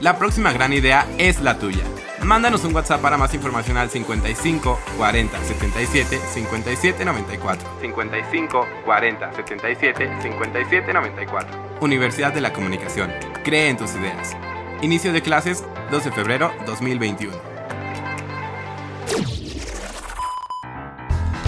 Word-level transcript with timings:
La 0.00 0.16
próxima 0.18 0.50
gran 0.50 0.72
idea 0.72 1.06
es 1.18 1.42
la 1.42 1.58
tuya. 1.58 1.84
Mándanos 2.22 2.64
un 2.64 2.74
WhatsApp 2.74 3.02
para 3.02 3.18
más 3.18 3.34
información 3.34 3.76
al 3.76 3.90
55 3.90 4.80
40 4.96 5.44
77 5.44 6.18
57 6.32 7.04
94. 7.04 7.68
55 7.82 8.66
40 8.86 9.32
77 9.34 10.10
57 10.22 10.92
94. 10.94 11.76
Universidad 11.82 12.32
de 12.32 12.40
la 12.40 12.50
Comunicación. 12.54 13.12
Cree 13.44 13.68
en 13.68 13.76
tus 13.76 13.94
ideas. 13.94 14.34
Inicio 14.80 15.12
de 15.12 15.20
clases 15.20 15.64
12 15.90 16.08
de 16.08 16.14
febrero 16.16 16.50
2021. 16.64 17.36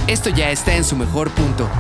Esto 0.09 0.29
ya 0.29 0.51
está 0.51 0.75
en 0.75 0.85
su 0.85 0.95
mejor 0.97 1.31
punto. 1.31 1.71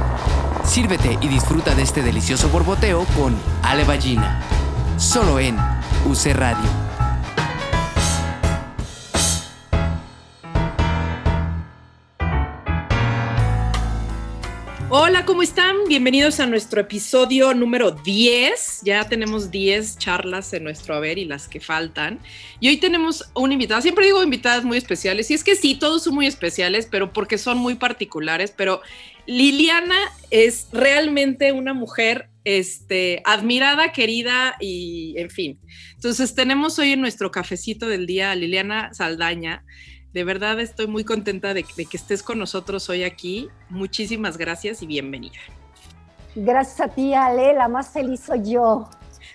Sírvete 0.64 1.18
y 1.20 1.28
disfruta 1.28 1.74
de 1.74 1.82
este 1.82 2.00
delicioso 2.00 2.48
borboteo 2.48 3.04
con 3.14 3.36
Ale 3.62 3.84
Ballina. 3.84 4.40
Solo 5.02 5.40
en 5.40 5.56
UC 6.06 6.26
Radio. 6.32 6.70
Hola, 14.88 15.24
¿cómo 15.24 15.42
están? 15.42 15.76
Bienvenidos 15.88 16.38
a 16.38 16.46
nuestro 16.46 16.80
episodio 16.80 17.52
número 17.52 17.90
10. 17.90 18.82
Ya 18.84 19.08
tenemos 19.08 19.50
10 19.50 19.98
charlas 19.98 20.52
en 20.52 20.62
nuestro 20.62 20.94
haber 20.94 21.18
y 21.18 21.24
las 21.24 21.48
que 21.48 21.58
faltan. 21.58 22.20
Y 22.60 22.68
hoy 22.68 22.76
tenemos 22.76 23.28
una 23.34 23.54
invitada. 23.54 23.82
Siempre 23.82 24.06
digo 24.06 24.22
invitadas 24.22 24.62
muy 24.62 24.78
especiales. 24.78 25.32
Y 25.32 25.34
es 25.34 25.42
que 25.42 25.56
sí, 25.56 25.74
todos 25.74 26.04
son 26.04 26.14
muy 26.14 26.28
especiales, 26.28 26.86
pero 26.88 27.12
porque 27.12 27.38
son 27.38 27.58
muy 27.58 27.74
particulares. 27.74 28.54
Pero 28.56 28.80
Liliana 29.26 29.98
es 30.30 30.68
realmente 30.72 31.50
una 31.50 31.74
mujer 31.74 32.28
este, 32.44 33.22
admirada, 33.24 33.92
querida 33.92 34.56
y 34.60 35.14
en 35.18 35.30
fin. 35.30 35.60
Entonces 35.94 36.34
tenemos 36.34 36.78
hoy 36.78 36.92
en 36.92 37.00
nuestro 37.00 37.30
cafecito 37.30 37.88
del 37.88 38.06
día 38.06 38.32
a 38.32 38.34
Liliana 38.34 38.92
Saldaña. 38.92 39.64
De 40.12 40.24
verdad 40.24 40.60
estoy 40.60 40.86
muy 40.86 41.04
contenta 41.04 41.54
de, 41.54 41.64
de, 41.76 41.86
que 41.86 41.96
estés 41.96 42.22
con 42.22 42.38
nosotros 42.38 42.88
hoy 42.90 43.04
aquí. 43.04 43.48
Muchísimas 43.70 44.36
gracias 44.36 44.82
y 44.82 44.86
bienvenida. 44.86 45.38
Gracias 46.34 46.80
a 46.80 46.88
ti, 46.88 47.14
Ale. 47.14 47.54
La 47.54 47.68
más 47.68 47.90
feliz 47.90 48.20
soy 48.20 48.52
yo. 48.52 48.88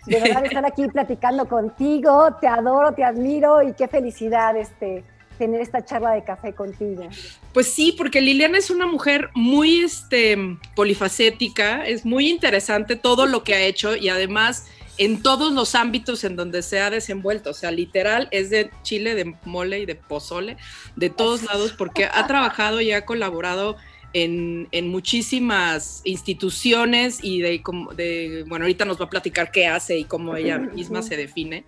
De 0.06 0.20
verdad 0.20 0.46
estar 0.46 0.66
aquí 0.66 0.88
platicando 0.88 1.48
contigo. 1.48 2.36
Te 2.40 2.48
adoro, 2.48 2.94
te 2.94 3.04
admiro 3.04 3.62
y 3.64 3.74
qué 3.74 3.88
felicidad 3.88 4.56
este, 4.58 5.04
tener 5.38 5.62
esta 5.62 5.84
charla 5.86 6.12
de 6.12 6.24
café 6.24 6.54
contigo. 6.54 7.08
Pues 7.54 7.68
sí, 7.68 7.94
porque 7.98 8.22
Liliana 8.22 8.58
es 8.58 8.70
una 8.70 8.86
mujer 8.86 9.30
muy 9.34 9.82
este, 9.82 10.38
polifacética, 10.76 11.86
es 11.86 12.06
muy 12.06 12.30
interesante 12.30 12.96
todo 12.96 13.26
lo 13.26 13.44
que 13.44 13.56
ha 13.56 13.62
hecho 13.62 13.96
y 13.96 14.10
además 14.10 14.66
en 14.98 15.22
todos 15.22 15.54
los 15.54 15.76
ámbitos 15.76 16.24
en 16.24 16.36
donde 16.36 16.62
se 16.62 16.80
ha 16.80 16.90
desenvuelto. 16.90 17.52
O 17.52 17.54
sea, 17.54 17.72
literal 17.72 18.28
es 18.32 18.50
de 18.50 18.72
chile, 18.84 19.16
de 19.16 19.36
mole 19.46 19.80
y 19.80 19.86
de 19.86 19.96
pozole, 19.96 20.58
de 20.96 21.10
todos 21.10 21.44
lados, 21.44 21.74
porque 21.78 22.06
ha 22.06 22.28
trabajado 22.28 22.82
y 22.82 22.92
ha 22.92 23.06
colaborado 23.06 23.78
en, 24.14 24.68
en 24.72 24.88
muchísimas 24.88 26.02
instituciones 26.04 27.20
y 27.22 27.42
de, 27.42 27.62
de, 27.96 28.46
bueno, 28.48 28.66
ahorita 28.66 28.86
nos 28.86 29.00
va 29.00 29.06
a 29.06 29.10
platicar 29.10 29.52
qué 29.52 29.68
hace 29.68 29.98
y 29.98 30.06
cómo 30.06 30.36
ella 30.36 30.58
misma 30.58 31.02
se 31.02 31.18
define. 31.18 31.66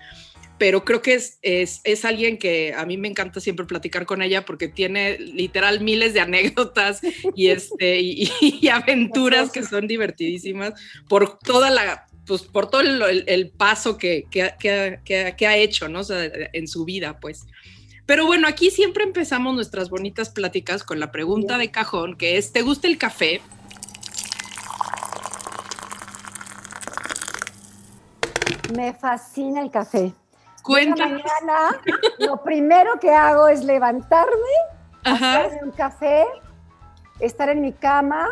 Pero 0.59 0.85
creo 0.85 1.01
que 1.01 1.15
es, 1.15 1.39
es, 1.41 1.81
es 1.83 2.05
alguien 2.05 2.37
que 2.37 2.73
a 2.73 2.85
mí 2.85 2.97
me 2.97 3.07
encanta 3.07 3.39
siempre 3.39 3.65
platicar 3.65 4.05
con 4.05 4.21
ella 4.21 4.45
porque 4.45 4.67
tiene 4.67 5.17
literal 5.17 5.79
miles 5.79 6.13
de 6.13 6.19
anécdotas 6.19 7.01
y, 7.35 7.47
este, 7.47 7.99
y, 8.01 8.67
aventuras 8.67 9.51
que 9.51 9.63
son 9.63 9.87
divertidísimas 9.87 10.73
por 11.07 11.39
toda 11.39 11.71
la 11.71 12.05
pues 12.27 12.43
por 12.43 12.69
todo 12.69 12.81
el, 12.81 13.51
paso 13.57 13.97
que, 13.97 14.27
que, 14.29 14.53
que, 14.59 15.33
que, 15.35 15.47
ha 15.47 15.57
hecho, 15.57 15.89
¿no? 15.89 16.01
En 16.53 16.67
su 16.67 16.85
vida, 16.85 17.19
pues. 17.19 17.47
Pero 18.05 18.27
bueno, 18.27 18.47
aquí 18.47 18.69
siempre 18.69 19.03
empezamos 19.03 19.55
nuestras 19.55 19.89
bonitas 19.89 20.29
pláticas 20.29 20.83
con 20.83 20.99
la 20.99 21.11
pregunta 21.11 21.57
de 21.57 21.71
cajón, 21.71 22.15
que 22.15 22.37
es, 22.37 22.51
¿te 22.51 22.61
gusta 22.61 22.87
el 22.87 22.99
café? 22.99 23.41
Me 28.75 28.93
fascina 28.93 29.61
el 29.61 29.71
café. 29.71 30.13
Cuéntanos. 30.63 31.21
mañana 31.23 31.81
lo 32.19 32.43
primero 32.43 32.99
que 32.99 33.13
hago 33.13 33.47
es 33.47 33.63
levantarme, 33.63 34.33
hacerme 35.03 35.59
un 35.63 35.71
café, 35.71 36.25
estar 37.19 37.49
en 37.49 37.61
mi 37.61 37.73
cama, 37.73 38.27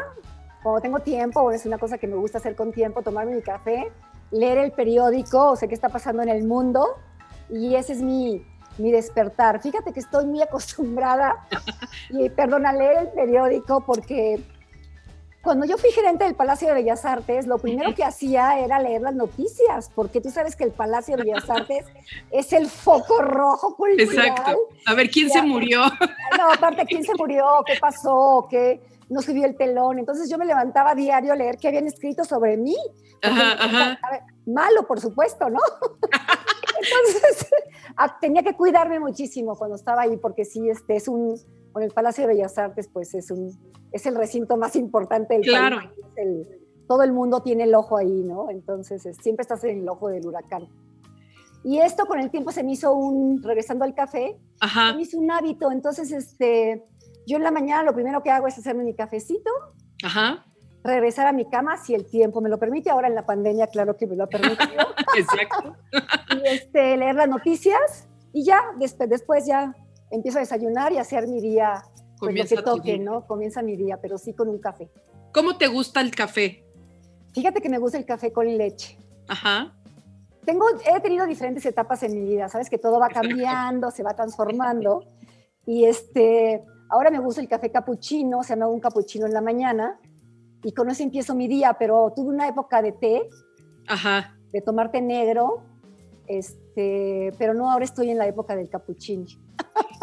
cuando 0.63 0.81
tengo 0.81 0.99
tiempo, 0.99 1.51
es 1.51 1.65
una 1.65 1.77
cosa 1.77 1.97
que 1.97 2.07
me 2.07 2.15
gusta 2.15 2.39
hacer 2.39 2.55
con 2.55 2.71
tiempo, 2.71 3.01
tomarme 3.01 3.35
mi 3.35 3.41
café, 3.41 3.91
leer 4.31 4.57
el 4.57 4.71
periódico, 4.71 5.51
o 5.51 5.55
sea, 5.55 5.67
qué 5.67 5.75
está 5.75 5.89
pasando 5.89 6.23
en 6.23 6.29
el 6.29 6.43
mundo, 6.43 6.97
y 7.49 7.75
ese 7.75 7.93
es 7.93 8.01
mi, 8.01 8.45
mi 8.77 8.91
despertar. 8.91 9.61
Fíjate 9.61 9.93
que 9.93 9.99
estoy 9.99 10.25
muy 10.25 10.41
acostumbrada, 10.43 11.47
y 12.09 12.29
perdón, 12.29 12.65
a 12.65 12.73
leer 12.73 12.97
el 12.97 13.07
periódico 13.09 13.81
porque 13.81 14.43
cuando 15.41 15.65
yo 15.65 15.77
fui 15.77 15.91
gerente 15.91 16.25
del 16.25 16.35
Palacio 16.35 16.67
de 16.67 16.73
Bellas 16.73 17.05
Artes, 17.05 17.47
lo 17.47 17.57
primero 17.57 17.95
que 17.95 18.03
hacía 18.03 18.59
era 18.59 18.79
leer 18.79 19.01
las 19.01 19.15
noticias, 19.15 19.91
porque 19.95 20.19
tú 20.19 20.29
sabes 20.29 20.55
que 20.55 20.63
el 20.63 20.71
Palacio 20.71 21.15
de 21.15 21.23
Bellas 21.23 21.49
Artes 21.49 21.85
es 22.31 22.53
el 22.53 22.67
foco 22.67 23.21
rojo 23.21 23.75
cultural. 23.75 24.27
Exacto. 24.27 24.57
A 24.85 24.93
ver, 24.93 25.09
¿quién 25.09 25.29
se 25.29 25.41
murió? 25.41 25.83
No, 26.37 26.51
aparte, 26.51 26.85
¿quién 26.85 27.03
se 27.03 27.13
murió? 27.15 27.45
¿Qué 27.65 27.75
pasó? 27.79 28.47
¿Qué? 28.49 28.81
no 29.09 29.21
subió 29.21 29.45
el 29.45 29.55
telón. 29.55 29.99
Entonces 29.99 30.29
yo 30.29 30.37
me 30.37 30.45
levantaba 30.45 30.91
a 30.91 30.95
diario 30.95 31.33
a 31.33 31.35
leer 31.35 31.57
qué 31.57 31.67
habían 31.69 31.87
escrito 31.87 32.23
sobre 32.23 32.57
mí. 32.57 32.75
Ajá, 33.21 33.53
ajá. 33.53 33.99
Malo, 34.45 34.85
por 34.87 34.99
supuesto, 34.99 35.49
¿no? 35.49 35.59
Entonces 36.81 37.47
tenía 38.21 38.43
que 38.43 38.53
cuidarme 38.53 38.99
muchísimo 38.99 39.55
cuando 39.55 39.75
estaba 39.75 40.03
ahí, 40.03 40.17
porque 40.17 40.45
sí, 40.45 40.69
este 40.69 40.95
es 40.95 41.07
un, 41.07 41.39
con 41.77 41.83
el 41.83 41.91
Palacio 41.91 42.23
de 42.23 42.33
Bellas 42.33 42.57
Artes, 42.57 42.89
pues 42.91 43.13
es 43.13 43.29
un, 43.29 43.55
es 43.91 44.07
el 44.07 44.15
recinto 44.15 44.57
más 44.57 44.75
importante 44.75 45.35
del 45.35 45.43
claro. 45.43 45.77
país. 45.77 45.91
El, 46.15 46.47
todo 46.87 47.03
el 47.03 47.13
mundo 47.13 47.43
tiene 47.43 47.65
el 47.65 47.75
ojo 47.75 47.97
ahí, 47.97 48.23
¿no? 48.23 48.49
Entonces 48.49 49.05
es, 49.05 49.17
siempre 49.17 49.43
estás 49.43 49.63
en 49.63 49.81
el 49.81 49.87
ojo 49.87 50.09
del 50.09 50.25
huracán. 50.25 50.67
Y 51.63 51.77
esto 51.77 52.07
con 52.07 52.19
el 52.19 52.31
tiempo 52.31 52.51
se 52.51 52.63
me 52.63 52.71
hizo 52.71 52.95
un, 52.95 53.43
regresando 53.43 53.85
al 53.85 53.93
café, 53.93 54.39
Ajá. 54.59 54.89
se 54.89 54.95
me 54.95 55.03
hizo 55.03 55.19
un 55.19 55.29
hábito. 55.29 55.71
Entonces, 55.71 56.11
este, 56.11 56.83
yo 57.27 57.37
en 57.37 57.43
la 57.43 57.51
mañana 57.51 57.83
lo 57.83 57.93
primero 57.93 58.23
que 58.23 58.31
hago 58.31 58.47
es 58.47 58.57
hacerme 58.57 58.83
mi 58.83 58.95
cafecito, 58.95 59.51
Ajá. 60.03 60.47
regresar 60.83 61.27
a 61.27 61.31
mi 61.31 61.47
cama 61.47 61.77
si 61.77 61.93
el 61.93 62.07
tiempo 62.07 62.41
me 62.41 62.49
lo 62.49 62.57
permite. 62.57 62.89
Ahora 62.89 63.07
en 63.07 63.13
la 63.13 63.27
pandemia, 63.27 63.67
claro 63.67 63.97
que 63.97 64.07
me 64.07 64.15
lo 64.15 64.23
ha 64.23 64.29
permitido. 64.29 64.83
Exacto. 65.15 65.75
y 66.41 66.47
este, 66.47 66.97
leer 66.97 67.13
las 67.13 67.29
noticias 67.29 68.07
y 68.33 68.45
ya, 68.45 68.63
después, 68.79 69.07
después 69.07 69.45
ya 69.45 69.75
empiezo 70.11 70.37
a 70.37 70.41
desayunar 70.41 70.91
y 70.91 70.97
hacer 70.97 71.27
mi 71.27 71.41
día, 71.41 71.83
pues 72.19 72.29
Comienza 72.29 72.55
lo 72.55 72.61
que 72.61 72.69
toque. 72.69 72.99
¿no? 72.99 73.25
Comienza 73.27 73.61
mi 73.61 73.75
día, 73.75 73.99
pero 74.01 74.17
sí 74.17 74.33
con 74.33 74.49
un 74.49 74.59
café. 74.59 74.89
¿Cómo 75.33 75.57
te 75.57 75.67
gusta 75.67 76.01
el 76.01 76.11
café? 76.11 76.63
Fíjate 77.33 77.61
que 77.61 77.69
me 77.69 77.77
gusta 77.77 77.97
el 77.97 78.05
café 78.05 78.31
con 78.31 78.57
leche. 78.57 78.97
Ajá. 79.27 79.73
Tengo, 80.45 80.65
he 80.69 80.99
tenido 81.01 81.25
diferentes 81.25 81.65
etapas 81.65 82.03
en 82.03 82.13
mi 82.13 82.21
vida, 82.21 82.47
sabes 82.47 82.69
que 82.69 82.77
todo 82.77 82.99
va 82.99 83.09
cambiando, 83.09 83.91
se 83.91 84.01
va 84.01 84.15
transformando. 84.15 85.03
Y 85.65 85.83
este, 85.83 86.63
ahora 86.89 87.11
me 87.11 87.19
gusta 87.19 87.41
el 87.41 87.49
café 87.49 87.69
capuchino, 87.71 88.39
o 88.39 88.43
sea, 88.43 88.55
me 88.55 88.63
hago 88.63 88.73
un 88.73 88.79
capuchino 88.79 89.25
en 89.25 89.33
la 89.33 89.41
mañana 89.41 89.99
y 90.63 90.71
con 90.71 90.89
eso 90.89 91.03
empiezo 91.03 91.35
mi 91.35 91.47
día, 91.47 91.75
pero 91.77 92.13
tuve 92.15 92.29
una 92.29 92.47
época 92.47 92.81
de 92.81 92.93
té, 92.93 93.29
Ajá. 93.87 94.37
de 94.51 94.61
tomar 94.61 94.91
té 94.91 95.01
negro, 95.01 95.63
este, 96.27 97.33
pero 97.37 97.53
no, 97.53 97.71
ahora 97.71 97.85
estoy 97.85 98.09
en 98.09 98.17
la 98.17 98.27
época 98.27 98.55
del 98.55 98.69
capuchino. 98.69 99.25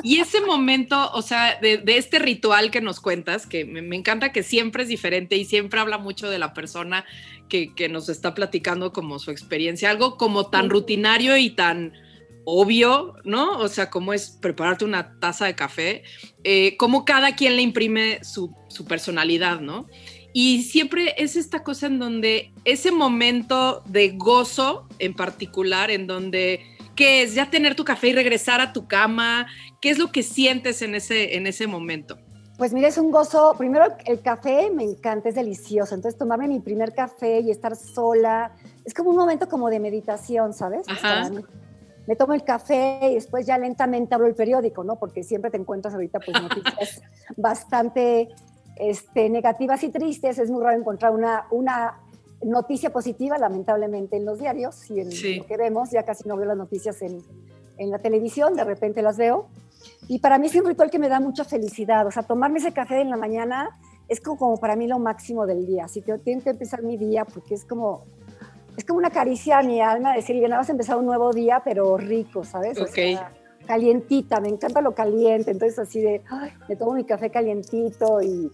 Y 0.02 0.18
ese 0.20 0.40
momento, 0.40 1.10
o 1.12 1.22
sea, 1.22 1.58
de, 1.60 1.78
de 1.78 1.96
este 1.96 2.18
ritual 2.18 2.70
que 2.70 2.80
nos 2.80 3.00
cuentas, 3.00 3.46
que 3.46 3.64
me, 3.64 3.82
me, 3.82 3.96
encanta 3.96 4.32
que 4.32 4.42
siempre 4.42 4.82
es 4.82 4.88
diferente 4.88 5.36
y 5.36 5.44
siempre 5.44 5.80
habla 5.80 5.98
mucho 5.98 6.28
de 6.28 6.38
la 6.38 6.52
persona 6.52 7.04
que, 7.48 7.74
que 7.74 7.88
nos 7.88 8.08
está 8.08 8.34
platicando 8.34 8.92
como 8.92 9.18
su 9.18 9.30
experiencia, 9.30 9.90
algo 9.90 10.16
como 10.16 10.50
tan 10.50 10.70
rutinario 10.70 11.36
y 11.36 11.50
tan 11.50 11.92
obvio, 12.44 13.14
¿no? 13.24 13.58
O 13.58 13.68
sea, 13.68 13.90
como 13.90 14.12
es 14.12 14.30
prepararte 14.40 14.84
una 14.84 15.18
taza 15.18 15.46
de 15.46 15.54
café, 15.54 16.02
eh, 16.44 16.76
como 16.76 17.04
cada 17.04 17.34
quien 17.34 17.56
le 17.56 17.62
imprime 17.62 18.22
su, 18.22 18.54
su 18.68 18.84
personalidad, 18.84 19.60
¿no? 19.60 19.88
Y 20.36 20.64
siempre 20.64 21.14
es 21.16 21.36
esta 21.36 21.62
cosa 21.62 21.86
en 21.86 22.00
donde 22.00 22.52
ese 22.64 22.90
momento 22.90 23.82
de 23.86 24.10
gozo 24.10 24.88
en 24.98 25.14
particular, 25.14 25.92
en 25.92 26.08
donde, 26.08 26.60
¿qué 26.96 27.22
es? 27.22 27.36
Ya 27.36 27.50
tener 27.50 27.76
tu 27.76 27.84
café 27.84 28.08
y 28.08 28.14
regresar 28.14 28.60
a 28.60 28.72
tu 28.72 28.88
cama, 28.88 29.46
¿qué 29.80 29.90
es 29.90 29.98
lo 29.98 30.10
que 30.10 30.24
sientes 30.24 30.82
en 30.82 30.96
ese, 30.96 31.36
en 31.36 31.46
ese 31.46 31.68
momento? 31.68 32.18
Pues 32.58 32.72
mira, 32.72 32.88
es 32.88 32.98
un 32.98 33.12
gozo. 33.12 33.54
Primero, 33.56 33.86
el 34.06 34.22
café 34.22 34.72
me 34.72 34.82
encanta, 34.82 35.28
es 35.28 35.36
delicioso. 35.36 35.94
Entonces, 35.94 36.18
tomarme 36.18 36.48
mi 36.48 36.58
primer 36.58 36.92
café 36.94 37.38
y 37.38 37.52
estar 37.52 37.76
sola, 37.76 38.50
es 38.84 38.92
como 38.92 39.10
un 39.10 39.16
momento 39.16 39.48
como 39.48 39.70
de 39.70 39.78
meditación, 39.78 40.52
¿sabes? 40.52 40.84
Ajá. 40.88 41.30
Me 42.08 42.16
tomo 42.16 42.34
el 42.34 42.42
café 42.42 42.98
y 43.08 43.14
después 43.14 43.46
ya 43.46 43.56
lentamente 43.56 44.16
abro 44.16 44.26
el 44.26 44.34
periódico, 44.34 44.82
¿no? 44.82 44.98
Porque 44.98 45.22
siempre 45.22 45.52
te 45.52 45.58
encuentras 45.58 45.94
ahorita 45.94 46.18
pues 46.18 46.42
noticias 46.42 47.02
bastante 47.36 48.30
este, 48.76 49.28
negativas 49.28 49.82
y 49.84 49.90
tristes. 49.90 50.38
Es 50.38 50.50
muy 50.50 50.62
raro 50.62 50.78
encontrar 50.78 51.12
una, 51.12 51.46
una 51.50 52.00
noticia 52.42 52.90
positiva, 52.90 53.38
lamentablemente, 53.38 54.16
en 54.16 54.24
los 54.24 54.38
diarios 54.38 54.90
y 54.90 55.00
en 55.00 55.38
lo 55.38 55.46
que 55.46 55.56
vemos. 55.56 55.90
Ya 55.90 56.02
casi 56.04 56.28
no 56.28 56.36
veo 56.36 56.46
las 56.46 56.56
noticias 56.56 57.00
en, 57.02 57.22
en 57.78 57.90
la 57.90 57.98
televisión, 57.98 58.54
de 58.54 58.64
repente 58.64 59.02
las 59.02 59.16
veo. 59.16 59.46
Y 60.08 60.18
para 60.18 60.38
mí 60.38 60.46
es 60.46 60.54
un 60.54 60.64
ritual 60.64 60.90
que 60.90 60.98
me 60.98 61.08
da 61.08 61.20
mucha 61.20 61.44
felicidad. 61.44 62.06
O 62.06 62.10
sea, 62.10 62.22
tomarme 62.22 62.58
ese 62.58 62.72
café 62.72 63.00
en 63.00 63.10
la 63.10 63.16
mañana 63.16 63.78
es 64.08 64.20
como, 64.20 64.56
para 64.58 64.76
mí 64.76 64.86
lo 64.86 64.98
máximo 64.98 65.46
del 65.46 65.66
día. 65.66 65.84
Así 65.84 66.02
que 66.02 66.16
tengo 66.18 66.42
que 66.42 66.50
empezar 66.50 66.82
mi 66.82 66.96
día 66.96 67.24
porque 67.24 67.54
es 67.54 67.64
como, 67.64 68.04
es 68.76 68.84
como 68.84 68.98
una 68.98 69.10
caricia 69.10 69.58
a 69.58 69.62
mi 69.62 69.80
alma 69.80 70.14
decir, 70.14 70.36
bien, 70.36 70.50
vas 70.50 70.68
a 70.68 70.72
empezar 70.72 70.96
un 70.96 71.06
nuevo 71.06 71.32
día, 71.32 71.62
pero 71.64 71.96
rico, 71.96 72.44
¿sabes? 72.44 72.78
O 72.78 72.86
sea, 72.86 73.32
calientita, 73.66 74.40
me 74.40 74.48
encanta 74.48 74.80
lo 74.80 74.94
caliente. 74.94 75.50
Entonces, 75.50 75.78
así 75.78 76.00
de, 76.00 76.22
me 76.68 76.76
tomo 76.76 76.94
mi 76.94 77.04
café 77.04 77.30
calientito 77.30 78.22
y 78.22 78.50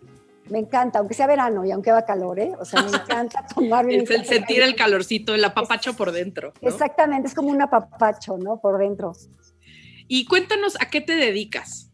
me 0.51 0.59
encanta, 0.59 0.99
aunque 0.99 1.15
sea 1.15 1.27
verano 1.27 1.65
y 1.65 1.71
aunque 1.71 1.91
haga 1.91 2.05
calor, 2.05 2.39
¿eh? 2.41 2.53
O 2.59 2.65
sea, 2.65 2.83
me 2.83 2.89
encanta 2.97 3.47
tomarme. 3.55 3.97
es 3.97 4.11
el 4.11 4.25
sentir 4.25 4.62
el 4.62 4.75
calorcito, 4.75 5.35
el 5.35 5.45
apapacho 5.45 5.95
por 5.95 6.12
dentro. 6.12 6.53
Exactamente, 6.61 7.29
es 7.29 7.35
como 7.35 7.49
un 7.49 7.62
apapacho, 7.62 8.37
¿no? 8.37 8.61
Por 8.61 8.79
dentro. 8.79 9.12
Y 10.09 10.27
cuéntanos, 10.27 10.77
¿a 10.81 10.91
qué 10.91 11.01
te 11.01 11.15
dedicas? 11.15 11.91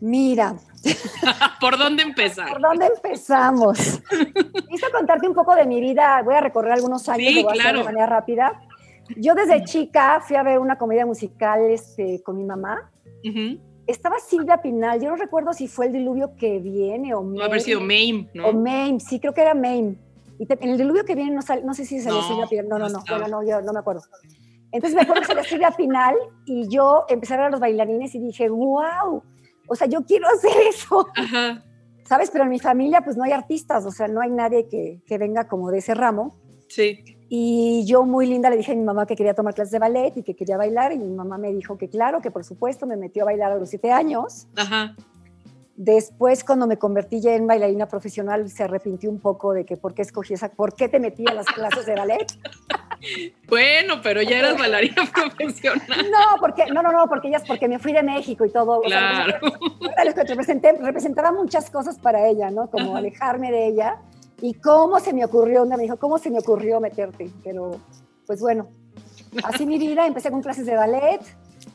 Mira. 0.00 0.56
¿Por 1.60 1.78
dónde 1.78 2.02
empezar? 2.02 2.48
¿Por 2.48 2.60
dónde 2.60 2.86
empezamos? 2.86 3.78
Quise 4.68 4.90
contarte 4.90 5.28
un 5.28 5.34
poco 5.34 5.54
de 5.54 5.66
mi 5.66 5.80
vida, 5.80 6.22
voy 6.24 6.34
a 6.34 6.40
recorrer 6.40 6.72
algunos 6.72 7.08
años, 7.08 7.32
sí, 7.32 7.46
claro. 7.52 7.80
de 7.80 7.84
manera 7.84 8.06
rápida. 8.06 8.60
Yo 9.16 9.34
desde 9.34 9.64
chica 9.64 10.20
fui 10.20 10.36
a 10.36 10.42
ver 10.42 10.58
una 10.58 10.76
comedia 10.76 11.06
musical 11.06 11.62
este, 11.70 12.22
con 12.22 12.36
mi 12.36 12.44
mamá. 12.44 12.90
Estaba 13.86 14.18
Silvia 14.20 14.62
Pinal, 14.62 15.00
yo 15.00 15.10
no 15.10 15.16
recuerdo 15.16 15.52
si 15.52 15.66
fue 15.66 15.86
el 15.86 15.92
diluvio 15.92 16.36
que 16.36 16.60
viene 16.60 17.12
o 17.14 17.22
No 17.22 17.42
haber 17.42 17.60
sido 17.60 17.80
Mame, 17.80 18.28
¿no? 18.34 18.46
O 18.46 18.52
Mame, 18.52 19.00
sí, 19.00 19.18
creo 19.18 19.34
que 19.34 19.40
era 19.40 19.54
Mame. 19.54 19.96
Y 20.38 20.46
en 20.48 20.70
el 20.70 20.78
diluvio 20.78 21.04
que 21.04 21.14
viene 21.14 21.32
no, 21.32 21.40
no 21.64 21.74
sé 21.74 21.84
si 21.84 22.00
salió 22.00 22.22
Silvia 22.22 22.46
Pinal, 22.46 22.68
no, 22.68 22.78
no, 22.78 22.88
no, 22.88 23.02
no, 23.18 23.28
no, 23.28 23.46
yo 23.46 23.60
no 23.60 23.72
me 23.72 23.80
acuerdo. 23.80 24.02
Entonces 24.72 24.94
me 24.94 25.02
acuerdo 25.02 25.22
que 25.22 25.42
se 25.42 25.48
Silvia 25.48 25.72
Pinal 25.72 26.14
y 26.46 26.68
yo 26.68 27.04
empecé 27.08 27.34
a 27.34 27.38
ver 27.38 27.46
a 27.46 27.50
los 27.50 27.60
bailarines 27.60 28.14
y 28.14 28.20
dije, 28.20 28.48
wow, 28.48 29.22
o 29.66 29.74
sea, 29.74 29.86
yo 29.88 30.04
quiero 30.04 30.28
hacer 30.28 30.52
eso. 30.68 31.06
Ajá. 31.16 31.64
¿Sabes? 32.04 32.30
Pero 32.30 32.44
en 32.44 32.50
mi 32.50 32.58
familia 32.58 33.02
pues 33.02 33.16
no 33.16 33.24
hay 33.24 33.32
artistas, 33.32 33.84
o 33.84 33.90
sea, 33.90 34.08
no 34.08 34.20
hay 34.20 34.30
nadie 34.30 34.68
que, 34.68 35.02
que 35.06 35.18
venga 35.18 35.48
como 35.48 35.70
de 35.70 35.78
ese 35.78 35.94
ramo. 35.94 36.36
Sí. 36.68 37.04
Y 37.32 37.84
yo 37.86 38.02
muy 38.02 38.26
linda 38.26 38.50
le 38.50 38.56
dije 38.56 38.72
a 38.72 38.74
mi 38.74 38.82
mamá 38.82 39.06
que 39.06 39.14
quería 39.14 39.34
tomar 39.34 39.54
clases 39.54 39.70
de 39.70 39.78
ballet 39.78 40.16
y 40.16 40.24
que 40.24 40.34
quería 40.34 40.56
bailar 40.56 40.92
y 40.92 40.98
mi 40.98 41.14
mamá 41.14 41.38
me 41.38 41.52
dijo 41.52 41.78
que 41.78 41.88
claro, 41.88 42.20
que 42.20 42.32
por 42.32 42.42
supuesto 42.42 42.86
me 42.86 42.96
metió 42.96 43.22
a 43.22 43.26
bailar 43.26 43.52
a 43.52 43.54
los 43.54 43.70
siete 43.70 43.92
años. 43.92 44.48
Ajá. 44.56 44.96
Después, 45.76 46.42
cuando 46.42 46.66
me 46.66 46.76
convertí 46.76 47.20
ya 47.20 47.36
en 47.36 47.46
bailarina 47.46 47.86
profesional, 47.86 48.50
se 48.50 48.64
arrepintió 48.64 49.08
un 49.08 49.20
poco 49.20 49.52
de 49.52 49.64
que 49.64 49.76
por 49.76 49.94
qué 49.94 50.02
escogí 50.02 50.34
esa, 50.34 50.48
por 50.50 50.74
qué 50.74 50.88
te 50.88 50.98
metí 50.98 51.24
a 51.26 51.32
las 51.32 51.46
clases 51.46 51.86
de 51.86 51.94
ballet. 51.94 52.26
Bueno, 53.48 54.02
pero 54.02 54.20
ya 54.20 54.40
eras 54.40 54.58
bailarina 54.58 55.10
profesional. 55.10 56.10
No, 56.10 56.38
porque, 56.38 56.66
no, 56.66 56.82
no, 56.82 56.92
no, 56.92 57.08
porque 57.08 57.28
ella 57.28 57.38
es 57.38 57.48
porque 57.48 57.66
me 57.66 57.78
fui 57.78 57.94
de 57.94 58.02
México 58.02 58.44
y 58.44 58.50
todo. 58.50 58.82
Claro. 58.82 59.38
O 59.80 60.12
sea, 60.12 60.24
representé, 60.24 60.72
representaba 60.82 61.32
muchas 61.32 61.70
cosas 61.70 61.98
para 61.98 62.26
ella, 62.26 62.50
¿no? 62.50 62.70
Como 62.70 62.98
alejarme 62.98 63.50
de 63.50 63.68
ella. 63.68 63.96
Y 64.42 64.54
cómo 64.54 65.00
se 65.00 65.12
me 65.12 65.24
ocurrió, 65.24 65.64
me 65.66 65.76
dijo, 65.76 65.96
¿cómo 65.98 66.18
se 66.18 66.30
me 66.30 66.38
ocurrió 66.38 66.80
meterte? 66.80 67.30
Pero, 67.44 67.72
pues 68.26 68.40
bueno, 68.40 68.68
así 69.44 69.66
mi 69.66 69.78
vida, 69.78 70.06
empecé 70.06 70.30
con 70.30 70.42
clases 70.42 70.66
de 70.66 70.76
ballet, 70.76 71.20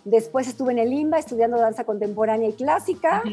después 0.03 0.47
estuve 0.47 0.71
en 0.71 0.79
el 0.79 0.93
IMBA 0.93 1.19
estudiando 1.19 1.57
danza 1.57 1.83
contemporánea 1.83 2.49
y 2.49 2.53
clásica. 2.53 3.23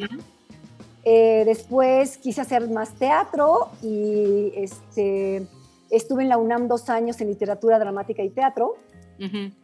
Eh, 1.05 1.43
después 1.44 2.19
quise 2.19 2.43
hacer 2.43 2.69
más 2.70 2.94
teatro 2.94 3.70
y 3.82 4.52
este, 4.55 5.46
estuve 5.90 6.23
en 6.23 6.29
la 6.29 6.38
UNAM 6.38 6.69
dos 6.69 6.88
años 6.90 7.20
en 7.20 7.29
literatura 7.29 7.79
dramática 7.79 8.23
y 8.23 8.31
teatro. 8.31 8.75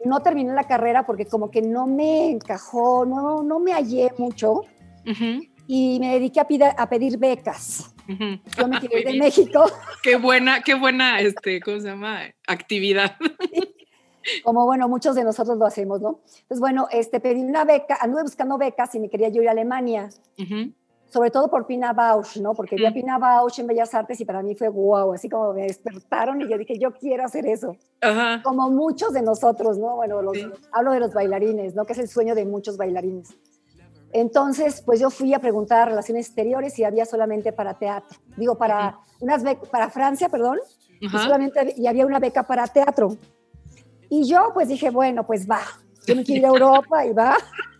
No 0.05 0.21
terminé 0.21 0.53
la 0.53 0.63
carrera 0.63 1.05
porque 1.05 1.25
como 1.25 1.51
que 1.51 1.61
no 1.61 1.85
me 1.85 2.29
encajó, 2.29 3.05
no, 3.05 3.43
no 3.43 3.59
me 3.59 3.73
hallé 3.73 4.13
mucho 4.17 4.61
y 5.67 5.99
me 5.99 6.13
dediqué 6.13 6.39
a, 6.39 6.45
a 6.77 6.87
pedir 6.87 7.17
becas. 7.17 7.93
Yo 8.57 8.67
me 8.67 8.79
quedé 8.79 9.03
de 9.03 9.19
México. 9.19 9.65
Qué 10.03 10.15
buena, 10.15 10.61
qué 10.61 10.75
buena, 10.75 11.19
este, 11.19 11.59
¿cómo 11.61 11.79
se 11.79 11.87
llama? 11.87 12.21
Actividad. 12.47 13.15
Como 14.43 14.65
bueno, 14.65 14.87
muchos 14.87 15.15
de 15.15 15.23
nosotros 15.23 15.57
lo 15.57 15.65
hacemos, 15.65 16.01
¿no? 16.01 16.19
Entonces, 16.25 16.59
bueno, 16.59 16.87
este, 16.91 17.19
pedí 17.19 17.41
una 17.41 17.63
beca, 17.65 17.97
anduve 17.99 18.23
buscando 18.23 18.57
becas 18.57 18.93
y 18.95 18.99
me 18.99 19.09
quería 19.09 19.29
yo 19.29 19.41
ir 19.41 19.47
a 19.47 19.51
Alemania 19.51 20.09
sobre 21.09 21.31
todo 21.31 21.49
por 21.49 21.65
Pina 21.65 21.93
Bausch, 21.93 22.37
¿no? 22.37 22.53
Porque 22.53 22.75
vi 22.75 22.85
a 22.85 22.91
Pina 22.91 23.17
Bausch 23.17 23.59
en 23.59 23.67
Bellas 23.67 23.93
Artes 23.93 24.19
y 24.21 24.25
para 24.25 24.43
mí 24.43 24.55
fue 24.55 24.69
wow, 24.69 25.13
así 25.13 25.27
como 25.27 25.53
me 25.53 25.63
despertaron 25.63 26.41
y 26.41 26.47
yo 26.47 26.57
dije, 26.57 26.77
yo 26.77 26.93
quiero 26.93 27.25
hacer 27.25 27.45
eso. 27.47 27.75
Como 28.43 28.69
muchos 28.69 29.13
de 29.13 29.21
nosotros, 29.21 29.77
¿no? 29.77 29.95
Bueno, 29.95 30.21
hablo 30.71 30.91
de 30.91 30.99
los 30.99 31.13
bailarines, 31.13 31.75
¿no? 31.75 31.85
Que 31.85 31.93
es 31.93 31.99
el 31.99 32.07
sueño 32.07 32.35
de 32.35 32.45
muchos 32.45 32.77
bailarines. 32.77 33.35
Entonces, 34.11 34.81
pues 34.81 34.99
yo 34.99 35.09
fui 35.09 35.33
a 35.33 35.39
preguntar 35.39 35.81
a 35.81 35.85
Relaciones 35.85 36.27
Exteriores 36.27 36.77
y 36.79 36.83
había 36.83 37.05
solamente 37.05 37.53
para 37.53 37.75
teatro. 37.75 38.17
Digo, 38.37 38.57
para, 38.57 38.99
unas 39.19 39.43
para 39.71 39.89
Francia, 39.89 40.29
perdón, 40.29 40.59
y, 40.99 41.09
solamente, 41.09 41.73
y 41.77 41.87
había 41.87 42.05
una 42.05 42.19
beca 42.19 42.43
para 42.43 42.67
teatro. 42.67 43.17
Y 44.09 44.27
yo 44.27 44.51
pues 44.53 44.67
dije, 44.67 44.89
bueno, 44.89 45.25
pues 45.25 45.49
va, 45.49 45.61
yo 46.07 46.15
me 46.15 46.23
quiero 46.23 46.39
ir 46.39 46.45
a 46.45 46.49
Europa 46.49 47.05
y 47.05 47.13
va. 47.13 47.37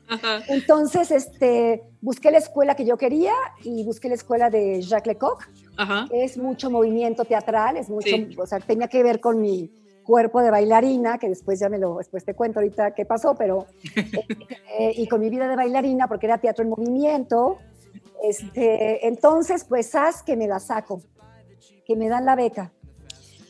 Entonces, 0.48 1.12
este, 1.12 1.84
busqué 2.02 2.32
la 2.32 2.38
escuela 2.38 2.76
que 2.76 2.86
yo 2.86 2.98
quería 2.98 3.34
y 3.64 3.84
busqué 3.84 4.10
la 4.10 4.16
escuela 4.16 4.50
de 4.50 4.82
Jacques 4.82 5.08
Lecoq. 5.08 5.44
Es 6.12 6.38
mucho 6.38 6.70
movimiento 6.70 7.24
teatral, 7.26 7.78
es 7.78 7.90
mucho, 7.90 8.16
o 8.38 8.46
sea, 8.46 8.60
tenía 8.60 8.88
que 8.88 9.02
ver 9.02 9.22
con 9.22 9.40
mi 9.42 9.72
cuerpo 10.10 10.42
de 10.42 10.50
bailarina, 10.50 11.20
que 11.20 11.30
después 11.30 11.60
ya 11.60 11.70
me 11.70 11.78
lo, 11.78 12.00
después 12.00 12.26
te 12.26 12.34
cuento 12.34 12.60
ahorita 12.60 12.96
qué 12.96 13.06
pasó, 13.06 13.36
pero, 13.36 13.68
eh, 14.80 14.92
y 14.96 15.08
con 15.08 15.22
mi 15.22 15.30
vida 15.30 15.48
de 15.48 15.56
bailarina, 15.56 16.08
porque 16.08 16.26
era 16.26 16.40
teatro 16.40 16.64
en 16.64 16.72
movimiento. 16.72 17.60
Este, 18.24 19.08
entonces, 19.08 19.66
pues, 19.66 19.94
haz 19.94 20.24
que 20.24 20.36
me 20.36 20.48
la 20.48 20.60
saco, 20.60 21.04
que 21.86 21.96
me 21.96 22.10
dan 22.10 22.26
la 22.26 22.36
beca. 22.36 22.72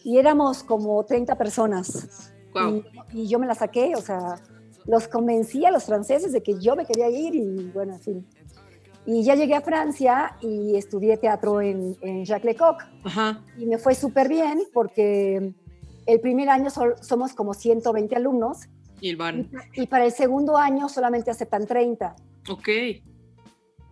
Y 0.03 0.17
éramos 0.17 0.63
como 0.63 1.01
30 1.05 1.38
personas. 1.38 2.33
Y, 3.13 3.22
y 3.22 3.27
yo 3.29 3.39
me 3.39 3.48
la 3.48 3.55
saqué, 3.55 3.93
o 3.95 4.01
sea, 4.01 4.36
los 4.86 5.07
convencí 5.07 5.65
a 5.65 5.72
los 5.72 5.86
franceses 5.86 6.33
de 6.33 6.43
que 6.43 6.60
yo 6.60 6.75
me 6.75 6.86
quería 6.86 7.10
ir 7.10 7.36
y 7.36 7.72
bueno, 7.74 7.93
en 7.93 8.01
fin. 8.01 8.27
Y 9.05 9.24
ya 9.24 9.36
llegué 9.36 9.55
a 9.55 9.62
Francia 9.62 10.36
y 10.41 10.75
estudié 10.75 11.15
teatro 11.15 11.62
en, 11.62 11.95
Jacques 12.25 12.43
Lecoq. 12.43 12.83
Y 13.57 13.65
me 13.65 13.77
fue 13.77 13.95
súper 13.95 14.27
bien 14.27 14.60
porque 14.74 15.53
el 16.09 16.19
primer 16.19 16.49
año 16.49 16.69
somos 16.69 17.33
como 17.33 17.53
120 17.53 18.15
alumnos. 18.15 18.67
Y, 19.01 19.17
y, 19.75 19.87
para 19.87 20.05
el 20.05 20.11
segundo 20.11 20.57
año 20.57 20.89
solamente 20.89 21.31
aceptan 21.31 21.65
30. 21.65 22.15
Ok. 22.49 22.67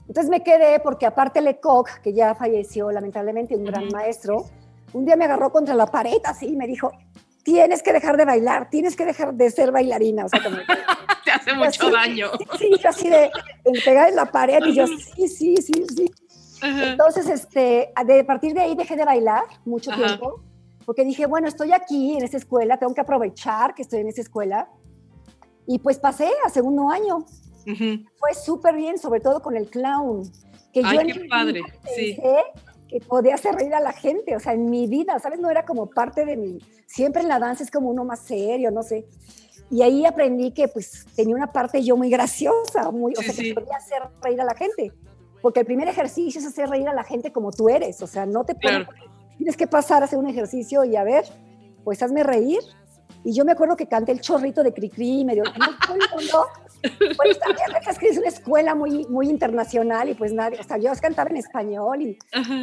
Entonces 0.07 0.29
me 0.29 0.43
quedé 0.43 0.79
porque 0.79 1.05
aparte 1.05 1.41
Lecoq, 1.41 2.01
que 2.01 2.13
ya 2.13 2.35
falleció 2.35 2.91
lamentablemente, 2.91 3.55
un 3.55 3.65
gran 3.65 3.87
maestro, 3.89 4.45
un 4.93 5.05
día 5.05 5.15
me 5.15 5.25
agarró 5.25 5.51
contra 5.51 5.75
la 5.75 5.85
pared 5.85 6.17
así 6.25 6.47
y 6.47 6.55
me 6.55 6.67
dijo, 6.67 6.91
tienes 7.43 7.83
que 7.83 7.93
dejar 7.93 8.17
de 8.17 8.25
bailar, 8.25 8.69
tienes 8.69 8.95
que 8.95 9.05
dejar 9.05 9.33
de 9.33 9.49
ser 9.51 9.71
bailarina. 9.71 10.25
O 10.25 10.29
sea, 10.29 10.43
como, 10.43 10.57
Te 11.23 11.31
hace 11.31 11.53
mucho 11.53 11.91
daño. 11.91 12.31
Sí, 12.57 12.71
yo 12.81 12.89
así 12.89 13.09
de, 13.09 13.29
pegar 13.85 14.09
en 14.09 14.15
la 14.15 14.25
pared 14.25 14.59
y 14.65 14.73
yo, 14.73 14.87
sí, 14.87 15.27
sí, 15.27 15.55
sí, 15.57 15.85
sí. 15.95 16.11
Entonces, 16.61 17.29
este, 17.29 17.93
de 18.05 18.23
partir 18.23 18.53
de 18.53 18.61
ahí 18.61 18.75
dejé 18.75 18.95
de 18.95 19.05
bailar 19.05 19.43
mucho 19.65 19.91
tiempo, 19.91 20.41
porque 20.87 21.03
dije, 21.03 21.25
bueno, 21.25 21.47
estoy 21.47 21.73
aquí 21.73 22.15
en 22.15 22.23
esa 22.23 22.37
escuela, 22.37 22.77
tengo 22.77 22.93
que 22.93 23.01
aprovechar 23.01 23.75
que 23.75 23.81
estoy 23.81 23.99
en 23.99 24.07
esa 24.07 24.21
escuela. 24.21 24.69
Y 25.67 25.79
pues 25.79 25.99
pasé 25.99 26.31
a 26.45 26.49
segundo 26.49 26.89
año. 26.89 27.25
Fue 28.15 28.33
súper 28.33 28.73
bien, 28.75 28.97
sobre 28.97 29.19
todo 29.19 29.41
con 29.41 29.57
el 29.57 29.69
clown. 29.69 30.23
Que 30.71 30.81
Ay, 30.85 31.11
qué 31.11 31.25
padre. 31.29 31.61
Sí 31.93 32.17
que 32.87 32.99
podía 33.01 33.35
hacer 33.35 33.55
reír 33.55 33.73
a 33.73 33.81
la 33.81 33.91
gente, 33.91 34.35
o 34.35 34.39
sea, 34.39 34.53
en 34.53 34.69
mi 34.69 34.87
vida, 34.87 35.19
¿sabes? 35.19 35.39
No 35.39 35.49
era 35.49 35.65
como 35.65 35.89
parte 35.89 36.25
de 36.25 36.37
mí. 36.37 36.59
Siempre 36.85 37.21
en 37.21 37.27
la 37.27 37.39
danza 37.39 37.63
es 37.63 37.71
como 37.71 37.89
uno 37.89 38.05
más 38.05 38.19
serio, 38.19 38.71
no 38.71 38.83
sé. 38.83 39.05
Y 39.69 39.81
ahí 39.81 40.05
aprendí 40.05 40.51
que 40.51 40.69
pues 40.69 41.05
tenía 41.15 41.35
una 41.35 41.51
parte 41.51 41.83
yo 41.83 41.97
muy 41.97 42.09
graciosa, 42.09 42.89
muy, 42.91 43.13
o 43.17 43.21
sea, 43.21 43.33
que 43.33 43.53
podía 43.53 43.75
hacer 43.75 44.01
reír 44.21 44.39
a 44.39 44.45
la 44.45 44.55
gente. 44.55 44.93
Porque 45.41 45.59
el 45.59 45.65
primer 45.65 45.89
ejercicio 45.89 46.39
es 46.39 46.47
hacer 46.47 46.69
reír 46.69 46.87
a 46.87 46.93
la 46.93 47.03
gente 47.03 47.33
como 47.33 47.51
tú 47.51 47.67
eres, 47.67 48.01
o 48.01 48.07
sea, 48.07 48.25
no 48.25 48.45
te 48.45 48.55
puedes, 48.55 48.87
tienes 49.37 49.55
que 49.55 49.67
pasar 49.67 50.01
a 50.01 50.05
hacer 50.05 50.19
un 50.19 50.27
ejercicio 50.27 50.83
y 50.83 50.95
a 50.95 51.03
ver, 51.03 51.25
pues 51.83 52.01
hazme 52.03 52.23
reír. 52.23 52.59
Y 53.23 53.33
yo 53.33 53.43
me 53.43 53.51
acuerdo 53.51 53.75
que 53.75 53.87
canté 53.87 54.11
el 54.11 54.21
chorrito 54.21 54.63
de 54.63 54.73
Cricri 54.73 55.21
y 55.21 55.25
me 55.25 55.33
dio 55.33 55.43
todo 55.43 55.95
el 55.95 56.01
mundo 56.15 56.47
Bueno, 57.17 57.35
es 57.89 57.99
que 57.99 58.09
es 58.09 58.17
una 58.17 58.27
escuela 58.27 58.75
muy, 58.75 59.05
muy 59.07 59.29
internacional 59.29 60.09
y 60.09 60.13
pues 60.13 60.33
nadie, 60.33 60.59
o 60.59 60.63
sea, 60.63 60.77
yo 60.77 60.91
cantaba 61.01 61.29
en 61.29 61.37
español 61.37 62.01
y 62.01 62.17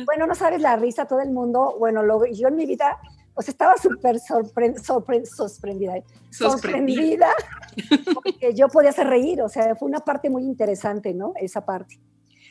bueno, 0.04 0.26
no 0.26 0.35
sabes 0.35 0.61
la 0.61 0.76
risa, 0.76 1.07
todo 1.07 1.21
el 1.21 1.31
mundo, 1.31 1.76
bueno, 1.78 2.02
lo, 2.02 2.25
yo 2.26 2.49
en 2.49 2.57
mi 2.57 2.66
vida, 2.66 2.99
pues 3.35 3.49
estaba 3.49 3.75
súper 3.76 4.19
sorprendida, 4.21 4.83
sorprendida, 6.31 7.31
porque 8.14 8.54
yo 8.54 8.69
podía 8.69 8.90
hacer 8.90 9.09
reír, 9.09 9.43
o 9.43 9.49
sea, 9.49 9.75
fue 9.75 9.88
una 9.88 10.00
parte 10.00 10.31
muy 10.31 10.45
interesante, 10.45 11.12
¿no? 11.12 11.33
Esa 11.37 11.64
parte. 11.64 11.99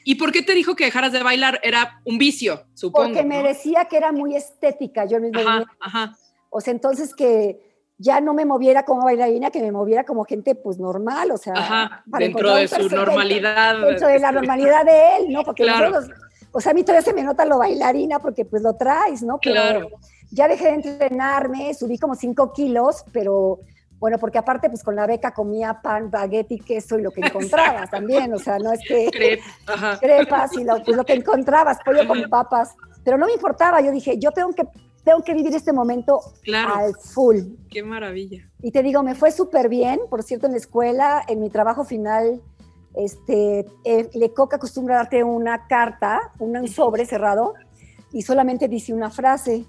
¿Y 0.03 0.15
por 0.15 0.31
qué 0.31 0.41
te 0.41 0.53
dijo 0.53 0.75
que 0.75 0.85
dejaras 0.85 1.11
de 1.11 1.23
bailar? 1.23 1.59
Era 1.63 2.01
un 2.05 2.17
vicio, 2.17 2.65
supongo. 2.73 3.07
Porque 3.07 3.23
me 3.23 3.43
decía 3.43 3.85
que 3.85 3.97
era 3.97 4.11
muy 4.11 4.35
estética, 4.35 5.05
yo 5.05 5.19
mismo. 5.19 5.39
Ajá, 5.39 5.65
ajá. 5.79 6.17
O 6.49 6.61
sea, 6.61 6.71
entonces 6.71 7.15
que 7.15 7.59
ya 7.97 8.19
no 8.19 8.33
me 8.33 8.45
moviera 8.45 8.83
como 8.83 9.05
bailarina, 9.05 9.49
que 9.49 9.61
me 9.61 9.71
moviera 9.71 10.03
como 10.03 10.25
gente 10.25 10.55
pues 10.55 10.77
normal, 10.77 11.31
o 11.31 11.37
sea, 11.37 12.03
dentro 12.05 12.55
de 12.55 12.67
su 12.67 12.89
normalidad. 12.89 13.79
Dentro 13.79 14.07
de 14.07 14.19
la 14.19 14.31
normalidad 14.31 14.85
de 14.85 15.17
él, 15.17 15.33
¿no? 15.33 15.43
Porque 15.43 15.63
claro. 15.63 15.99
o 16.51 16.59
sea, 16.59 16.71
a 16.71 16.75
mí 16.75 16.83
todavía 16.83 17.01
se 17.01 17.13
me 17.13 17.23
nota 17.23 17.45
lo 17.45 17.59
bailarina 17.59 18.19
porque 18.19 18.45
pues 18.45 18.61
lo 18.61 18.75
traes, 18.75 19.23
¿no? 19.23 19.39
claro. 19.39 19.89
Ya 20.31 20.47
dejé 20.47 20.65
de 20.65 20.73
entrenarme, 20.73 21.75
subí 21.75 21.99
como 21.99 22.15
5 22.15 22.53
kilos, 22.53 23.05
pero 23.13 23.59
bueno, 24.03 24.17
porque 24.17 24.37
aparte 24.37 24.69
pues 24.69 24.83
con 24.83 24.97
la 24.97 25.07
beca 25.07 25.31
comía 25.33 25.79
pan, 25.81 26.11
baguette 26.11 26.51
y 26.51 26.59
queso 26.59 26.99
y 26.99 27.03
lo 27.03 27.11
que 27.11 27.21
encontrabas 27.21 27.89
también, 27.89 28.33
o 28.33 28.37
sea, 28.37 28.59
no 28.59 28.73
es 28.73 28.81
que 28.85 29.39
crepas 30.01 30.57
y 30.57 30.65
lo, 30.65 30.83
pues, 30.83 30.97
lo 30.97 31.05
que 31.05 31.13
encontrabas, 31.13 31.77
pollo 31.85 32.05
con 32.05 32.21
papas, 32.29 32.75
pero 33.05 33.17
no 33.17 33.27
me 33.27 33.31
importaba, 33.31 33.79
yo 33.79 33.91
dije, 33.91 34.19
yo 34.19 34.31
tengo 34.31 34.51
que 34.51 34.63
tengo 35.05 35.23
que 35.23 35.33
vivir 35.33 35.55
este 35.55 35.71
momento 35.71 36.19
al 36.51 36.93
full. 36.95 37.55
Qué 37.69 37.81
maravilla. 37.81 38.49
Y 38.61 38.71
te 38.71 38.83
digo, 38.83 39.03
me 39.03 39.15
fue 39.15 39.31
súper 39.31 39.69
bien, 39.69 40.01
por 40.09 40.21
cierto, 40.21 40.47
en 40.47 40.51
la 40.51 40.57
escuela, 40.57 41.23
en 41.25 41.39
mi 41.39 41.49
trabajo 41.49 41.85
final, 41.85 42.41
este, 42.95 43.65
eh, 43.85 44.09
Lecoq 44.15 44.53
acostumbra 44.53 44.97
darte 44.97 45.23
una 45.23 45.65
carta, 45.67 46.33
un 46.39 46.67
sobre 46.67 47.05
cerrado, 47.05 47.53
y 48.11 48.23
solamente 48.23 48.67
dice 48.67 48.93
una 48.93 49.09
frase 49.09 49.65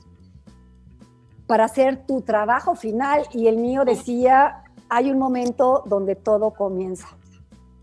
para 1.46 1.64
hacer 1.64 2.06
tu 2.06 2.22
trabajo 2.22 2.74
final, 2.74 3.22
y 3.32 3.48
el 3.48 3.56
mío 3.56 3.84
decía, 3.84 4.64
hay 4.88 5.10
un 5.10 5.18
momento 5.18 5.82
donde 5.86 6.14
todo 6.14 6.52
comienza. 6.52 7.08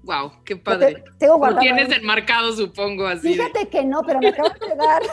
Wow, 0.03 0.31
qué 0.43 0.55
padre. 0.55 1.03
tengo 1.19 1.37
Lo 1.37 1.59
tienes 1.59 1.95
enmarcado, 1.95 2.53
supongo, 2.53 3.05
así. 3.05 3.33
Fíjate 3.33 3.67
que 3.67 3.85
no, 3.85 4.01
pero 4.01 4.19
me 4.19 4.29
acabo 4.29 4.49
de 4.49 4.75
dar 4.75 5.03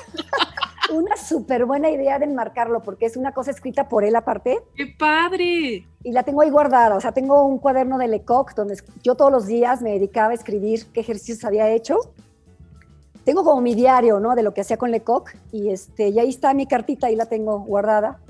una 0.90 1.17
súper 1.17 1.67
buena 1.67 1.90
idea 1.90 2.19
de 2.19 2.25
enmarcarlo, 2.25 2.81
porque 2.81 3.07
es 3.07 3.17
una 3.17 3.33
cosa 3.33 3.50
escrita 3.50 3.88
por 3.88 4.05
él 4.05 4.17
aparte. 4.17 4.61
¡Qué 4.75 4.87
padre! 4.99 5.87
Y 6.02 6.12
la 6.12 6.23
tengo 6.23 6.40
ahí 6.40 6.50
guardada. 6.50 6.97
O 6.97 7.00
sea, 7.00 7.12
tengo 7.12 7.45
un 7.45 7.59
cuaderno 7.59 7.99
de 7.99 8.09
Lecoq 8.09 8.55
donde 8.55 8.78
yo 9.02 9.14
todos 9.14 9.31
los 9.31 9.47
días 9.47 9.83
me 9.83 9.90
dedicaba 9.90 10.31
a 10.31 10.35
escribir 10.35 10.87
qué 10.93 11.00
ejercicios 11.00 11.45
había 11.45 11.69
hecho. 11.69 11.99
Tengo 13.25 13.45
como 13.45 13.61
mi 13.61 13.75
diario, 13.75 14.21
¿no? 14.21 14.35
De 14.35 14.43
lo 14.43 14.55
que 14.55 14.62
hacía 14.62 14.78
con 14.78 14.90
Lecoq. 14.90 15.31
Y, 15.52 15.69
este, 15.69 16.09
y 16.09 16.19
ahí 16.19 16.31
está 16.31 16.55
mi 16.55 16.67
cartita, 16.67 17.09
ahí 17.09 17.17
la 17.17 17.26
tengo 17.26 17.59
guardada. 17.61 18.21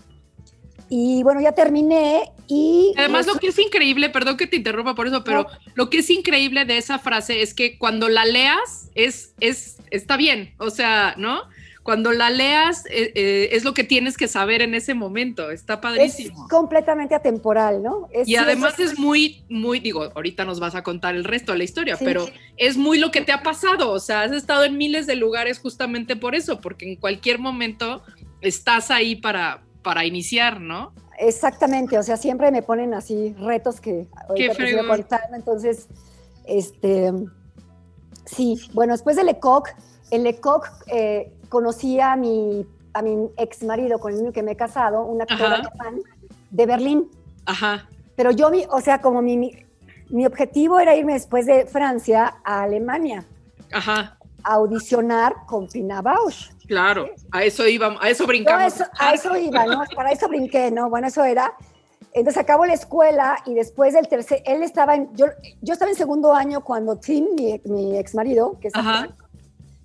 Y 0.88 1.22
bueno, 1.22 1.40
ya 1.40 1.52
terminé 1.52 2.32
y... 2.46 2.94
Además, 2.96 3.26
lo 3.26 3.34
que 3.34 3.48
es 3.48 3.58
increíble, 3.58 4.10
perdón 4.10 4.36
que 4.36 4.46
te 4.46 4.56
interrumpa 4.56 4.94
por 4.94 5.06
eso, 5.06 5.22
pero 5.24 5.46
lo 5.74 5.90
que 5.90 5.98
es 5.98 6.10
increíble 6.10 6.64
de 6.64 6.78
esa 6.78 6.98
frase 6.98 7.42
es 7.42 7.54
que 7.54 7.78
cuando 7.78 8.08
la 8.08 8.24
leas 8.24 8.90
es, 8.94 9.34
es, 9.40 9.78
está 9.90 10.16
bien, 10.16 10.54
o 10.58 10.70
sea, 10.70 11.14
¿no? 11.18 11.42
cuando 11.88 12.12
la 12.12 12.28
leas 12.28 12.84
eh, 12.90 13.12
eh, 13.14 13.48
es 13.52 13.64
lo 13.64 13.72
que 13.72 13.82
tienes 13.82 14.18
que 14.18 14.28
saber 14.28 14.60
en 14.60 14.74
ese 14.74 14.92
momento, 14.92 15.50
está 15.50 15.80
padrísimo. 15.80 16.44
Es 16.44 16.50
completamente 16.50 17.14
atemporal, 17.14 17.82
¿no? 17.82 18.10
y 18.26 18.36
además 18.36 18.78
es, 18.78 18.98
muy, 18.98 19.42
muy, 19.48 19.80
digo, 19.80 20.12
ahorita 20.14 20.44
nos 20.44 20.60
vas 20.60 20.74
a 20.74 20.82
contar 20.82 21.14
el 21.14 21.24
resto 21.24 21.52
de 21.52 21.58
la 21.58 21.64
historia, 21.64 21.96
pero 21.98 22.28
es 22.58 22.76
muy 22.76 22.98
lo 22.98 23.10
que 23.10 23.22
te 23.22 23.32
ha 23.32 23.42
pasado, 23.42 23.90
o 23.90 24.00
sea, 24.00 24.20
has 24.20 24.32
estado 24.32 24.64
en 24.64 24.76
miles 24.76 25.06
de 25.06 25.16
lugares 25.16 25.60
justamente 25.60 26.14
por 26.14 26.34
eso, 26.34 26.60
porque 26.60 26.86
en 26.86 26.96
cualquier 26.96 27.38
momento 27.38 28.02
estás 28.42 28.90
ahí 28.90 29.16
para, 29.16 29.62
para 29.82 30.04
iniciar, 30.04 30.60
¿no? 30.60 30.92
Exactamente, 31.18 31.98
o 31.98 32.02
sea, 32.02 32.16
siempre 32.16 32.50
me 32.50 32.62
ponen 32.62 32.94
así 32.94 33.34
retos 33.38 33.80
que 33.80 34.06
ahorita 34.28 34.54
te 34.54 34.86
contando, 34.86 35.36
entonces, 35.36 35.88
este, 36.44 37.12
sí, 38.24 38.56
bueno, 38.72 38.92
después 38.92 39.16
de 39.16 39.24
Lecoq, 39.24 39.68
el 40.10 40.24
Lecoq... 40.24 40.66
Eh, 40.86 41.32
conocí 41.48 42.00
a 42.00 42.16
mi, 42.16 42.66
a 42.92 43.02
mi 43.02 43.30
ex 43.36 43.62
marido 43.62 43.98
con 43.98 44.12
el 44.12 44.32
que 44.32 44.42
me 44.42 44.52
he 44.52 44.56
casado, 44.56 45.04
un 45.04 45.22
actor 45.22 45.46
alemán 45.46 46.00
de 46.50 46.66
Berlín. 46.66 47.10
Ajá. 47.46 47.88
Pero 48.16 48.30
yo, 48.30 48.50
o 48.70 48.80
sea, 48.80 49.00
como 49.00 49.22
mi, 49.22 49.36
mi, 50.10 50.26
objetivo 50.26 50.80
era 50.80 50.94
irme 50.96 51.14
después 51.14 51.46
de 51.46 51.66
Francia 51.66 52.36
a 52.44 52.62
Alemania. 52.62 53.24
Ajá. 53.72 54.18
A 54.42 54.54
audicionar 54.54 55.34
con 55.46 55.68
Pina 55.68 56.02
Bausch. 56.02 56.50
Claro, 56.68 57.08
a 57.32 57.44
eso 57.44 57.66
iba, 57.66 57.96
a 57.98 58.10
eso 58.10 58.26
brincamos. 58.26 58.82
a 58.98 59.14
eso 59.14 59.34
iba, 59.36 59.64
¿no? 59.64 59.82
Para 59.96 60.12
eso 60.12 60.28
brinqué, 60.28 60.70
¿no? 60.70 60.90
Bueno, 60.90 61.08
eso 61.08 61.24
era. 61.24 61.54
Entonces 62.12 62.42
acabo 62.42 62.66
la 62.66 62.74
escuela 62.74 63.38
y 63.46 63.54
después 63.54 63.94
del 63.94 64.06
tercer, 64.06 64.42
él 64.44 64.62
estaba 64.62 64.94
en, 64.94 65.08
yo, 65.14 65.26
yo 65.62 65.72
estaba 65.72 65.90
en 65.90 65.96
segundo 65.96 66.34
año 66.34 66.62
cuando 66.62 66.96
Tim, 66.98 67.26
mi, 67.34 67.60
mi 67.64 67.98
ex 67.98 68.14
marido, 68.14 68.58
que 68.60 68.68
es 68.68 68.74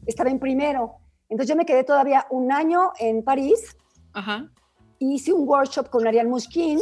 estaba 0.06 0.30
en 0.30 0.40
primero. 0.40 0.96
Entonces 1.30 1.50
yo 1.50 1.56
me 1.56 1.66
quedé 1.66 1.86
todavía 1.86 2.28
un 2.30 2.52
año 2.52 2.92
en 3.00 3.24
París. 3.24 3.78
Ajá. 4.12 4.50
Hice 5.00 5.32
un 5.32 5.48
workshop 5.48 5.90
con 5.90 6.06
Ariane 6.06 6.30
Mushkin. 6.30 6.80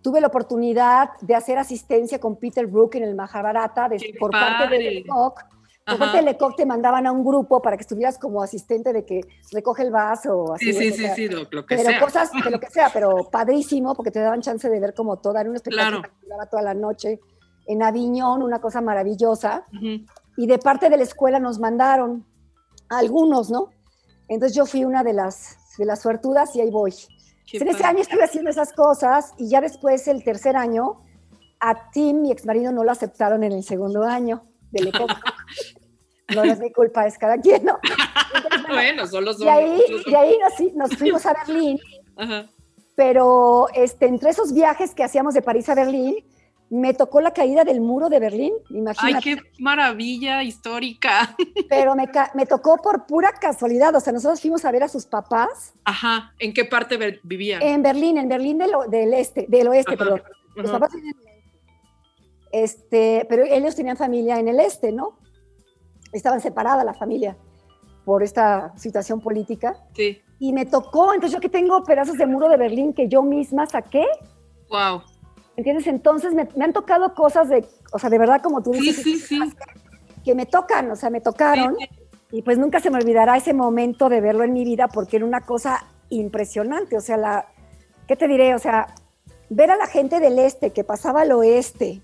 Tuve 0.00 0.20
la 0.20 0.28
oportunidad 0.28 1.10
de 1.22 1.34
hacer 1.34 1.58
asistencia 1.58 2.20
con 2.20 2.36
Peter 2.36 2.68
Brook 2.68 2.94
en 2.94 3.02
el 3.02 3.16
Mahabharata 3.16 3.88
por 4.20 4.30
parte 4.30 4.68
de 4.68 4.90
Lecoq. 4.92 5.40
Por 5.86 6.24
Lecoq 6.24 6.56
te 6.56 6.66
mandaban 6.66 7.06
a 7.06 7.12
un 7.12 7.24
grupo 7.24 7.62
para 7.62 7.76
que 7.76 7.82
estuvieras 7.82 8.18
como 8.18 8.42
asistente 8.42 8.92
de 8.92 9.04
que 9.04 9.20
recoge 9.52 9.84
el 9.84 9.92
vaso 9.92 10.36
o 10.36 10.54
así. 10.54 10.72
Sí, 10.72 10.90
sí, 10.90 10.92
sí, 10.92 11.06
sí, 11.14 11.28
lo, 11.28 11.48
que 11.48 11.62
pero 11.76 12.00
cosas, 12.00 12.30
de 12.32 12.50
lo 12.50 12.58
que 12.58 12.68
sea, 12.68 12.90
pero 12.92 13.28
padrísimo 13.30 13.94
porque 13.94 14.10
te 14.10 14.18
daban 14.18 14.42
chance 14.42 14.68
de 14.68 14.80
ver 14.80 14.94
como 14.94 15.18
toda, 15.18 15.42
en 15.42 15.50
un 15.50 15.54
espectáculo 15.54 16.02
que 16.02 16.10
duraba 16.22 16.46
toda 16.46 16.62
la 16.62 16.74
noche 16.74 17.20
en 17.66 17.84
Aviñón, 17.84 18.42
una 18.42 18.60
cosa 18.60 18.80
maravillosa. 18.80 19.64
Y 20.36 20.46
de 20.46 20.58
parte 20.58 20.90
de 20.90 20.96
la 20.96 21.04
escuela 21.04 21.38
nos 21.38 21.60
mandaron 21.60 22.26
algunos, 22.88 23.50
¿no? 23.50 23.70
Entonces 24.28 24.56
yo 24.56 24.66
fui 24.66 24.84
una 24.84 25.04
de 25.04 25.12
las, 25.12 25.56
de 25.78 25.84
las 25.84 26.02
suertudas 26.02 26.54
y 26.56 26.62
ahí 26.62 26.70
voy. 26.70 26.94
en 27.52 27.68
ese 27.68 27.84
año 27.84 28.00
estuve 28.00 28.24
haciendo 28.24 28.50
esas 28.50 28.72
cosas 28.72 29.32
y 29.38 29.48
ya 29.48 29.60
después, 29.60 30.08
el 30.08 30.24
tercer 30.24 30.56
año, 30.56 31.02
a 31.60 31.90
Tim, 31.90 32.22
mi 32.22 32.32
ex 32.32 32.44
marido, 32.44 32.72
no 32.72 32.84
lo 32.84 32.90
aceptaron 32.90 33.44
en 33.44 33.52
el 33.52 33.62
segundo 33.62 34.02
año 34.02 34.42
del 34.70 34.88
ECOC. 34.88 35.10
no 36.34 36.44
es 36.44 36.58
mi 36.58 36.72
culpa, 36.72 37.06
es 37.06 37.18
cada 37.18 37.38
quien, 37.38 37.64
¿no? 37.64 37.78
bueno, 38.68 39.06
solo 39.06 39.32
son. 39.32 39.46
Y 39.46 39.48
ahí, 39.48 39.80
y 40.06 40.14
ahí 40.14 40.38
nos, 40.74 40.96
fuimos 40.96 41.24
a 41.26 41.34
Berlín. 41.46 41.78
Pero 42.94 43.68
este, 43.74 44.06
entre 44.06 44.30
esos 44.30 44.52
viajes 44.52 44.94
que 44.94 45.04
hacíamos 45.04 45.34
de 45.34 45.42
París 45.42 45.68
a 45.68 45.74
Berlín, 45.74 46.16
me 46.68 46.94
tocó 46.94 47.20
la 47.20 47.32
caída 47.32 47.62
del 47.62 47.80
muro 47.80 48.08
de 48.08 48.18
Berlín, 48.18 48.52
imagínate. 48.70 49.28
¡Ay, 49.28 49.36
qué 49.36 49.42
maravilla 49.58 50.42
histórica! 50.42 51.36
Pero 51.68 51.94
me, 51.94 52.08
me, 52.34 52.46
tocó 52.46 52.78
por 52.78 53.06
pura 53.06 53.32
casualidad, 53.32 53.94
o 53.94 54.00
sea, 54.00 54.12
nosotros 54.12 54.40
fuimos 54.40 54.64
a 54.64 54.72
ver 54.72 54.82
a 54.82 54.88
sus 54.88 55.06
papás. 55.06 55.74
Ajá, 55.84 56.32
¿en 56.38 56.52
qué 56.52 56.64
parte 56.64 57.20
vivían? 57.22 57.62
En 57.62 57.82
Berlín, 57.82 58.18
en 58.18 58.28
Berlín 58.28 58.58
del, 58.58 58.72
del 58.88 59.14
este, 59.14 59.46
del 59.48 59.68
oeste, 59.68 59.96
perdón. 59.96 60.22
Los 60.56 60.70
papás 60.70 60.92
vivían 60.92 61.14
en 61.20 61.28
el 61.28 61.36
este, 62.52 63.26
pero 63.28 63.44
ellos 63.44 63.76
tenían 63.76 63.96
familia 63.96 64.38
en 64.38 64.48
el 64.48 64.58
este, 64.60 64.90
¿no? 64.90 65.18
Estaban 66.12 66.40
separadas 66.40 66.84
la 66.84 66.94
familia 66.94 67.36
por 68.04 68.22
esta 68.22 68.72
situación 68.76 69.20
política. 69.20 69.76
Sí. 69.94 70.22
Y 70.38 70.52
me 70.52 70.66
tocó, 70.66 71.12
entonces 71.12 71.34
yo 71.34 71.40
que 71.40 71.48
tengo 71.48 71.82
pedazos 71.84 72.16
de 72.16 72.26
muro 72.26 72.48
de 72.48 72.56
Berlín 72.56 72.92
que 72.92 73.08
yo 73.08 73.22
misma 73.22 73.66
saqué. 73.66 74.04
Wow 74.68 75.02
¿Entiendes? 75.56 75.86
Entonces 75.86 76.34
me, 76.34 76.46
han 76.62 76.72
tocado 76.72 77.14
cosas 77.14 77.48
de, 77.48 77.66
o 77.92 77.98
sea, 77.98 78.10
de 78.10 78.18
verdad 78.18 78.42
como 78.42 78.62
tú 78.62 78.72
dices, 78.72 79.02
sí, 79.02 79.18
sí, 79.18 79.40
que 80.22 80.34
me 80.34 80.44
tocan, 80.44 80.90
o 80.90 80.96
sea, 80.96 81.08
me 81.08 81.20
tocaron. 81.20 81.76
Y 82.30 82.42
pues 82.42 82.58
nunca 82.58 82.80
se 82.80 82.90
me 82.90 82.98
olvidará 82.98 83.36
ese 83.36 83.54
momento 83.54 84.08
de 84.08 84.20
verlo 84.20 84.44
en 84.44 84.52
mi 84.52 84.64
vida 84.64 84.88
porque 84.88 85.16
era 85.16 85.24
una 85.24 85.40
cosa 85.40 85.86
impresionante. 86.10 86.96
O 86.96 87.00
sea, 87.00 87.16
la, 87.16 87.46
¿qué 88.06 88.16
te 88.16 88.28
diré? 88.28 88.54
O 88.54 88.58
sea, 88.58 88.94
ver 89.48 89.70
a 89.70 89.76
la 89.76 89.86
gente 89.86 90.20
del 90.20 90.38
este 90.38 90.70
que 90.70 90.84
pasaba 90.84 91.22
al 91.22 91.32
oeste. 91.32 92.02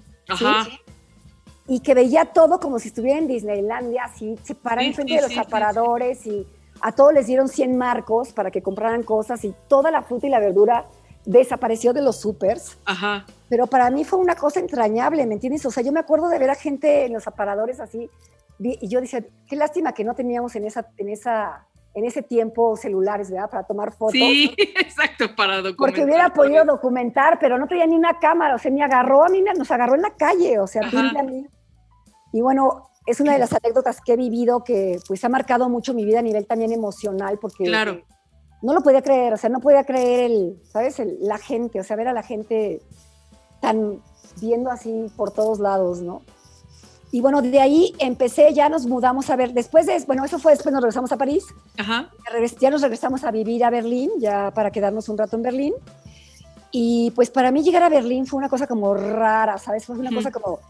Y 1.66 1.80
que 1.80 1.94
veía 1.94 2.26
todo 2.26 2.58
como 2.60 2.78
si 2.78 2.88
estuviera 2.88 3.18
en 3.18 3.28
Disneylandia, 3.28 4.04
así, 4.04 4.36
se 4.42 4.54
paran 4.54 4.92
frente 4.92 5.14
de 5.14 5.22
los 5.22 5.36
aparadores 5.38 6.26
y 6.26 6.46
a 6.80 6.92
todos 6.92 7.12
les 7.12 7.26
dieron 7.26 7.48
100 7.48 7.76
marcos 7.78 8.32
para 8.32 8.50
que 8.50 8.62
compraran 8.62 9.04
cosas 9.04 9.44
y 9.44 9.54
toda 9.68 9.90
la 9.90 10.02
fruta 10.02 10.26
y 10.26 10.30
la 10.30 10.40
verdura 10.40 10.86
desapareció 11.24 11.92
de 11.92 12.02
los 12.02 12.20
supers. 12.20 12.78
Ajá. 12.84 13.24
Pero 13.48 13.68
para 13.68 13.90
mí 13.90 14.04
fue 14.04 14.18
una 14.18 14.34
cosa 14.34 14.58
entrañable, 14.58 15.24
¿me 15.26 15.34
entiendes? 15.34 15.64
O 15.66 15.70
sea, 15.70 15.84
yo 15.84 15.92
me 15.92 16.00
acuerdo 16.00 16.28
de 16.28 16.38
ver 16.38 16.50
a 16.50 16.56
gente 16.56 17.04
en 17.04 17.12
los 17.12 17.28
aparadores 17.28 17.78
así, 17.78 18.10
y 18.58 18.88
yo 18.88 19.00
decía, 19.00 19.24
qué 19.48 19.56
lástima 19.56 19.92
que 19.92 20.04
no 20.04 20.14
teníamos 20.14 20.54
en 20.56 20.66
esa, 20.66 20.88
en 20.96 21.08
esa 21.08 21.66
en 21.94 22.04
ese 22.04 22.22
tiempo 22.22 22.76
celulares, 22.76 23.30
¿verdad? 23.30 23.50
Para 23.50 23.64
tomar 23.64 23.92
fotos. 23.92 24.12
Sí, 24.12 24.54
exacto, 24.58 25.34
para 25.36 25.56
documentar. 25.56 25.76
Porque 25.76 26.04
hubiera 26.04 26.32
podido 26.32 26.64
documentar, 26.64 27.38
pero 27.38 27.58
no 27.58 27.66
tenía 27.66 27.86
ni 27.86 27.96
una 27.96 28.18
cámara, 28.18 28.54
o 28.54 28.58
sea, 28.58 28.70
me 28.70 28.82
agarró 28.82 29.24
a 29.24 29.28
mí, 29.28 29.42
nos 29.56 29.70
agarró 29.70 29.94
en 29.94 30.02
la 30.02 30.14
calle, 30.16 30.58
o 30.58 30.66
sea, 30.66 30.82
a 30.82 31.22
mí. 31.22 31.46
Y 32.32 32.40
bueno, 32.40 32.90
es 33.06 33.20
una 33.20 33.32
de 33.32 33.38
las 33.38 33.52
anécdotas 33.52 34.00
que 34.00 34.14
he 34.14 34.16
vivido 34.16 34.64
que 34.64 34.98
pues 35.06 35.24
ha 35.24 35.28
marcado 35.28 35.68
mucho 35.68 35.92
mi 35.92 36.04
vida 36.04 36.20
a 36.20 36.22
nivel 36.22 36.46
también 36.46 36.72
emocional, 36.72 37.38
porque 37.38 37.64
claro. 37.64 38.02
no 38.62 38.72
lo 38.72 38.82
podía 38.82 39.02
creer, 39.02 39.34
o 39.34 39.36
sea, 39.36 39.50
no 39.50 39.60
podía 39.60 39.84
creer 39.84 40.30
el, 40.30 40.60
¿sabes? 40.64 41.02
la 41.20 41.38
gente, 41.38 41.80
o 41.80 41.84
sea, 41.84 41.96
ver 41.96 42.08
a 42.08 42.12
la 42.12 42.22
gente 42.22 42.80
tan 43.60 44.00
viendo 44.40 44.70
así 44.70 45.06
por 45.16 45.30
todos 45.32 45.58
lados, 45.58 46.00
¿no? 46.00 46.22
Y 47.14 47.20
bueno, 47.20 47.42
de 47.42 47.60
ahí 47.60 47.94
empecé, 47.98 48.54
ya 48.54 48.70
nos 48.70 48.86
mudamos 48.86 49.28
a 49.28 49.36
ver, 49.36 49.52
después 49.52 49.84
de, 49.84 50.02
bueno, 50.06 50.24
eso 50.24 50.38
fue 50.38 50.52
después 50.52 50.72
nos 50.72 50.80
regresamos 50.80 51.12
a 51.12 51.18
París, 51.18 51.44
Ajá. 51.76 52.10
ya 52.58 52.70
nos 52.70 52.80
regresamos 52.80 53.22
a 53.22 53.30
vivir 53.30 53.62
a 53.64 53.70
Berlín, 53.70 54.10
ya 54.18 54.50
para 54.50 54.70
quedarnos 54.70 55.10
un 55.10 55.18
rato 55.18 55.36
en 55.36 55.42
Berlín. 55.42 55.74
Y 56.70 57.10
pues 57.10 57.28
para 57.28 57.50
mí 57.52 57.62
llegar 57.62 57.82
a 57.82 57.90
Berlín 57.90 58.26
fue 58.26 58.38
una 58.38 58.48
cosa 58.48 58.66
como 58.66 58.94
rara, 58.94 59.58
¿sabes? 59.58 59.84
Fue 59.84 59.94
una 59.94 60.10
cosa 60.10 60.30
como, 60.30 60.60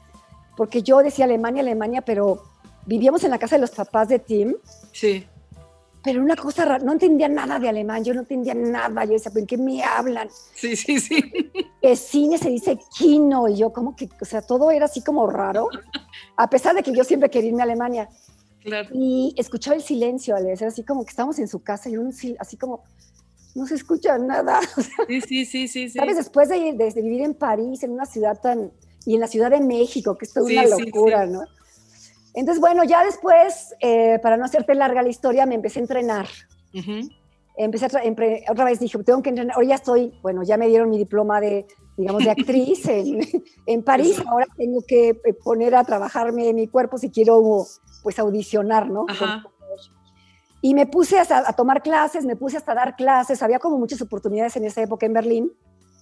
porque 0.57 0.83
yo 0.83 0.99
decía 0.99 1.27
Alemania, 1.27 1.63
Alemania, 1.63 2.03
pero 2.03 2.43
vivíamos 2.87 3.23
en 3.23 3.31
la 3.31 3.39
casa 3.39 3.55
de 3.55 3.61
los 3.61 3.71
papás 3.71 4.09
de 4.09 4.19
Tim. 4.19 4.57
Sí 4.91 5.25
pero 6.03 6.21
una 6.21 6.37
cosa 6.37 6.65
rara, 6.65 6.85
no 6.85 6.93
entendía 6.93 7.29
nada 7.29 7.59
de 7.59 7.69
alemán, 7.69 8.03
yo 8.03 8.13
no 8.13 8.21
entendía 8.21 8.55
nada, 8.55 9.05
yo 9.05 9.13
decía, 9.13 9.31
¿en 9.35 9.47
qué 9.47 9.57
me 9.57 9.83
hablan? 9.83 10.29
Sí, 10.55 10.75
sí, 10.75 10.99
sí. 10.99 11.33
El 11.81 11.97
cine 11.97 12.39
se 12.39 12.51
dice 12.51 12.79
kino, 12.97 13.49
y 13.49 13.57
yo 13.57 13.73
como 13.73 13.95
que, 13.95 14.09
o 14.21 14.25
sea, 14.25 14.43
todo 14.43 14.71
era 14.71 14.87
así 14.87 15.03
como 15.03 15.29
raro, 15.29 15.69
a 16.37 16.49
pesar 16.49 16.75
de 16.75 16.83
que 16.83 16.93
yo 16.93 17.05
siempre 17.05 17.31
quería 17.31 17.51
irme 17.51 17.63
a 17.63 17.65
Alemania. 17.65 18.09
Claro. 18.63 18.89
Y 18.93 19.35
escuchaba 19.37 19.77
el 19.77 19.83
silencio, 19.83 20.37
al 20.37 20.47
era 20.47 20.69
así 20.69 20.85
como 20.85 21.05
que 21.05 21.11
estábamos 21.11 21.39
en 21.39 21.49
su 21.49 21.63
casa 21.63 21.91
y 21.91 21.97
un 21.97 22.15
así 22.39 22.57
como, 22.57 22.85
no 23.55 23.67
se 23.67 23.75
escucha 23.75 24.19
nada. 24.19 24.61
sí, 25.09 25.21
sí, 25.21 25.45
sí, 25.45 25.69
sí, 25.69 25.91
¿Sabes? 25.91 26.17
Después 26.17 26.49
de, 26.49 26.73
de, 26.73 27.03
vivir 27.03 27.23
en 27.23 27.35
París, 27.35 27.83
en 27.83 27.93
una 27.93 28.07
ciudad 28.07 28.41
tan, 28.41 28.71
y 29.05 29.15
en 29.15 29.21
la 29.21 29.27
Ciudad 29.27 29.51
de 29.51 29.61
México, 29.61 30.17
que 30.17 30.27
es 30.27 30.33
toda 30.33 30.47
una 30.47 30.67
locura, 30.67 31.27
¿no? 31.27 31.43
Entonces, 32.35 32.61
bueno, 32.61 32.85
ya 32.85 33.05
después, 33.05 33.75
eh, 33.81 34.19
para 34.23 34.37
no 34.37 34.45
hacerte 34.45 34.75
larga 34.75 35.03
la 35.03 35.09
historia, 35.09 35.45
me 35.45 35.55
empecé 35.55 35.81
a 35.81 35.83
entrenar. 35.83 36.27
Empecé 37.57 37.85
a 37.85 38.51
otra 38.51 38.65
vez 38.65 38.81
dije, 38.81 38.99
tengo 39.05 39.23
que 39.23 39.29
entrenar. 39.29 39.55
Ahora 39.55 39.69
ya 39.69 39.75
estoy, 39.75 40.13
bueno, 40.23 40.43
ya 40.43 40.57
me 40.57 40.69
dieron 40.69 40.89
mi 40.89 40.99
diploma 40.99 41.41
de, 41.41 41.67
digamos, 41.97 42.25
de 42.25 42.31
actriz 42.31 42.87
en, 42.89 43.21
en, 43.67 43.83
París. 43.83 44.23
Ahora 44.27 44.47
tengo 44.57 44.81
que 44.87 45.11
eh, 45.11 45.35
poner 45.45 45.75
a 45.75 45.85
trabajarme 45.85 46.53
mi 46.55 46.67
cuerpo 46.69 46.97
si 46.97 47.11
quiero, 47.11 47.65
pues, 48.03 48.19
audicionar, 48.19 48.89
¿no? 48.91 49.07
Y 50.63 50.75
me 50.75 50.87
puse 50.87 51.19
a, 51.19 51.25
a, 51.29 51.53
tomar 51.55 51.83
clases, 51.83 52.25
me 52.25 52.37
puse 52.37 52.57
hasta 52.57 52.73
a 52.73 52.77
dar 52.77 52.97
clases. 52.97 53.43
Había 53.43 53.59
como 53.59 53.79
muchas 53.79 54.01
oportunidades 54.01 54.57
en 54.57 54.65
esa 54.65 54.81
época 54.81 55.07
en 55.07 55.13
Berlín. 55.13 55.53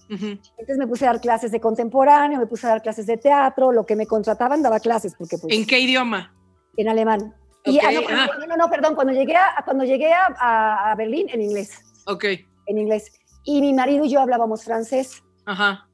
Entonces 0.09 0.77
me 0.77 0.87
puse 0.87 1.05
a 1.05 1.13
dar 1.13 1.21
clases 1.21 1.51
de 1.51 1.61
contemporáneo, 1.61 2.37
me 2.37 2.45
puse 2.45 2.67
a 2.67 2.71
dar 2.71 2.81
clases 2.81 3.05
de 3.05 3.17
teatro, 3.17 3.71
lo 3.71 3.85
que 3.85 3.95
me 3.95 4.05
contrataban 4.05 4.61
daba 4.61 4.79
clases. 4.79 5.15
Porque, 5.17 5.37
pues, 5.37 5.55
¿En 5.55 5.65
qué 5.65 5.79
idioma? 5.79 6.33
En 6.75 6.89
alemán. 6.89 7.33
Y, 7.65 7.79
ah, 7.79 7.89
ah. 8.09 8.29
no, 8.39 8.47
no, 8.47 8.57
no, 8.57 8.69
perdón, 8.69 8.95
cuando 8.95 9.13
llegué, 9.13 9.35
a, 9.35 9.61
cuando 9.63 9.83
llegué 9.83 10.11
a, 10.13 10.91
a, 10.91 10.95
Berlín, 10.95 11.27
en 11.29 11.41
inglés. 11.41 11.79
Ok. 12.07 12.25
En 12.65 12.77
inglés. 12.77 13.11
Y 13.43 13.61
mi 13.61 13.73
marido 13.73 14.05
y 14.05 14.09
yo 14.09 14.19
hablábamos 14.19 14.63
francés. 14.63 15.21
Ajá. 15.45 15.87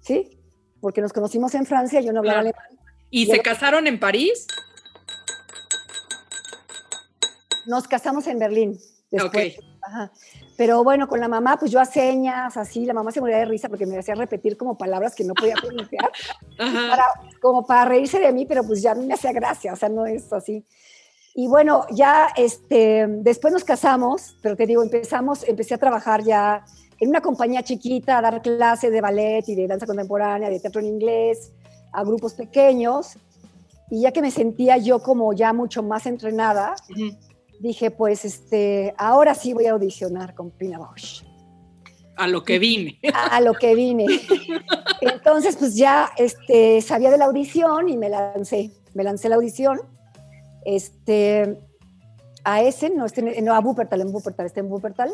¿Sí? 0.00 0.38
Porque 0.80 1.00
nos 1.00 1.12
conocimos 1.12 1.54
en 1.54 1.66
Francia, 1.66 2.00
yo 2.00 2.12
no 2.12 2.20
hablaba 2.20 2.40
alemán. 2.40 2.64
¿Y, 3.10 3.26
se 3.26 3.40
casaron 3.40 3.86
en 3.86 3.98
París? 3.98 4.46
Nos 7.66 7.88
casamos 7.88 8.26
en 8.26 8.38
Berlín. 8.38 8.78
Después. 9.10 9.56
Ajá. 9.82 10.12
Pero 10.60 10.84
bueno, 10.84 11.08
con 11.08 11.20
la 11.20 11.28
mamá, 11.28 11.56
pues 11.58 11.70
yo 11.70 11.80
a 11.80 11.86
señas, 11.86 12.54
así, 12.58 12.84
la 12.84 12.92
mamá 12.92 13.10
se 13.12 13.20
moría 13.22 13.38
de 13.38 13.46
risa 13.46 13.70
porque 13.70 13.86
me 13.86 13.98
hacía 13.98 14.14
repetir 14.14 14.58
como 14.58 14.76
palabras 14.76 15.14
que 15.14 15.24
no 15.24 15.32
podía 15.32 15.54
pronunciar, 15.62 16.10
como 17.40 17.66
para 17.66 17.86
reírse 17.86 18.18
de 18.18 18.30
mí, 18.30 18.44
pero 18.44 18.62
pues 18.62 18.82
ya 18.82 18.94
me 18.94 19.14
hacía 19.14 19.32
gracia, 19.32 19.72
o 19.72 19.76
sea, 19.76 19.88
no 19.88 20.04
es 20.04 20.30
así. 20.34 20.66
Y 21.34 21.46
bueno, 21.46 21.86
ya 21.90 22.28
este, 22.36 23.06
después 23.08 23.52
nos 23.52 23.64
casamos, 23.64 24.36
pero 24.42 24.56
te 24.56 24.66
digo, 24.66 24.82
empezamos, 24.82 25.46
empecé 25.46 25.74
a 25.74 25.78
trabajar 25.78 26.24
ya 26.24 26.64
en 26.98 27.08
una 27.08 27.20
compañía 27.20 27.62
chiquita, 27.62 28.18
a 28.18 28.22
dar 28.22 28.42
clases 28.42 28.92
de 28.92 29.00
ballet 29.00 29.48
y 29.48 29.54
de 29.54 29.66
danza 29.66 29.86
contemporánea, 29.86 30.50
de 30.50 30.60
teatro 30.60 30.80
en 30.80 30.88
inglés, 30.88 31.52
a 31.92 32.04
grupos 32.04 32.34
pequeños. 32.34 33.16
Y 33.90 34.02
ya 34.02 34.12
que 34.12 34.22
me 34.22 34.30
sentía 34.30 34.76
yo 34.76 35.02
como 35.02 35.32
ya 35.32 35.52
mucho 35.52 35.82
más 35.82 36.06
entrenada, 36.06 36.74
dije, 37.58 37.90
pues 37.90 38.24
este, 38.24 38.94
ahora 38.98 39.34
sí 39.34 39.52
voy 39.52 39.66
a 39.66 39.72
audicionar 39.72 40.34
con 40.34 40.50
Pina 40.50 40.78
Bausch. 40.78 41.22
A 42.16 42.28
lo 42.28 42.42
que 42.42 42.58
vine. 42.58 42.98
A 43.14 43.40
lo 43.40 43.54
que 43.54 43.74
vine. 43.74 44.06
Entonces, 45.00 45.56
pues 45.56 45.74
ya 45.74 46.10
este, 46.18 46.82
sabía 46.82 47.10
de 47.10 47.16
la 47.16 47.24
audición 47.24 47.88
y 47.88 47.96
me 47.96 48.10
lancé. 48.10 48.70
Me 48.92 49.04
lancé 49.04 49.30
la 49.30 49.36
audición. 49.36 49.80
Este, 50.64 51.58
a 52.44 52.62
ese, 52.62 52.90
no, 52.90 53.06
este, 53.06 53.42
no 53.42 53.54
a 53.54 53.60
Wuppertal, 53.60 54.00
en 54.00 54.12
Wuppertal, 54.12 54.46
este 54.46 54.60
en 54.60 54.70
Wuppertal. 54.70 55.10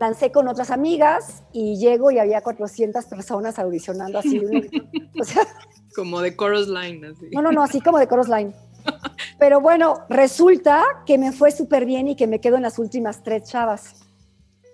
Lancé 0.00 0.32
con 0.32 0.48
otras 0.48 0.70
amigas 0.70 1.42
y 1.52 1.76
llego 1.76 2.10
y 2.10 2.18
había 2.18 2.40
400 2.40 3.04
personas 3.04 3.58
audicionando 3.58 4.18
así. 4.18 4.40
o 5.20 5.24
sea, 5.24 5.42
como 5.94 6.20
de 6.20 6.34
Chorus 6.34 6.68
Line, 6.68 7.06
así. 7.08 7.28
No, 7.32 7.42
no, 7.42 7.52
no, 7.52 7.62
así 7.62 7.80
como 7.80 7.98
de 7.98 8.08
Chorus 8.08 8.28
Line. 8.28 8.54
Pero 9.38 9.60
bueno, 9.60 10.04
resulta 10.08 10.82
que 11.06 11.18
me 11.18 11.32
fue 11.32 11.50
súper 11.50 11.84
bien 11.84 12.08
y 12.08 12.16
que 12.16 12.26
me 12.26 12.40
quedo 12.40 12.56
en 12.56 12.62
las 12.62 12.78
últimas 12.78 13.22
tres 13.22 13.44
chavas. 13.44 13.96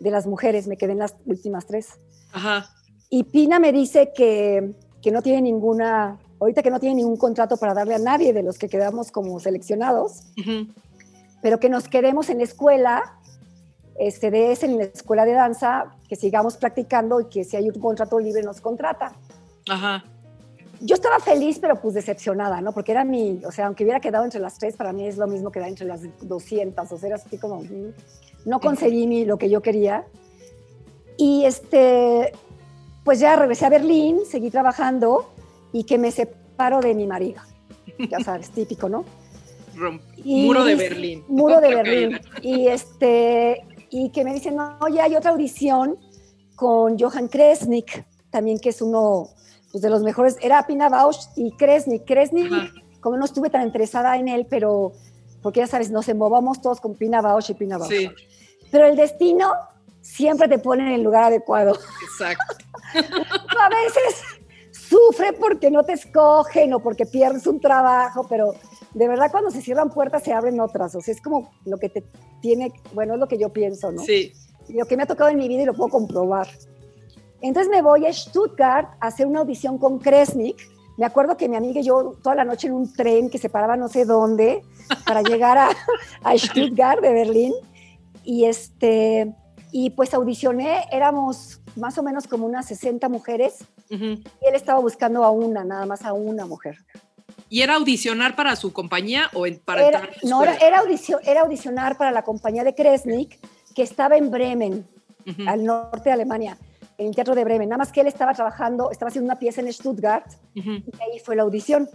De 0.00 0.10
las 0.10 0.26
mujeres, 0.26 0.66
me 0.66 0.78
quedé 0.78 0.92
en 0.92 0.98
las 0.98 1.14
últimas 1.26 1.66
tres. 1.66 1.98
Ajá. 2.32 2.70
Y 3.10 3.24
Pina 3.24 3.58
me 3.58 3.70
dice 3.70 4.12
que, 4.14 4.72
que 5.02 5.10
no 5.10 5.20
tiene 5.20 5.42
ninguna, 5.42 6.18
ahorita 6.40 6.62
que 6.62 6.70
no 6.70 6.80
tiene 6.80 6.96
ningún 6.96 7.16
contrato 7.16 7.56
para 7.56 7.74
darle 7.74 7.94
a 7.94 7.98
nadie 7.98 8.32
de 8.32 8.42
los 8.42 8.58
que 8.58 8.68
quedamos 8.68 9.12
como 9.12 9.38
seleccionados, 9.40 10.22
pero 11.42 11.60
que 11.60 11.68
nos 11.68 11.88
quedemos 11.88 12.30
en 12.30 12.38
la 12.38 12.44
escuela, 12.44 13.18
este, 13.98 14.30
de 14.30 14.52
ese, 14.52 14.66
en 14.66 14.78
la 14.78 14.84
escuela 14.84 15.24
de 15.24 15.32
danza, 15.32 15.96
que 16.08 16.16
sigamos 16.16 16.56
practicando 16.56 17.20
y 17.20 17.26
que 17.26 17.44
si 17.44 17.56
hay 17.56 17.68
un 17.68 17.78
contrato 17.78 18.18
libre 18.18 18.42
nos 18.42 18.60
contrata. 18.60 19.12
Ajá 19.68 20.02
yo 20.80 20.94
estaba 20.94 21.18
feliz, 21.20 21.58
pero 21.58 21.80
pues 21.80 21.94
decepcionada, 21.94 22.60
¿no? 22.60 22.72
Porque 22.72 22.92
era 22.92 23.04
mi, 23.04 23.40
o 23.46 23.52
sea, 23.52 23.66
aunque 23.66 23.84
hubiera 23.84 24.00
quedado 24.00 24.24
entre 24.24 24.40
las 24.40 24.58
tres, 24.58 24.76
para 24.76 24.92
mí 24.92 25.06
es 25.06 25.18
lo 25.18 25.26
mismo 25.26 25.52
quedar 25.52 25.68
entre 25.68 25.86
las 25.86 26.00
200, 26.22 26.90
o 26.90 26.96
sea, 26.96 27.06
era 27.06 27.16
así 27.16 27.36
como, 27.36 27.62
mm, 27.62 27.92
no 28.46 28.60
conseguí 28.60 29.06
ni 29.06 29.24
lo 29.24 29.36
que 29.36 29.50
yo 29.50 29.60
quería. 29.60 30.04
Y 31.18 31.44
este, 31.44 32.32
pues 33.04 33.20
ya 33.20 33.36
regresé 33.36 33.66
a 33.66 33.70
Berlín, 33.70 34.20
seguí 34.26 34.50
trabajando 34.50 35.30
y 35.72 35.84
que 35.84 35.98
me 35.98 36.10
separo 36.10 36.80
de 36.80 36.94
mi 36.94 37.06
marido. 37.06 37.42
Ya 37.98 38.20
sabes, 38.20 38.50
típico, 38.54 38.88
¿no? 38.88 39.04
muro 40.24 40.64
de 40.64 40.74
Berlín. 40.74 41.24
Muro 41.28 41.60
de 41.60 41.74
Berlín. 41.74 42.20
Y 42.42 42.68
este, 42.68 43.64
y 43.90 44.10
que 44.10 44.24
me 44.24 44.34
dicen, 44.34 44.56
no, 44.56 44.78
ya 44.92 45.04
hay 45.04 45.16
otra 45.16 45.30
audición 45.30 45.98
con 46.54 46.98
Johan 46.98 47.28
Kresnik, 47.28 48.04
también 48.30 48.58
que 48.58 48.68
es 48.68 48.82
uno 48.82 49.30
pues 49.72 49.82
de 49.82 49.90
los 49.90 50.02
mejores, 50.02 50.36
era 50.40 50.66
Pina 50.66 50.88
Bausch 50.88 51.28
y 51.36 51.52
Kresny. 51.52 52.00
Kresny, 52.00 52.48
como 53.00 53.16
no 53.16 53.24
estuve 53.24 53.50
tan 53.50 53.62
interesada 53.62 54.16
en 54.16 54.28
él, 54.28 54.46
pero 54.50 54.92
porque 55.42 55.60
ya 55.60 55.66
sabes, 55.66 55.90
nos 55.90 56.08
embobamos 56.08 56.60
todos 56.60 56.80
con 56.80 56.94
Pina 56.94 57.20
Bausch 57.20 57.50
y 57.50 57.54
Pina 57.54 57.78
Bausch. 57.78 57.92
Sí. 57.92 58.10
Pero 58.70 58.86
el 58.86 58.96
destino 58.96 59.52
siempre 60.00 60.48
te 60.48 60.58
pone 60.58 60.86
en 60.86 60.94
el 60.94 61.02
lugar 61.02 61.24
adecuado. 61.24 61.78
Exacto. 62.02 62.64
a 62.94 63.68
veces 63.68 64.22
sufre 64.90 65.32
porque 65.32 65.70
no 65.70 65.84
te 65.84 65.92
escogen 65.92 66.74
o 66.74 66.80
porque 66.80 67.06
pierdes 67.06 67.46
un 67.46 67.60
trabajo, 67.60 68.26
pero 68.28 68.54
de 68.92 69.08
verdad 69.08 69.30
cuando 69.30 69.50
se 69.50 69.62
cierran 69.62 69.90
puertas 69.90 70.24
se 70.24 70.32
abren 70.32 70.60
otras. 70.60 70.94
O 70.96 71.00
sea, 71.00 71.14
es 71.14 71.22
como 71.22 71.50
lo 71.64 71.78
que 71.78 71.88
te 71.88 72.04
tiene, 72.40 72.72
bueno, 72.92 73.14
es 73.14 73.20
lo 73.20 73.28
que 73.28 73.38
yo 73.38 73.50
pienso, 73.50 73.92
¿no? 73.92 74.02
Sí. 74.02 74.32
Lo 74.68 74.86
que 74.86 74.96
me 74.96 75.04
ha 75.04 75.06
tocado 75.06 75.30
en 75.30 75.38
mi 75.38 75.48
vida 75.48 75.62
y 75.62 75.66
lo 75.66 75.74
puedo 75.74 75.90
comprobar. 75.90 76.48
Entonces 77.40 77.70
me 77.70 77.82
voy 77.82 78.06
a 78.06 78.12
Stuttgart 78.12 78.96
a 79.00 79.06
hacer 79.06 79.26
una 79.26 79.40
audición 79.40 79.78
con 79.78 79.98
Kresnik. 79.98 80.58
Me 80.98 81.06
acuerdo 81.06 81.36
que 81.36 81.48
mi 81.48 81.56
amiga 81.56 81.80
y 81.80 81.84
yo 81.84 82.16
toda 82.22 82.34
la 82.34 82.44
noche 82.44 82.66
en 82.66 82.74
un 82.74 82.92
tren 82.92 83.30
que 83.30 83.38
se 83.38 83.48
paraba 83.48 83.76
no 83.76 83.88
sé 83.88 84.04
dónde 84.04 84.62
para 85.06 85.22
llegar 85.22 85.56
a, 85.56 85.70
a 86.24 86.36
Stuttgart 86.36 87.00
de 87.00 87.12
Berlín. 87.12 87.54
Y, 88.24 88.44
este, 88.44 89.34
y 89.72 89.90
pues 89.90 90.12
audicioné, 90.12 90.84
éramos 90.90 91.62
más 91.76 91.96
o 91.96 92.02
menos 92.02 92.26
como 92.26 92.44
unas 92.44 92.66
60 92.66 93.08
mujeres 93.08 93.64
y 93.90 94.22
él 94.46 94.54
estaba 94.54 94.80
buscando 94.80 95.24
a 95.24 95.30
una, 95.30 95.64
nada 95.64 95.84
más 95.84 96.04
a 96.04 96.12
una 96.12 96.46
mujer. 96.46 96.76
¿Y 97.48 97.62
era 97.62 97.74
audicionar 97.74 98.36
para 98.36 98.54
su 98.54 98.72
compañía 98.72 99.28
o 99.34 99.44
para 99.64 99.86
era, 99.86 100.08
No, 100.22 100.42
era, 100.42 100.54
era, 100.56 100.82
era 101.24 101.40
audicionar 101.40 101.98
para 101.98 102.12
la 102.12 102.22
compañía 102.22 102.62
de 102.62 102.74
Kresnik 102.74 103.38
que 103.74 103.82
estaba 103.82 104.16
en 104.16 104.30
Bremen, 104.30 104.86
al 105.46 105.64
norte 105.64 106.08
de 106.08 106.12
Alemania 106.12 106.58
en 107.00 107.08
el 107.08 107.14
Teatro 107.14 107.34
de 107.34 107.44
Bremen. 107.44 107.68
Nada 107.68 107.78
más 107.78 107.92
que 107.92 108.02
él 108.02 108.06
estaba 108.06 108.34
trabajando, 108.34 108.90
estaba 108.90 109.08
haciendo 109.08 109.26
una 109.26 109.38
pieza 109.38 109.62
en 109.62 109.72
Stuttgart 109.72 110.26
y 110.54 110.60
ahí 110.60 111.18
fue 111.24 111.34
la 111.34 111.42
audición. 111.42 111.88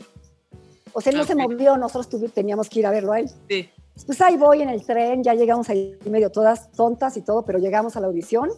O 0.93 1.01
sea, 1.01 1.11
él 1.11 1.17
no 1.17 1.25
se 1.25 1.35
movió, 1.35 1.77
nosotros 1.77 2.09
teníamos 2.33 2.69
que 2.69 2.79
ir 2.79 2.87
a 2.87 2.91
verlo 2.91 3.11
a 3.11 3.19
él. 3.19 3.29
Sí. 3.47 3.69
Pues 4.05 4.19
ahí 4.21 4.35
voy 4.35 4.61
en 4.61 4.69
el 4.69 4.85
tren, 4.85 5.23
ya 5.23 5.33
llegamos 5.35 5.69
ahí 5.69 5.97
medio 6.09 6.31
todas 6.31 6.71
tontas 6.71 7.17
y 7.17 7.21
todo, 7.21 7.45
pero 7.45 7.59
llegamos 7.59 7.95
a 7.95 7.99
la 7.99 8.07
audición, 8.07 8.49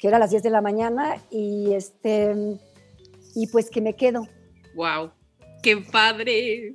que 0.00 0.08
era 0.08 0.16
a 0.16 0.20
las 0.20 0.30
10 0.30 0.42
de 0.42 0.50
la 0.50 0.62
mañana, 0.62 1.16
y 1.30 1.74
este, 1.74 2.58
y 3.34 3.46
pues 3.48 3.68
que 3.70 3.82
me 3.82 3.94
quedo. 3.94 4.26
¡Wow! 4.74 5.10
¡Qué 5.62 5.76
padre! 5.76 6.74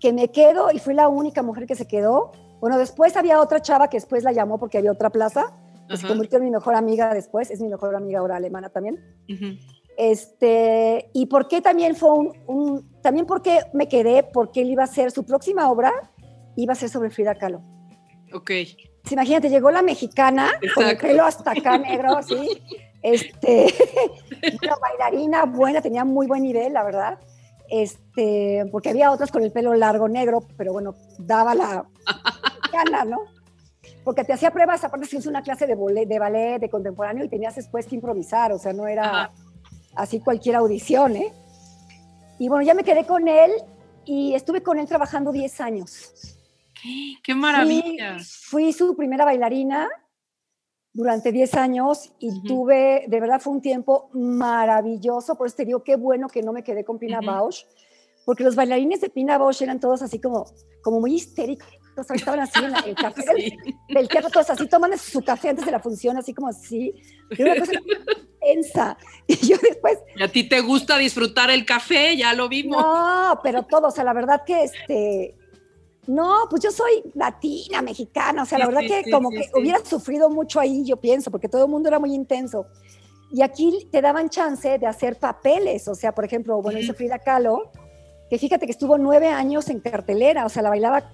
Que 0.00 0.12
me 0.12 0.30
quedo 0.30 0.70
y 0.72 0.78
fui 0.78 0.94
la 0.94 1.08
única 1.08 1.42
mujer 1.42 1.66
que 1.66 1.74
se 1.74 1.88
quedó. 1.88 2.30
Bueno, 2.60 2.78
después 2.78 3.16
había 3.16 3.40
otra 3.40 3.60
chava 3.60 3.88
que 3.88 3.96
después 3.96 4.22
la 4.22 4.30
llamó 4.30 4.58
porque 4.58 4.78
había 4.78 4.92
otra 4.92 5.10
plaza, 5.10 5.52
que 5.88 5.96
se 5.96 6.06
convirtió 6.06 6.38
en 6.38 6.44
mi 6.44 6.50
mejor 6.52 6.76
amiga 6.76 7.12
después, 7.12 7.50
es 7.50 7.60
mi 7.60 7.68
mejor 7.68 7.96
amiga 7.96 8.20
ahora 8.20 8.36
alemana 8.36 8.68
también. 8.68 9.00
Este, 9.98 11.10
y 11.12 11.26
por 11.26 11.48
qué 11.48 11.60
también 11.60 11.96
fue 11.96 12.10
un, 12.12 12.32
un, 12.46 13.00
también 13.02 13.26
porque 13.26 13.60
me 13.72 13.88
quedé, 13.88 14.22
porque 14.22 14.62
él 14.62 14.70
iba 14.70 14.82
a 14.82 14.86
hacer 14.86 15.10
su 15.10 15.24
próxima 15.26 15.68
obra, 15.70 15.92
iba 16.56 16.72
a 16.72 16.76
ser 16.76 16.88
sobre 16.88 17.10
Frida 17.10 17.34
Kahlo. 17.34 17.62
Ok. 18.32 18.50
Imagínate, 19.10 19.50
llegó 19.50 19.70
la 19.70 19.82
mexicana 19.82 20.52
con 20.74 20.86
el 20.86 20.96
pelo 20.96 21.24
hasta 21.24 21.52
acá 21.52 21.78
negro, 21.78 22.16
así. 22.16 22.62
Este, 23.04 23.66
una 24.62 24.76
bailarina 24.76 25.44
buena, 25.44 25.82
tenía 25.82 26.06
muy 26.06 26.26
buen 26.26 26.42
nivel, 26.42 26.72
la 26.72 26.84
verdad. 26.84 27.18
Este, 27.68 28.64
porque 28.72 28.88
había 28.88 29.10
otras 29.10 29.30
con 29.30 29.42
el 29.42 29.52
pelo 29.52 29.74
largo 29.74 30.08
negro, 30.08 30.42
pero 30.56 30.72
bueno, 30.72 30.94
daba 31.18 31.54
la 31.54 31.84
mexicana, 32.06 33.04
¿no? 33.04 33.18
Porque 34.04 34.24
te 34.24 34.32
hacía 34.32 34.50
pruebas, 34.52 34.84
aparte 34.84 35.04
si 35.04 35.18
es 35.18 35.26
una 35.26 35.42
clase 35.42 35.66
de, 35.66 35.74
ballet, 35.74 36.08
de 36.08 36.18
ballet, 36.18 36.58
de 36.60 36.70
contemporáneo, 36.70 37.26
y 37.26 37.28
tenías 37.28 37.54
después 37.56 37.84
que 37.86 37.96
improvisar, 37.96 38.52
o 38.52 38.58
sea, 38.58 38.72
no 38.72 38.86
era 38.86 39.30
así 39.94 40.20
cualquier 40.20 40.56
audición, 40.56 41.16
¿eh? 41.16 41.30
Y 42.38 42.48
bueno, 42.48 42.64
ya 42.64 42.72
me 42.72 42.84
quedé 42.84 43.04
con 43.04 43.28
él 43.28 43.52
y 44.06 44.34
estuve 44.34 44.62
con 44.62 44.78
él 44.78 44.86
trabajando 44.86 45.30
10 45.30 45.60
años. 45.60 46.33
¡Qué 47.22 47.34
maravilla! 47.34 48.18
Fui, 48.42 48.72
su 48.72 48.94
primera 48.96 49.24
bailarina 49.24 49.88
durante 50.92 51.32
10 51.32 51.54
años 51.54 52.12
y 52.20 52.42
tuve, 52.44 53.04
de 53.08 53.20
verdad 53.20 53.40
fue 53.40 53.52
un 53.52 53.60
tiempo 53.60 54.10
maravilloso, 54.12 55.36
por 55.36 55.48
eso 55.48 55.56
te 55.56 55.64
digo, 55.64 55.82
qué 55.82 55.96
bueno 55.96 56.28
que 56.28 56.42
no 56.42 56.52
me 56.52 56.62
quedé 56.62 56.84
con 56.84 56.98
Pina 56.98 57.20
Bausch, 57.20 57.64
porque 58.24 58.44
los 58.44 58.54
bailarines 58.54 59.00
de 59.00 59.10
Pina 59.10 59.36
Bausch 59.36 59.60
eran 59.62 59.80
todos 59.80 60.02
así 60.02 60.20
como, 60.20 60.46
como 60.82 61.00
muy 61.00 61.14
histéricos, 61.14 61.68
estaban 62.14 62.40
así 62.40 62.62
en 62.62 62.76
el 62.88 62.94
café 62.94 63.22
del, 63.88 64.08
teatro, 64.08 64.30
todos 64.30 64.50
así, 64.50 64.68
toman 64.68 64.96
su 64.96 65.22
café 65.22 65.48
antes 65.48 65.66
de 65.66 65.72
la 65.72 65.80
función, 65.80 66.16
así 66.16 66.32
como 66.32 66.48
así, 66.48 66.94
una 67.38 67.56
cosa 67.56 67.72
tensa. 68.40 68.96
Y 69.26 69.34
yo 69.36 69.56
después... 69.62 69.98
¿Y 70.16 70.22
a 70.22 70.30
ti 70.30 70.48
te 70.48 70.60
gusta 70.60 70.96
disfrutar 70.98 71.50
el 71.50 71.64
café? 71.64 72.16
Ya 72.16 72.34
lo 72.34 72.48
vimos. 72.48 72.80
No, 72.80 73.40
pero 73.42 73.64
todo, 73.64 73.88
o 73.88 73.90
sea, 73.90 74.04
la 74.04 74.12
verdad 74.12 74.42
que 74.46 74.64
este... 74.64 75.36
No, 76.06 76.46
pues 76.50 76.62
yo 76.62 76.70
soy 76.70 77.02
latina, 77.14 77.82
mexicana, 77.82 78.42
o 78.42 78.46
sea, 78.46 78.58
la 78.58 78.66
verdad 78.66 78.82
que 78.82 79.10
como 79.10 79.30
que 79.30 79.50
hubiera 79.54 79.84
sufrido 79.84 80.28
mucho 80.28 80.60
ahí, 80.60 80.84
yo 80.84 80.96
pienso, 80.96 81.30
porque 81.30 81.48
todo 81.48 81.64
el 81.64 81.70
mundo 81.70 81.88
era 81.88 81.98
muy 81.98 82.14
intenso. 82.14 82.66
Y 83.30 83.42
aquí 83.42 83.88
te 83.90 84.00
daban 84.00 84.28
chance 84.28 84.78
de 84.78 84.86
hacer 84.86 85.18
papeles, 85.18 85.88
o 85.88 85.94
sea, 85.94 86.14
por 86.14 86.24
ejemplo, 86.24 86.60
bueno, 86.62 86.78
hizo 86.78 86.94
Frida 86.94 87.18
Kahlo, 87.18 87.70
que 88.28 88.38
fíjate 88.38 88.66
que 88.66 88.72
estuvo 88.72 88.98
nueve 88.98 89.28
años 89.28 89.68
en 89.68 89.80
cartelera, 89.80 90.46
o 90.46 90.48
sea, 90.48 90.62
la 90.62 90.68
bailaba, 90.68 91.10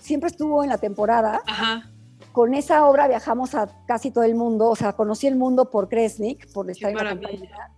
siempre 0.00 0.28
estuvo 0.28 0.62
en 0.62 0.68
la 0.68 0.78
temporada. 0.78 1.42
Ajá. 1.46 1.90
Con 2.32 2.54
esa 2.54 2.86
obra 2.86 3.08
viajamos 3.08 3.54
a 3.54 3.68
casi 3.86 4.10
todo 4.10 4.24
el 4.24 4.34
mundo, 4.34 4.68
o 4.70 4.76
sea, 4.76 4.92
conocí 4.92 5.26
el 5.26 5.36
mundo 5.36 5.70
por 5.70 5.88
Kresnik, 5.88 6.52
por 6.52 6.70
estar 6.70 6.90
en 6.90 6.96
la 6.96 7.10
compañía, 7.10 7.70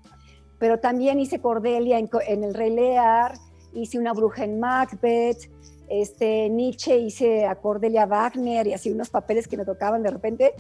pero 0.59 0.79
también 0.79 1.21
hice 1.21 1.41
Cordelia 1.41 1.99
en, 1.99 2.45
El 2.45 2.55
Rey 2.55 2.71
Lear, 2.71 3.35
hice 3.75 3.99
una 3.99 4.13
bruja 4.13 4.45
en 4.45 4.59
Macbeth, 4.59 5.51
este, 5.89 6.49
Nietzsche 6.49 6.97
hice 6.99 7.47
a 7.47 7.57
Cordelia 7.57 8.07
Wagner 8.07 8.67
y 8.67 8.73
así 8.73 8.91
unos 8.91 9.11
papeles 9.11 9.49
que 9.49 9.57
me 9.57 9.65
tocaban 9.65 10.03
de 10.03 10.11
repente. 10.11 10.55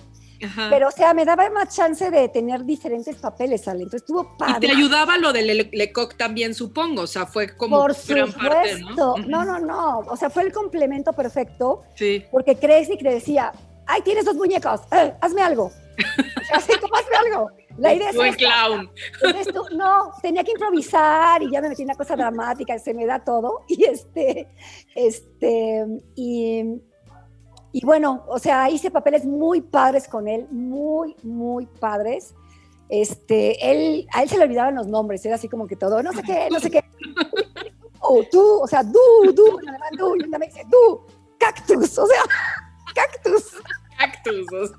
Pero, 0.71 0.89
o 0.89 0.91
sea, 0.91 1.15
me 1.15 1.25
daba 1.25 1.49
más 1.51 1.75
chance 1.75 2.11
de 2.11 2.29
tener 2.29 2.65
diferentes 2.65 3.17
papeles, 3.17 3.67
Ale. 3.69 3.85
Entonces 3.85 4.03
estuvo 4.03 4.37
padre. 4.37 4.67
Y 4.67 4.69
te 4.69 4.71
ayudaba 4.71 5.17
lo 5.17 5.33
del 5.33 5.71
Lecoq 5.73 6.17
también, 6.17 6.55
supongo. 6.55 7.03
O 7.03 7.07
sea, 7.07 7.27
fue 7.27 7.57
como 7.57 7.79
Por 7.81 7.97
gran 8.07 8.33
parte, 8.33 8.81
¿no? 8.81 9.17
¿no? 9.17 9.45
no, 9.45 9.59
no, 9.59 9.99
O 10.01 10.17
sea, 10.17 10.29
fue 10.29 10.43
el 10.43 10.53
complemento 10.53 11.13
perfecto. 11.15 11.83
Sí. 11.95 12.25
Porque 12.31 12.57
Kresnik 12.57 13.01
le 13.03 13.15
decía, 13.15 13.53
ay, 13.87 14.03
tienes 14.03 14.25
dos 14.25 14.37
muñecos, 14.37 14.81
eh, 14.93 15.15
hazme 15.21 15.43
algo. 15.43 15.71
Así 16.55 16.73
como 16.79 16.95
hazme 16.95 17.17
algo. 17.17 17.51
La 17.79 17.93
idea 17.93 18.11
es. 18.11 18.17
el 18.17 18.37
clown. 18.37 18.91
no, 19.77 20.11
tenía 20.23 20.43
que 20.43 20.53
improvisar 20.53 21.43
y 21.43 21.51
ya 21.51 21.61
me 21.61 21.69
metí 21.69 21.83
en 21.83 21.89
una 21.89 21.95
cosa 21.95 22.17
dramática, 22.17 22.79
se 22.79 22.95
me 22.95 23.07
da 23.07 23.23
todo. 23.23 23.65
Y 23.69 23.85
este, 23.85 24.49
este, 24.95 25.85
y, 26.15 26.81
y 27.73 27.85
bueno, 27.85 28.25
o 28.29 28.39
sea, 28.39 28.71
hice 28.71 28.91
papeles 28.91 29.25
muy 29.25 29.61
padres 29.61 30.09
con 30.09 30.29
él, 30.29 30.47
muy, 30.51 31.17
muy 31.23 31.67
padres. 31.67 32.35
Este, 32.89 33.71
él, 33.71 34.07
a 34.13 34.23
él 34.23 34.29
se 34.29 34.39
le 34.39 34.45
olvidaban 34.45 34.77
los 34.77 34.87
nombres, 34.87 35.25
era 35.27 35.35
así 35.35 35.49
como 35.49 35.67
que 35.67 35.77
todo, 35.77 36.03
no 36.03 36.13
sé 36.13 36.23
qué, 36.23 36.49
no 36.51 36.61
sé 36.61 36.71
qué. 36.71 36.85
Tú, 38.09 38.25
tú, 38.31 38.61
o 38.63 38.69
sea, 38.69 38.85
tú, 38.85 39.01
tú, 39.35 39.59
tú, 39.99 40.17
y 40.17 40.29
me 40.29 40.47
dice, 40.47 40.65
tú, 40.71 41.01
cactus, 41.39 41.99
o 41.99 42.07
sea 42.07 42.23
cactus. 42.97 43.57
Cactus. 44.27 44.73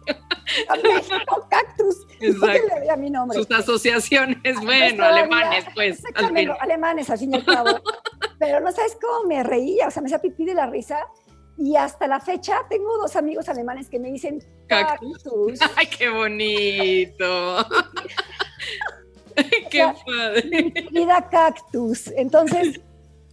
México, 0.84 1.48
cactus. 1.50 2.08
Exacto. 2.20 2.92
a 2.92 2.96
mi 2.96 3.10
nombre. 3.10 3.38
Sus 3.38 3.52
asociaciones, 3.52 4.38
bueno, 4.64 5.04
alemanes, 5.04 5.66
pues. 5.74 6.04
Al 6.16 6.58
alemanes, 6.60 7.10
al 7.10 7.18
fin 7.18 7.34
y 7.34 7.38
al 7.38 7.46
cabo. 7.46 7.82
Pero 8.40 8.60
no 8.60 8.72
sabes 8.72 8.98
cómo 9.02 9.28
me 9.28 9.44
reía, 9.44 9.88
o 9.88 9.92
sea, 9.92 10.02
me 10.02 10.08
hacía 10.08 10.20
pipí 10.20 10.46
de 10.46 10.54
la 10.54 10.68
risa. 10.68 11.00
Y 11.58 11.76
hasta 11.76 12.08
la 12.08 12.20
fecha 12.20 12.62
tengo 12.70 12.98
dos 12.98 13.16
amigos 13.16 13.50
alemanes 13.50 13.90
que 13.90 14.00
me 14.00 14.12
dicen 14.12 14.44
cactus. 14.68 15.60
¡Ay, 15.76 15.88
qué 15.88 16.10
bonito! 16.10 17.66
¡Qué 19.72 19.94
padre! 20.06 20.74
Vida 20.92 21.28
cactus. 21.30 22.08
Entonces, 22.16 22.80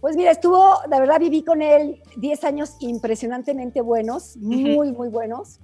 pues 0.05 0.15
mira, 0.15 0.31
estuvo, 0.31 0.79
la 0.87 0.99
verdad 0.99 1.19
viví 1.19 1.43
con 1.43 1.61
él 1.61 2.01
10 2.17 2.43
años 2.43 2.75
impresionantemente 2.79 3.81
buenos, 3.81 4.37
muy, 4.37 4.91
muy 4.91 5.09
buenos. 5.09 5.59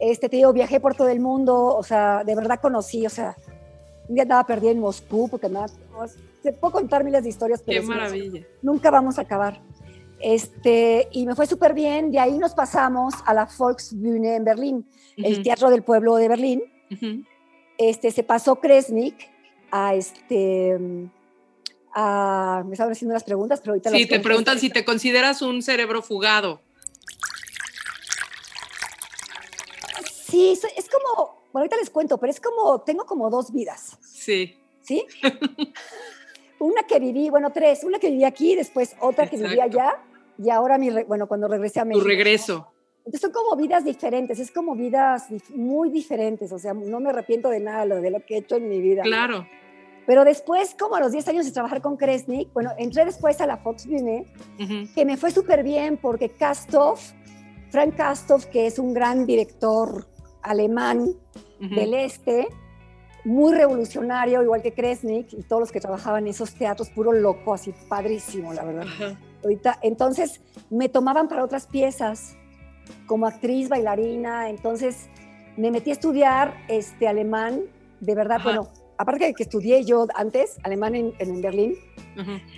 Este, 0.00 0.28
te 0.28 0.36
digo, 0.36 0.52
viajé 0.52 0.80
por 0.80 0.94
todo 0.94 1.08
el 1.08 1.20
mundo, 1.20 1.76
o 1.76 1.82
sea, 1.82 2.22
de 2.24 2.34
verdad 2.34 2.60
conocí, 2.60 3.04
o 3.06 3.10
sea, 3.10 3.36
un 4.08 4.14
día 4.14 4.22
andaba 4.22 4.46
perdida 4.46 4.70
en 4.70 4.78
Moscú, 4.80 5.28
porque 5.28 5.48
nada, 5.48 5.66
te 6.42 6.52
puedo 6.52 6.72
contar 6.72 7.04
miles 7.04 7.22
de 7.24 7.28
historias, 7.30 7.62
pero 7.64 7.80
Qué 7.80 7.86
maravilla. 7.86 8.42
nunca 8.62 8.90
vamos 8.90 9.18
a 9.18 9.22
acabar. 9.22 9.60
Este, 10.20 11.08
y 11.12 11.26
me 11.26 11.34
fue 11.34 11.46
súper 11.46 11.74
bien, 11.74 12.10
de 12.10 12.18
ahí 12.18 12.38
nos 12.38 12.52
pasamos 12.54 13.14
a 13.24 13.34
la 13.34 13.48
Volksbühne 13.56 14.36
en 14.36 14.44
Berlín, 14.44 14.86
el 15.16 15.42
Teatro 15.42 15.70
del 15.70 15.82
Pueblo 15.82 16.16
de 16.16 16.28
Berlín. 16.28 16.62
este, 17.76 18.10
se 18.10 18.22
pasó 18.22 18.56
Kresnik 18.56 19.14
a, 19.70 19.94
este, 19.94 20.76
me 20.78 22.72
estaban 22.72 22.92
haciendo 22.92 23.12
unas 23.12 23.24
preguntas, 23.24 23.60
pero 23.60 23.72
ahorita 23.72 23.90
Sí, 23.90 24.06
te 24.06 24.20
preguntan 24.20 24.58
si 24.58 24.70
te 24.70 24.84
consideras 24.84 25.42
un 25.42 25.62
cerebro 25.62 26.02
fugado. 26.02 26.60
Sí, 30.28 30.52
es 30.52 30.88
como, 30.90 31.42
bueno, 31.52 31.62
ahorita 31.62 31.76
les 31.76 31.90
cuento, 31.90 32.18
pero 32.18 32.30
es 32.30 32.40
como, 32.40 32.80
tengo 32.82 33.06
como 33.06 33.30
dos 33.30 33.52
vidas. 33.52 33.98
Sí. 34.02 34.56
¿Sí? 34.82 35.06
una 36.58 36.82
que 36.82 36.98
viví, 36.98 37.30
bueno, 37.30 37.50
tres, 37.52 37.84
una 37.84 37.98
que 37.98 38.10
viví 38.10 38.24
aquí, 38.24 38.54
después 38.54 38.96
otra 39.00 39.28
que 39.28 39.36
vivía 39.36 39.64
allá, 39.64 39.96
y 40.42 40.50
ahora, 40.50 40.78
mi, 40.78 40.90
bueno, 41.04 41.26
cuando 41.26 41.48
regresé 41.48 41.80
a 41.80 41.84
México. 41.84 42.02
Tu 42.02 42.08
regreso. 42.08 42.68
Entonces 42.98 43.20
son 43.22 43.32
como 43.32 43.56
vidas 43.56 43.84
diferentes, 43.84 44.38
es 44.38 44.50
como 44.50 44.74
vidas 44.74 45.28
muy 45.54 45.88
diferentes, 45.90 46.52
o 46.52 46.58
sea, 46.58 46.74
no 46.74 47.00
me 47.00 47.08
arrepiento 47.08 47.48
de 47.48 47.60
nada 47.60 47.86
de 47.86 48.10
lo 48.10 48.20
que 48.24 48.34
he 48.34 48.38
hecho 48.38 48.56
en 48.56 48.68
mi 48.68 48.82
vida. 48.82 49.02
Claro. 49.02 49.46
Pero 50.06 50.24
después, 50.24 50.74
como 50.78 50.96
a 50.96 51.00
los 51.00 51.12
10 51.12 51.28
años 51.28 51.46
de 51.46 51.52
trabajar 51.52 51.80
con 51.80 51.96
Kresnik, 51.96 52.52
bueno, 52.52 52.72
entré 52.78 53.04
después 53.04 53.40
a 53.40 53.46
la 53.46 53.58
Fox 53.58 53.86
uh 53.86 54.24
que 54.94 55.04
me 55.04 55.16
fue 55.16 55.30
súper 55.30 55.62
bien 55.62 55.96
porque 55.96 56.30
Kastov, 56.30 56.98
Frank 57.70 57.96
Kastov, 57.96 58.46
que 58.50 58.66
es 58.66 58.78
un 58.78 58.94
gran 58.94 59.26
director 59.26 60.06
alemán 60.42 61.08
del 61.60 61.94
este, 61.94 62.48
muy 63.24 63.54
revolucionario, 63.54 64.42
igual 64.42 64.62
que 64.62 64.72
Kresnik 64.72 65.32
y 65.32 65.42
todos 65.42 65.60
los 65.60 65.72
que 65.72 65.80
trabajaban 65.80 66.24
en 66.24 66.30
esos 66.30 66.54
teatros, 66.54 66.90
puro 66.90 67.12
loco, 67.12 67.54
así 67.54 67.74
padrísimo, 67.88 68.52
la 68.54 68.64
verdad. 68.64 68.86
Ahorita, 69.42 69.78
entonces 69.82 70.40
me 70.70 70.88
tomaban 70.88 71.28
para 71.28 71.44
otras 71.44 71.66
piezas, 71.66 72.36
como 73.06 73.26
actriz, 73.26 73.68
bailarina, 73.68 74.48
entonces 74.48 75.08
me 75.56 75.70
metí 75.70 75.90
a 75.90 75.92
estudiar 75.92 76.54
este 76.68 77.08
alemán, 77.08 77.62
de 78.00 78.14
verdad, 78.14 78.40
bueno, 78.42 78.68
aparte 78.96 79.26
de 79.26 79.34
que 79.34 79.42
estudié 79.42 79.84
yo 79.84 80.06
antes, 80.14 80.58
alemán 80.62 80.94
en, 80.94 81.12
en 81.18 81.40
Berlín, 81.40 81.74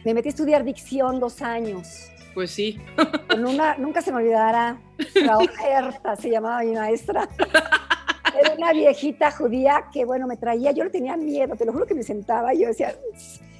me 0.04 0.14
metí 0.14 0.28
a 0.28 0.30
estudiar 0.30 0.64
dicción 0.64 1.20
dos 1.20 1.42
años. 1.42 2.10
Pues 2.40 2.53
sí. 2.53 2.81
Con 3.29 3.44
una, 3.44 3.76
nunca 3.76 4.00
se 4.00 4.11
me 4.11 4.16
olvidará, 4.16 4.81
la 5.14 5.37
oferta 5.37 6.16
se 6.16 6.31
llamaba 6.31 6.62
mi 6.62 6.72
maestra. 6.72 7.29
Era 8.40 8.55
una 8.57 8.72
viejita 8.72 9.31
judía 9.31 9.85
que, 9.92 10.07
bueno, 10.07 10.26
me 10.26 10.38
traía, 10.38 10.72
yo 10.72 10.85
no 10.85 10.90
tenía 10.90 11.18
miedo, 11.18 11.55
te 11.55 11.66
lo 11.66 11.72
juro 11.74 11.85
que 11.85 11.94
me 11.94 12.03
sentaba 12.03 12.55
y 12.55 12.62
yo 12.62 12.68
decía, 12.68 12.94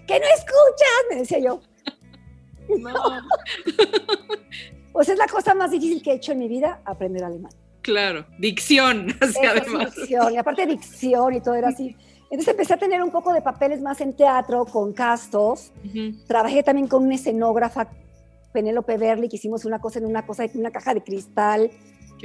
¿qué 0.07 0.19
no 0.19 0.25
escuchas? 0.35 1.05
Me 1.11 1.16
decía 1.16 1.40
yo. 1.40 1.61
No. 2.79 2.95
Sea, 5.03 5.12
es 5.12 5.19
la 5.19 5.27
cosa 5.27 5.53
más 5.53 5.73
difícil 5.73 6.03
que 6.03 6.12
he 6.12 6.14
hecho 6.14 6.33
en 6.33 6.38
mi 6.38 6.49
vida, 6.49 6.81
aprender 6.87 7.23
alemán. 7.23 7.53
Claro, 7.83 8.25
dicción, 8.38 9.09
así 9.21 9.45
además. 9.45 9.95
Dicción, 9.95 10.33
y 10.33 10.38
aparte 10.38 10.64
dicción 10.64 11.35
y 11.35 11.43
todo 11.43 11.55
era 11.55 11.69
así. 11.69 11.95
Entonces 12.31 12.49
empecé 12.49 12.73
a 12.73 12.79
tener 12.79 13.03
un 13.03 13.11
poco 13.11 13.35
de 13.35 13.43
papeles 13.43 13.83
más 13.83 14.01
en 14.01 14.14
teatro, 14.14 14.64
con 14.64 14.95
castos. 14.95 15.71
Trabajé 16.27 16.62
también 16.62 16.88
con 16.88 17.03
una 17.03 17.16
escenógrafa, 17.16 17.90
Penélope 18.53 18.97
Berli, 18.97 19.29
que 19.29 19.37
hicimos 19.37 19.65
una 19.65 19.79
cosa 19.79 19.99
en 19.99 20.07
una 20.07 20.27
cosa, 20.27 20.45
en 20.45 20.59
una 20.59 20.71
caja 20.71 20.95
de 20.95 21.03
cristal, 21.03 21.71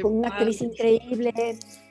con 0.02 0.18
una 0.18 0.30
actriz 0.30 0.62
increíble. 0.62 1.34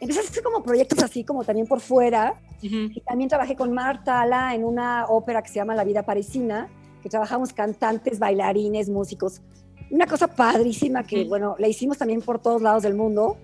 Empecé 0.01 0.21
a 0.21 0.23
hacer 0.23 0.43
como 0.43 0.63
proyectos 0.63 1.03
así, 1.03 1.25
como 1.25 1.45
también 1.45 1.67
por 1.67 1.81
fuera. 1.81 2.41
Y 2.61 3.01
también 3.03 3.29
trabajé 3.29 3.57
con 3.57 3.73
Marta 3.73 4.23
Ala 4.23 4.55
en 4.55 4.65
una 4.65 5.07
ópera 5.07 5.43
que 5.43 5.49
se 5.49 5.57
llama 5.57 5.75
La 5.75 5.85
vida 5.85 6.03
parisina, 6.03 6.69
que 7.03 7.09
trabajamos 7.11 7.53
cantantes, 7.53 8.19
bailarines, 8.19 8.89
músicos. 8.89 9.43
Una 9.91 10.07
cosa 10.07 10.29
padrísima 10.29 11.05
que, 11.05 11.25
bueno, 11.25 11.57
la 11.59 11.69
hicimos 11.69 11.99
también 11.99 12.23
por 12.23 12.41
todos 12.41 12.63
lados 12.63 12.83
del 12.83 12.95
mundo. 12.95 13.37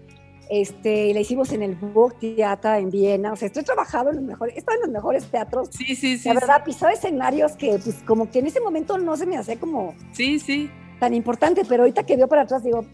Este, 0.51 1.15
la 1.15 1.21
hicimos 1.21 1.53
en 1.53 1.63
el 1.63 1.77
Burg 1.77 2.19
Theater 2.19 2.81
en 2.81 2.91
Viena. 2.91 3.33
O 3.33 3.37
sea, 3.37 3.47
estoy 3.47 3.63
trabajando 3.63 4.11
en 4.11 4.17
los 4.17 4.25
mejores, 4.25 4.57
estoy 4.57 4.75
en 4.75 4.81
los 4.81 4.91
mejores 4.91 5.25
teatros. 5.27 5.69
Sí, 5.71 5.95
sí, 5.95 6.19
sí. 6.19 6.29
La 6.29 6.35
verdad, 6.35 6.65
sí. 6.67 6.85
escenarios 6.93 7.53
que, 7.53 7.79
pues, 7.79 7.97
como 8.05 8.31
que 8.31 8.41
en 8.41 8.47
ese 8.47 8.61
momento 8.61 8.99
no 8.99 9.17
se 9.17 9.27
me 9.27 9.37
hace 9.37 9.59
como. 9.59 9.95
Sí, 10.13 10.41
sí. 10.41 10.69
Tan 10.99 11.15
importante, 11.15 11.63
pero 11.69 11.85
ahorita 11.85 12.05
que 12.05 12.17
veo 12.17 12.27
para 12.27 12.43
atrás 12.43 12.65
digo, 12.65 12.85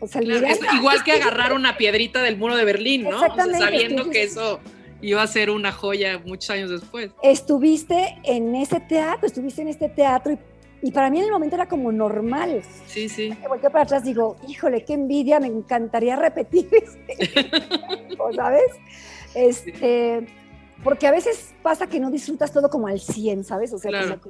o 0.00 0.08
sea, 0.08 0.22
es 0.22 0.60
igual 0.74 1.04
que 1.04 1.12
agarrar 1.20 1.52
una 1.52 1.76
piedrita 1.76 2.22
del 2.22 2.38
muro 2.38 2.56
de 2.56 2.64
Berlín, 2.64 3.02
¿no? 3.02 3.10
Exactamente. 3.10 3.58
sabiendo 3.58 4.10
que 4.10 4.22
eso 4.22 4.60
iba 5.02 5.22
a 5.22 5.26
ser 5.26 5.50
una 5.50 5.72
joya 5.72 6.20
muchos 6.24 6.50
años 6.50 6.70
después. 6.70 7.10
Estuviste 7.22 8.16
en 8.24 8.54
ese 8.54 8.80
teatro, 8.80 9.26
estuviste 9.26 9.60
en 9.62 9.68
este 9.68 9.88
teatro 9.90 10.32
y 10.32 10.38
y 10.84 10.92
para 10.92 11.08
mí 11.08 11.18
en 11.18 11.24
el 11.24 11.32
momento 11.32 11.56
era 11.56 11.66
como 11.66 11.90
normal. 11.90 12.60
Sí, 12.86 13.08
sí. 13.08 13.30
Me 13.40 13.48
volteo 13.48 13.70
para 13.70 13.84
atrás 13.84 14.04
digo, 14.04 14.36
híjole, 14.46 14.84
qué 14.84 14.92
envidia, 14.92 15.40
me 15.40 15.46
encantaría 15.46 16.14
repetir 16.14 16.68
este 16.72 18.14
¿sabes? 18.36 18.70
Este, 19.34 20.26
porque 20.84 21.06
a 21.06 21.10
veces 21.10 21.54
pasa 21.62 21.86
que 21.86 21.98
no 21.98 22.10
disfrutas 22.10 22.52
todo 22.52 22.68
como 22.68 22.86
al 22.86 23.00
100, 23.00 23.44
¿sabes? 23.44 23.72
O 23.72 23.78
sea, 23.78 24.20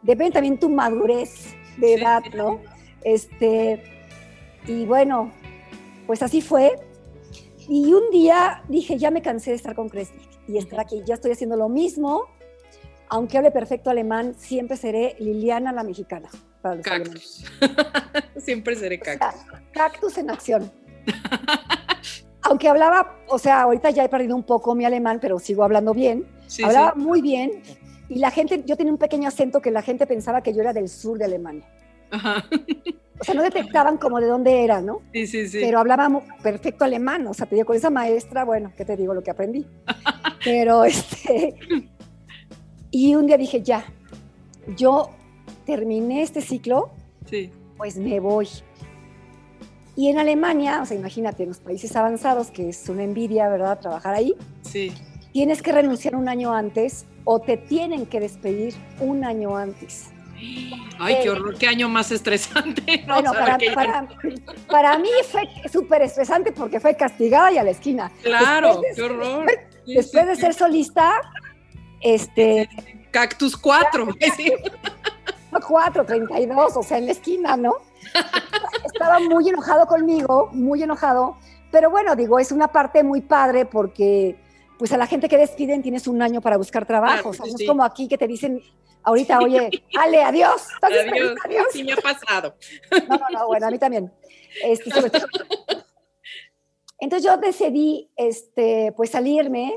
depende 0.00 0.32
también 0.32 0.58
tu 0.58 0.70
madurez 0.70 1.54
de 1.76 1.94
edad, 1.96 2.22
¿no? 2.34 2.58
Este, 3.04 3.82
y 4.66 4.86
bueno, 4.86 5.30
pues 6.06 6.22
así 6.22 6.40
fue. 6.40 6.72
Y 7.68 7.92
un 7.92 8.10
día 8.10 8.62
dije, 8.66 8.96
ya 8.96 9.10
me 9.10 9.20
cansé 9.20 9.50
de 9.50 9.56
estar 9.56 9.74
con 9.74 9.90
Crespi 9.90 10.22
y 10.48 10.56
estar 10.56 10.80
aquí, 10.80 11.02
ya 11.04 11.16
estoy 11.16 11.32
haciendo 11.32 11.56
lo 11.56 11.68
mismo, 11.68 12.24
aunque 13.10 13.38
hable 13.38 13.50
perfecto 13.50 13.90
alemán, 13.90 14.34
siempre 14.36 14.76
seré 14.76 15.16
Liliana 15.18 15.72
la 15.72 15.82
mexicana. 15.82 16.28
cactus. 16.82 17.44
siempre 18.36 18.76
seré 18.76 18.98
cactus. 18.98 19.40
cactus 19.72 20.18
en 20.18 20.30
acción. 20.30 20.72
aunque 22.42 22.68
hablaba, 22.68 23.18
o 23.28 23.38
sea, 23.38 23.62
ahorita 23.62 23.90
ya 23.90 24.04
he 24.04 24.08
perdido 24.08 24.34
un 24.34 24.42
poco 24.42 24.74
mi 24.74 24.84
alemán, 24.84 25.18
pero 25.20 25.38
sigo 25.38 25.64
hablando 25.64 25.94
bien. 25.94 26.26
hablaba 26.64 26.94
muy 26.94 27.20
bien 27.20 27.62
y 28.08 28.18
la 28.18 28.30
gente, 28.30 28.62
yo 28.64 28.76
tenía 28.76 28.92
un 28.92 28.98
pequeño 28.98 29.28
acento 29.28 29.60
que 29.60 29.70
la 29.70 29.82
gente 29.82 30.06
pensaba 30.06 30.42
que 30.42 30.54
yo 30.54 30.60
era 30.60 30.72
del 30.72 30.88
sur 30.88 31.18
de 31.18 31.26
Alemania. 31.26 31.66
O 33.20 33.24
sea, 33.24 33.34
no 33.34 33.42
detectaban 33.42 33.98
como 33.98 34.20
de 34.20 34.26
dónde 34.26 34.64
era, 34.64 34.80
¿no? 34.80 35.02
Sí, 35.12 35.26
sí, 35.26 35.48
sí. 35.48 35.58
Pero 35.60 35.80
hablaba 35.80 36.08
perfecto 36.42 36.84
alemán, 36.84 37.26
o 37.26 37.34
sea, 37.34 37.46
te 37.46 37.56
digo, 37.56 37.66
con 37.66 37.76
esa 37.76 37.90
maestra, 37.90 38.44
bueno, 38.44 38.72
¿qué 38.76 38.84
te 38.84 38.96
digo 38.96 39.12
lo 39.12 39.22
que 39.22 39.30
aprendí? 39.30 39.66
Pero 40.44 40.84
este, 40.84 41.54
y 42.90 43.14
un 43.14 43.26
día 43.26 43.36
dije, 43.36 43.62
ya, 43.62 43.84
yo 44.76 45.10
terminé 45.64 46.22
este 46.22 46.40
ciclo, 46.40 46.90
sí. 47.28 47.50
pues 47.76 47.96
me 47.96 48.20
voy. 48.20 48.48
Y 49.96 50.08
en 50.08 50.18
Alemania, 50.18 50.80
o 50.82 50.86
sea, 50.86 50.96
imagínate, 50.96 51.42
en 51.42 51.50
los 51.50 51.58
países 51.58 51.94
avanzados, 51.96 52.50
que 52.50 52.68
es 52.68 52.88
una 52.88 53.02
envidia, 53.02 53.48
¿verdad?, 53.48 53.80
trabajar 53.80 54.14
ahí. 54.14 54.34
Sí. 54.62 54.92
Tienes 55.32 55.60
que 55.60 55.72
renunciar 55.72 56.14
un 56.14 56.28
año 56.28 56.54
antes 56.54 57.04
o 57.24 57.40
te 57.40 57.56
tienen 57.56 58.06
que 58.06 58.20
despedir 58.20 58.74
un 59.00 59.24
año 59.24 59.56
antes. 59.56 60.10
Ay, 60.98 61.16
qué 61.22 61.30
horror, 61.30 61.56
qué 61.58 61.66
año 61.66 61.88
más 61.88 62.12
estresante. 62.12 63.04
Bueno, 63.06 63.32
para, 63.32 63.58
para, 63.74 64.08
para, 64.68 64.98
mí 64.98 65.10
fue 65.30 65.42
súper 65.70 66.02
estresante 66.02 66.52
porque 66.52 66.80
fue 66.80 66.96
castigada 66.96 67.52
y 67.52 67.58
a 67.58 67.64
la 67.64 67.70
esquina. 67.70 68.10
Claro, 68.22 68.80
qué 68.94 69.02
horror. 69.02 69.46
Después, 69.86 70.26
de 70.26 70.36
ser 70.36 70.54
solista, 70.54 71.20
este. 72.00 72.68
Cactus 73.10 73.56
4. 73.56 74.08
4, 75.60 76.04
32, 76.04 76.76
o 76.76 76.82
sea, 76.82 76.98
en 76.98 77.06
la 77.06 77.12
esquina, 77.12 77.56
¿no? 77.56 77.76
Estaba 78.84 79.18
muy 79.18 79.48
enojado 79.48 79.86
conmigo, 79.86 80.50
muy 80.52 80.82
enojado, 80.82 81.36
pero 81.70 81.90
bueno, 81.90 82.16
digo, 82.16 82.38
es 82.38 82.52
una 82.52 82.68
parte 82.68 83.02
muy 83.02 83.20
padre 83.20 83.64
porque 83.66 84.36
pues 84.78 84.92
a 84.92 84.96
la 84.96 85.06
gente 85.06 85.28
que 85.28 85.36
despiden 85.36 85.82
tienes 85.82 86.06
un 86.06 86.22
año 86.22 86.40
para 86.40 86.56
buscar 86.56 86.86
trabajo, 86.86 87.30
o 87.30 87.34
sea, 87.34 87.46
no 87.46 87.56
es 87.58 87.66
como 87.66 87.82
aquí 87.84 88.06
que 88.06 88.16
te 88.16 88.28
dicen 88.28 88.62
ahorita, 89.02 89.40
oye, 89.40 89.70
Ale, 89.98 90.22
adiós. 90.22 90.68
Adiós, 90.82 91.34
adiós. 91.44 91.66
Sí 91.72 91.82
me 91.82 91.92
ha 91.92 91.96
pasado. 91.96 92.54
No, 93.08 93.16
no, 93.16 93.26
no, 93.32 93.46
bueno, 93.46 93.66
a 93.66 93.70
mí 93.70 93.78
también. 93.78 94.12
Este, 94.62 94.90
Entonces 97.00 97.24
yo 97.24 97.36
decidí, 97.36 98.10
este, 98.16 98.92
pues 98.96 99.10
salirme 99.10 99.76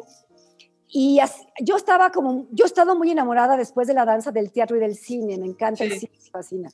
y 0.94 1.20
yo 1.62 1.78
estaba 1.78 2.12
como, 2.12 2.48
yo 2.52 2.66
he 2.66 2.68
estado 2.68 2.96
muy 2.96 3.12
enamorada 3.12 3.56
después 3.56 3.88
de 3.88 3.94
la 3.94 4.04
danza 4.04 4.32
del 4.32 4.52
teatro 4.52 4.76
y 4.76 4.82
del 4.82 4.96
cine, 4.96 5.38
me 5.38 5.46
encanta 5.46 5.86
el 5.86 5.94
cine, 5.94 6.12
me 6.22 6.30
fascina. 6.30 6.70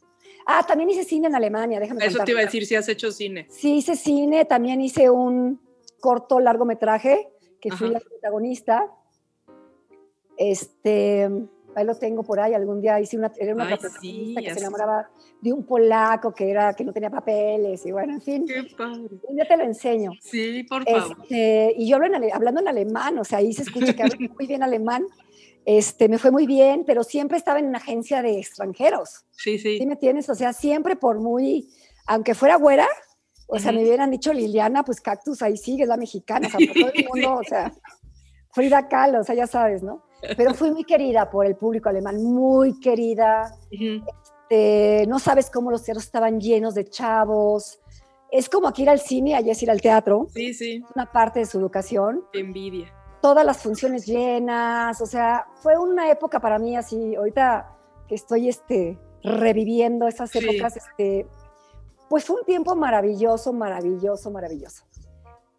Ah, 0.48 0.66
también 0.66 0.90
hice 0.90 1.04
cine 1.04 1.28
en 1.28 1.36
Alemania, 1.36 1.80
déjame 1.80 2.04
Eso 2.04 2.24
te 2.24 2.32
iba 2.32 2.40
a 2.40 2.46
decir, 2.46 2.66
si 2.66 2.74
has 2.74 2.90
hecho 2.90 3.12
cine. 3.12 3.46
Sí, 3.50 3.76
hice 3.76 3.96
cine, 3.96 4.46
también 4.46 4.82
hice 4.82 5.12
un 5.12 5.62
corto 6.00 6.40
largometraje, 6.40 7.30
que 7.62 7.72
fui 7.72 7.90
la 7.90 8.00
protagonista. 8.00 8.92
Este, 10.36 11.30
ahí 11.78 11.86
lo 11.86 11.96
tengo 11.96 12.24
por 12.24 12.40
ahí, 12.40 12.54
algún 12.54 12.82
día 12.82 13.00
hice 13.00 13.18
una, 13.18 13.32
era 13.38 13.54
una 13.54 13.68
protagonista 13.68 14.42
que 14.42 14.54
se 14.54 14.60
enamoraba 14.60 15.10
de 15.40 15.54
un 15.54 15.64
polaco 15.64 16.34
que, 16.34 16.50
era, 16.50 16.74
que 16.74 16.84
no 16.84 16.92
tenía 16.92 17.12
papeles, 17.12 17.86
y 17.86 17.92
bueno, 17.92 18.14
en 18.14 18.22
fin. 18.22 18.46
Qué 18.48 18.64
padre. 18.76 19.08
Un 19.22 19.36
día 19.36 19.48
te 19.48 19.56
lo 19.58 19.64
enseño. 19.64 20.12
Sí, 20.20 20.64
por 20.64 20.84
favor. 20.84 21.18
Este, 21.22 21.76
y 21.78 21.88
yo 21.88 21.98
hablo 21.98 22.08
en, 22.08 22.34
hablando 22.34 22.62
en 22.62 22.68
alemán, 22.68 23.20
o 23.20 23.24
sea, 23.24 23.38
ahí 23.38 23.54
se 23.54 23.62
escucha 23.62 23.94
que 23.94 24.02
hablo 24.02 24.16
muy 24.36 24.48
bien 24.48 24.64
alemán. 24.64 25.06
Este, 25.66 26.10
me 26.10 26.18
fue 26.18 26.32
muy 26.32 26.48
bien, 26.48 26.84
pero 26.86 27.04
siempre 27.04 27.38
estaba 27.38 27.60
en 27.60 27.68
una 27.68 27.78
agencia 27.78 28.24
de 28.24 28.40
extranjeros. 28.40 29.26
Sí, 29.32 29.60
sí. 29.60 29.78
¿Sí 29.78 29.86
me 29.86 29.98
tienes? 29.98 30.30
O 30.30 30.36
sea, 30.36 30.54
siempre 30.54 30.96
por 30.96 31.20
muy, 31.20 31.70
aunque 32.08 32.34
fuera 32.34 32.56
güera, 32.56 32.88
o 33.48 33.60
sea, 33.60 33.72
me 33.72 33.84
hubieran 33.84 34.10
dicho 34.10 34.34
Liliana, 34.34 34.84
pues 34.84 35.00
Cactus, 35.00 35.42
ahí 35.44 35.58
sigue, 35.58 35.84
es 35.84 35.90
la 35.90 35.98
mexicana, 35.98 36.48
o 36.48 36.50
sea, 36.50 36.60
por 36.68 36.76
todo 36.76 36.92
el 36.92 37.08
mundo, 37.14 37.36
o 37.36 37.44
sea, 37.44 37.72
Frida 38.52 38.88
Kahlo, 38.88 39.22
o 39.22 39.24
sea, 39.24 39.36
ya 39.36 39.46
sabes, 39.46 39.84
¿no? 39.84 40.07
Pero 40.36 40.54
fui 40.54 40.72
muy 40.72 40.84
querida 40.84 41.30
por 41.30 41.46
el 41.46 41.56
público 41.56 41.90
alemán, 41.90 42.24
muy 42.24 42.80
querida. 42.80 43.54
Este, 43.70 45.06
no 45.08 45.20
sabes 45.20 45.50
cómo 45.50 45.72
los 45.72 45.84
teatros 45.84 46.06
estaban 46.06 46.40
llenos 46.40 46.74
de 46.76 46.86
chavos. 46.86 47.80
Es 48.32 48.50
como 48.50 48.68
aquí 48.68 48.84
ir 48.84 48.90
al 48.90 49.00
cine, 49.00 49.36
allá 49.36 49.52
es 49.52 49.64
ir 49.64 49.72
al 49.72 49.82
teatro. 49.82 50.28
Sí, 50.34 50.54
sí. 50.54 50.84
Una 50.96 51.12
parte 51.12 51.40
de 51.40 51.46
su 51.46 51.60
educación. 51.60 52.24
Qué 52.32 52.40
envidia. 52.40 52.94
Todas 53.22 53.46
las 53.46 53.58
funciones 53.58 54.06
llenas, 54.06 55.02
o 55.02 55.06
sea, 55.06 55.48
fue 55.56 55.78
una 55.78 56.10
época 56.12 56.40
para 56.40 56.60
mí 56.60 56.76
así, 56.76 57.16
ahorita 57.16 57.76
que 58.08 58.16
estoy 58.16 58.48
este, 58.48 58.98
reviviendo 59.24 60.08
esas 60.08 60.34
épocas, 60.36 60.78
este, 60.78 61.26
pues 62.10 62.26
fue 62.26 62.38
un 62.38 62.46
tiempo 62.46 62.76
maravilloso, 62.76 63.52
maravilloso, 63.54 64.32
maravilloso. 64.32 64.84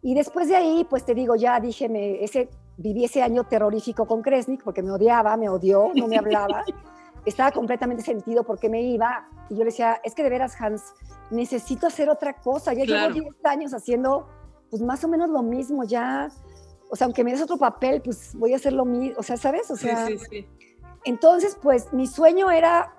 Y 0.01 0.15
después 0.15 0.47
de 0.47 0.55
ahí, 0.55 0.87
pues 0.89 1.05
te 1.05 1.13
digo, 1.13 1.35
ya 1.35 1.59
dije, 1.59 1.89
me, 1.89 2.23
ese 2.23 2.49
viví 2.79 3.03
ese 3.05 3.21
año 3.21 3.43
terrorífico 3.43 4.07
con 4.07 4.21
Kresnik 4.21 4.63
porque 4.63 4.81
me 4.81 4.91
odiaba, 4.91 5.35
me 5.37 5.49
odió, 5.49 5.91
no 5.93 6.07
me 6.07 6.17
hablaba. 6.17 6.63
Estaba 7.25 7.51
completamente 7.51 8.01
sentido 8.01 8.43
porque 8.43 8.69
me 8.69 8.81
iba 8.81 9.27
y 9.49 9.55
yo 9.55 9.59
le 9.59 9.65
decía, 9.65 9.99
es 10.03 10.15
que 10.15 10.23
de 10.23 10.29
veras, 10.29 10.59
Hans, 10.59 10.93
necesito 11.29 11.87
hacer 11.87 12.09
otra 12.09 12.33
cosa. 12.33 12.73
Ya 12.73 12.85
llevo 12.85 13.13
10 13.13 13.45
años 13.45 13.73
haciendo 13.73 14.27
pues 14.69 14.81
más 14.81 15.03
o 15.03 15.07
menos 15.07 15.29
lo 15.29 15.43
mismo 15.43 15.83
ya. 15.83 16.29
O 16.89 16.95
sea, 16.95 17.05
aunque 17.05 17.23
me 17.23 17.31
des 17.31 17.41
otro 17.41 17.57
papel, 17.57 18.01
pues 18.01 18.33
voy 18.35 18.53
a 18.53 18.55
hacer 18.55 18.73
lo 18.73 18.85
mismo. 18.85 19.19
O 19.19 19.23
sea, 19.23 19.35
¿sabes? 19.35 19.69
O 19.69 19.75
sea, 19.75 20.07
sí, 20.07 20.17
sí, 20.17 20.25
sí. 20.29 20.47
Entonces, 21.03 21.57
pues 21.61 21.91
mi 21.93 22.07
sueño 22.07 22.49
era 22.49 22.93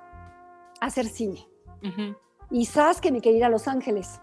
hacer 0.80 1.06
cine. 1.06 1.48
Y 2.50 2.66
sabes 2.66 3.00
que 3.00 3.10
me 3.12 3.20
quería 3.20 3.38
ir 3.38 3.44
a 3.44 3.48
Los 3.48 3.68
Ángeles. 3.68 4.20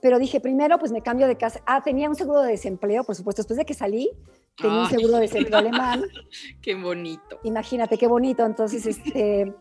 Pero 0.00 0.18
dije, 0.18 0.40
primero, 0.40 0.78
pues 0.78 0.92
me 0.92 1.02
cambio 1.02 1.26
de 1.26 1.36
casa. 1.36 1.60
Ah, 1.66 1.82
tenía 1.82 2.08
un 2.08 2.14
seguro 2.14 2.42
de 2.42 2.52
desempleo, 2.52 3.04
por 3.04 3.14
supuesto. 3.14 3.42
Después 3.42 3.56
de 3.56 3.64
que 3.64 3.74
salí, 3.74 4.10
tenía 4.56 4.82
un 4.82 4.88
seguro 4.88 5.14
de 5.14 5.20
desempleo 5.20 5.58
alemán. 5.58 6.04
Qué 6.62 6.74
bonito. 6.74 7.40
Imagínate, 7.44 7.96
qué 7.96 8.06
bonito. 8.06 8.44
Entonces, 8.44 8.86
este, 8.86 9.54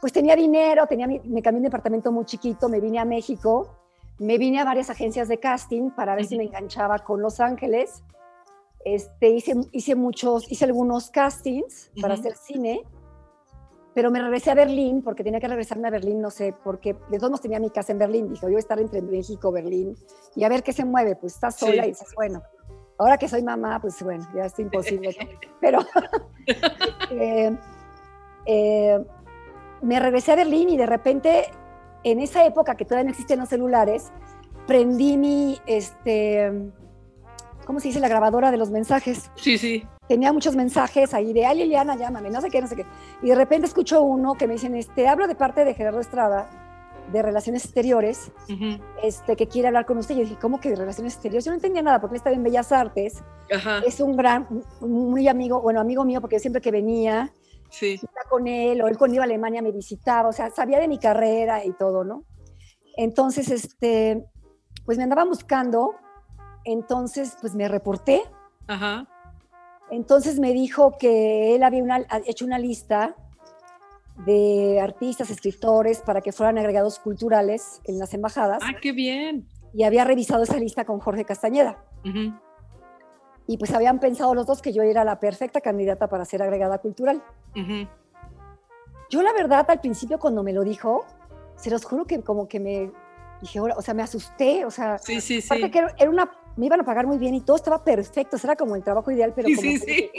pues 0.00 0.12
tenía 0.12 0.34
dinero, 0.34 0.86
tenía 0.86 1.06
me 1.06 1.42
cambié 1.42 1.58
un 1.58 1.64
departamento 1.64 2.10
muy 2.12 2.24
chiquito, 2.24 2.68
me 2.68 2.80
vine 2.80 2.98
a 2.98 3.04
México, 3.04 3.76
me 4.18 4.38
vine 4.38 4.60
a 4.60 4.64
varias 4.64 4.90
agencias 4.90 5.28
de 5.28 5.38
casting 5.38 5.90
para 5.90 6.14
ver 6.14 6.24
si 6.24 6.36
me 6.36 6.44
enganchaba 6.44 7.00
con 7.00 7.20
Los 7.20 7.40
Ángeles. 7.40 8.02
Este, 8.84 9.30
hice, 9.30 9.54
hice 9.72 9.94
muchos, 9.94 10.50
hice 10.50 10.64
algunos 10.64 11.10
castings 11.10 11.90
para 12.00 12.14
hacer 12.14 12.36
cine 12.36 12.82
pero 13.96 14.10
me 14.10 14.20
regresé 14.20 14.50
a 14.50 14.54
Berlín 14.54 15.00
porque 15.00 15.24
tenía 15.24 15.40
que 15.40 15.48
regresarme 15.48 15.88
a 15.88 15.90
Berlín, 15.90 16.20
no 16.20 16.30
sé, 16.30 16.54
porque 16.62 16.94
de 17.08 17.16
todos 17.16 17.30
modos 17.30 17.40
tenía 17.40 17.58
mi 17.58 17.70
casa 17.70 17.92
en 17.92 17.98
Berlín. 17.98 18.28
Dije, 18.28 18.42
yo 18.42 18.48
voy 18.48 18.56
a 18.56 18.58
estar 18.58 18.78
entre 18.78 19.00
México, 19.00 19.50
Berlín 19.50 19.96
y 20.34 20.44
a 20.44 20.50
ver 20.50 20.62
qué 20.62 20.74
se 20.74 20.84
mueve. 20.84 21.16
Pues 21.16 21.32
estás 21.32 21.56
sola 21.56 21.86
y 21.86 21.92
dices, 21.92 22.12
bueno, 22.14 22.42
ahora 22.98 23.16
que 23.16 23.26
soy 23.26 23.42
mamá, 23.42 23.80
pues 23.80 24.02
bueno, 24.02 24.28
ya 24.34 24.44
es 24.44 24.58
imposible. 24.58 25.16
Pero 25.62 25.78
eh, 27.10 27.56
eh, 28.44 28.98
me 29.80 29.98
regresé 29.98 30.32
a 30.32 30.36
Berlín 30.36 30.68
y 30.68 30.76
de 30.76 30.84
repente, 30.84 31.46
en 32.04 32.20
esa 32.20 32.44
época 32.44 32.74
que 32.74 32.84
todavía 32.84 33.04
no 33.04 33.10
existían 33.12 33.38
los 33.38 33.48
celulares, 33.48 34.12
prendí 34.66 35.16
mi, 35.16 35.58
este, 35.64 36.52
¿cómo 37.64 37.80
se 37.80 37.88
dice? 37.88 38.00
La 38.00 38.08
grabadora 38.08 38.50
de 38.50 38.58
los 38.58 38.70
mensajes. 38.70 39.30
Sí, 39.36 39.56
sí 39.56 39.86
tenía 40.08 40.32
muchos 40.32 40.56
mensajes 40.56 41.14
ahí 41.14 41.32
de, 41.32 41.46
ay 41.46 41.58
Liliana, 41.58 41.96
llámame, 41.96 42.30
no 42.30 42.40
sé 42.40 42.50
qué, 42.50 42.60
no 42.60 42.68
sé 42.68 42.76
qué. 42.76 42.86
Y 43.22 43.28
de 43.28 43.34
repente 43.34 43.66
escucho 43.66 44.02
uno 44.02 44.34
que 44.34 44.46
me 44.46 44.54
dicen, 44.54 44.74
este, 44.74 45.08
hablo 45.08 45.26
de 45.26 45.34
parte 45.34 45.64
de 45.64 45.74
Gerardo 45.74 46.00
Estrada, 46.00 46.48
de 47.12 47.22
Relaciones 47.22 47.64
Exteriores, 47.64 48.32
este, 49.02 49.36
que 49.36 49.46
quiere 49.46 49.68
hablar 49.68 49.86
con 49.86 49.98
usted. 49.98 50.16
Yo 50.16 50.22
dije, 50.22 50.36
¿cómo 50.40 50.60
que 50.60 50.70
de 50.70 50.76
Relaciones 50.76 51.14
Exteriores? 51.14 51.44
Yo 51.44 51.52
no 51.52 51.56
entendía 51.56 51.82
nada, 51.82 52.00
porque 52.00 52.14
él 52.14 52.18
estaba 52.18 52.34
en 52.34 52.42
Bellas 52.42 52.72
Artes. 52.72 53.22
Es 53.86 54.00
un 54.00 54.16
gran, 54.16 54.48
muy 54.80 55.28
amigo, 55.28 55.60
bueno, 55.60 55.80
amigo 55.80 56.04
mío, 56.04 56.20
porque 56.20 56.40
siempre 56.40 56.60
que 56.60 56.72
venía, 56.72 57.32
sí. 57.70 58.00
con 58.28 58.48
él, 58.48 58.82
o 58.82 58.88
él 58.88 58.98
cuando 58.98 59.14
iba 59.14 59.24
a 59.24 59.26
Alemania 59.26 59.62
me 59.62 59.70
visitaba, 59.70 60.28
o 60.28 60.32
sea, 60.32 60.50
sabía 60.50 60.80
de 60.80 60.88
mi 60.88 60.98
carrera 60.98 61.64
y 61.64 61.72
todo, 61.72 62.02
¿no? 62.04 62.24
Entonces, 62.96 63.50
este, 63.50 64.26
pues 64.84 64.98
me 64.98 65.04
andaban 65.04 65.28
buscando, 65.28 65.94
entonces, 66.64 67.36
pues 67.40 67.54
me 67.54 67.68
reporté. 67.68 68.22
Ajá 68.66 69.06
entonces 69.90 70.38
me 70.38 70.52
dijo 70.52 70.96
que 70.98 71.54
él 71.54 71.62
había 71.62 71.82
hecho 72.26 72.44
una 72.44 72.58
lista 72.58 73.14
de 74.24 74.80
artistas, 74.80 75.30
escritores, 75.30 76.00
para 76.00 76.20
que 76.20 76.32
fueran 76.32 76.58
agregados 76.58 76.98
culturales 76.98 77.80
en 77.84 77.98
las 77.98 78.14
embajadas. 78.14 78.62
¡Ah, 78.62 78.74
qué 78.80 78.92
bien! 78.92 79.46
Y 79.74 79.84
había 79.84 80.04
revisado 80.04 80.42
esa 80.42 80.56
lista 80.56 80.84
con 80.84 81.00
Jorge 81.00 81.24
Castañeda. 81.24 81.84
Y 83.46 83.58
pues 83.58 83.72
habían 83.72 84.00
pensado 84.00 84.34
los 84.34 84.46
dos 84.46 84.62
que 84.62 84.72
yo 84.72 84.82
era 84.82 85.04
la 85.04 85.20
perfecta 85.20 85.60
candidata 85.60 86.08
para 86.08 86.24
ser 86.24 86.42
agregada 86.42 86.78
cultural. 86.78 87.22
Yo 89.10 89.22
la 89.22 89.32
verdad 89.32 89.66
al 89.68 89.80
principio 89.80 90.18
cuando 90.18 90.42
me 90.42 90.52
lo 90.52 90.64
dijo, 90.64 91.04
se 91.56 91.70
los 91.70 91.84
juro 91.84 92.06
que 92.06 92.22
como 92.22 92.48
que 92.48 92.58
me 92.58 92.90
dije, 93.40 93.60
o 93.60 93.82
sea, 93.82 93.94
me 93.94 94.02
asusté, 94.02 94.64
o 94.64 94.70
sea, 94.70 94.98
sí, 94.98 95.20
sí, 95.20 95.40
sí. 95.40 95.70
que 95.70 95.78
era 95.98 96.10
una 96.10 96.30
me 96.56 96.66
iban 96.66 96.80
a 96.80 96.84
pagar 96.84 97.06
muy 97.06 97.18
bien 97.18 97.34
y 97.34 97.40
todo 97.40 97.56
estaba 97.56 97.84
perfecto, 97.84 98.36
era 98.42 98.56
como 98.56 98.76
el 98.76 98.82
trabajo 98.82 99.10
ideal, 99.10 99.32
pero 99.34 99.48
como 99.48 99.60
sí, 99.60 99.78
sí. 99.78 100.10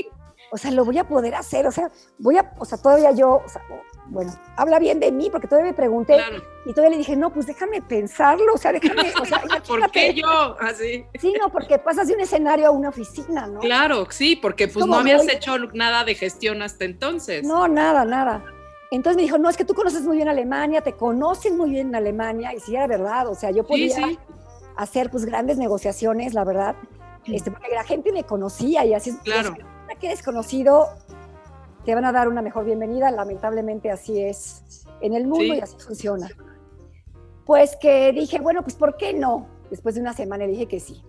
o 0.52 0.58
sea, 0.58 0.72
lo 0.72 0.86
voy 0.86 0.98
a 0.98 1.08
poder 1.08 1.36
hacer, 1.36 1.66
o 1.66 1.72
sea, 1.72 1.92
voy 2.20 2.38
a, 2.38 2.54
o 2.60 2.66
sea, 2.66 2.78
todavía 2.78 3.12
yo, 3.12 3.42
o 3.44 3.50
sea, 3.50 3.62
bueno, 4.10 4.34
habla 4.56 4.80
bien 4.80 5.00
de 5.00 5.12
mí, 5.12 5.30
porque 5.30 5.48
todavía 5.48 5.72
me 5.72 5.76
pregunté 5.76 6.18
y 6.66 6.74
todavía 6.74 6.92
le 6.92 6.98
dije, 6.98 7.16
no, 7.16 7.32
pues 7.32 7.48
déjame 7.48 7.82
pensarlo, 7.82 8.54
o 8.54 8.58
sea, 8.58 8.72
déjame, 8.72 9.12
o 9.20 9.26
sea, 9.26 9.42
¿por 9.68 9.90
qué 9.92 10.14
yo? 10.14 10.56
Así. 10.60 11.06
Sí, 11.20 11.34
no, 11.40 11.50
porque 11.50 11.78
pasas 11.80 12.08
de 12.08 12.14
un 12.14 12.22
escenario 12.22 12.68
a 12.68 12.72
una 12.72 12.90
oficina, 12.90 13.48
¿no? 13.48 13.60
Claro, 13.60 14.08
sí, 14.10 14.36
porque 14.36 14.68
pues 14.68 14.86
no 14.86 14.96
habías 14.96 15.28
hecho 15.28 15.58
nada 15.74 16.04
de 16.04 16.16
gestión 16.16 16.62
hasta 16.62 16.86
entonces. 16.86 17.44
No, 17.44 17.68
nada, 17.68 18.06
nada. 18.06 18.46
Entonces 18.92 19.18
me 19.18 19.24
dijo, 19.24 19.38
no, 19.38 19.50
es 19.50 19.58
que 19.58 19.66
tú 19.66 19.74
conoces 19.74 20.04
muy 20.04 20.18
bien 20.18 20.30
Alemania, 20.30 20.82
te 20.82 20.94
conocen 20.94 21.58
muy 21.58 21.72
bien 21.72 21.88
en 21.88 21.96
Alemania, 21.96 22.54
y 22.54 22.60
sí 22.60 22.76
era 22.76 22.88
verdad, 22.88 23.28
o 23.28 23.36
sea, 23.36 23.52
yo 23.52 23.66
podía 23.66 24.18
hacer 24.78 25.10
pues 25.10 25.26
grandes 25.26 25.58
negociaciones, 25.58 26.34
la 26.34 26.44
verdad, 26.44 26.76
este, 27.26 27.52
porque 27.52 27.70
la 27.74 27.84
gente 27.84 28.12
me 28.12 28.24
conocía 28.24 28.86
y 28.86 28.94
así 28.94 29.10
es. 29.10 29.18
Claro. 29.18 29.56
que 30.00 30.08
eres 30.08 30.22
conocido, 30.22 30.88
te 31.86 31.96
van 31.96 32.06
a 32.06 32.12
dar 32.12 32.28
una 32.28 32.42
mejor 32.42 32.66
bienvenida, 32.66 33.10
lamentablemente 33.12 33.90
así 33.90 34.22
es 34.22 34.86
en 35.02 35.14
el 35.14 35.26
mundo 35.26 35.56
y 35.56 35.60
así 35.60 35.76
funciona. 35.80 36.30
Pues 37.46 37.76
que 37.82 38.12
dije, 38.12 38.40
bueno, 38.40 38.62
pues 38.62 38.76
¿por 38.76 38.98
qué 38.98 39.14
no? 39.14 39.48
Después 39.70 39.96
de 39.96 40.02
una 40.02 40.14
semana 40.14 40.46
dije 40.46 40.68
que 40.68 40.80
sí. 40.80 41.02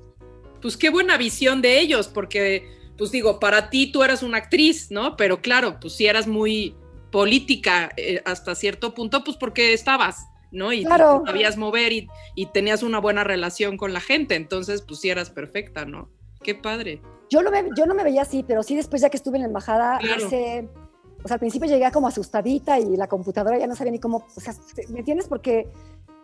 Pues 0.63 0.77
qué 0.77 0.91
buena 0.91 1.17
visión 1.17 1.63
de 1.63 1.79
ellos, 1.81 2.09
porque, 2.09 2.69
pues 2.97 3.11
digo, 3.11 3.39
para 3.39 3.71
ti 3.71 3.93
tú 3.93 4.03
eras 4.03 4.23
una 4.23 4.39
actriz, 4.39 4.91
¿no? 4.91 5.17
Pero 5.17 5.41
claro, 5.41 5.79
pues 5.81 5.95
si 5.95 6.07
eras 6.07 6.27
muy 6.27 6.75
política 7.11 7.91
eh, 7.97 8.23
hasta 8.25 8.55
cierto 8.55 8.95
punto, 8.95 9.23
pues 9.25 9.37
porque 9.37 9.73
estabas 9.73 10.27
¿no? 10.51 10.73
Y 10.73 10.85
claro. 10.85 11.23
te 11.25 11.31
sabías 11.31 11.57
mover 11.57 11.93
y, 11.93 12.09
tenías 12.53 12.83
una 12.83 12.99
buena 12.99 13.25
relación 13.25 13.77
con 13.77 13.93
la 13.93 14.01
gente, 14.01 14.35
entonces 14.35 14.83
pues 14.83 15.01
sí 15.01 15.11
eras 15.11 15.31
perfecta, 15.31 15.85
¿no? 15.85 16.11
Qué 16.43 16.55
padre. 16.55 17.03
Yo, 17.31 17.43
lo 17.43 17.51
yo 17.77 17.87
no 17.87 17.95
me 17.95 18.05
veía 18.05 18.23
así, 18.23 18.45
pero 18.47 18.63
sí 18.63 18.75
después 18.75 19.03
ya 19.03 19.11
que 19.11 19.17
estuve 19.17 19.37
en 19.37 19.43
la 19.43 19.49
embajada, 19.49 19.99
o 19.99 21.29
sea, 21.29 21.35
al 21.35 21.41
principio 21.41 21.69
llegué 21.69 21.91
como 21.91 22.09
asustadita 22.09 22.79
y 22.79 22.97
la 22.97 23.09
computadora 23.09 23.59
ya 23.59 23.67
no 23.67 23.75
sabía 23.75 23.93
ni 23.93 23.99
cómo, 23.99 24.27
o 24.35 24.41
sea, 24.41 24.55
¿me 24.89 25.01
entiendes? 25.01 25.29
Porque 25.29 25.69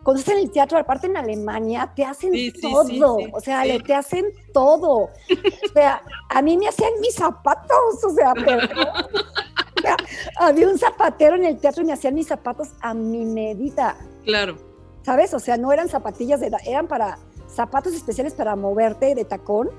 cuando 0.05 0.19
estás 0.19 0.35
en 0.35 0.41
el 0.41 0.51
teatro, 0.51 0.77
aparte 0.77 1.07
en 1.07 1.17
Alemania, 1.17 1.91
te 1.95 2.05
hacen 2.05 2.31
todo, 2.61 3.17
o 3.33 3.39
sea, 3.39 3.63
te 3.83 3.93
hacen 3.93 4.25
todo. 4.53 5.09
O 5.09 5.73
sea, 5.73 6.03
a 6.29 6.41
mí 6.43 6.57
me 6.57 6.67
hacían 6.67 6.91
mis 7.01 7.15
zapatos, 7.15 8.03
o 8.03 8.09
sea, 8.11 8.33
pero, 8.35 8.59
había 10.37 10.67
un 10.67 10.77
zapatero 10.77 11.35
en 11.35 11.45
el 11.45 11.57
teatro 11.57 11.83
y 11.83 11.85
me 11.85 11.93
hacían 11.93 12.13
mis 12.13 12.27
zapatos 12.27 12.69
a 12.81 12.93
mi 12.93 13.25
medida. 13.25 13.97
Claro. 14.23 14.57
¿Sabes? 15.03 15.33
O 15.33 15.39
sea, 15.39 15.57
no 15.57 15.71
eran 15.71 15.87
zapatillas, 15.87 16.39
de, 16.39 16.51
eran 16.65 16.87
para 16.87 17.19
zapatos 17.47 17.93
especiales 17.93 18.33
para 18.33 18.55
moverte 18.55 19.15
de 19.15 19.25
tacón 19.25 19.69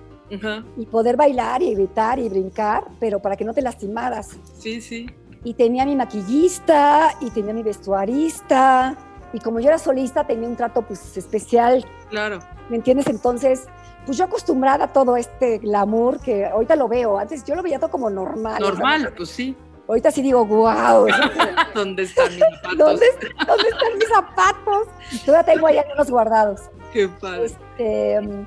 y 0.77 0.87
poder 0.87 1.17
bailar 1.17 1.63
y 1.63 1.75
gritar 1.75 2.19
y 2.19 2.29
brincar, 2.29 2.85
pero 2.99 3.21
para 3.21 3.37
que 3.37 3.45
no 3.45 3.55
te 3.55 3.63
lastimaras. 3.63 4.37
Sí, 4.59 4.81
sí. 4.81 5.07
Y 5.45 5.55
tenía 5.55 5.85
mi 5.85 5.95
maquillista 5.95 7.15
y 7.21 7.31
tenía 7.31 7.55
mi 7.55 7.63
vestuarista. 7.63 8.97
Y 9.33 9.39
como 9.39 9.61
yo 9.61 9.69
era 9.69 9.79
solista, 9.79 10.27
tenía 10.27 10.49
un 10.49 10.57
trato 10.57 10.83
pues 10.83 11.17
especial. 11.17 11.85
Claro. 12.11 12.41
¿Me 12.69 12.77
entiendes? 12.77 13.07
Entonces, 13.07 13.67
pues 14.05 14.19
yo 14.19 14.25
acostumbrada 14.25 14.87
a 14.87 14.93
todo 14.93 15.17
este 15.17 15.59
glamour 15.59 16.21
que 16.21 16.47
ahorita 16.47 16.77
lo 16.77 16.89
veo. 16.89 17.19
Antes 17.19 17.45
yo 17.45 17.55
lo 17.55 17.63
veía 17.63 17.79
todo 17.79 17.91
como 17.91 18.09
normal. 18.09 18.61
Normal, 18.61 19.13
pues 19.17 19.29
sí. 19.29 19.57
Ahorita 19.89 20.11
sí 20.11 20.23
digo, 20.23 20.45
wow. 20.45 21.07
¿Dónde 21.75 22.03
están 22.05 22.35
mis 22.35 22.41
zapatos? 22.63 22.79
¿Dónde, 22.79 23.07
están 23.07 23.99
mis 23.99 24.09
zapatos? 24.09 24.89
Todavía 25.25 25.55
tengo 25.55 25.67
allá 25.67 25.85
unos 25.95 26.11
guardados. 26.11 26.61
Qué 26.93 27.09
padre. 27.09 27.47
Este, 27.47 28.47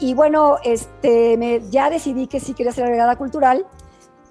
y 0.00 0.14
bueno, 0.14 0.56
este, 0.64 1.36
me, 1.36 1.60
ya 1.70 1.90
decidí 1.90 2.26
que 2.26 2.40
sí 2.40 2.54
quería 2.54 2.72
ser 2.72 2.84
agregada 2.84 3.16
cultural 3.16 3.66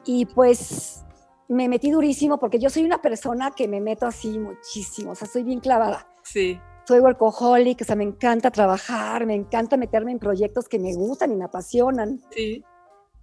y 0.05 0.25
pues 0.25 1.05
me 1.47 1.67
metí 1.67 1.91
durísimo 1.91 2.39
porque 2.39 2.59
yo 2.59 2.69
soy 2.69 2.83
una 2.83 3.01
persona 3.01 3.51
que 3.51 3.67
me 3.67 3.79
meto 3.81 4.05
así 4.05 4.39
muchísimo, 4.39 5.11
o 5.11 5.15
sea, 5.15 5.27
soy 5.27 5.43
bien 5.43 5.59
clavada. 5.59 6.07
Sí. 6.23 6.59
Soy 6.87 6.99
workaholic, 6.99 7.81
o 7.81 7.85
sea, 7.85 7.95
me 7.95 8.03
encanta 8.03 8.51
trabajar, 8.51 9.25
me 9.25 9.35
encanta 9.35 9.77
meterme 9.77 10.11
en 10.11 10.19
proyectos 10.19 10.67
que 10.67 10.79
me 10.79 10.93
gustan 10.93 11.31
y 11.31 11.35
me 11.35 11.45
apasionan. 11.45 12.19
Sí. 12.31 12.63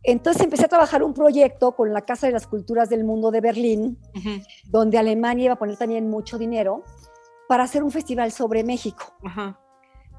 Entonces 0.03 0.43
empecé 0.43 0.65
a 0.65 0.69
trabajar 0.69 1.03
un 1.03 1.13
proyecto 1.13 1.73
con 1.73 1.93
la 1.93 2.03
Casa 2.03 2.27
de 2.27 2.33
las 2.33 2.47
Culturas 2.47 2.89
del 2.89 3.05
Mundo 3.05 3.31
de 3.31 3.41
Berlín, 3.41 3.99
donde 4.67 4.99
Alemania 4.99 5.47
iba 5.47 5.55
a 5.55 5.59
poner 5.59 5.77
también 5.77 6.09
mucho 6.09 6.39
dinero 6.39 6.85
para 7.49 7.65
hacer 7.65 7.83
un 7.83 7.91
festival 7.91 8.33
sobre 8.33 8.65
México, 8.65 9.13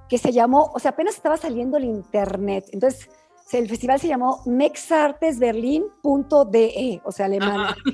que 0.09 0.17
se 0.17 0.31
llamó, 0.31 0.71
o 0.73 0.79
sea, 0.79 0.91
apenas 0.91 1.15
estaba 1.15 1.37
saliendo 1.37 1.77
el 1.77 1.85
internet. 1.85 2.65
Entonces, 2.71 3.09
el 3.51 3.67
festival 3.67 3.99
se 3.99 4.07
llamó 4.07 4.43
mexartesberlin.de, 4.45 7.01
o 7.03 7.11
sea, 7.11 7.25
Alemania. 7.25 7.75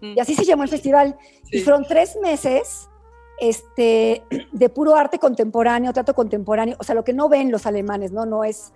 Y 0.00 0.18
así 0.18 0.34
se 0.34 0.44
llamó 0.44 0.64
el 0.64 0.68
festival. 0.68 1.16
Y 1.52 1.60
fueron 1.60 1.84
tres 1.84 2.18
meses 2.20 2.88
este, 3.38 4.24
de 4.50 4.68
puro 4.68 4.96
arte 4.96 5.18
contemporáneo, 5.18 5.92
trato 5.92 6.14
contemporáneo, 6.14 6.76
o 6.78 6.84
sea, 6.84 6.94
lo 6.94 7.04
que 7.04 7.12
no 7.12 7.28
ven 7.28 7.52
los 7.52 7.66
alemanes, 7.66 8.12
¿no? 8.12 8.26
No 8.26 8.44
es 8.44 8.72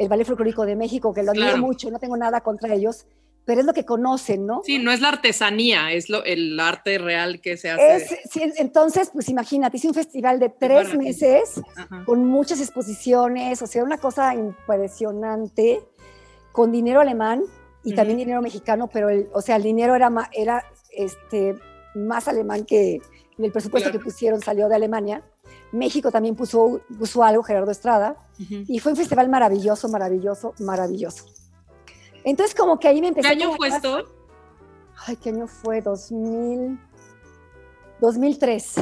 el 0.00 0.08
Ballet 0.08 0.24
Folclórico 0.24 0.64
de 0.64 0.76
México, 0.76 1.12
que 1.12 1.22
lo 1.22 1.32
admiro 1.32 1.58
mucho, 1.58 1.90
no 1.90 1.98
tengo 1.98 2.16
nada 2.16 2.40
contra 2.40 2.72
ellos, 2.72 3.04
pero 3.44 3.60
es 3.60 3.66
lo 3.66 3.74
que 3.74 3.84
conocen, 3.84 4.46
¿no? 4.46 4.62
Sí, 4.64 4.78
no 4.78 4.92
es 4.92 5.02
la 5.02 5.08
artesanía, 5.08 5.92
es 5.92 6.08
lo, 6.08 6.24
el 6.24 6.58
arte 6.58 6.96
real 6.96 7.42
que 7.42 7.58
se 7.58 7.68
hace. 7.68 8.18
entonces, 8.56 9.10
pues 9.12 9.28
imagínate, 9.28 9.76
hice 9.76 9.88
un 9.88 9.94
festival 9.94 10.40
de 10.40 10.48
tres 10.48 10.94
meses 10.94 11.60
con 12.06 12.24
muchas 12.24 12.60
exposiciones, 12.60 13.60
o 13.60 13.66
sea, 13.66 13.84
una 13.84 13.98
cosa 13.98 14.34
impresionante, 14.34 15.82
con 16.52 16.72
dinero 16.72 17.00
alemán 17.00 17.42
y 17.84 17.94
también 17.94 18.18
dinero 18.18 18.40
mexicano, 18.40 18.88
pero, 18.90 19.10
el, 19.10 19.28
o 19.34 19.42
sea, 19.42 19.56
el 19.56 19.62
dinero 19.62 19.94
era, 19.94 20.10
era 20.32 20.64
este, 20.92 21.56
más 21.94 22.26
alemán 22.26 22.64
que 22.64 23.02
el 23.44 23.52
presupuesto 23.52 23.90
que 23.90 23.98
pusieron 23.98 24.40
salió 24.40 24.68
de 24.68 24.74
Alemania. 24.74 25.22
México 25.72 26.10
también 26.10 26.34
puso, 26.34 26.80
puso 26.98 27.22
algo, 27.22 27.42
Gerardo 27.42 27.70
Estrada, 27.70 28.16
y 28.38 28.78
fue 28.78 28.92
un 28.92 28.96
festival 28.96 29.28
maravilloso, 29.28 29.88
maravilloso, 29.88 30.54
maravilloso. 30.58 31.24
Entonces 32.24 32.54
como 32.54 32.78
que 32.78 32.88
ahí 32.88 33.00
me 33.00 33.08
empecé... 33.08 33.28
¿Qué 33.28 33.44
año 33.44 33.54
fue 33.54 33.68
esto? 33.68 34.04
Ay, 35.06 35.16
¿qué 35.16 35.30
año 35.30 35.46
fue? 35.46 35.80
2000, 35.80 36.78
2003 38.00 38.74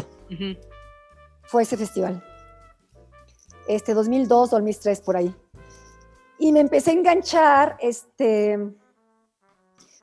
fue 1.42 1.62
ese 1.62 1.76
festival. 1.76 2.22
Este, 3.68 3.94
2002, 3.94 4.50
2003, 4.50 5.00
por 5.02 5.16
ahí. 5.16 5.34
Y 6.38 6.52
me 6.52 6.60
empecé 6.60 6.90
a 6.90 6.94
enganchar, 6.94 7.76
este, 7.80 8.58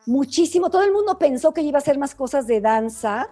muchísimo. 0.05 0.69
Todo 0.69 0.83
el 0.83 0.91
mundo 0.91 1.17
pensó 1.17 1.53
que 1.53 1.61
iba 1.61 1.79
a 1.79 1.81
hacer 1.81 1.97
más 1.97 2.15
cosas 2.15 2.47
de 2.47 2.61
danza 2.61 3.29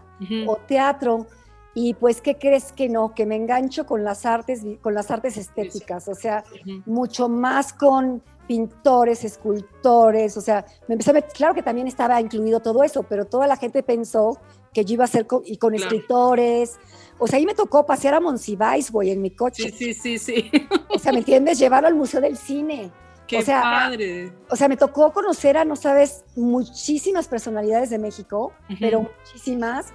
o 0.47 0.57
teatro. 0.67 1.28
Y 1.76 1.95
pues, 1.95 2.21
¿qué 2.21 2.38
crees 2.38 2.71
que 2.71 2.88
no? 2.88 3.15
Que 3.15 3.26
me 3.26 3.36
engancho 3.36 3.86
con 3.86 4.03
las 4.03 4.26
artes, 4.26 4.61
con 4.82 4.93
las 4.93 5.09
artes 5.09 5.38
estéticas, 5.38 6.07
o 6.07 6.13
sea, 6.13 6.43
mucho 6.86 7.30
más 7.30 7.74
con 7.74 8.21
pintores, 8.47 9.24
escultores, 9.24 10.38
o 10.38 10.41
sea, 10.41 10.65
me 10.88 10.95
empecé 10.95 11.17
a 11.17 11.21
claro 11.21 11.53
que 11.53 11.63
también 11.63 11.88
estaba 11.88 12.19
incluido 12.19 12.59
todo 12.59 12.84
eso, 12.84 13.03
pero 13.03 13.26
toda 13.26 13.47
la 13.47 13.55
gente 13.55 13.82
pensó 13.84 14.38
que 14.74 14.84
yo 14.84 14.95
iba 14.95 15.05
a 15.05 15.07
ser 15.07 15.26
con, 15.26 15.43
y 15.45 15.57
con 15.57 15.74
escritores, 15.74 16.78
o 17.17 17.28
sea, 17.28 17.38
ahí 17.38 17.45
me 17.45 17.53
tocó 17.53 17.86
pasear 17.86 18.15
a 18.15 18.19
Monsiváis, 18.19 18.91
güey, 18.91 19.11
en 19.11 19.21
mi 19.21 19.32
coche. 19.32 19.71
Sí, 19.71 19.93
sí, 19.93 19.93
sí, 19.93 20.19
sí. 20.19 20.51
O 20.89 20.99
sea, 20.99 21.11
¿me 21.11 21.19
entiendes? 21.19 21.57
Llevarlo 21.59 21.88
al 21.88 21.95
Museo 21.95 22.21
del 22.21 22.38
Cine. 22.38 22.91
Qué 23.28 23.38
o 23.38 23.41
sea, 23.41 23.61
padre. 23.61 24.34
O 24.49 24.55
sea, 24.55 24.67
me 24.67 24.76
tocó 24.76 25.13
conocer 25.13 25.57
a, 25.57 25.63
no 25.63 25.76
sabes, 25.76 26.26
muchísimas 26.36 27.28
personalidades 27.28 27.89
de 27.89 27.97
México, 27.97 28.51
pero 28.80 29.01
muchísimas. 29.01 29.93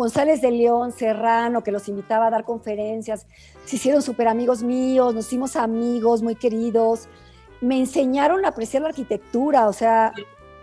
González 0.00 0.40
de 0.40 0.50
León, 0.50 0.92
Serrano, 0.92 1.62
que 1.62 1.72
los 1.72 1.88
invitaba 1.88 2.26
a 2.26 2.30
dar 2.30 2.44
conferencias, 2.44 3.26
se 3.64 3.76
hicieron 3.76 4.02
súper 4.02 4.28
amigos 4.28 4.62
míos, 4.62 5.14
nos 5.14 5.26
hicimos 5.26 5.56
amigos 5.56 6.22
muy 6.22 6.34
queridos, 6.34 7.08
me 7.60 7.78
enseñaron 7.78 8.44
a 8.44 8.48
apreciar 8.48 8.82
la 8.82 8.90
arquitectura, 8.90 9.66
o 9.66 9.72
sea, 9.72 10.12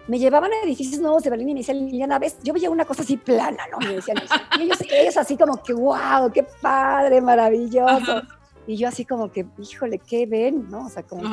me 0.08 0.20
llevaban 0.20 0.52
a 0.52 0.66
edificios 0.66 1.02
nuevos 1.02 1.24
de 1.24 1.30
Berlín 1.30 1.50
y 1.50 1.54
me 1.54 1.60
decían, 1.62 1.80
Liliana, 1.80 2.20
ves, 2.20 2.38
yo 2.44 2.54
veía 2.54 2.70
una 2.70 2.86
cosa 2.86 3.04
así 3.04 3.18
plana, 3.18 3.64
¿no? 3.72 3.80
Me 3.80 3.96
decían, 3.96 4.18
y 4.60 4.64
ellos, 4.64 4.78
ellos 4.90 5.18
así 5.18 5.36
como 5.38 5.62
que, 5.64 5.74
wow, 5.74 6.32
qué 6.34 6.44
padre, 6.62 7.22
maravilloso. 7.22 8.22
Y 8.68 8.78
yo 8.78 8.88
así 8.88 9.04
como 9.04 9.32
que, 9.32 9.46
híjole, 9.58 10.00
¿qué 10.00 10.26
ven? 10.26 10.70
¿No? 10.70 10.86
O 10.86 10.90
sea, 10.90 11.04
como... 11.04 11.24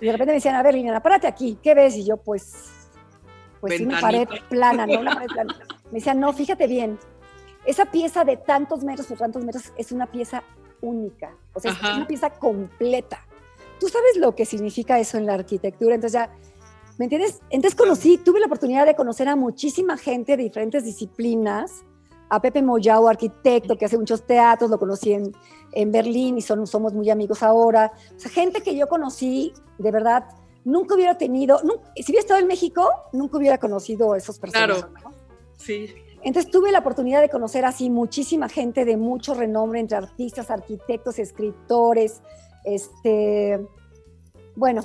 Y 0.00 0.06
de 0.06 0.12
repente 0.12 0.32
me 0.32 0.34
decían, 0.34 0.54
a 0.56 0.62
ver, 0.62 0.74
Liliana, 0.74 1.02
párate 1.02 1.26
aquí, 1.26 1.58
¿qué 1.62 1.74
ves? 1.74 1.96
Y 1.96 2.04
yo, 2.04 2.16
pues, 2.16 2.81
pues 3.68 3.80
una 3.80 4.00
pared 4.00 4.28
plana, 4.48 4.86
¿no? 4.86 5.00
Una 5.00 5.14
pared 5.14 5.28
plana. 5.28 5.56
Me 5.86 5.98
decían, 5.98 6.18
no, 6.18 6.32
fíjate 6.32 6.66
bien, 6.66 6.98
esa 7.64 7.86
pieza 7.86 8.24
de 8.24 8.36
tantos 8.36 8.82
metros 8.82 9.06
por 9.06 9.18
tantos 9.18 9.44
metros 9.44 9.72
es 9.76 9.92
una 9.92 10.06
pieza 10.10 10.42
única, 10.80 11.36
o 11.54 11.60
sea, 11.60 11.70
es 11.70 11.80
una 11.80 12.06
pieza 12.06 12.30
completa. 12.30 13.24
Tú 13.78 13.88
sabes 13.88 14.16
lo 14.16 14.34
que 14.34 14.44
significa 14.44 14.98
eso 14.98 15.16
en 15.16 15.26
la 15.26 15.34
arquitectura, 15.34 15.94
entonces 15.94 16.20
ya, 16.20 16.30
¿me 16.98 17.04
entiendes? 17.04 17.40
Entonces 17.50 17.78
conocí, 17.78 18.18
tuve 18.18 18.40
la 18.40 18.46
oportunidad 18.46 18.84
de 18.84 18.96
conocer 18.96 19.28
a 19.28 19.36
muchísima 19.36 19.96
gente 19.96 20.36
de 20.36 20.42
diferentes 20.42 20.84
disciplinas, 20.84 21.84
a 22.30 22.40
Pepe 22.40 22.62
Moyao, 22.62 23.08
arquitecto, 23.08 23.76
que 23.76 23.84
hace 23.84 23.98
muchos 23.98 24.26
teatros, 24.26 24.70
lo 24.70 24.78
conocí 24.78 25.12
en, 25.12 25.32
en 25.72 25.92
Berlín 25.92 26.38
y 26.38 26.42
son, 26.42 26.66
somos 26.66 26.94
muy 26.94 27.10
amigos 27.10 27.42
ahora. 27.42 27.92
O 28.16 28.18
sea, 28.18 28.30
gente 28.30 28.62
que 28.62 28.74
yo 28.74 28.88
conocí, 28.88 29.52
de 29.78 29.90
verdad, 29.90 30.24
nunca 30.64 30.94
hubiera 30.94 31.16
tenido, 31.16 31.58
si 31.96 32.12
hubiera 32.12 32.20
estado 32.20 32.40
en 32.40 32.46
México, 32.46 32.88
nunca 33.12 33.38
hubiera 33.38 33.58
conocido 33.58 34.12
a 34.12 34.18
esos 34.18 34.38
personas. 34.38 34.84
Claro, 34.84 35.14
sí. 35.56 35.94
Entonces 36.24 36.50
tuve 36.52 36.70
la 36.70 36.78
oportunidad 36.78 37.20
de 37.20 37.28
conocer 37.28 37.64
así 37.64 37.90
muchísima 37.90 38.48
gente 38.48 38.84
de 38.84 38.96
mucho 38.96 39.34
renombre 39.34 39.80
entre 39.80 39.96
artistas, 39.96 40.50
arquitectos, 40.50 41.18
escritores, 41.18 42.22
este, 42.64 43.60
bueno, 44.54 44.82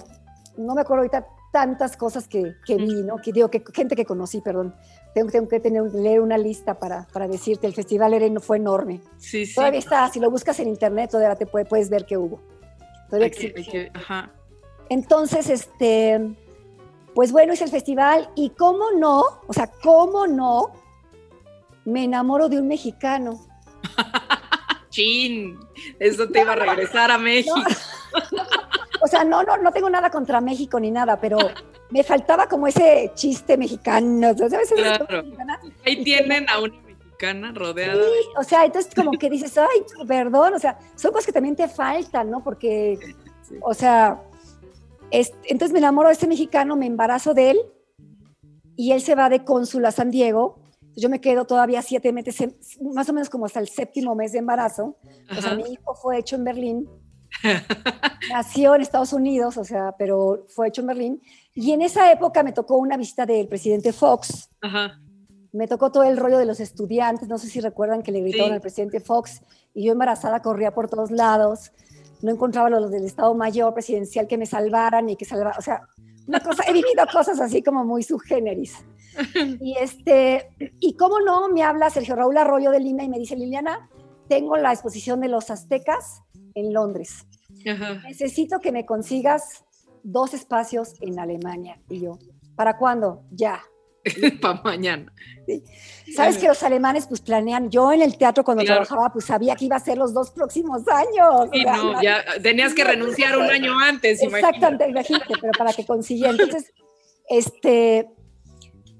no 0.57 0.73
me 0.73 0.81
acuerdo 0.81 1.03
ahorita 1.03 1.27
tantas 1.51 1.95
cosas 1.95 2.27
que, 2.27 2.55
que 2.65 2.75
vi, 2.75 3.03
¿no? 3.03 3.17
Que 3.17 3.31
digo, 3.31 3.49
que 3.49 3.63
gente 3.73 3.95
que 3.95 4.05
conocí, 4.05 4.41
perdón. 4.41 4.75
Tengo, 5.13 5.31
tengo 5.31 5.47
que 5.47 5.59
tener, 5.59 5.83
leer 5.93 6.21
una 6.21 6.37
lista 6.37 6.77
para, 6.79 7.07
para 7.13 7.27
decirte, 7.27 7.67
el 7.67 7.73
Festival 7.73 8.13
Ereno 8.13 8.39
fue 8.39 8.57
enorme. 8.57 9.01
Sí, 9.17 9.45
sí. 9.45 9.55
Todavía 9.55 9.79
está, 9.79 10.09
si 10.09 10.19
lo 10.19 10.29
buscas 10.29 10.59
en 10.59 10.67
internet, 10.67 11.11
todavía 11.11 11.35
te 11.35 11.45
puedes 11.45 11.89
ver 11.89 12.05
que 12.05 12.17
hubo. 12.17 12.39
Todavía 13.09 13.25
hay 13.25 13.31
que, 13.31 13.53
hay 13.55 13.65
que, 13.65 13.91
ajá. 13.93 14.31
Entonces, 14.89 15.49
este, 15.49 16.19
pues 17.13 17.31
bueno, 17.31 17.53
es 17.53 17.61
el 17.61 17.69
festival 17.69 18.29
y 18.35 18.51
cómo 18.51 18.91
no, 18.91 19.23
o 19.47 19.53
sea, 19.53 19.67
cómo 19.81 20.27
no, 20.27 20.71
me 21.85 22.03
enamoro 22.03 22.49
de 22.49 22.59
un 22.59 22.67
mexicano. 22.67 23.39
Chin, 24.89 25.59
eso 25.99 26.27
te 26.29 26.41
iba 26.41 26.53
a 26.53 26.55
regresar 26.55 27.11
a 27.11 27.17
México. 27.17 27.55
No, 27.57 28.43
o 29.01 29.07
sea, 29.07 29.23
no, 29.23 29.43
no, 29.43 29.57
no 29.57 29.71
tengo 29.71 29.89
nada 29.89 30.09
contra 30.09 30.41
México 30.41 30.79
ni 30.79 30.91
nada, 30.91 31.19
pero 31.19 31.37
me 31.89 32.03
faltaba 32.03 32.47
como 32.47 32.67
ese 32.67 33.11
chiste 33.15 33.57
mexicano. 33.57 34.35
¿sabes? 34.37 34.71
Claro. 34.75 35.07
Ahí 35.85 36.03
tienen 36.03 36.49
a 36.49 36.59
una 36.59 36.75
mexicana 36.81 37.51
rodeada. 37.53 38.03
Sí, 38.03 38.27
o 38.37 38.43
sea, 38.43 38.65
entonces 38.65 38.93
como 38.93 39.11
que 39.11 39.29
dices, 39.29 39.57
ay, 39.57 39.83
perdón, 40.07 40.53
o 40.53 40.59
sea, 40.59 40.77
son 40.95 41.11
cosas 41.11 41.25
que 41.25 41.31
también 41.31 41.55
te 41.55 41.67
faltan, 41.67 42.29
¿no? 42.29 42.43
Porque, 42.43 42.99
sí. 43.47 43.55
o 43.61 43.73
sea, 43.73 44.21
es, 45.11 45.33
entonces 45.45 45.73
me 45.73 45.79
enamoro 45.79 46.09
de 46.09 46.13
este 46.13 46.27
mexicano, 46.27 46.75
me 46.75 46.85
embarazo 46.85 47.33
de 47.33 47.51
él 47.51 47.59
y 48.75 48.91
él 48.91 49.01
se 49.01 49.15
va 49.15 49.29
de 49.29 49.43
cónsul 49.43 49.85
a 49.85 49.91
San 49.91 50.11
Diego. 50.11 50.59
Yo 50.95 51.09
me 51.09 51.21
quedo 51.21 51.45
todavía 51.45 51.81
siete 51.81 52.11
meses, 52.11 52.53
más 52.81 53.07
o 53.09 53.13
menos 53.13 53.29
como 53.29 53.45
hasta 53.45 53.59
el 53.59 53.67
séptimo 53.67 54.15
mes 54.15 54.31
de 54.31 54.39
embarazo. 54.39 54.97
Ajá. 55.27 55.39
O 55.39 55.41
sea, 55.41 55.55
mi 55.55 55.63
hijo 55.63 55.95
fue 55.95 56.17
hecho 56.19 56.35
en 56.35 56.43
Berlín. 56.43 56.89
Nació 58.31 58.75
en 58.75 58.81
Estados 58.81 59.13
Unidos, 59.13 59.57
o 59.57 59.63
sea, 59.63 59.93
pero 59.97 60.45
fue 60.47 60.69
hecho 60.69 60.81
en 60.81 60.87
Berlín. 60.87 61.21
Y 61.53 61.71
en 61.71 61.81
esa 61.81 62.11
época 62.11 62.43
me 62.43 62.51
tocó 62.51 62.77
una 62.77 62.97
visita 62.97 63.25
del 63.25 63.47
presidente 63.47 63.93
Fox. 63.93 64.49
Ajá. 64.61 64.99
Me 65.51 65.67
tocó 65.67 65.91
todo 65.91 66.03
el 66.03 66.17
rollo 66.17 66.37
de 66.37 66.45
los 66.45 66.59
estudiantes. 66.59 67.27
No 67.27 67.37
sé 67.37 67.47
si 67.47 67.59
recuerdan 67.59 68.03
que 68.03 68.11
le 68.11 68.21
gritaron 68.21 68.49
sí. 68.49 68.53
al 68.53 68.61
presidente 68.61 68.99
Fox. 68.99 69.41
Y 69.73 69.85
yo 69.85 69.91
embarazada 69.91 70.41
corría 70.41 70.73
por 70.73 70.89
todos 70.89 71.11
lados 71.11 71.71
no 72.21 72.31
encontraba 72.31 72.69
los 72.69 72.91
del 72.91 73.05
Estado 73.05 73.33
Mayor 73.35 73.73
presidencial 73.73 74.27
que 74.27 74.37
me 74.37 74.45
salvaran 74.45 75.09
y 75.09 75.15
que 75.15 75.25
salvaran, 75.25 75.57
o 75.57 75.61
sea, 75.61 75.81
una 76.27 76.41
cosa, 76.41 76.63
he 76.67 76.73
vivido 76.73 77.05
cosas 77.11 77.39
así 77.39 77.63
como 77.63 77.85
muy 77.85 78.03
subgéneris. 78.03 78.75
Y 79.59 79.75
este, 79.79 80.47
y 80.79 80.95
cómo 80.95 81.19
no, 81.19 81.49
me 81.49 81.63
habla 81.63 81.89
Sergio 81.89 82.15
Raúl 82.15 82.37
Arroyo 82.37 82.69
de 82.69 82.79
Lima 82.79 83.03
y 83.03 83.09
me 83.09 83.17
dice, 83.17 83.35
Liliana, 83.35 83.89
tengo 84.27 84.57
la 84.57 84.71
exposición 84.71 85.21
de 85.21 85.27
los 85.27 85.49
aztecas 85.49 86.21
en 86.53 86.71
Londres. 86.71 87.25
Ajá. 87.67 87.95
Necesito 88.07 88.59
que 88.59 88.71
me 88.71 88.85
consigas 88.85 89.65
dos 90.03 90.35
espacios 90.35 90.93
en 91.01 91.19
Alemania. 91.19 91.81
Y 91.89 92.01
yo, 92.01 92.19
¿para 92.55 92.77
cuándo? 92.77 93.23
Ya. 93.31 93.59
Para 94.41 94.61
mañana. 94.63 95.11
Sí. 95.45 95.63
Sabes 96.15 96.37
que 96.37 96.47
los 96.47 96.63
alemanes 96.63 97.05
pues 97.07 97.21
planean, 97.21 97.69
yo 97.69 97.91
en 97.91 98.01
el 98.01 98.17
teatro 98.17 98.43
cuando 98.43 98.63
claro. 98.63 98.85
trabajaba 98.85 99.11
pues 99.11 99.25
sabía 99.25 99.55
que 99.55 99.65
iba 99.65 99.75
a 99.75 99.79
ser 99.79 99.97
los 99.97 100.13
dos 100.13 100.31
próximos 100.31 100.83
años. 100.87 101.49
Sí, 101.51 101.59
o 101.59 101.61
sea, 101.63 101.77
no, 101.77 102.01
ya 102.01 102.23
tenías 102.41 102.73
que 102.73 102.83
renunciar 102.83 103.37
un 103.37 103.45
año 103.45 103.77
antes. 103.77 104.21
Exactamente, 104.21 104.89
imagínate, 104.89 105.33
pero 105.39 105.51
para 105.57 105.73
que 105.73 105.85
consiguiera. 105.85 106.31
Entonces, 106.31 106.73
este, 107.29 108.09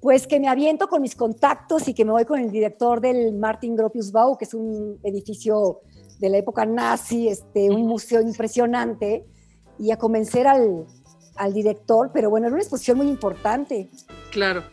pues 0.01 0.27
que 0.27 0.39
me 0.39 0.47
aviento 0.47 0.87
con 0.87 1.01
mis 1.01 1.15
contactos 1.15 1.87
y 1.87 1.93
que 1.93 2.03
me 2.03 2.11
voy 2.11 2.25
con 2.25 2.39
el 2.39 2.51
director 2.51 2.99
del 2.99 3.33
Martin 3.33 3.75
Gropius 3.75 4.11
Bau, 4.11 4.37
que 4.37 4.45
es 4.45 4.53
un 4.53 4.99
edificio 5.03 5.81
de 6.19 6.29
la 6.29 6.37
época 6.37 6.65
nazi, 6.65 7.29
este, 7.29 7.69
un 7.69 7.87
museo 7.87 8.21
impresionante, 8.21 9.25
y 9.79 9.91
a 9.91 9.97
convencer 9.97 10.47
al, 10.47 10.85
al 11.35 11.53
director, 11.53 12.11
pero 12.13 12.29
bueno, 12.29 12.47
era 12.47 12.55
una 12.55 12.63
exposición 12.63 12.97
muy 12.97 13.07
importante. 13.07 13.89
Claro. 14.31 14.63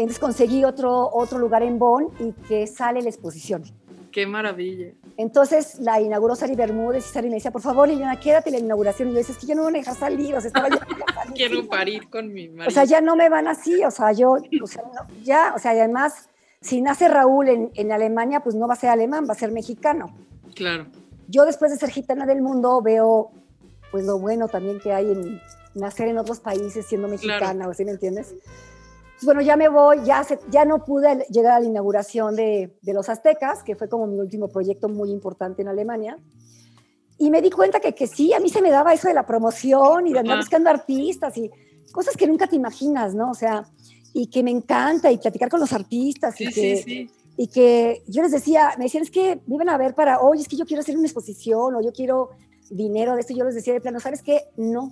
Entonces 0.00 0.18
conseguí 0.18 0.64
otro, 0.64 1.10
otro 1.12 1.38
lugar 1.38 1.62
en 1.62 1.78
Bonn 1.78 2.08
y 2.18 2.32
que 2.48 2.66
sale 2.66 3.02
la 3.02 3.08
exposición. 3.08 3.64
¡Qué 4.10 4.26
maravilla! 4.26 4.92
Entonces 5.16 5.78
la 5.78 6.00
inauguró 6.00 6.34
Sari 6.34 6.56
Bermúdez 6.56 7.06
y 7.06 7.12
Sari 7.12 7.28
me 7.28 7.34
decía, 7.34 7.50
por 7.50 7.60
favor, 7.60 7.86
Liliana, 7.86 8.18
quédate 8.18 8.50
la 8.50 8.58
inauguración. 8.58 9.08
Y 9.08 9.12
yo 9.12 9.18
decía, 9.18 9.34
es 9.34 9.40
que 9.40 9.46
yo 9.46 9.54
no 9.54 9.62
me 9.62 9.70
voy 9.70 9.78
a 9.78 9.80
dejar 9.82 9.94
salir, 9.94 10.34
o 10.34 10.40
sea, 10.40 10.48
estaba 10.48 10.68
ya... 10.70 10.80
Quiero 11.34 11.68
parir 11.68 12.08
con 12.08 12.32
mi 12.32 12.48
marido. 12.48 12.68
O 12.68 12.70
sea, 12.70 12.84
ya 12.84 13.00
no 13.00 13.14
me 13.14 13.28
van 13.28 13.46
así, 13.46 13.84
o 13.84 13.90
sea, 13.90 14.12
yo, 14.12 14.32
o 14.32 14.66
sea, 14.66 14.82
no, 14.82 15.22
ya, 15.22 15.52
o 15.54 15.58
sea, 15.58 15.72
además, 15.72 16.28
si 16.60 16.80
nace 16.80 17.08
Raúl 17.08 17.48
en, 17.48 17.70
en 17.74 17.92
Alemania, 17.92 18.40
pues 18.40 18.56
no 18.56 18.66
va 18.66 18.74
a 18.74 18.78
ser 18.78 18.90
alemán, 18.90 19.26
va 19.28 19.34
a 19.34 19.38
ser 19.38 19.52
mexicano. 19.52 20.16
Claro. 20.54 20.86
Yo 21.28 21.44
después 21.44 21.70
de 21.70 21.76
ser 21.76 21.90
gitana 21.90 22.26
del 22.26 22.42
mundo 22.42 22.80
veo, 22.82 23.30
pues 23.92 24.04
lo 24.06 24.18
bueno 24.18 24.48
también 24.48 24.80
que 24.80 24.92
hay 24.92 25.12
en 25.12 25.40
nacer 25.74 26.08
en 26.08 26.18
otros 26.18 26.40
países 26.40 26.86
siendo 26.86 27.06
mexicana, 27.06 27.52
claro. 27.52 27.74
¿sí 27.74 27.84
me 27.84 27.92
entiendes? 27.92 28.34
Pues 29.20 29.26
bueno, 29.26 29.42
ya 29.42 29.54
me 29.54 29.68
voy, 29.68 29.98
ya, 30.02 30.24
se, 30.24 30.38
ya 30.50 30.64
no 30.64 30.82
pude 30.82 31.26
llegar 31.28 31.52
a 31.52 31.60
la 31.60 31.66
inauguración 31.66 32.34
de, 32.34 32.74
de, 32.80 32.94
los 32.94 33.10
aztecas, 33.10 33.62
que 33.62 33.76
fue 33.76 33.86
como 33.86 34.06
mi 34.06 34.18
último 34.18 34.48
proyecto 34.48 34.88
muy 34.88 35.10
importante 35.10 35.60
en 35.60 35.68
Alemania. 35.68 36.16
Y 37.18 37.30
me 37.30 37.42
di 37.42 37.50
cuenta 37.50 37.80
que, 37.80 37.94
que 37.94 38.06
sí, 38.06 38.32
a 38.32 38.40
mí 38.40 38.48
se 38.48 38.62
me 38.62 38.70
daba 38.70 38.94
eso 38.94 39.08
de 39.08 39.12
la 39.12 39.26
promoción 39.26 40.06
y 40.06 40.14
de 40.14 40.20
andar 40.20 40.38
buscando 40.38 40.70
artistas 40.70 41.36
y 41.36 41.50
cosas 41.92 42.16
que 42.16 42.26
nunca 42.26 42.46
te 42.46 42.56
imaginas, 42.56 43.14
¿no? 43.14 43.30
O 43.30 43.34
sea, 43.34 43.66
y 44.14 44.28
que 44.28 44.42
me 44.42 44.52
encanta 44.52 45.12
y 45.12 45.18
platicar 45.18 45.50
con 45.50 45.60
los 45.60 45.74
artistas. 45.74 46.34
Sí, 46.36 46.44
y 46.44 46.46
que, 46.46 46.76
sí, 46.78 46.82
sí. 46.82 47.10
Y 47.36 47.48
que 47.48 48.02
yo 48.06 48.22
les 48.22 48.32
decía, 48.32 48.72
me 48.78 48.84
decían, 48.84 49.02
es 49.02 49.10
que 49.10 49.38
me 49.46 49.56
iban 49.56 49.68
a 49.68 49.76
ver 49.76 49.94
para, 49.94 50.22
oye, 50.22 50.40
es 50.40 50.48
que 50.48 50.56
yo 50.56 50.64
quiero 50.64 50.80
hacer 50.80 50.96
una 50.96 51.06
exposición 51.06 51.74
o 51.74 51.82
yo 51.82 51.92
quiero 51.92 52.30
dinero 52.70 53.14
de 53.14 53.20
esto. 53.20 53.34
Yo 53.34 53.44
les 53.44 53.54
decía 53.54 53.74
de 53.74 53.82
plano, 53.82 54.00
¿sabes 54.00 54.22
qué? 54.22 54.44
No, 54.56 54.90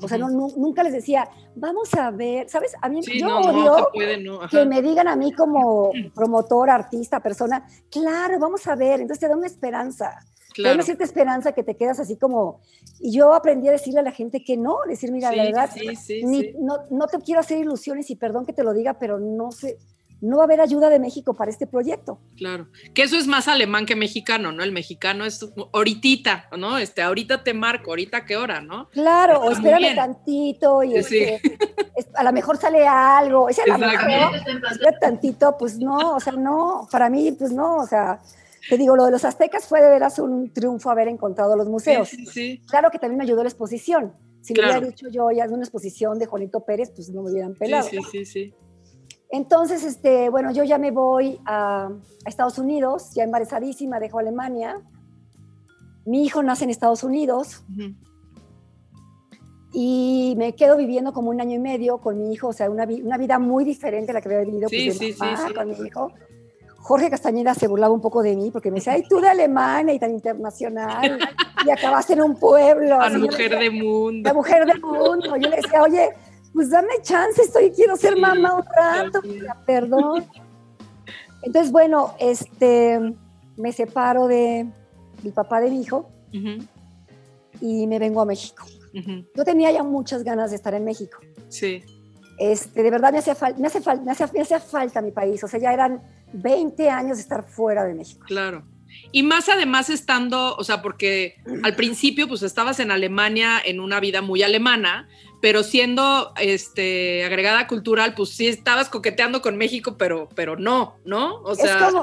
o 0.00 0.08
sea, 0.08 0.18
no, 0.18 0.28
no, 0.28 0.48
nunca 0.56 0.82
les 0.82 0.92
decía, 0.92 1.28
vamos 1.54 1.92
a 1.94 2.10
ver, 2.10 2.48
¿sabes? 2.48 2.74
A 2.80 2.88
mí 2.88 3.02
sí, 3.02 3.18
yo 3.18 3.26
no, 3.26 3.40
odio 3.40 3.88
puede, 3.92 4.22
que 4.50 4.64
me 4.64 4.80
digan 4.80 5.08
a 5.08 5.16
mí 5.16 5.32
como 5.32 5.90
promotor, 6.14 6.70
artista, 6.70 7.20
persona, 7.20 7.66
claro, 7.90 8.38
vamos 8.38 8.66
a 8.66 8.76
ver, 8.76 9.00
entonces 9.00 9.20
te 9.20 9.28
da 9.28 9.36
una 9.36 9.46
esperanza. 9.46 10.18
Hay 10.58 10.74
una 10.74 10.82
cierta 10.82 11.04
esperanza 11.04 11.52
que 11.52 11.62
te 11.62 11.76
quedas 11.76 12.00
así 12.00 12.16
como... 12.16 12.60
Y 12.98 13.12
yo 13.12 13.32
aprendí 13.32 13.68
a 13.68 13.72
decirle 13.72 14.00
a 14.00 14.02
la 14.02 14.10
gente 14.10 14.42
que 14.42 14.56
no, 14.56 14.78
decir, 14.88 15.12
mira, 15.12 15.30
la 15.30 15.44
verdad, 15.44 15.70
no, 16.60 16.78
no 16.90 17.06
te 17.06 17.18
quiero 17.18 17.40
hacer 17.40 17.58
ilusiones 17.58 18.10
y 18.10 18.16
perdón 18.16 18.44
que 18.44 18.52
te 18.52 18.64
lo 18.64 18.74
diga, 18.74 18.98
pero 18.98 19.20
no 19.20 19.52
sé 19.52 19.78
no 20.20 20.38
va 20.38 20.42
a 20.42 20.46
haber 20.46 20.60
ayuda 20.60 20.90
de 20.90 20.98
México 20.98 21.34
para 21.34 21.50
este 21.50 21.66
proyecto. 21.66 22.18
Claro, 22.36 22.68
que 22.94 23.02
eso 23.02 23.16
es 23.16 23.26
más 23.26 23.48
alemán 23.48 23.86
que 23.86 23.96
mexicano, 23.96 24.52
¿no? 24.52 24.62
El 24.62 24.72
mexicano 24.72 25.24
es 25.24 25.46
ahorita, 25.72 26.48
¿no? 26.58 26.78
Este, 26.78 27.02
ahorita 27.02 27.44
te 27.44 27.54
marco, 27.54 27.90
ahorita 27.90 28.24
qué 28.24 28.36
hora, 28.36 28.60
¿no? 28.60 28.88
Claro, 28.90 29.40
o 29.40 29.50
espérame 29.52 29.94
tantito 29.94 30.82
y 30.82 30.96
este, 30.96 31.40
a 32.14 32.24
lo 32.24 32.32
mejor 32.32 32.56
sale 32.56 32.86
algo, 32.86 33.48
ese 33.48 33.62
a 33.62 33.66
lo 33.66 33.78
mejor, 33.78 34.32
tantito, 35.00 35.56
pues 35.58 35.78
no, 35.78 36.16
o 36.16 36.20
sea, 36.20 36.32
no, 36.32 36.88
para 36.90 37.08
mí, 37.08 37.32
pues 37.32 37.52
no, 37.52 37.76
o 37.76 37.86
sea, 37.86 38.20
te 38.68 38.76
digo, 38.76 38.96
lo 38.96 39.04
de 39.04 39.12
los 39.12 39.24
aztecas 39.24 39.66
fue 39.66 39.80
de 39.80 39.88
veras 39.88 40.18
un 40.18 40.52
triunfo 40.52 40.90
haber 40.90 41.08
encontrado 41.08 41.56
los 41.56 41.68
museos. 41.68 42.08
Sí, 42.08 42.26
sí, 42.26 42.62
claro 42.68 42.90
que 42.90 42.98
también 42.98 43.18
me 43.18 43.24
ayudó 43.24 43.42
la 43.42 43.48
exposición. 43.48 44.14
Si 44.40 44.54
lo 44.54 44.62
hubiera 44.62 44.80
dicho 44.80 45.08
yo 45.08 45.30
ya 45.30 45.46
de 45.46 45.52
una 45.52 45.64
exposición 45.64 46.18
de 46.18 46.26
Juanito 46.26 46.64
Pérez, 46.64 46.90
pues 46.94 47.10
no 47.10 47.22
me 47.22 47.30
hubieran 47.30 47.54
pelado. 47.54 47.88
Sí, 47.88 47.98
sí, 48.10 48.24
sí. 48.24 48.54
Entonces, 49.30 49.84
este, 49.84 50.30
bueno, 50.30 50.52
yo 50.52 50.64
ya 50.64 50.78
me 50.78 50.90
voy 50.90 51.38
a, 51.44 51.90
Estados 52.24 52.58
Unidos, 52.58 53.12
ya 53.14 53.24
embarazadísima, 53.24 54.00
dejo 54.00 54.18
Alemania. 54.18 54.80
Mi 56.04 56.24
hijo 56.24 56.42
nace 56.42 56.64
en 56.64 56.70
Estados 56.70 57.04
Unidos. 57.04 57.64
Y 59.72 60.34
me 60.38 60.54
quedo 60.54 60.76
viviendo 60.76 61.12
como 61.12 61.30
un 61.30 61.40
año 61.40 61.56
y 61.56 61.58
medio 61.58 61.98
con 61.98 62.18
mi 62.18 62.32
hijo, 62.32 62.48
o 62.48 62.52
sea, 62.52 62.70
una, 62.70 62.84
una 62.84 63.18
vida 63.18 63.38
muy 63.38 63.64
diferente 63.64 64.12
a 64.12 64.14
la 64.14 64.20
que 64.22 64.28
había 64.28 64.44
vivido 64.44 64.68
pues, 64.68 64.98
con 65.54 65.68
mi 65.68 65.86
hijo. 65.86 66.12
Jorge 66.78 67.10
Castañeda 67.10 67.54
se 67.54 67.66
burlaba 67.66 67.92
un 67.92 68.00
poco 68.00 68.22
de 68.22 68.34
mí 68.34 68.50
porque 68.50 68.70
me 68.70 68.76
decía, 68.76 68.94
ay, 68.94 69.02
tú 69.06 69.20
de 69.20 69.28
Alemania 69.28 69.92
y 69.92 69.98
tan 69.98 70.10
internacional, 70.10 71.18
y 71.66 71.70
acabaste 71.70 72.14
en 72.14 72.22
un 72.22 72.34
pueblo. 72.36 72.98
La 72.98 73.18
mujer 73.18 73.58
de 73.58 73.68
mundo. 73.68 74.26
La 74.26 74.32
mujer 74.32 74.64
del 74.64 74.80
mundo. 74.80 75.36
Yo 75.36 75.50
le 75.50 75.56
decía, 75.56 75.82
oye, 75.82 76.08
pues 76.58 76.70
dame 76.70 77.00
chance, 77.02 77.40
estoy, 77.40 77.70
quiero 77.70 77.96
ser 77.96 78.16
mamá 78.16 78.56
un 78.56 78.64
rato, 78.64 79.20
perdón. 79.64 80.26
Entonces, 81.40 81.70
bueno, 81.70 82.16
este, 82.18 82.98
me 83.56 83.70
separo 83.70 84.26
de 84.26 84.66
mi 85.22 85.30
papá 85.30 85.60
de 85.60 85.70
mi 85.70 85.82
hijo 85.82 86.10
y 87.60 87.86
me 87.86 88.00
vengo 88.00 88.20
a 88.20 88.24
México. 88.24 88.66
Yo 89.36 89.44
tenía 89.44 89.70
ya 89.70 89.84
muchas 89.84 90.24
ganas 90.24 90.50
de 90.50 90.56
estar 90.56 90.74
en 90.74 90.84
México. 90.84 91.20
Sí. 91.48 91.84
Este, 92.40 92.82
de 92.82 92.90
verdad 92.90 93.12
me 93.12 93.18
hacía, 93.18 93.36
me, 93.56 93.68
hace 93.68 93.78
me, 94.04 94.10
hacía, 94.10 94.28
me 94.34 94.40
hacía 94.40 94.58
falta 94.58 95.00
mi 95.00 95.12
país, 95.12 95.44
o 95.44 95.46
sea, 95.46 95.60
ya 95.60 95.72
eran 95.72 96.02
20 96.32 96.90
años 96.90 97.18
de 97.18 97.22
estar 97.22 97.48
fuera 97.48 97.84
de 97.84 97.94
México. 97.94 98.24
Claro. 98.26 98.64
Y 99.12 99.22
más 99.22 99.48
además 99.48 99.90
estando, 99.90 100.56
o 100.56 100.64
sea, 100.64 100.82
porque 100.82 101.36
al 101.62 101.76
principio 101.76 102.26
pues 102.26 102.42
estabas 102.42 102.80
en 102.80 102.90
Alemania 102.90 103.62
en 103.64 103.78
una 103.78 104.00
vida 104.00 104.22
muy 104.22 104.42
alemana, 104.42 105.08
pero 105.40 105.62
siendo 105.62 106.32
este, 106.40 107.24
agregada 107.24 107.66
cultural, 107.66 108.14
pues 108.14 108.30
sí 108.30 108.48
estabas 108.48 108.88
coqueteando 108.88 109.40
con 109.40 109.56
México, 109.56 109.96
pero, 109.96 110.28
pero 110.34 110.56
no, 110.56 110.96
¿no? 111.04 111.42
O 111.42 111.54
sea, 111.54 111.78
es 111.78 111.92
como, 111.92 112.02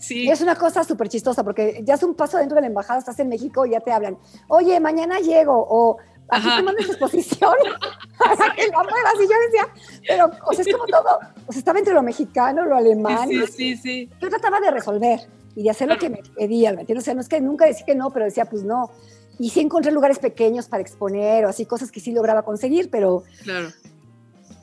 sí. 0.00 0.28
Es 0.28 0.40
una 0.40 0.56
cosa 0.56 0.84
súper 0.84 1.08
chistosa, 1.08 1.44
porque 1.44 1.82
ya 1.84 1.94
es 1.94 2.02
un 2.02 2.14
paso 2.14 2.38
dentro 2.38 2.56
de 2.56 2.62
la 2.62 2.66
embajada, 2.66 2.98
estás 2.98 3.18
en 3.20 3.28
México 3.28 3.64
y 3.64 3.70
ya 3.70 3.80
te 3.80 3.92
hablan, 3.92 4.18
oye, 4.48 4.80
mañana 4.80 5.20
llego, 5.20 5.54
o 5.68 5.98
aquí 6.30 6.48
te 6.56 6.62
mandas 6.62 6.86
exposición 6.86 7.54
para 8.18 8.54
que 8.54 8.66
la. 8.66 8.82
Y 9.14 9.28
yo 9.28 9.34
decía, 9.46 9.68
pero, 10.06 10.30
o 10.44 10.52
sea, 10.52 10.64
es 10.66 10.72
como 10.72 10.86
todo, 10.86 11.18
o 11.46 11.52
sea, 11.52 11.58
estaba 11.58 11.78
entre 11.78 11.94
lo 11.94 12.02
mexicano, 12.02 12.64
lo 12.64 12.76
alemán. 12.76 13.28
Sí, 13.28 13.46
sí, 13.46 13.76
sí. 13.76 14.10
Yo 14.20 14.28
trataba 14.28 14.60
de 14.60 14.70
resolver 14.70 15.20
y 15.54 15.62
de 15.62 15.70
hacer 15.70 15.88
lo 15.88 15.98
que 15.98 16.10
me 16.10 16.22
pedían, 16.36 16.76
¿me 16.76 16.82
entiendes? 16.82 17.04
O 17.04 17.06
sea, 17.06 17.14
no 17.14 17.20
es 17.20 17.28
que 17.28 17.40
nunca 17.40 17.66
decía 17.66 17.86
que 17.86 17.94
no, 17.94 18.10
pero 18.10 18.24
decía, 18.24 18.44
pues 18.46 18.64
no. 18.64 18.90
Y 19.38 19.50
sí 19.50 19.60
encontré 19.60 19.92
lugares 19.92 20.18
pequeños 20.18 20.68
para 20.68 20.82
exponer 20.82 21.44
o 21.44 21.48
así, 21.48 21.64
cosas 21.64 21.92
que 21.92 22.00
sí 22.00 22.12
lograba 22.12 22.42
conseguir, 22.42 22.90
pero... 22.90 23.22
Claro. 23.42 23.68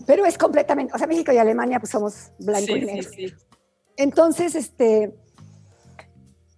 Pero 0.05 0.25
es 0.25 0.37
completamente, 0.37 0.93
o 0.93 0.97
sea, 0.97 1.07
México 1.07 1.31
y 1.31 1.37
Alemania 1.37 1.79
pues 1.79 1.91
somos 1.91 2.31
blanco 2.39 2.75
y 2.75 2.81
negro. 2.81 3.09
Sí, 3.09 3.29
sí. 3.29 3.33
Entonces, 3.97 4.53
este, 4.53 5.15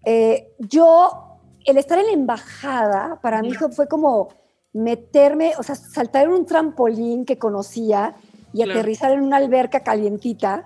eh, 0.04 0.50
yo, 0.60 1.40
el 1.64 1.78
estar 1.78 1.98
en 2.00 2.08
la 2.08 2.12
embajada, 2.12 3.20
para 3.22 3.42
mí 3.42 3.54
fue 3.54 3.88
como 3.88 4.30
meterme, 4.74 5.54
o 5.58 5.64
sea, 5.64 5.76
saltar 5.76 6.26
en 6.26 6.32
un 6.34 6.46
trampolín 6.46 7.24
que 7.24 7.38
conocía 7.38 8.16
y 8.52 8.64
aterrizar 8.64 9.12
en 9.12 9.22
una 9.22 9.38
alberca 9.38 9.82
calientita, 9.82 10.66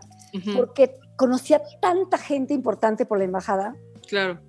porque 0.55 0.97
conocía 1.17 1.61
tanta 1.81 2.17
gente 2.17 2.53
importante 2.53 3.05
por 3.05 3.19
la 3.19 3.25
embajada. 3.25 3.75
Claro 4.07 4.39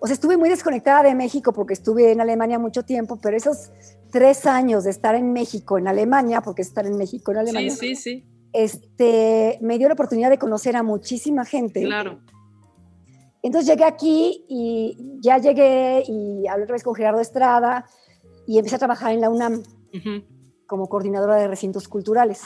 o 0.00 0.06
sea, 0.06 0.14
estuve 0.14 0.36
muy 0.36 0.48
desconectada 0.48 1.02
de 1.02 1.14
México 1.14 1.52
porque 1.52 1.74
estuve 1.74 2.10
en 2.10 2.20
Alemania 2.20 2.58
mucho 2.58 2.82
tiempo, 2.84 3.18
pero 3.20 3.36
esos 3.36 3.70
tres 4.10 4.46
años 4.46 4.84
de 4.84 4.90
estar 4.90 5.14
en 5.14 5.32
México, 5.32 5.78
en 5.78 5.88
Alemania, 5.88 6.40
porque 6.40 6.62
estar 6.62 6.86
en 6.86 6.96
México, 6.96 7.32
en 7.32 7.38
Alemania, 7.38 7.70
sí, 7.70 7.94
sí, 7.94 7.96
sí. 7.96 8.24
Este, 8.52 9.58
me 9.60 9.78
dio 9.78 9.88
la 9.88 9.94
oportunidad 9.94 10.30
de 10.30 10.38
conocer 10.38 10.74
a 10.74 10.82
muchísima 10.82 11.44
gente. 11.44 11.82
Claro. 11.82 12.18
Entonces 13.42 13.70
llegué 13.70 13.84
aquí 13.84 14.44
y 14.48 14.96
ya 15.20 15.38
llegué 15.38 16.02
y 16.06 16.46
hablé 16.46 16.64
otra 16.64 16.74
vez 16.74 16.82
con 16.82 16.94
Gerardo 16.94 17.20
Estrada 17.20 17.86
y 18.46 18.58
empecé 18.58 18.76
a 18.76 18.78
trabajar 18.78 19.12
en 19.12 19.20
la 19.20 19.30
UNAM 19.30 19.62
como 20.66 20.88
coordinadora 20.88 21.36
de 21.36 21.46
recintos 21.46 21.88
culturales. 21.88 22.42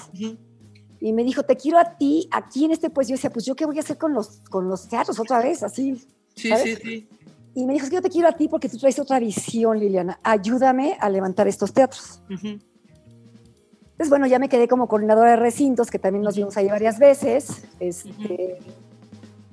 Y 1.01 1.13
me 1.13 1.25
dijo, 1.25 1.43
te 1.43 1.57
quiero 1.57 1.79
a 1.79 1.97
ti, 1.97 2.29
aquí 2.31 2.65
en 2.65 2.73
este 2.73 2.91
pues 2.91 3.09
yo 3.09 3.15
decía, 3.15 3.31
pues 3.31 3.45
yo 3.45 3.55
qué 3.55 3.65
voy 3.65 3.77
a 3.79 3.81
hacer 3.81 3.99
con 3.99 4.13
los, 4.13 4.41
con 4.51 4.69
los 4.69 4.89
teatros 4.89 5.19
otra 5.19 5.41
vez, 5.41 5.63
así. 5.63 5.97
Sí, 6.35 6.51
sí, 6.57 6.77
sí. 6.77 7.09
Y 7.55 7.67
me 7.67 7.73
dijo, 7.73 7.85
es 7.85 7.91
que 7.91 7.97
yo 7.97 8.03
te 8.03 8.11
quiero 8.11 8.29
a 8.29 8.33
ti 8.33 8.49
porque 8.49 8.69
tú 8.69 8.79
traes 8.79 8.99
otra 8.99 9.21
visión, 9.21 9.79
Liliana. 9.79 10.19
Ayúdame 10.23 10.97
a 11.01 11.09
levantar 11.09 11.47
estos 11.47 11.73
teatros. 11.73 12.21
Entonces, 12.29 14.11
bueno, 14.11 14.27
ya 14.27 14.41
me 14.41 14.49
quedé 14.49 14.67
como 14.67 14.89
coordinadora 14.89 15.31
de 15.31 15.37
recintos, 15.37 15.89
que 15.89 16.01
también 16.01 16.25
nos 16.25 16.35
vimos 16.35 16.57
ahí 16.57 16.67
varias 16.67 16.99
veces. 16.99 17.65
Este, 17.79 18.59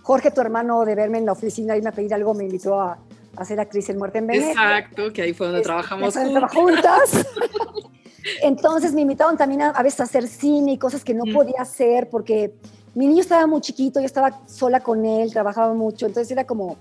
Jorge, 0.02 0.32
tu 0.32 0.41
hermano, 0.41 0.84
de 0.84 0.95
verme 0.95 1.20
en 1.20 1.28
la 1.28 1.34
oficina, 1.34 1.78
y 1.78 1.86
a 1.86 1.91
pedir 1.91 2.14
algo, 2.16 2.34
me 2.34 2.45
invitó 2.45 2.82
a, 2.82 2.97
hacer 3.38 3.60
actriz 3.60 3.88
en 3.89 3.97
Muerte 3.97 4.18
en 4.18 4.28
Venecia. 4.28 4.52
Exacto, 4.52 5.14
que 5.14 5.22
ahí 5.22 5.34
fue 5.34 5.47
donde 5.47 5.62
este, 5.62 5.70
trabajamos 5.70 6.16
juntas. 6.52 7.26
Entonces 8.41 8.93
me 8.93 9.02
invitaron 9.02 9.38
también 9.38 9.62
a, 9.62 9.70
a, 9.70 9.84
veces 9.84 9.99
a 10.02 10.04
hacer 10.04 10.28
cine 10.28 10.74
y 10.74 10.78
cosas 10.78 11.04
que 11.04 11.14
no 11.14 11.24
podía 11.32 11.62
hacer 11.62 12.10
porque 12.10 12.54
mi 12.93 13.08
niño 13.08 13.22
estaba 13.22 13.47
muy 13.47 13.62
chiquito, 13.62 13.99
yo 13.99 14.06
estaba 14.06 14.41
sola 14.47 14.82
con 14.82 15.06
él, 15.06 15.32
trabajaba 15.32 15.74
mucho, 15.74 16.08
entonces 16.08 16.30
era 16.32 16.45
como 16.45 16.78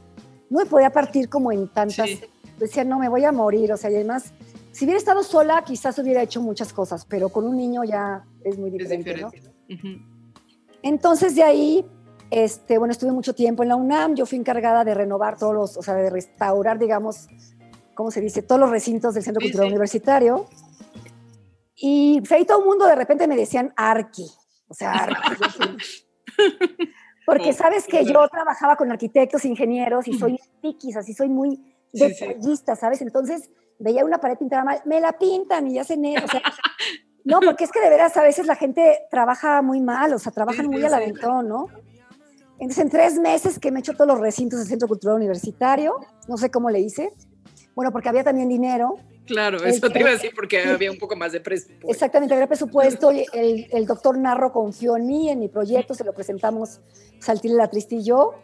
no 0.50 0.58
me 0.58 0.66
podía 0.66 0.90
partir 0.90 1.28
como 1.28 1.52
en 1.52 1.68
tantas, 1.68 2.10
decía, 2.58 2.84
no, 2.84 2.98
me 2.98 3.08
voy 3.08 3.24
a 3.24 3.32
morir, 3.32 3.72
o 3.72 3.76
sea, 3.76 3.90
y 3.90 3.94
además, 3.94 4.32
si 4.72 4.84
hubiera 4.84 4.98
estado 4.98 5.22
sola, 5.22 5.62
quizás 5.64 5.98
hubiera 5.98 6.22
hecho 6.22 6.42
muchas 6.42 6.72
cosas, 6.72 7.06
pero 7.06 7.28
con 7.28 7.46
un 7.46 7.56
niño 7.56 7.84
ya 7.84 8.24
es 8.44 8.58
muy 8.58 8.70
diferente, 8.70 9.16
¿no? 9.16 9.30
Entonces, 10.82 11.36
de 11.36 11.44
ahí, 11.44 11.86
este, 12.30 12.78
bueno, 12.78 12.92
estuve 12.92 13.12
mucho 13.12 13.34
tiempo 13.34 13.62
en 13.62 13.68
la 13.68 13.76
UNAM, 13.76 14.16
yo 14.16 14.26
fui 14.26 14.38
encargada 14.38 14.84
de 14.84 14.92
renovar 14.92 15.38
todos 15.38 15.54
los, 15.54 15.76
o 15.76 15.82
sea, 15.82 15.94
de 15.94 16.10
restaurar, 16.10 16.78
digamos, 16.78 17.28
¿cómo 17.94 18.10
se 18.10 18.20
dice? 18.20 18.42
Todos 18.42 18.60
los 18.60 18.70
recintos 18.70 19.14
del 19.14 19.22
Centro 19.22 19.40
Cultural 19.40 19.68
Universitario. 19.68 20.46
Y 21.76 22.20
ahí 22.30 22.44
todo 22.44 22.60
el 22.60 22.66
mundo 22.66 22.86
de 22.86 22.94
repente 22.94 23.26
me 23.26 23.36
decían 23.36 23.72
Arqui, 23.76 24.26
o 24.68 24.74
sea, 24.74 24.92
Arqui. 25.04 25.16
Porque 27.30 27.52
sabes 27.52 27.86
que 27.86 28.04
yo 28.04 28.26
trabajaba 28.28 28.76
con 28.76 28.90
arquitectos, 28.90 29.44
ingenieros 29.44 30.08
y 30.08 30.18
soy 30.18 30.38
piquis, 30.60 30.96
así 30.96 31.14
soy 31.14 31.28
muy 31.28 31.62
detallista, 31.92 32.76
¿sabes? 32.76 33.00
Entonces 33.02 33.50
veía 33.78 34.04
una 34.04 34.18
pared 34.18 34.36
pintada 34.36 34.64
mal, 34.64 34.82
me 34.84 35.00
la 35.00 35.12
pintan 35.12 35.66
y 35.68 35.74
ya 35.74 35.84
se 35.84 35.94
o 35.94 36.28
sea, 36.28 36.42
no, 37.24 37.40
porque 37.40 37.64
es 37.64 37.72
que 37.72 37.80
de 37.80 37.88
veras 37.88 38.16
a 38.16 38.22
veces 38.22 38.46
la 38.46 38.56
gente 38.56 39.00
trabaja 39.10 39.62
muy 39.62 39.80
mal, 39.80 40.12
o 40.12 40.18
sea, 40.18 40.32
trabajan 40.32 40.66
muy 40.66 40.84
al 40.84 40.94
aventón, 40.94 41.48
¿no? 41.48 41.66
Entonces, 42.58 42.84
en 42.84 42.90
tres 42.90 43.18
meses 43.18 43.58
que 43.58 43.70
me 43.70 43.78
he 43.78 43.80
hecho 43.80 43.94
todos 43.94 44.08
los 44.08 44.20
recintos 44.20 44.58
del 44.58 44.68
Centro 44.68 44.86
Cultural 44.86 45.16
Universitario, 45.16 45.94
no 46.28 46.36
sé 46.36 46.50
cómo 46.50 46.68
le 46.68 46.80
hice, 46.80 47.10
bueno, 47.74 47.90
porque 47.90 48.10
había 48.10 48.22
también 48.22 48.48
dinero, 48.48 48.96
Claro, 49.30 49.64
eso 49.64 49.88
te 49.88 50.00
iba 50.00 50.10
a 50.10 50.12
decir 50.12 50.32
porque 50.34 50.60
había 50.64 50.90
un 50.90 50.98
poco 50.98 51.14
más 51.14 51.32
de 51.32 51.40
presupuesto. 51.40 51.88
Exactamente, 51.88 52.34
había 52.34 52.48
presupuesto. 52.48 53.10
El, 53.10 53.66
el, 53.70 53.86
doctor 53.86 54.18
Narro 54.18 54.52
confió 54.52 54.96
en 54.96 55.06
mí, 55.06 55.30
en 55.30 55.38
mi 55.38 55.48
proyecto, 55.48 55.94
se 55.94 56.04
lo 56.04 56.12
presentamos 56.12 56.80
Saltil 57.20 57.56
la 57.56 57.68
Triste 57.68 57.96
y 57.96 58.04
yo, 58.04 58.34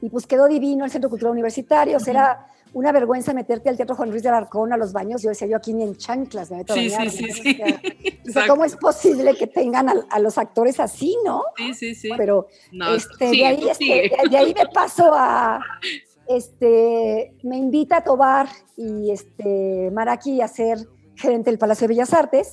y 0.00 0.10
pues 0.10 0.26
quedó 0.26 0.46
divino 0.46 0.84
el 0.84 0.90
Centro 0.90 1.10
Cultural 1.10 1.32
Universitario. 1.32 1.96
O 1.96 2.00
sea, 2.00 2.12
era 2.12 2.46
una 2.72 2.92
vergüenza 2.92 3.32
meterte 3.32 3.68
al 3.68 3.76
Teatro 3.76 3.96
Juan 3.96 4.10
Luis 4.10 4.22
de 4.22 4.28
Alarcón 4.28 4.72
a 4.72 4.76
los 4.76 4.92
baños. 4.92 5.22
Yo 5.22 5.30
decía, 5.30 5.48
yo 5.48 5.56
aquí 5.56 5.72
ni 5.72 5.82
en 5.82 5.96
chanclas 5.96 6.50
me 6.50 6.58
meto 6.58 6.74
sí, 6.74 6.90
Sí, 6.90 7.10
sí, 7.10 7.32
sí. 7.32 7.60
O 8.28 8.30
sea, 8.30 8.46
¿cómo 8.46 8.64
es 8.66 8.76
posible 8.76 9.34
que 9.34 9.46
tengan 9.46 9.88
a, 9.88 10.18
los 10.18 10.36
actores 10.36 10.78
así, 10.80 11.16
no? 11.24 11.44
Sí, 11.56 11.72
sí, 11.72 11.94
sí. 11.94 12.10
Pero 12.14 12.46
este, 12.94 13.30
de, 13.30 13.46
ahí, 13.46 13.68
este, 13.70 14.10
de 14.30 14.36
ahí 14.36 14.54
me 14.54 14.66
paso 14.66 15.10
a, 15.14 15.60
este, 16.28 17.34
me 17.42 17.56
invita 17.56 17.98
a 17.98 18.04
Tobar 18.04 18.48
y 18.76 19.10
este, 19.10 19.90
Maraki 19.92 20.40
a 20.40 20.48
ser 20.48 20.78
gerente 21.16 21.50
del 21.50 21.58
Palacio 21.58 21.86
de 21.86 21.94
Bellas 21.94 22.12
Artes. 22.12 22.52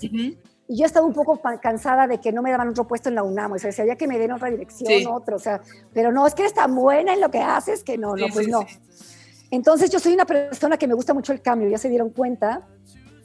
Y 0.68 0.78
yo 0.78 0.86
estaba 0.86 1.06
un 1.06 1.14
poco 1.14 1.40
cansada 1.62 2.08
de 2.08 2.20
que 2.20 2.32
no 2.32 2.42
me 2.42 2.50
daban 2.50 2.70
otro 2.70 2.88
puesto 2.88 3.10
en 3.10 3.16
la 3.16 3.24
UNAM. 3.24 3.52
O 3.52 3.60
sea, 3.60 3.72
si 3.72 3.82
había 3.82 3.98
que 3.98 4.08
me 4.08 4.18
den 4.18 4.32
otra 4.32 4.50
dirección, 4.50 5.14
otro. 5.14 5.36
O 5.36 5.40
sea, 5.40 5.62
pero 5.94 6.12
no, 6.12 6.26
es 6.26 6.34
que 6.34 6.42
eres 6.44 6.54
tan 6.54 6.74
buena 6.74 7.14
en 7.14 7.22
lo 7.22 7.30
que 7.30 7.40
haces 7.40 7.84
que 7.84 7.98
no, 7.98 8.16
no, 8.16 8.28
pues 8.34 8.48
no. 8.48 8.66
Entonces 9.52 9.92
yo 9.92 10.00
soy 10.00 10.14
una 10.14 10.26
persona 10.26 10.78
que 10.78 10.88
me 10.88 10.96
gusta 10.96 11.14
mucho 11.14 11.34
el 11.34 11.42
cambio, 11.42 11.70
ya 11.70 11.78
se 11.78 11.90
dieron 11.90 12.10
cuenta. 12.10 12.68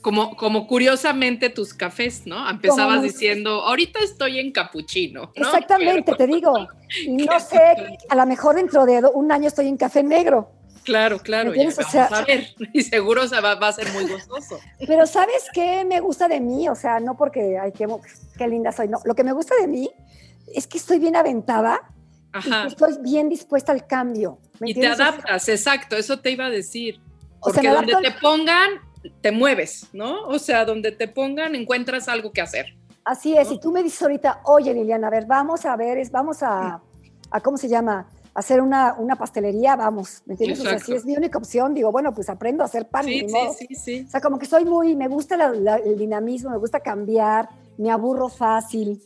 Como, 0.00 0.34
como 0.36 0.66
curiosamente 0.66 1.50
tus 1.50 1.74
cafés, 1.74 2.26
¿no? 2.26 2.48
Empezabas 2.48 3.02
diciendo, 3.02 3.62
ahorita 3.62 3.98
estoy 4.00 4.38
en 4.38 4.50
capuchino. 4.50 5.32
Exactamente, 5.34 6.14
te 6.14 6.26
digo. 6.26 6.54
No 7.06 7.38
sé, 7.38 8.00
a 8.08 8.16
lo 8.16 8.26
mejor 8.26 8.56
dentro 8.56 8.84
de 8.84 9.00
un 9.14 9.30
año 9.30 9.46
estoy 9.46 9.68
en 9.68 9.76
café 9.76 10.02
negro. 10.02 10.50
Claro, 10.84 11.18
claro. 11.18 11.54
Ya 11.54 11.64
vamos 11.64 11.94
a 11.94 12.24
ver. 12.24 12.48
Y 12.72 12.82
seguro 12.82 13.26
se 13.28 13.40
va, 13.40 13.52
a 13.52 13.72
ser 13.72 13.92
muy 13.92 14.06
gozoso. 14.08 14.58
Pero 14.86 15.06
¿sabes 15.06 15.46
qué 15.52 15.84
me 15.84 16.00
gusta 16.00 16.28
de 16.28 16.40
mí? 16.40 16.68
O 16.68 16.74
sea, 16.74 17.00
no 17.00 17.16
porque, 17.16 17.58
ay, 17.58 17.72
qué, 17.72 17.86
qué 18.36 18.48
linda 18.48 18.72
soy. 18.72 18.88
No, 18.88 18.98
lo 19.04 19.14
que 19.14 19.24
me 19.24 19.32
gusta 19.32 19.54
de 19.60 19.68
mí 19.68 19.90
es 20.52 20.66
que 20.66 20.78
estoy 20.78 20.98
bien 20.98 21.16
aventada. 21.16 21.80
Ajá. 22.32 22.64
Y 22.64 22.68
estoy 22.68 22.94
bien 23.02 23.28
dispuesta 23.28 23.72
al 23.72 23.86
cambio. 23.86 24.38
y 24.60 24.74
te 24.74 24.86
adaptas, 24.86 25.48
exacto, 25.48 25.96
eso 25.96 26.20
te 26.20 26.30
iba 26.30 26.46
a 26.46 26.50
decir. 26.50 27.00
Porque 27.40 27.68
donde 27.68 27.96
te 28.02 28.12
pongan, 28.20 28.70
te 29.20 29.32
mueves, 29.32 29.86
¿no? 29.92 30.26
O 30.26 30.38
sea, 30.38 30.64
donde 30.64 30.92
te 30.92 31.08
pongan, 31.08 31.54
encuentras 31.54 32.08
algo 32.08 32.32
que 32.32 32.40
hacer. 32.40 32.76
Así 33.04 33.36
es, 33.36 33.50
y 33.50 33.58
tú 33.58 33.72
me 33.72 33.82
dices 33.82 34.02
ahorita, 34.02 34.40
oye 34.44 34.74
Liliana, 34.74 35.06
a 35.06 35.10
ver, 35.10 35.26
vamos 35.26 35.64
a 35.64 35.74
ver, 35.76 35.98
es, 35.98 36.10
vamos 36.10 36.42
a, 36.42 36.80
a 37.30 37.40
¿cómo 37.40 37.56
se 37.56 37.68
llama? 37.68 38.06
hacer 38.34 38.60
una, 38.60 38.94
una, 38.94 39.16
pastelería, 39.16 39.76
vamos, 39.76 40.22
¿me 40.24 40.34
entiendes? 40.34 40.60
O 40.60 40.62
sea, 40.62 40.78
si 40.78 40.92
es 40.92 41.04
mi 41.04 41.16
única 41.16 41.38
opción, 41.38 41.74
digo, 41.74 41.90
bueno, 41.90 42.14
pues 42.14 42.28
aprendo 42.30 42.62
a 42.62 42.66
hacer 42.66 42.88
pan. 42.88 43.04
Sí, 43.04 43.26
sí, 43.28 43.66
sí, 43.68 43.74
sí, 43.74 44.04
O 44.06 44.10
sea, 44.10 44.20
como 44.20 44.38
que 44.38 44.46
soy 44.46 44.64
muy, 44.64 44.94
me 44.94 45.08
gusta 45.08 45.34
el 45.84 45.98
dinamismo, 45.98 46.50
me 46.50 46.58
gusta 46.58 46.80
cambiar, 46.80 47.48
me 47.76 47.90
aburro 47.90 48.28
fácil. 48.28 49.02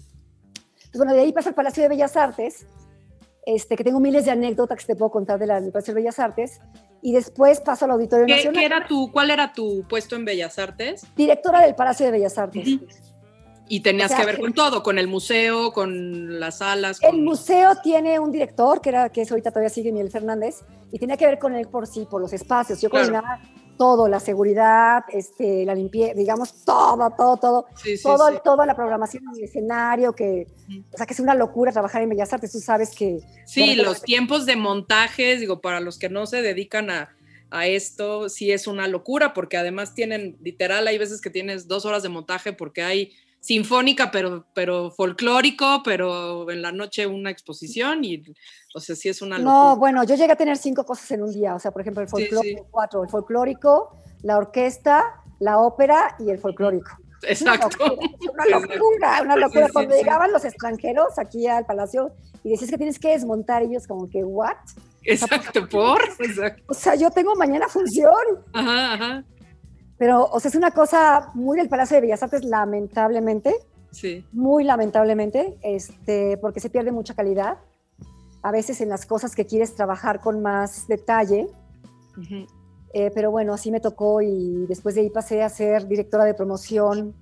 Pues 0.92 0.99
bueno, 0.99 1.14
de 1.14 1.20
ahí 1.20 1.32
paso 1.32 1.49
al 1.49 1.55
Palacio 1.55 1.82
de 1.82 1.88
Bellas 1.88 2.16
Artes, 2.16 2.66
este, 3.47 3.76
que 3.76 3.84
tengo 3.84 4.01
miles 4.01 4.24
de 4.24 4.30
anécdotas 4.30 4.78
que 4.78 4.86
te 4.86 4.97
puedo 4.97 5.11
contar 5.11 5.38
de 5.38 5.47
la, 5.47 5.61
de 5.61 5.95
Bellas 5.95 6.18
Artes, 6.18 6.61
y 7.03 7.12
después 7.12 7.61
paso 7.61 7.84
al 7.84 7.92
Auditorio 7.92 8.26
Nacional. 8.26 8.61
¿qué 8.61 8.64
era 8.64 8.86
tu, 8.86 9.11
¿Cuál 9.12 9.30
era 9.30 9.53
tu 9.53 9.84
puesto 9.88 10.16
en 10.16 10.24
Bellas 10.24 10.59
Artes? 10.59 11.07
Directora 11.16 11.61
del 11.61 11.74
Palacio 11.74 12.07
de 12.07 12.12
Bellas 12.12 12.38
Artes. 12.38 12.78
Y 13.66 13.80
tenías 13.80 14.14
que 14.14 14.26
ver 14.26 14.38
con 14.38 14.53
todo, 14.53 14.82
con 14.82 14.99
el 14.99 15.09
museo, 15.09 15.72
con 15.72 16.38
las 16.38 16.59
salas. 16.59 16.99
El 17.03 17.22
museo 17.22 17.76
tiene 17.82 18.18
un 18.18 18.30
director, 18.30 18.80
que, 18.80 18.90
era, 18.90 19.09
que 19.09 19.22
es 19.22 19.30
ahorita 19.30 19.51
todavía 19.51 19.70
sigue 19.70 19.90
Miguel 19.90 20.11
Fernández, 20.11 20.64
y 20.92 20.99
tenía 20.99 21.16
que 21.16 21.26
ver 21.26 21.38
con 21.38 21.55
él 21.55 21.66
por 21.68 21.86
sí, 21.86 22.07
por 22.09 22.20
los 22.20 22.32
espacios. 22.32 22.80
Yo 22.80 22.90
coordinaba 22.90 23.40
todo, 23.77 24.09
la 24.09 24.20
seguridad, 24.20 25.05
este, 25.09 25.64
la 25.64 25.75
limpieza, 25.75 26.14
digamos, 26.14 26.64
todo, 26.64 27.11
todo, 27.11 27.37
todo. 27.37 27.66
todo, 28.03 28.41
Toda 28.43 28.66
la 28.66 28.75
programación 28.75 29.25
del 29.33 29.45
escenario, 29.45 30.12
que, 30.12 30.47
o 30.93 30.97
sea, 30.97 31.07
que 31.07 31.14
es 31.14 31.20
una 31.20 31.35
locura 31.35 31.72
trabajar 31.72 32.03
en 32.03 32.11
Bellas 32.11 32.33
Artes, 32.33 32.53
tú 32.53 32.61
sabes 32.61 32.95
que... 32.95 33.20
Sí, 33.47 33.75
los 33.75 34.03
tiempos 34.03 34.47
de 34.47 34.57
montajes, 34.57 35.41
digo, 35.41 35.61
para 35.61 35.81
los 35.81 35.99
que 35.99 36.09
no 36.09 36.27
se 36.27 36.43
dedican 36.43 36.91
a, 36.91 37.14
a 37.51 37.66
esto, 37.66 38.29
sí 38.29 38.51
es 38.51 38.66
una 38.66 38.89
locura, 38.89 39.33
porque 39.33 39.57
además 39.57 39.95
tienen, 39.95 40.37
literal, 40.43 40.87
hay 40.87 40.99
veces 40.99 41.20
que 41.20 41.31
tienes 41.31 41.68
dos 41.68 41.85
horas 41.85 42.03
de 42.03 42.09
montaje 42.09 42.53
porque 42.53 42.83
hay 42.83 43.12
sinfónica, 43.45 44.11
pero, 44.11 44.47
pero 44.55 44.90
folclórico, 44.90 45.82
pero 45.84 46.51
en 46.51 46.62
la 46.62 46.72
noche 46.72 47.07
una 47.07 47.30
exposición 47.30 48.03
y, 48.03 48.24
o 48.74 48.80
sea, 48.80 48.97
sí 48.97 49.11
es 49.11 49.20
una 49.20 49.36
locura. 49.36 49.55
No, 49.55 49.76
bueno, 49.76 50.03
yo 50.05 50.14
llegué 50.14 50.32
a 50.32 50.36
tener 50.36 50.57
cinco 50.57 50.84
cosas 50.86 51.11
en 51.11 51.22
un 51.22 51.30
día, 51.30 51.55
o 51.55 51.59
sea, 51.59 51.70
por 51.70 51.82
ejemplo, 51.82 52.03
el 52.03 52.09
folclórico, 52.09 52.66
cuatro, 52.70 53.05
el 53.05 53.11
folclórico, 53.11 53.95
la 54.22 54.38
orquesta, 54.38 55.22
la 55.40 55.59
ópera 55.59 56.16
y 56.18 56.30
el 56.30 56.38
folclórico. 56.38 56.90
Exacto. 57.22 57.99
Una 58.32 58.47
locura, 58.47 59.22
una 59.22 59.36
locura. 59.36 59.68
Cuando 59.72 59.95
llegaban 59.95 60.32
los 60.32 60.45
extranjeros 60.45 61.18
aquí 61.18 61.47
al 61.47 61.66
palacio 61.66 62.12
y 62.42 62.51
decías 62.51 62.70
que 62.70 62.78
tienes 62.78 62.99
que 62.99 63.11
desmontar, 63.11 63.62
ellos 63.62 63.86
como 63.86 64.09
que, 64.09 64.24
¿what? 64.24 64.57
Exacto, 65.03 65.68
por. 65.68 66.01
O 66.66 66.74
sea, 66.74 66.95
yo 66.95 67.11
tengo 67.11 67.34
mañana 67.34 67.68
función. 67.68 68.14
Ajá, 68.53 68.95
ajá. 68.95 69.24
Pero, 69.99 70.24
o 70.24 70.40
sea, 70.40 70.49
es 70.49 70.55
una 70.55 70.72
cosa 70.72 71.30
muy 71.34 71.57
del 71.57 71.68
Palacio 71.68 71.97
de 71.97 72.03
Bellas 72.03 72.22
Artes, 72.22 72.45
lamentablemente. 72.45 73.55
Sí. 73.90 74.24
Muy 74.32 74.64
lamentablemente, 74.64 75.57
este, 75.62 76.36
porque 76.38 76.61
se 76.61 76.70
pierde 76.70 76.90
mucha 76.90 77.14
calidad. 77.14 77.59
A 78.42 78.51
veces 78.51 78.80
en 78.80 78.88
las 78.88 79.07
cosas 79.07 79.34
que 79.34 79.47
quieres 79.47 79.74
trabajar 79.74 80.20
con 80.20 80.42
más 80.42 80.88
detalle. 80.88 81.47
Eh, 82.92 83.11
pero 83.14 83.30
bueno, 83.30 83.55
así 83.55 83.70
me 83.70 83.80
tocó 83.80 84.20
y 84.20 84.66
después 84.66 84.95
de 84.95 85.03
ahí 85.03 85.11
pasé 85.11 85.42
a 85.42 85.49
ser 85.49 85.86
directora 85.88 86.24
de 86.24 86.34
promoción, 86.34 87.14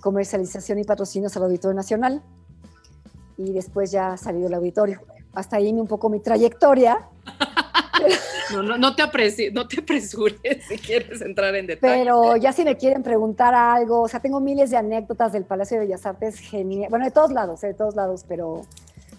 comercialización 0.00 0.78
y 0.78 0.84
patrocinios 0.84 1.36
al 1.36 1.44
Auditorio 1.44 1.74
Nacional. 1.74 2.22
Y 3.36 3.52
después 3.52 3.90
ya 3.90 4.16
salí 4.16 4.40
del 4.40 4.54
auditorio. 4.54 5.00
Hasta 5.32 5.56
ahí 5.56 5.70
un 5.70 5.86
poco 5.86 6.08
mi 6.08 6.20
trayectoria. 6.20 7.08
No, 8.52 8.62
no, 8.62 8.78
no, 8.78 8.94
te 8.94 9.02
no 9.52 9.68
te 9.68 9.80
apresures 9.80 10.64
si 10.66 10.78
quieres 10.78 11.20
entrar 11.20 11.54
en 11.54 11.66
detalle. 11.66 11.98
Pero 11.98 12.36
ya 12.36 12.52
si 12.52 12.64
me 12.64 12.76
quieren 12.76 13.02
preguntar 13.02 13.54
algo, 13.54 14.02
o 14.02 14.08
sea, 14.08 14.20
tengo 14.20 14.40
miles 14.40 14.70
de 14.70 14.76
anécdotas 14.76 15.32
del 15.32 15.44
Palacio 15.44 15.78
de 15.78 15.86
Bellas 15.86 16.06
Artes, 16.06 16.38
genial. 16.40 16.88
Bueno, 16.90 17.04
de 17.04 17.10
todos 17.10 17.30
lados, 17.30 17.60
de 17.60 17.74
todos 17.74 17.94
lados, 17.94 18.24
pero 18.26 18.62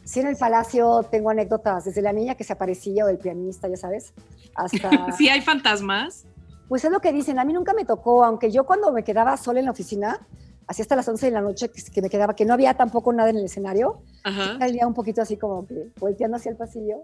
sí 0.03 0.19
en 0.19 0.27
el 0.27 0.37
Palacio 0.37 1.03
tengo 1.11 1.29
anécdotas, 1.29 1.85
desde 1.85 2.01
la 2.01 2.13
niña 2.13 2.35
que 2.35 2.43
se 2.43 2.53
aparecía 2.53 3.05
o 3.05 3.09
el 3.09 3.17
pianista, 3.17 3.67
ya 3.67 3.77
sabes, 3.77 4.13
hasta... 4.55 4.89
¿Sí 5.17 5.29
hay 5.29 5.41
fantasmas? 5.41 6.25
Pues 6.67 6.83
es 6.83 6.91
lo 6.91 6.99
que 6.99 7.11
dicen, 7.11 7.39
a 7.39 7.45
mí 7.45 7.53
nunca 7.53 7.73
me 7.73 7.85
tocó, 7.85 8.23
aunque 8.23 8.51
yo 8.51 8.65
cuando 8.65 8.91
me 8.91 9.03
quedaba 9.03 9.37
sola 9.37 9.59
en 9.59 9.65
la 9.65 9.71
oficina, 9.71 10.19
así 10.67 10.81
hasta 10.81 10.95
las 10.95 11.07
11 11.07 11.27
de 11.27 11.31
la 11.31 11.41
noche 11.41 11.69
que, 11.69 12.01
me 12.01 12.09
quedaba, 12.09 12.35
que 12.35 12.45
no 12.45 12.53
había 12.53 12.75
tampoco 12.75 13.13
nada 13.13 13.29
en 13.29 13.37
el 13.37 13.45
escenario, 13.45 14.01
salía 14.23 14.87
un 14.87 14.93
poquito 14.93 15.21
así 15.21 15.37
como 15.37 15.65
que 15.65 15.89
volteando 15.99 16.37
hacia 16.37 16.51
el 16.51 16.57
pasillo 16.57 17.03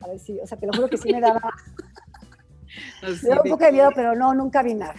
a 0.00 0.08
ver 0.08 0.18
si, 0.18 0.38
o 0.38 0.46
sea, 0.46 0.58
te 0.58 0.66
lo 0.66 0.72
juro 0.72 0.88
que 0.88 0.96
sí 0.96 1.12
me 1.12 1.20
daba, 1.20 1.40
me 3.02 3.28
daba 3.28 3.42
un 3.42 3.50
poco 3.50 3.64
de 3.64 3.72
miedo, 3.72 3.90
pero 3.94 4.14
no, 4.14 4.34
nunca 4.34 4.62
vi 4.62 4.74
nada. 4.74 4.96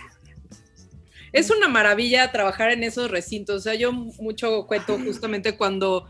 Es 1.33 1.51
una 1.51 1.67
maravilla 1.67 2.31
trabajar 2.31 2.71
en 2.71 2.83
esos 2.83 3.11
recintos. 3.11 3.57
O 3.57 3.59
sea, 3.59 3.75
yo 3.75 3.91
mucho 3.91 4.65
cuento 4.65 4.97
justamente 4.97 5.57
cuando, 5.57 6.07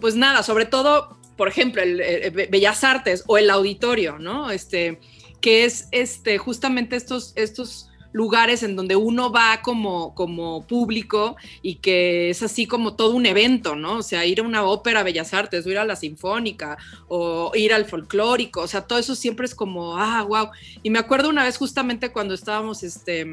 pues 0.00 0.16
nada, 0.16 0.42
sobre 0.42 0.64
todo, 0.64 1.18
por 1.36 1.48
ejemplo, 1.48 1.82
el, 1.82 2.30
Bellas 2.30 2.82
Artes 2.82 3.24
o 3.26 3.38
el 3.38 3.50
auditorio, 3.50 4.18
¿no? 4.18 4.50
Este, 4.50 4.98
que 5.40 5.64
es 5.64 5.88
este, 5.92 6.38
justamente 6.38 6.96
estos, 6.96 7.32
estos 7.36 7.90
lugares 8.16 8.62
en 8.62 8.76
donde 8.76 8.96
uno 8.96 9.30
va 9.30 9.60
como, 9.60 10.14
como 10.14 10.66
público 10.66 11.36
y 11.60 11.74
que 11.74 12.30
es 12.30 12.42
así 12.42 12.66
como 12.66 12.94
todo 12.94 13.14
un 13.14 13.26
evento, 13.26 13.76
¿no? 13.76 13.98
O 13.98 14.02
sea, 14.02 14.24
ir 14.24 14.40
a 14.40 14.42
una 14.42 14.64
ópera 14.64 15.02
Bellas 15.02 15.34
Artes, 15.34 15.66
o 15.66 15.70
ir 15.70 15.76
a 15.76 15.84
la 15.84 15.96
Sinfónica, 15.96 16.78
o 17.08 17.52
ir 17.54 17.74
al 17.74 17.84
folclórico, 17.84 18.62
o 18.62 18.68
sea, 18.68 18.86
todo 18.86 18.98
eso 18.98 19.14
siempre 19.14 19.44
es 19.44 19.54
como, 19.54 19.98
ah, 19.98 20.22
wow. 20.22 20.48
Y 20.82 20.88
me 20.88 20.98
acuerdo 20.98 21.28
una 21.28 21.44
vez 21.44 21.58
justamente 21.58 22.10
cuando 22.10 22.32
estábamos, 22.32 22.82
este, 22.82 23.26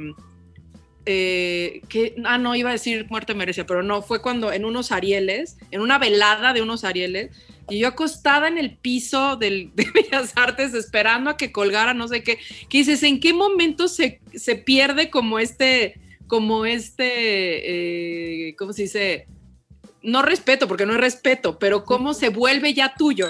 eh, 1.06 1.82
que, 1.89 2.16
ah, 2.24 2.38
no, 2.38 2.56
iba 2.56 2.70
a 2.70 2.74
decir 2.74 3.08
muerte 3.10 3.34
merecía, 3.34 3.66
pero 3.66 3.84
no, 3.84 4.01
fue 4.01 4.22
cuando 4.22 4.54
en 4.54 4.64
unos 4.64 4.91
Arieles, 4.91 5.58
en 5.72 5.82
una 5.82 5.99
velada 5.99 6.54
de 6.54 6.62
unos 6.62 6.84
Arieles, 6.84 7.32
y 7.70 7.80
yo 7.80 7.89
acostada 7.89 8.47
en 8.47 8.58
el 8.58 8.78
piso 8.78 9.36
del, 9.36 9.72
de 9.76 9.88
Bellas 9.93 10.34
Artes 10.36 10.74
esperando 10.74 11.30
a 11.30 11.38
que 11.38 11.51
colgara 11.51 11.93
no 11.93 12.08
sé 12.08 12.24
qué, 12.24 12.38
que 12.70 12.78
dices, 12.80 13.04
¿en 13.04 13.20
qué 13.20 13.34
momento 13.34 13.88
se, 13.88 14.22
se 14.34 14.56
pierde 14.56 15.10
como 15.10 15.39
este, 15.39 15.99
como 16.28 16.66
este, 16.66 18.47
eh, 18.47 18.56
¿cómo 18.56 18.74
se 18.74 18.84
dice? 18.84 19.28
No 20.01 20.22
respeto, 20.22 20.68
porque 20.68 20.86
no 20.86 20.93
es 20.93 20.99
respeto, 20.99 21.60
pero 21.60 21.86
cómo 21.86 22.14
se 22.14 22.30
vuelve 22.30 22.74
ya 22.74 22.95
tuyo. 22.95 23.28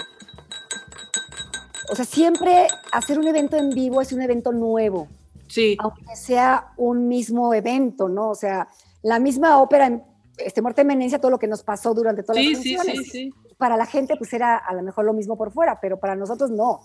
O 1.91 1.95
sea, 1.95 2.05
siempre 2.05 2.67
hacer 2.91 3.19
un 3.19 3.27
evento 3.27 3.57
en 3.57 3.69
vivo 3.69 4.01
es 4.01 4.11
un 4.11 4.21
evento 4.21 4.51
nuevo. 4.51 5.07
Sí. 5.53 5.77
Aunque 5.79 6.15
sea 6.15 6.73
un 6.77 7.07
mismo 7.07 7.53
evento, 7.53 8.09
¿no? 8.09 8.29
O 8.29 8.35
sea, 8.35 8.67
la 9.01 9.19
misma 9.19 9.61
ópera, 9.61 10.01
este 10.37 10.61
Muerte 10.61 10.83
Menencia, 10.83 11.19
todo 11.19 11.31
lo 11.31 11.39
que 11.39 11.47
nos 11.47 11.63
pasó 11.63 11.93
durante 11.93 12.23
todas 12.23 12.43
las 12.43 12.53
funciones. 12.55 12.97
Sí, 12.97 13.03
sí, 13.03 13.09
sí 13.11 13.33
para 13.63 13.77
la 13.77 13.85
gente 13.85 14.17
pues 14.17 14.33
era 14.33 14.57
a 14.57 14.73
lo 14.73 14.83
mejor 14.83 15.05
lo 15.05 15.13
mismo 15.13 15.37
por 15.37 15.53
fuera, 15.53 15.79
pero 15.79 15.97
para 15.97 16.15
nosotros 16.15 16.51
no. 16.51 16.81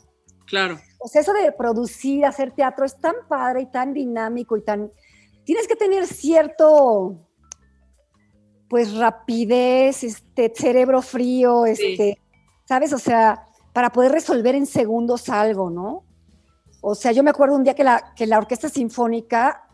Claro. 0.47 0.79
O 1.01 1.09
sea, 1.09 1.23
eso 1.23 1.33
de 1.33 1.51
producir, 1.51 2.25
hacer 2.25 2.53
teatro 2.53 2.85
es 2.85 2.97
tan 3.01 3.16
padre 3.29 3.62
y 3.62 3.66
tan 3.66 3.93
dinámico 3.93 4.57
y 4.57 4.62
tan... 4.62 4.93
Tienes 5.45 5.66
que 5.66 5.75
tener 5.75 6.07
cierto, 6.07 7.19
pues, 8.69 8.97
rapidez, 8.97 10.05
este, 10.05 10.53
cerebro 10.55 11.03
frío, 11.03 11.66
este, 11.66 12.21
¿sabes? 12.64 12.93
O 12.93 12.99
sea, 12.99 13.45
para 13.73 13.91
poder 13.91 14.12
resolver 14.12 14.55
en 14.55 14.66
segundos 14.66 15.29
algo, 15.29 15.71
¿no? 15.71 16.05
O 16.81 16.95
sea, 16.95 17.12
yo 17.12 17.22
me 17.22 17.31
acuerdo 17.31 17.57
un 17.57 17.64
día 17.64 17.74
que 17.74 17.85
la, 17.85 18.14
que 18.14 18.26
la 18.26 18.39
orquesta 18.39 18.68
sinfónica, 18.68 19.68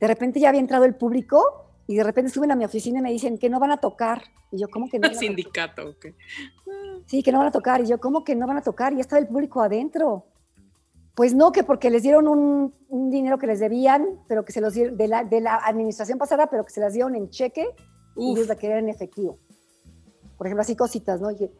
de 0.00 0.06
repente 0.06 0.40
ya 0.40 0.48
había 0.48 0.60
entrado 0.60 0.84
el 0.84 0.94
público 0.94 1.62
y 1.86 1.96
de 1.96 2.04
repente 2.04 2.30
suben 2.30 2.50
a 2.50 2.56
mi 2.56 2.64
oficina 2.64 2.98
y 2.98 3.02
me 3.02 3.12
dicen 3.12 3.38
que 3.38 3.48
no 3.48 3.58
van 3.58 3.70
a 3.70 3.78
tocar. 3.78 4.22
Y 4.50 4.58
yo, 4.58 4.68
¿cómo 4.68 4.88
que 4.88 4.98
no? 4.98 5.08
Sindicato, 5.14 5.88
ok. 5.90 6.06
Sí, 7.06 7.22
que 7.22 7.32
no 7.32 7.38
van 7.38 7.48
a 7.48 7.52
tocar. 7.52 7.80
Y 7.80 7.86
yo, 7.86 7.98
¿cómo 7.98 8.24
que 8.24 8.34
no 8.34 8.46
van 8.46 8.58
a 8.58 8.62
tocar? 8.62 8.92
Y 8.92 8.96
ya 8.96 9.02
estaba 9.02 9.20
el 9.20 9.28
público 9.28 9.62
adentro. 9.62 10.26
Pues 11.14 11.34
no, 11.34 11.52
que 11.52 11.62
porque 11.62 11.90
les 11.90 12.02
dieron 12.02 12.26
un, 12.26 12.74
dinero 13.10 13.38
que 13.38 13.46
les 13.46 13.60
debían, 13.60 14.22
pero 14.28 14.44
que 14.44 14.52
se 14.52 14.60
los 14.60 14.72
dieron 14.74 14.96
de 14.96 15.08
la, 15.08 15.24
de 15.24 15.40
la 15.40 15.56
administración 15.56 16.18
pasada, 16.18 16.48
pero 16.48 16.64
que 16.64 16.70
se 16.70 16.80
las 16.80 16.94
dieron 16.94 17.14
en 17.14 17.28
cheque 17.28 17.66
y 18.16 18.32
ellos 18.32 18.48
la 18.48 18.56
querían 18.56 18.80
en 18.80 18.88
efectivo. 18.88 19.38
Por 20.38 20.46
ejemplo, 20.46 20.62
así 20.62 20.74
cositas, 20.74 21.20
¿no? 21.20 21.30
Y 21.30 21.50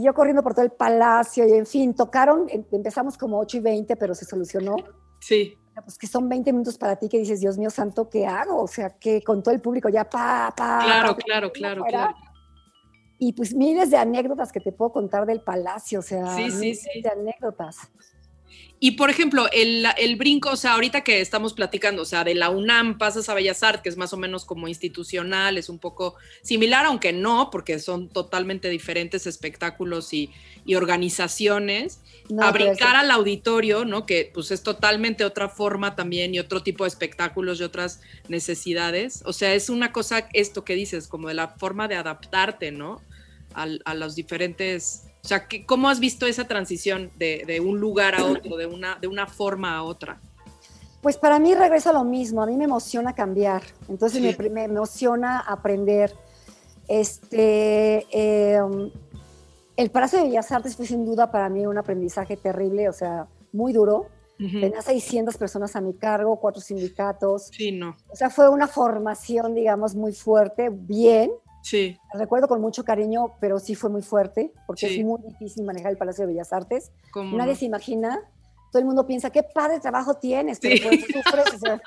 yo 0.00 0.14
corriendo 0.14 0.42
por 0.42 0.54
todo 0.54 0.64
el 0.64 0.72
palacio 0.72 1.46
y 1.46 1.52
en 1.52 1.66
fin, 1.66 1.94
tocaron, 1.94 2.46
em, 2.48 2.64
empezamos 2.72 3.18
como 3.18 3.38
8 3.38 3.58
y 3.58 3.60
20, 3.60 3.96
pero 3.96 4.14
se 4.14 4.24
solucionó. 4.24 4.76
Sí. 5.20 5.58
Pues 5.84 5.98
que 5.98 6.06
son 6.06 6.28
20 6.28 6.52
minutos 6.52 6.78
para 6.78 6.96
ti 6.96 7.08
que 7.08 7.18
dices, 7.18 7.40
Dios 7.40 7.58
mío 7.58 7.70
santo, 7.70 8.08
¿qué 8.08 8.26
hago? 8.26 8.62
O 8.62 8.66
sea, 8.66 8.90
que 8.90 9.22
con 9.22 9.42
todo 9.42 9.54
el 9.54 9.60
público 9.60 9.88
ya 9.88 10.08
pa, 10.08 10.52
pa. 10.56 10.80
Claro, 10.84 11.16
claro, 11.16 11.52
claro, 11.52 11.84
claro. 11.84 12.14
Y 13.18 13.32
pues 13.32 13.54
miles 13.54 13.90
de 13.90 13.96
anécdotas 13.96 14.50
que 14.50 14.60
te 14.60 14.72
puedo 14.72 14.92
contar 14.92 15.26
del 15.26 15.42
palacio, 15.42 16.00
o 16.00 16.02
sea, 16.02 16.34
sí, 16.34 16.50
miles 16.50 16.84
de 17.02 17.08
anécdotas. 17.08 17.76
Y 18.84 18.90
por 18.92 19.10
ejemplo, 19.10 19.46
el, 19.52 19.86
el, 19.96 20.16
brinco, 20.16 20.50
o 20.50 20.56
sea, 20.56 20.72
ahorita 20.72 21.04
que 21.04 21.20
estamos 21.20 21.54
platicando, 21.54 22.02
o 22.02 22.04
sea, 22.04 22.24
de 22.24 22.34
la 22.34 22.50
UNAM 22.50 22.98
pasas 22.98 23.28
a 23.28 23.34
Bellas 23.34 23.62
Artes, 23.62 23.80
que 23.80 23.88
es 23.88 23.96
más 23.96 24.12
o 24.12 24.16
menos 24.16 24.44
como 24.44 24.66
institucional, 24.66 25.56
es 25.56 25.68
un 25.68 25.78
poco 25.78 26.16
similar, 26.42 26.86
aunque 26.86 27.12
no, 27.12 27.48
porque 27.52 27.78
son 27.78 28.08
totalmente 28.08 28.68
diferentes 28.70 29.28
espectáculos 29.28 30.12
y, 30.12 30.32
y 30.64 30.74
organizaciones, 30.74 32.00
a 32.40 32.50
brincar 32.50 32.96
al 32.96 33.12
auditorio, 33.12 33.84
¿no? 33.84 34.04
Que 34.04 34.28
pues 34.34 34.50
es 34.50 34.64
totalmente 34.64 35.24
otra 35.24 35.48
forma 35.48 35.94
también 35.94 36.34
y 36.34 36.40
otro 36.40 36.64
tipo 36.64 36.82
de 36.82 36.88
espectáculos 36.88 37.60
y 37.60 37.62
otras 37.62 38.00
necesidades. 38.26 39.22
O 39.24 39.32
sea, 39.32 39.54
es 39.54 39.70
una 39.70 39.92
cosa, 39.92 40.28
esto 40.32 40.64
que 40.64 40.74
dices, 40.74 41.06
como 41.06 41.28
de 41.28 41.34
la 41.34 41.50
forma 41.50 41.86
de 41.86 41.94
adaptarte, 41.94 42.72
¿no? 42.72 43.00
A, 43.54 43.68
a 43.84 43.94
los 43.94 44.16
diferentes 44.16 45.04
o 45.24 45.28
sea, 45.28 45.46
¿cómo 45.66 45.88
has 45.88 46.00
visto 46.00 46.26
esa 46.26 46.48
transición 46.48 47.12
de, 47.16 47.62
un 47.64 47.78
lugar 47.78 48.16
a 48.16 48.24
otro, 48.24 48.56
de 48.56 48.66
una, 48.66 48.98
de 49.00 49.06
una 49.06 49.28
forma 49.28 49.76
a 49.76 49.84
otra? 49.84 50.20
Pues 51.00 51.16
para 51.16 51.38
mí 51.38 51.54
regresa 51.54 51.92
lo 51.92 52.02
mismo, 52.02 52.42
a 52.42 52.46
mí 52.46 52.56
me 52.56 52.64
emociona 52.64 53.14
cambiar, 53.14 53.62
entonces 53.88 54.20
me, 54.20 54.64
emociona 54.64 55.38
aprender. 55.38 56.12
Este, 56.88 58.04
em, 58.10 58.90
el 59.76 59.90
Palacio 59.90 60.18
de 60.18 60.24
Bellas 60.24 60.50
Artes 60.50 60.74
fue 60.74 60.86
sin 60.86 61.04
duda 61.06 61.30
para 61.30 61.48
mí 61.48 61.66
un 61.66 61.78
aprendizaje 61.78 62.36
terrible, 62.36 62.88
o 62.88 62.92
sea, 62.92 63.28
muy 63.52 63.72
duro. 63.72 64.06
Tenía 64.38 64.82
600 64.82 65.36
personas 65.36 65.76
a 65.76 65.80
mi 65.80 65.94
cargo, 65.94 66.34
cuatro 66.34 66.60
sindicatos. 66.60 67.44
Sí, 67.52 67.70
no. 67.70 67.96
O 68.08 68.16
sea, 68.16 68.28
fue 68.28 68.48
una 68.48 68.66
formación, 68.66 69.54
digamos, 69.54 69.94
muy 69.94 70.12
fuerte, 70.12 70.68
bien, 70.68 71.30
Sí. 71.62 71.96
Recuerdo 72.12 72.48
con 72.48 72.60
mucho 72.60 72.84
cariño, 72.84 73.34
pero 73.40 73.58
sí 73.58 73.74
fue 73.74 73.88
muy 73.88 74.02
fuerte, 74.02 74.52
porque 74.66 74.86
es 74.86 75.04
muy 75.04 75.20
difícil 75.22 75.64
manejar 75.64 75.92
el 75.92 75.98
Palacio 75.98 76.26
de 76.26 76.32
Bellas 76.32 76.52
Artes. 76.52 76.92
Nadie 77.14 77.54
se 77.54 77.64
imagina, 77.64 78.20
todo 78.70 78.80
el 78.80 78.86
mundo 78.86 79.06
piensa, 79.06 79.30
qué 79.30 79.42
padre 79.42 79.80
trabajo 79.80 80.14
tienes, 80.14 80.58
pero 80.60 80.82
pues 80.82 81.00
sufres, 81.06 81.80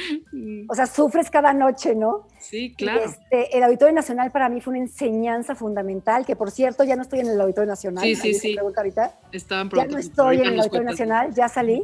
o 0.68 0.74
sea, 0.74 0.86
sufres 0.86 1.30
cada 1.30 1.52
noche, 1.52 1.94
¿no? 1.94 2.26
Sí, 2.38 2.74
claro. 2.76 3.02
Este, 3.04 3.56
el 3.56 3.62
Auditorio 3.62 3.94
Nacional 3.94 4.30
para 4.30 4.48
mí 4.48 4.60
fue 4.60 4.72
una 4.72 4.82
enseñanza 4.82 5.54
fundamental, 5.54 6.24
que 6.24 6.36
por 6.36 6.50
cierto 6.50 6.84
ya 6.84 6.96
no 6.96 7.02
estoy 7.02 7.20
en 7.20 7.28
el 7.28 7.40
Auditorio 7.40 7.68
Nacional. 7.68 8.04
Sí, 8.04 8.14
sí, 8.14 8.34
sí. 8.34 8.56
ahorita. 8.58 9.18
Estaban 9.32 9.70
ya 9.70 9.86
no 9.86 9.98
estoy 9.98 10.38
en 10.38 10.46
el 10.46 10.60
Auditorio 10.60 10.86
Nacional, 10.86 11.34
ya 11.34 11.48
salí. 11.48 11.82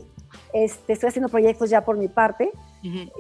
Este, 0.53 0.95
estoy 0.95 1.09
haciendo 1.09 1.29
proyectos 1.29 1.71
ya 1.71 1.85
por 1.85 1.97
mi 1.97 2.09
parte. 2.09 2.51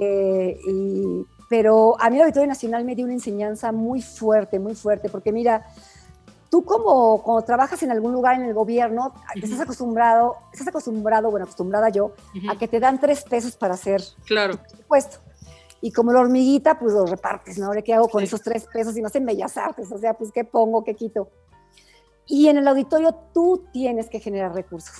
Eh, 0.01 0.57
y 0.69 1.27
pero 1.49 2.01
a 2.01 2.11
mí 2.11 2.17
el 2.17 2.23
Auditorio 2.23 2.49
Nacional 2.49 2.85
me 2.85 2.95
dio 2.95 3.05
una 3.05 3.15
enseñanza 3.15 3.73
muy 3.73 4.03
fuerte, 4.03 4.59
muy 4.59 4.75
fuerte, 4.75 5.09
porque 5.09 5.33
mira, 5.33 5.67
tú 6.51 6.65
como 6.65 7.23
cuando 7.23 7.45
trabajas 7.45 7.83
en 7.83 7.91
algún 7.91 8.13
lugar 8.13 8.37
en 8.41 8.47
el 8.47 8.55
gobierno, 8.55 9.15
estás 9.35 9.61
acostumbrado, 9.61 10.37
estás 10.53 10.69
acostumbrado, 10.69 11.31
bueno, 11.31 11.45
acostumbrada 11.45 11.89
yo, 11.91 12.13
a 12.49 12.59
que 12.59 12.69
te 12.69 12.81
dan 12.81 13.01
tres 13.01 13.23
pesos 13.25 13.57
para 13.57 13.75
hacer 13.75 14.03
claro. 14.25 14.59
puesto. 14.89 15.19
Y 15.81 15.93
como 15.93 16.13
la 16.13 16.21
hormiguita, 16.21 16.79
pues 16.79 16.95
los 16.95 17.09
repartes, 17.09 17.59
¿no? 17.59 17.71
¿Qué 17.85 17.95
hago 17.95 18.09
con 18.09 18.23
esos 18.23 18.41
tres 18.41 18.67
pesos? 18.73 18.97
Y 18.97 19.03
no 19.03 19.09
sé, 19.09 19.19
en 19.19 19.27
Bellas 19.27 19.57
Artes, 19.57 19.93
o 19.93 19.99
sea, 19.99 20.15
pues 20.15 20.33
¿qué 20.33 20.43
pongo, 20.43 20.83
qué 20.83 20.95
quito? 20.95 21.31
Y 22.27 22.49
en 22.49 22.57
el 22.57 22.67
auditorio 22.67 23.15
tú 23.33 23.67
tienes 23.73 24.09
que 24.09 24.19
generar 24.19 24.53
recursos. 24.53 24.97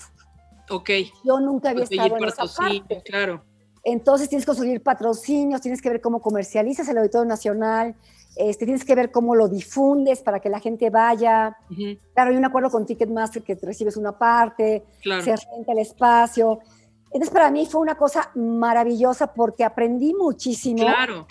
Ok. 0.71 0.91
Yo 1.25 1.41
nunca 1.41 1.71
había 1.71 1.85
estado 1.85 2.17
en 2.17 2.25
esa 2.25 2.45
parte. 2.47 3.03
Claro. 3.05 3.43
Entonces 3.89 4.29
tienes 4.29 4.45
que 4.45 4.51
conseguir 4.51 4.83
patrocinios, 4.83 5.61
tienes 5.61 5.81
que 5.81 5.89
ver 5.89 6.01
cómo 6.01 6.21
comercializas 6.21 6.89
el 6.89 6.99
Auditorio 6.99 7.25
Nacional, 7.25 7.95
este, 8.35 8.65
tienes 8.65 8.85
que 8.85 8.97
ver 8.97 9.13
cómo 9.13 9.37
lo 9.37 9.47
difundes 9.47 10.23
para 10.23 10.41
que 10.41 10.49
la 10.49 10.59
gente 10.59 10.91
vaya. 10.91 11.57
Claro, 12.13 12.33
hay 12.33 12.37
un 12.37 12.45
acuerdo 12.45 12.69
con 12.69 12.85
Ticketmaster 12.85 13.45
que 13.45 13.55
recibes 13.55 13.97
una 13.97 14.19
parte, 14.19 14.83
se 15.01 15.37
renta 15.37 15.71
el 15.71 15.79
espacio. 15.79 16.59
Entonces 17.13 17.31
para 17.31 17.49
mí 17.53 17.65
fue 17.67 17.81
una 17.81 17.97
cosa 17.97 18.33
maravillosa 18.35 19.33
porque 19.33 19.63
aprendí 19.63 20.13
muchísimo. 20.15 20.83
Claro. 20.83 21.29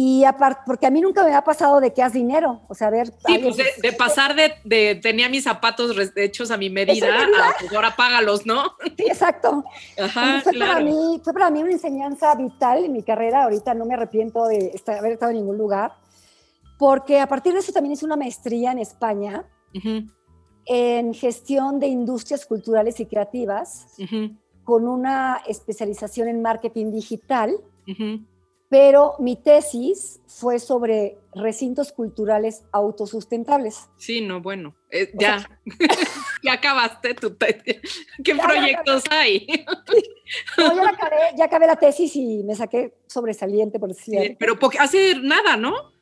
Y 0.00 0.22
aparte, 0.22 0.60
porque 0.64 0.86
a 0.86 0.90
mí 0.90 1.00
nunca 1.00 1.24
me 1.24 1.34
ha 1.34 1.42
pasado 1.42 1.80
de 1.80 1.92
que 1.92 2.04
haz 2.04 2.12
dinero, 2.12 2.60
o 2.68 2.74
sea, 2.76 2.86
a 2.86 2.90
ver. 2.90 3.08
Sí, 3.26 3.40
pues 3.42 3.56
de, 3.56 3.92
pasar 3.94 4.36
de, 4.36 4.52
de, 4.62 4.94
tenía 4.94 5.28
mis 5.28 5.42
zapatos 5.42 5.90
hechos 6.14 6.52
a 6.52 6.56
mi 6.56 6.70
medida, 6.70 7.24
a 7.24 7.26
pues 7.58 7.74
ahora 7.74 7.96
págalos, 7.96 8.46
¿no? 8.46 8.76
Sí, 8.96 9.06
exacto. 9.08 9.64
Ajá, 10.00 10.40
fue, 10.42 10.52
claro. 10.52 10.72
para 10.74 10.84
mí, 10.84 11.20
fue 11.24 11.32
para 11.32 11.50
mí 11.50 11.64
una 11.64 11.72
enseñanza 11.72 12.32
vital 12.36 12.84
en 12.84 12.92
mi 12.92 13.02
carrera, 13.02 13.42
ahorita 13.42 13.74
no 13.74 13.86
me 13.86 13.94
arrepiento 13.94 14.46
de 14.46 14.80
haber 14.86 15.14
estado 15.14 15.32
en 15.32 15.38
ningún 15.38 15.58
lugar, 15.58 15.94
porque 16.78 17.18
a 17.18 17.26
partir 17.26 17.52
de 17.52 17.58
eso 17.58 17.72
también 17.72 17.94
hice 17.94 18.04
una 18.04 18.16
maestría 18.16 18.70
en 18.70 18.78
España 18.78 19.46
en 20.64 21.12
gestión 21.12 21.80
de 21.80 21.88
industrias 21.88 22.46
culturales 22.46 23.00
y 23.00 23.06
creativas, 23.06 23.88
con 24.62 24.86
una 24.86 25.42
especialización 25.48 26.28
en 26.28 26.40
marketing 26.40 26.92
digital 26.92 27.58
pero 28.68 29.14
mi 29.18 29.36
tesis 29.36 30.20
fue 30.26 30.58
sobre 30.58 31.18
recintos 31.34 31.92
culturales 31.92 32.64
autosustentables. 32.72 33.88
Sí, 33.96 34.20
no, 34.20 34.40
bueno, 34.40 34.76
eh, 34.90 35.10
ya, 35.14 35.48
ya 36.42 36.52
acabaste 36.54 37.14
tu 37.14 37.34
tesis. 37.34 37.80
¿Qué 38.24 38.34
proyectos 38.34 39.04
hay? 39.10 39.46
no, 40.58 40.74
ya, 40.74 40.90
acabé, 40.90 41.16
ya 41.36 41.44
acabé 41.46 41.66
la 41.66 41.76
tesis 41.76 42.14
y 42.16 42.42
me 42.44 42.54
saqué 42.54 42.94
sobresaliente, 43.06 43.78
por 43.78 43.88
decirlo. 43.88 44.22
Sí, 44.22 44.36
pero 44.38 44.58
hace 44.78 45.14
nada, 45.20 45.56
¿no? 45.56 45.97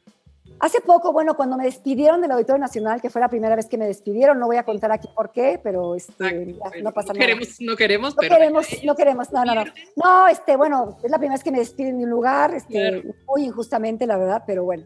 Hace 0.59 0.81
poco, 0.81 1.13
bueno, 1.13 1.37
cuando 1.37 1.59
me 1.59 1.65
despidieron 1.65 2.23
del 2.23 2.31
Auditorio 2.31 2.59
Nacional, 2.59 3.03
que 3.03 3.11
fue 3.11 3.21
la 3.21 3.29
primera 3.29 3.55
vez 3.55 3.67
que 3.67 3.77
me 3.77 3.87
despidieron, 3.87 4.39
no 4.39 4.47
voy 4.47 4.57
a 4.57 4.65
contar 4.65 4.91
aquí 4.91 5.09
por 5.15 5.31
qué, 5.31 5.61
pero 5.63 5.95
este, 5.95 6.57
no 6.83 6.93
pasa 6.93 7.13
nada. 7.13 7.27
Queremos, 7.27 7.61
no 7.61 7.77
queremos, 7.77 8.17
no 8.17 8.21
queremos, 8.23 8.67
no 8.85 8.95
queremos, 8.95 9.33
no, 9.33 9.45
no, 9.45 9.55
no. 9.55 9.65
No, 9.97 10.29
este, 10.29 10.57
bueno, 10.57 10.97
es 11.03 11.11
la 11.11 11.19
primera 11.19 11.35
vez 11.35 11.45
que 11.45 11.53
me 11.53 11.59
despiden 11.59 11.99
de 11.99 12.05
un 12.05 12.11
lugar, 12.11 12.55
este, 12.55 13.03
muy 13.27 13.45
injustamente, 13.45 14.07
la 14.07 14.17
verdad, 14.17 14.45
pero 14.47 14.65
bueno, 14.65 14.85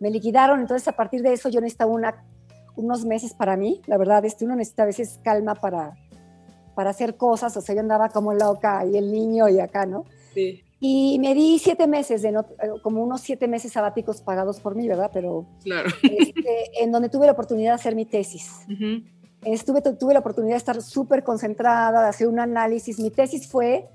me 0.00 0.10
liquidaron, 0.10 0.60
entonces 0.60 0.88
a 0.88 0.92
partir 0.92 1.22
de 1.22 1.32
eso 1.32 1.48
yo 1.48 1.60
necesitaba 1.60 1.92
una, 1.92 2.24
unos 2.74 3.04
meses 3.04 3.34
para 3.34 3.56
mí, 3.56 3.82
la 3.86 3.96
verdad, 3.98 4.24
este, 4.24 4.44
uno 4.44 4.56
necesita 4.56 4.82
a 4.82 4.86
veces 4.86 5.20
calma 5.22 5.54
para, 5.54 5.92
para 6.74 6.90
hacer 6.90 7.16
cosas, 7.16 7.56
o 7.56 7.60
sea, 7.60 7.76
yo 7.76 7.80
andaba 7.80 8.08
como 8.08 8.34
loca 8.34 8.84
y 8.84 8.96
el 8.96 9.12
niño 9.12 9.48
y 9.48 9.60
acá, 9.60 9.86
¿no? 9.86 10.06
Sí. 10.32 10.64
Y 10.80 11.18
me 11.18 11.34
di 11.34 11.58
siete 11.58 11.86
meses, 11.86 12.22
de 12.22 12.32
no, 12.32 12.40
eh, 12.40 12.68
como 12.82 13.02
unos 13.02 13.20
siete 13.20 13.48
meses 13.48 13.72
sabáticos 13.72 14.20
pagados 14.20 14.60
por 14.60 14.74
mí, 14.74 14.88
¿verdad? 14.88 15.10
Pero 15.12 15.46
claro. 15.62 15.88
este, 16.02 16.82
en 16.82 16.92
donde 16.92 17.08
tuve 17.08 17.26
la 17.26 17.32
oportunidad 17.32 17.70
de 17.70 17.74
hacer 17.76 17.94
mi 17.94 18.04
tesis. 18.04 18.66
Estuve, 19.42 19.82
tuve 19.82 20.14
la 20.14 20.20
oportunidad 20.20 20.54
de 20.54 20.58
estar 20.58 20.82
súper 20.82 21.22
concentrada, 21.22 22.02
de 22.02 22.08
hacer 22.08 22.28
un 22.28 22.40
análisis. 22.40 22.98
Mi 22.98 23.10
tesis 23.10 23.46
fue 23.46 23.88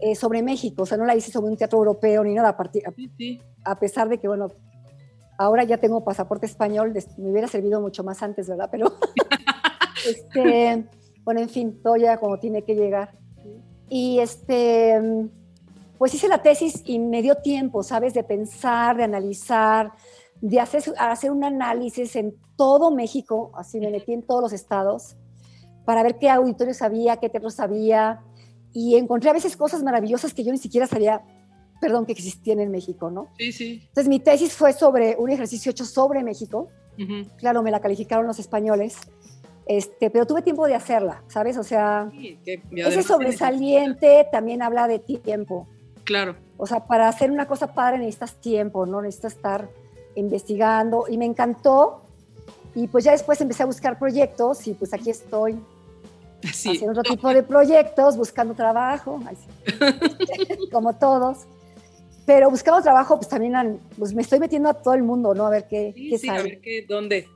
eh, 0.00 0.14
sobre 0.14 0.42
México, 0.42 0.82
o 0.82 0.86
sea, 0.86 0.98
no 0.98 1.04
la 1.04 1.16
hice 1.16 1.30
sobre 1.30 1.50
un 1.50 1.56
teatro 1.56 1.78
europeo 1.78 2.24
ni 2.24 2.34
nada. 2.34 2.50
A, 2.50 2.56
partir, 2.56 2.82
a, 3.64 3.78
pesar 3.78 4.08
de 4.08 4.18
que, 4.18 4.28
bueno, 4.28 4.48
ahora 5.38 5.64
ya 5.64 5.78
tengo 5.78 6.04
pasaporte 6.04 6.46
español, 6.46 6.92
me 7.16 7.30
hubiera 7.30 7.48
servido 7.48 7.80
mucho 7.80 8.02
más 8.04 8.22
antes, 8.22 8.48
¿verdad? 8.48 8.68
Pero, 8.70 8.92
este, 10.08 10.84
bueno, 11.24 11.40
en 11.40 11.48
fin, 11.48 11.80
todo 11.82 11.96
ya 11.96 12.18
como 12.18 12.38
tiene 12.38 12.62
que 12.64 12.74
llegar. 12.74 13.16
Y 13.88 14.18
este 14.18 15.30
pues 15.98 16.14
hice 16.14 16.28
la 16.28 16.42
tesis 16.42 16.82
y 16.84 16.98
me 16.98 17.22
dio 17.22 17.34
tiempo, 17.36 17.82
¿sabes? 17.82 18.14
De 18.14 18.22
pensar, 18.22 18.96
de 18.96 19.04
analizar, 19.04 19.92
de 20.40 20.60
hacer, 20.60 20.82
hacer 20.98 21.30
un 21.30 21.44
análisis 21.44 22.14
en 22.16 22.34
todo 22.56 22.90
México, 22.90 23.50
así 23.54 23.80
me 23.80 23.90
metí 23.90 24.12
en 24.12 24.22
todos 24.22 24.40
los 24.40 24.52
estados, 24.52 25.16
para 25.84 26.02
ver 26.02 26.18
qué 26.18 26.30
auditorios 26.30 26.82
había, 26.82 27.16
qué 27.16 27.28
teatros 27.28 27.54
sabía, 27.54 28.20
y 28.72 28.96
encontré 28.96 29.30
a 29.30 29.32
veces 29.32 29.56
cosas 29.56 29.82
maravillosas 29.82 30.34
que 30.34 30.44
yo 30.44 30.52
ni 30.52 30.58
siquiera 30.58 30.86
sabía, 30.86 31.22
perdón, 31.80 32.06
que 32.06 32.12
existían 32.12 32.60
en 32.60 32.70
México, 32.70 33.10
¿no? 33.10 33.28
Sí, 33.38 33.52
sí. 33.52 33.82
Entonces 33.88 34.08
mi 34.08 34.20
tesis 34.20 34.52
fue 34.52 34.72
sobre 34.72 35.16
un 35.16 35.30
ejercicio 35.30 35.70
hecho 35.70 35.84
sobre 35.84 36.22
México, 36.22 36.68
claro, 37.36 37.62
me 37.62 37.70
la 37.70 37.80
calificaron 37.80 38.26
los 38.26 38.40
españoles, 38.40 38.96
este, 39.66 40.10
pero 40.10 40.26
tuve 40.26 40.42
tiempo 40.42 40.66
de 40.66 40.74
hacerla, 40.74 41.22
¿sabes? 41.28 41.56
O 41.58 41.62
sea, 41.62 42.10
ese 42.44 43.02
sobresaliente 43.02 44.26
también 44.32 44.62
habla 44.62 44.88
de 44.88 44.98
tiempo. 44.98 45.68
Claro. 46.08 46.36
O 46.56 46.66
sea, 46.66 46.86
para 46.86 47.06
hacer 47.06 47.30
una 47.30 47.46
cosa 47.46 47.74
padre 47.74 47.98
necesitas 47.98 48.40
tiempo, 48.40 48.86
¿no? 48.86 49.02
Necesitas 49.02 49.34
estar 49.34 49.68
investigando 50.14 51.04
y 51.06 51.18
me 51.18 51.26
encantó. 51.26 52.00
Y 52.74 52.88
pues 52.88 53.04
ya 53.04 53.12
después 53.12 53.38
empecé 53.42 53.64
a 53.64 53.66
buscar 53.66 53.98
proyectos 53.98 54.66
y 54.66 54.72
pues 54.72 54.94
aquí 54.94 55.10
estoy 55.10 55.60
haciendo 56.42 56.92
otro 56.92 57.02
tipo 57.02 57.28
de 57.28 57.42
proyectos, 57.42 58.16
buscando 58.16 58.54
trabajo, 58.54 59.20
como 60.72 60.96
todos. 60.96 61.40
Pero 62.24 62.48
buscando 62.48 62.80
trabajo, 62.80 63.16
pues 63.16 63.28
también 63.28 63.78
pues 63.98 64.14
me 64.14 64.22
estoy 64.22 64.40
metiendo 64.40 64.70
a 64.70 64.74
todo 64.74 64.94
el 64.94 65.02
mundo, 65.02 65.34
¿no? 65.34 65.46
A 65.46 65.50
ver 65.50 65.68
qué, 65.68 65.92
sí, 65.94 66.16
sale. 66.16 66.38
A 66.38 66.42
ver 66.42 66.60
qué, 66.62 66.86
dónde. 66.88 67.28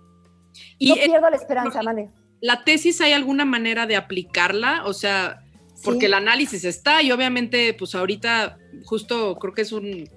Y 0.79 0.89
no 0.89 0.95
pierdo 0.95 1.29
la 1.29 1.37
esperanza, 1.37 1.83
Mane. 1.83 2.11
¿La 2.41 2.65
tesis 2.65 3.03
hay 3.03 3.13
alguna 3.13 3.45
manera 3.45 3.87
de 3.87 3.97
aplicarla? 3.97 4.85
O 4.87 4.95
sea, 4.95 5.42
porque 5.85 6.07
el 6.07 6.15
análisis 6.15 6.65
está 6.65 7.03
y 7.03 7.13
obviamente, 7.13 7.75
pues 7.75 7.95
ahorita 7.95 8.59
justo 8.85 9.39
creo 9.39 9.55
que 9.55 9.63
es 9.63 9.73
un, 9.73 10.09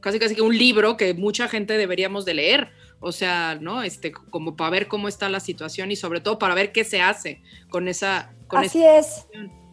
casi 0.00 0.18
casi 0.18 0.34
que 0.34 0.42
un 0.42 0.56
libro 0.56 0.96
que 0.96 1.14
mucha 1.14 1.48
gente 1.48 1.76
deberíamos 1.76 2.24
de 2.24 2.34
leer. 2.34 2.68
O 2.98 3.12
sea, 3.12 3.58
¿no? 3.60 3.82
Este, 3.82 4.10
como 4.10 4.56
para 4.56 4.70
ver 4.70 4.88
cómo 4.88 5.06
está 5.06 5.28
la 5.28 5.40
situación 5.40 5.90
y 5.90 5.96
sobre 5.96 6.20
todo 6.20 6.38
para 6.38 6.54
ver 6.54 6.72
qué 6.72 6.82
se 6.82 7.02
hace 7.02 7.42
con 7.68 7.88
esa... 7.88 8.32
Con 8.48 8.64
Así 8.64 8.82
es. 8.82 9.26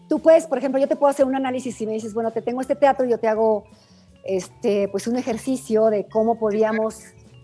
Tú 0.09 0.19
puedes, 0.19 0.45
por 0.45 0.57
ejemplo, 0.57 0.79
yo 0.79 0.87
te 0.87 0.97
puedo 0.97 1.09
hacer 1.09 1.25
un 1.25 1.35
análisis 1.35 1.79
y 1.79 1.85
me 1.85 1.93
dices, 1.93 2.13
bueno, 2.13 2.31
te 2.31 2.41
tengo 2.41 2.59
este 2.59 2.75
teatro 2.75 3.05
y 3.05 3.11
yo 3.11 3.17
te 3.17 3.29
hago 3.29 3.65
este, 4.25 4.89
pues 4.89 5.07
un 5.07 5.15
ejercicio 5.15 5.85
de 5.85 6.05
cómo 6.07 6.37
podríamos 6.37 6.99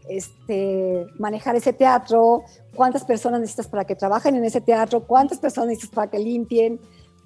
este, 0.10 1.06
manejar 1.18 1.56
ese 1.56 1.72
teatro, 1.72 2.44
cuántas 2.76 3.06
personas 3.06 3.40
necesitas 3.40 3.68
para 3.68 3.86
que 3.86 3.96
trabajen 3.96 4.36
en 4.36 4.44
ese 4.44 4.60
teatro, 4.60 5.02
cuántas 5.06 5.40
personas 5.40 5.70
necesitas 5.70 5.96
para 5.96 6.12
que 6.12 6.20
limpien, 6.20 6.80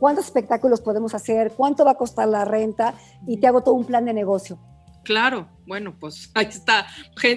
cuántos 0.03 0.25
espectáculos 0.25 0.81
podemos 0.81 1.15
hacer, 1.15 1.53
cuánto 1.55 1.85
va 1.85 1.91
a 1.91 1.95
costar 1.95 2.27
la 2.27 2.43
renta 2.43 2.93
y 3.25 3.37
te 3.37 3.47
hago 3.47 3.63
todo 3.63 3.75
un 3.75 3.85
plan 3.85 4.03
de 4.03 4.13
negocio. 4.13 4.59
Claro, 5.05 5.47
bueno, 5.65 5.95
pues 5.97 6.29
ahí 6.35 6.47
está, 6.47 6.85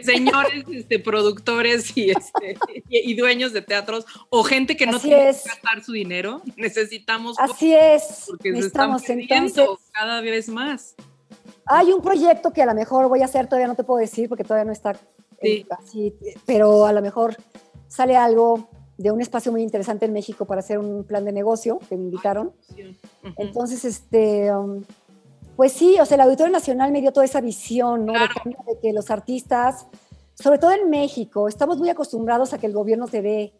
señores 0.02 0.64
este, 0.72 0.98
productores 0.98 1.96
y, 1.96 2.10
este, 2.10 2.58
y, 2.88 3.14
dueños 3.14 3.52
de 3.52 3.62
teatros 3.62 4.04
o 4.30 4.42
gente 4.42 4.76
que 4.76 4.84
no 4.84 4.98
tiene 4.98 5.16
que 5.16 5.48
gastar 5.48 5.84
su 5.84 5.92
dinero, 5.92 6.42
necesitamos. 6.56 7.36
Así 7.38 7.72
es, 7.72 8.24
porque 8.26 8.50
necesitamos 8.50 9.08
entonces 9.10 9.78
cada 9.92 10.20
vez 10.20 10.48
más. 10.48 10.96
Hay 11.66 11.92
un 11.92 12.02
proyecto 12.02 12.52
que 12.52 12.62
a 12.62 12.66
lo 12.66 12.74
mejor 12.74 13.08
voy 13.08 13.22
a 13.22 13.26
hacer, 13.26 13.46
todavía 13.46 13.68
no 13.68 13.76
te 13.76 13.84
puedo 13.84 14.00
decir 14.00 14.28
porque 14.28 14.42
todavía 14.42 14.64
no 14.64 14.72
está 14.72 14.98
así, 15.70 16.12
pero 16.46 16.84
a 16.84 16.92
lo 16.92 17.00
mejor 17.00 17.36
sale 17.86 18.16
algo 18.16 18.68
de 18.99 19.11
un 19.11 19.20
espacio 19.20 19.53
muy 19.53 19.62
interesante 19.62 20.07
en 20.07 20.12
México 20.12 20.47
para 20.47 20.61
hacer 20.61 20.78
un 20.78 21.05
plan 21.05 21.24
de 21.24 21.32
negocio 21.32 21.78
que 21.88 21.97
me 21.97 22.05
invitaron. 22.05 22.53
Entonces, 23.36 23.84
este, 23.84 24.55
um, 24.55 24.82
pues 25.57 25.72
sí, 25.72 25.97
o 26.01 26.07
sea, 26.07 26.16
el 26.16 26.22
Auditorio 26.22 26.53
Nacional 26.53 26.92
me 26.92 27.01
dio 27.01 27.12
toda 27.12 27.24
esa 27.24 27.40
visión, 27.40 28.07
¿no? 28.07 28.12
De, 28.12 28.28
que 28.80 28.92
los 28.92 29.11
artistas, 29.11 29.86
sobre 30.34 30.59
todo 30.59 30.72
en 30.72 30.88
México, 30.90 31.49
estamos 31.49 31.78
muy 31.78 31.90
acostumbrados 31.90 32.53
a 32.53 32.59
que 32.59 32.66
el 32.66 32.72
gobierno 32.72 33.07
te 33.07 33.22
dé. 33.22 33.53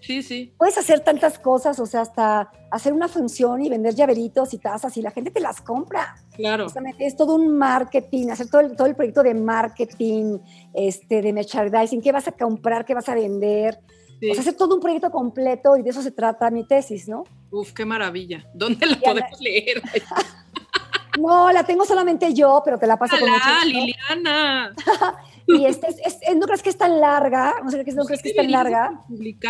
Sí, 0.00 0.22
sí. 0.22 0.54
Puedes 0.58 0.78
hacer 0.78 1.00
tantas 1.00 1.38
cosas, 1.38 1.80
o 1.80 1.86
sea, 1.86 2.02
hasta 2.02 2.52
hacer 2.70 2.92
una 2.92 3.08
función 3.08 3.64
y 3.64 3.68
vender 3.68 3.94
llaveritos 3.94 4.54
y 4.54 4.58
tazas 4.58 4.96
y 4.96 5.02
la 5.02 5.10
gente 5.10 5.30
te 5.30 5.40
las 5.40 5.60
compra. 5.60 6.16
Claro. 6.34 6.66
es 6.98 7.16
todo 7.16 7.34
un 7.34 7.56
marketing, 7.56 8.28
hacer 8.28 8.48
todo 8.48 8.60
el, 8.60 8.76
todo 8.76 8.86
el 8.86 8.94
proyecto 8.94 9.22
de 9.22 9.34
marketing, 9.34 10.38
este, 10.74 11.22
de 11.22 11.32
merchandising, 11.32 12.02
qué 12.02 12.12
vas 12.12 12.28
a 12.28 12.32
comprar, 12.32 12.84
qué 12.84 12.94
vas 12.94 13.08
a 13.08 13.14
vender. 13.14 13.80
O 14.16 14.32
sea, 14.32 14.40
hacer 14.40 14.54
todo 14.54 14.74
un 14.74 14.80
proyecto 14.80 15.10
completo 15.10 15.76
y 15.76 15.82
de 15.82 15.90
eso 15.90 16.02
se 16.02 16.10
trata 16.10 16.50
mi 16.50 16.66
tesis, 16.66 17.08
¿no? 17.08 17.24
Uf, 17.50 17.72
qué 17.72 17.84
maravilla. 17.84 18.48
¿Dónde 18.54 18.86
la 18.86 18.96
podemos 18.98 19.40
leer? 19.40 19.82
no, 21.20 21.52
la 21.52 21.64
tengo 21.64 21.84
solamente 21.84 22.32
yo, 22.34 22.62
pero 22.64 22.78
te 22.78 22.86
la 22.86 22.96
paso 22.96 23.18
con 23.18 23.30
mucho 23.30 23.44
Liliana! 23.64 24.74
y 25.46 25.64
este 25.64 25.88
es, 25.88 26.18
no 26.36 26.46
crees 26.46 26.62
que 26.62 26.70
es 26.70 26.78
tan 26.78 27.00
larga, 27.00 27.54
no, 27.62 27.70
sé, 27.70 27.84
no 27.94 28.04
crees 28.04 28.22
que 28.22 28.30
es 28.30 28.36
tan 28.36 28.50
larga, 28.50 29.04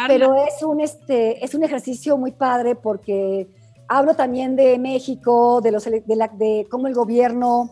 pero 0.07 0.35
es 0.35 0.62
un, 0.62 0.81
este, 0.81 1.45
es 1.45 1.55
un 1.55 1.64
ejercicio 1.64 2.17
muy 2.19 2.33
padre 2.33 2.75
porque 2.75 3.49
hablo 3.89 4.14
también 4.14 4.57
de 4.57 4.79
México, 4.79 5.61
de, 5.61 5.73
los, 5.73 5.85
de, 5.85 6.03
la, 6.17 6.29
de 6.29 6.67
cómo 6.71 6.87
el 6.87 6.95
gobierno 6.95 7.71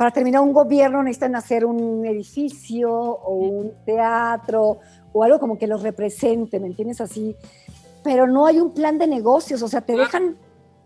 para 0.00 0.12
terminar 0.12 0.40
un 0.40 0.54
gobierno 0.54 1.02
necesitan 1.02 1.36
hacer 1.36 1.66
un 1.66 2.06
edificio 2.06 2.90
o 2.90 3.34
un 3.34 3.84
teatro 3.84 4.78
o 5.12 5.22
algo 5.22 5.38
como 5.38 5.58
que 5.58 5.66
los 5.66 5.82
represente, 5.82 6.58
¿me 6.58 6.68
entiendes? 6.68 7.02
Así. 7.02 7.36
Pero 8.02 8.26
no 8.26 8.46
hay 8.46 8.60
un 8.60 8.72
plan 8.72 8.96
de 8.96 9.06
negocios, 9.06 9.60
o 9.60 9.68
sea, 9.68 9.82
te 9.82 9.94
dejan, 9.94 10.38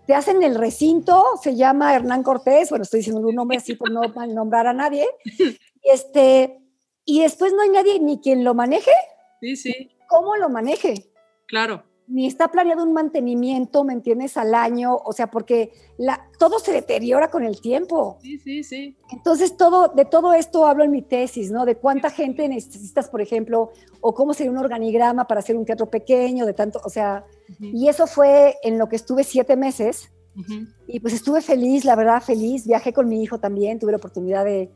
te 0.05 0.15
hacen 0.15 0.43
el 0.43 0.57
recinto, 0.57 1.25
se 1.41 1.55
llama 1.55 1.95
Hernán 1.95 2.25
Cortés, 2.25 2.71
bueno, 2.71 2.83
estoy 2.83 2.99
diciendo 2.99 3.21
un 3.21 3.37
nombre 3.37 3.59
así 3.59 3.77
por 3.77 3.89
no 3.93 4.01
nombrar 4.35 4.67
a 4.67 4.73
nadie, 4.73 5.07
y, 5.25 5.59
este, 5.85 6.59
y 7.05 7.21
después 7.21 7.53
no 7.53 7.63
hay 7.63 7.71
nadie 7.71 8.01
ni 8.01 8.19
quien 8.19 8.43
lo 8.43 8.53
maneje. 8.53 8.91
Sí, 9.41 9.55
sí. 9.55 9.93
¿Cómo 10.09 10.35
lo 10.35 10.49
maneje? 10.49 11.13
Claro 11.47 11.85
ni 12.07 12.27
está 12.27 12.49
planeado 12.49 12.83
un 12.83 12.93
mantenimiento, 12.93 13.83
¿me 13.83 13.93
entiendes?, 13.93 14.37
al 14.37 14.55
año, 14.55 14.97
o 14.97 15.13
sea, 15.13 15.31
porque 15.31 15.73
la, 15.97 16.29
todo 16.39 16.59
se 16.59 16.73
deteriora 16.73 17.31
con 17.31 17.45
el 17.45 17.61
tiempo. 17.61 18.19
Sí, 18.21 18.39
sí, 18.39 18.63
sí. 18.63 18.97
Entonces, 19.11 19.57
todo, 19.57 19.89
de 19.89 20.05
todo 20.05 20.35
esto 20.35 20.67
hablo 20.67 20.85
en 20.85 20.91
mi 20.91 21.03
tesis, 21.03 21.51
¿no? 21.51 21.65
De 21.65 21.77
cuánta 21.77 22.11
gente 22.11 22.47
necesitas, 22.49 23.09
por 23.09 23.23
ejemplo, 23.23 23.71
o 24.01 24.15
cómo 24.15 24.35
sería 24.35 24.53
un 24.53 24.59
organigrama 24.59 25.27
para 25.27 25.41
hacer 25.41 25.57
un 25.57 25.65
teatro 25.65 25.89
pequeño, 25.89 26.45
de 26.45 26.53
tanto, 26.53 26.81
o 26.85 26.91
sea, 26.91 27.25
y 27.59 27.89
eso 27.89 28.07
fue 28.07 28.57
en 28.63 28.79
lo 28.79 28.89
que 28.89 28.97
estuve 28.97 29.25
siete 29.25 29.57
meses, 29.57 30.11
y 30.89 30.99
pues 30.99 31.15
estuve 31.15 31.41
feliz, 31.41 31.85
la 31.85 31.95
verdad, 31.95 32.21
feliz, 32.21 32.67
viajé 32.67 32.93
con 32.93 33.09
mi 33.09 33.23
hijo 33.23 33.39
también, 33.39 33.79
tuve 33.79 33.93
la 33.93 33.99
oportunidad 33.99 34.45
de, 34.45 34.69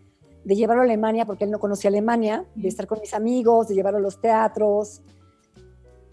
de 0.45 0.55
llevarlo 0.55 0.83
a 0.83 0.85
Alemania, 0.85 1.27
porque 1.27 1.45
él 1.45 1.51
no 1.51 1.59
conocía 1.59 1.89
Alemania, 1.89 2.47
de 2.55 2.69
estar 2.69 2.87
con 2.87 3.01
mis 3.01 3.13
amigos, 3.13 3.69
de 3.69 3.75
llevarlo 3.75 3.99
a 3.99 4.03
los 4.03 4.21
teatros, 4.21 5.03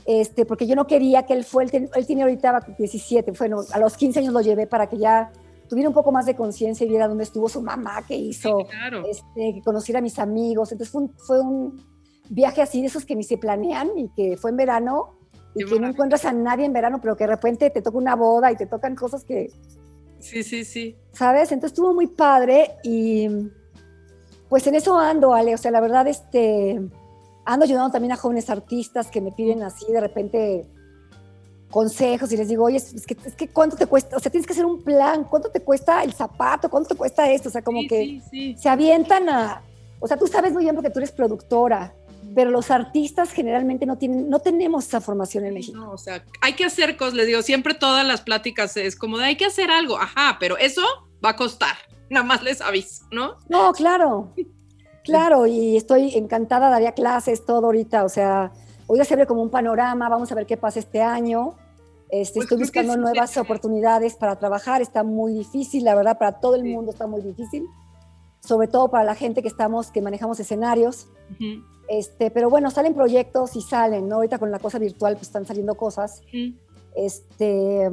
este, 0.06 0.46
porque 0.46 0.68
yo 0.68 0.76
no 0.76 0.86
quería 0.86 1.26
que 1.26 1.34
él 1.34 1.44
fue, 1.44 1.64
él, 1.64 2.06
tiene 2.06 2.22
ahorita 2.22 2.76
17, 2.78 3.32
bueno, 3.32 3.62
a 3.72 3.80
los 3.80 3.98
15 3.98 4.20
años 4.20 4.34
lo 4.34 4.42
llevé 4.42 4.68
para 4.68 4.88
que 4.88 4.98
ya 4.98 5.32
tuviera 5.68 5.90
un 5.90 5.96
poco 5.96 6.12
más 6.12 6.28
de 6.28 6.36
conciencia 6.36 6.86
y 6.86 6.90
viera 6.90 7.08
dónde 7.08 7.24
estuvo 7.24 7.50
su 7.50 7.62
mamá, 7.62 8.04
qué 8.08 8.16
hizo, 8.16 8.60
este, 9.10 9.56
que 9.56 9.62
conociera 9.64 10.00
a 10.00 10.02
mis 10.02 10.20
amigos. 10.20 10.72
Entonces 10.72 10.92
fue 10.92 11.02
un, 11.02 11.14
fue 11.18 11.42
un, 11.42 11.96
viaje 12.30 12.62
así 12.62 12.82
de 12.82 12.88
esos 12.88 13.06
que 13.06 13.16
ni 13.16 13.24
se 13.24 13.38
planean 13.38 13.98
y 13.98 14.10
que 14.10 14.36
fue 14.38 14.50
en 14.50 14.58
verano 14.58 15.20
y 15.54 15.64
que 15.64 15.80
no 15.80 15.88
encuentras 15.88 16.26
a 16.26 16.34
nadie 16.34 16.66
en 16.66 16.74
verano, 16.74 17.00
pero 17.02 17.16
que 17.16 17.24
de 17.24 17.30
repente 17.30 17.70
te 17.70 17.82
toca 17.82 17.98
una 17.98 18.16
boda 18.16 18.52
y 18.52 18.56
te 18.56 18.66
tocan 18.66 18.96
cosas 18.96 19.24
que... 19.24 19.52
Sí, 20.20 20.44
sí, 20.44 20.66
sí. 20.66 20.98
¿Sabes? 21.14 21.52
Entonces 21.52 21.74
estuvo 21.74 21.94
muy 21.94 22.08
padre 22.08 22.72
y 22.84 23.30
pues 24.50 24.66
en 24.68 24.76
eso 24.76 24.98
ando, 24.98 25.34
Ale. 25.34 25.54
O 25.54 25.58
sea, 25.58 25.72
la 25.72 25.82
verdad, 25.82 26.08
este 26.08 26.82
ando 27.46 27.66
ayudando 27.66 27.92
también 27.92 28.12
a 28.12 28.18
jóvenes 28.18 28.50
artistas 28.50 29.08
que 29.08 29.22
me 29.22 29.32
piden 29.32 29.64
así 29.64 29.86
de 29.92 30.02
repente 30.02 30.68
consejos 31.70 32.32
y 32.32 32.38
les 32.38 32.48
digo, 32.48 32.64
oye, 32.64 32.78
es 32.78 33.06
que, 33.06 33.18
es 33.26 33.36
que 33.36 33.50
cuánto 33.50 33.76
te 33.76 33.86
cuesta, 33.86 34.16
o 34.16 34.20
sea, 34.20 34.32
tienes 34.32 34.48
que 34.48 34.54
hacer 34.54 34.66
un 34.66 34.82
plan, 34.82 35.26
cuánto 35.26 35.50
te 35.50 35.60
cuesta 35.60 36.04
el 36.04 36.14
zapato, 36.14 36.70
cuánto 36.70 36.90
te 36.90 36.96
cuesta 36.96 37.30
esto, 37.30 37.50
o 37.50 37.52
sea, 37.52 37.62
como 37.62 37.82
que 37.88 38.22
se 38.58 38.70
avientan 38.70 39.28
a, 39.30 39.62
o 40.00 40.08
sea, 40.08 40.18
tú 40.18 40.28
sabes 40.28 40.54
muy 40.54 40.64
bien 40.64 40.76
porque 40.76 40.90
tú 40.90 41.00
eres 41.00 41.12
productora, 41.12 41.94
pero 42.34 42.50
los 42.50 42.72
artistas 42.72 43.32
generalmente 43.32 43.86
no 43.86 43.98
tienen, 43.98 44.30
no 44.30 44.40
tenemos 44.40 44.88
esa 44.88 45.02
formación 45.02 45.46
en 45.46 45.54
México. 45.54 45.78
No, 45.78 45.92
o 45.92 45.98
sea, 45.98 46.24
hay 46.42 46.54
que 46.54 46.66
hacer 46.66 46.96
cosas, 46.98 47.16
les 47.16 47.28
digo, 47.28 47.42
siempre 47.42 47.74
todas 47.74 48.06
las 48.06 48.22
pláticas 48.22 48.78
es 48.78 48.96
como 48.96 49.18
de 49.18 49.26
hay 49.26 49.36
que 49.36 49.46
hacer 49.46 49.70
algo, 49.70 49.98
ajá, 49.98 50.38
pero 50.40 50.58
eso 50.58 50.82
va 51.24 51.32
a 51.32 51.36
costar, 51.36 51.76
nada 52.10 52.26
más 52.26 52.42
les 52.42 52.62
aviso, 52.62 53.06
¿no? 53.12 53.38
No, 53.50 53.74
claro. 53.74 54.34
Claro, 55.06 55.46
y 55.46 55.78
estoy 55.78 56.16
encantada, 56.16 56.70
daría 56.70 56.94
clases, 56.94 57.46
todo 57.46 57.68
ahorita, 57.68 58.04
o 58.04 58.10
sea, 58.10 58.52
hoy 58.88 59.04
se 59.06 59.14
abre 59.14 59.28
como 59.28 59.42
un 59.42 59.50
panorama, 59.50 60.10
vamos 60.10 60.32
a 60.32 60.36
ver 60.36 60.46
qué 60.46 60.58
pasa 60.58 60.80
este 60.80 61.02
año. 61.02 61.54
Este, 62.10 62.36
pues 62.36 62.46
estoy 62.46 62.60
buscando 62.60 62.98
nuevas 62.98 63.36
oportunidades 63.38 64.16
para 64.16 64.36
trabajar, 64.38 64.82
está 64.82 65.04
muy 65.04 65.34
difícil, 65.34 65.84
la 65.84 65.96
verdad, 65.96 66.18
para 66.18 66.40
todo 66.40 66.56
el 66.56 66.64
mundo 66.64 66.92
está 66.92 67.08
muy 67.08 67.22
difícil, 67.22 67.66
sobre 68.42 68.68
todo 68.68 68.90
para 68.90 69.04
la 69.04 69.16
gente 69.16 69.42
que 69.42 69.48
estamos, 69.48 69.92
que 69.92 70.02
manejamos 70.02 70.40
escenarios. 70.40 71.08
este, 71.88 72.32
pero 72.32 72.50
bueno, 72.50 72.72
salen 72.72 72.94
proyectos 72.94 73.56
y 73.56 73.62
salen, 73.62 74.08
¿no? 74.08 74.16
Ahorita 74.16 74.40
con 74.40 74.52
la 74.52 74.60
cosa 74.60 74.80
virtual 74.80 75.14
pues 75.16 75.28
están 75.28 75.46
saliendo 75.46 75.76
cosas. 75.76 76.22
Este, 76.96 77.90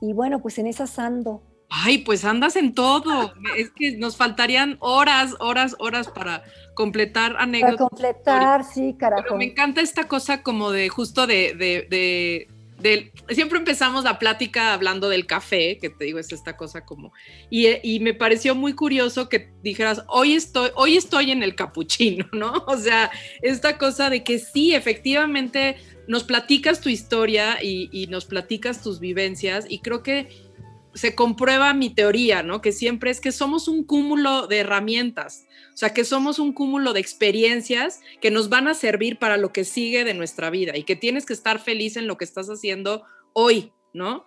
y 0.00 0.12
bueno, 0.12 0.40
pues 0.40 0.58
en 0.58 0.66
esas 0.66 0.98
ando. 0.98 1.42
Ay, 1.76 1.98
pues 1.98 2.24
andas 2.24 2.54
en 2.54 2.72
todo. 2.72 3.34
Es 3.56 3.70
que 3.70 3.96
nos 3.96 4.16
faltarían 4.16 4.76
horas, 4.78 5.34
horas, 5.40 5.74
horas 5.80 6.06
para 6.06 6.44
completar 6.74 7.34
anécdotas. 7.36 7.76
Para 7.76 7.88
completar, 7.88 8.64
sí, 8.64 8.94
carajo. 8.96 9.24
Pero 9.24 9.36
me 9.36 9.46
encanta 9.46 9.80
esta 9.80 10.06
cosa 10.06 10.44
como 10.44 10.70
de 10.70 10.88
justo 10.88 11.26
de, 11.26 11.54
de, 11.54 12.48
de, 12.78 13.12
siempre 13.34 13.58
empezamos 13.58 14.04
la 14.04 14.20
plática 14.20 14.72
hablando 14.72 15.08
del 15.08 15.26
café, 15.26 15.78
que 15.78 15.90
te 15.90 16.04
digo, 16.04 16.20
es 16.20 16.30
esta 16.30 16.56
cosa 16.56 16.84
como, 16.84 17.12
y, 17.50 17.66
y, 17.82 17.98
me 17.98 18.14
pareció 18.14 18.54
muy 18.54 18.74
curioso 18.74 19.28
que 19.28 19.50
dijeras, 19.64 20.04
hoy 20.06 20.34
estoy, 20.34 20.70
hoy 20.76 20.96
estoy 20.96 21.32
en 21.32 21.42
el 21.42 21.56
capuchino, 21.56 22.26
¿no? 22.32 22.52
O 22.68 22.76
sea, 22.76 23.10
esta 23.42 23.78
cosa 23.78 24.10
de 24.10 24.22
que 24.22 24.38
sí, 24.38 24.76
efectivamente, 24.76 25.76
nos 26.06 26.22
platicas 26.22 26.80
tu 26.80 26.88
historia 26.88 27.58
y, 27.60 27.88
y 27.90 28.06
nos 28.06 28.26
platicas 28.26 28.80
tus 28.80 29.00
vivencias, 29.00 29.66
y 29.68 29.80
creo 29.80 30.04
que 30.04 30.53
se 30.94 31.14
comprueba 31.14 31.74
mi 31.74 31.90
teoría, 31.90 32.42
¿no? 32.42 32.60
Que 32.60 32.72
siempre 32.72 33.10
es 33.10 33.20
que 33.20 33.32
somos 33.32 33.68
un 33.68 33.84
cúmulo 33.84 34.46
de 34.46 34.58
herramientas, 34.58 35.46
o 35.72 35.76
sea, 35.76 35.92
que 35.92 36.04
somos 36.04 36.38
un 36.38 36.52
cúmulo 36.52 36.92
de 36.92 37.00
experiencias 37.00 38.00
que 38.20 38.30
nos 38.30 38.48
van 38.48 38.68
a 38.68 38.74
servir 38.74 39.18
para 39.18 39.36
lo 39.36 39.52
que 39.52 39.64
sigue 39.64 40.04
de 40.04 40.14
nuestra 40.14 40.50
vida 40.50 40.76
y 40.76 40.84
que 40.84 40.96
tienes 40.96 41.26
que 41.26 41.32
estar 41.32 41.58
feliz 41.58 41.96
en 41.96 42.06
lo 42.06 42.16
que 42.16 42.24
estás 42.24 42.48
haciendo 42.48 43.04
hoy, 43.32 43.72
¿no? 43.92 44.26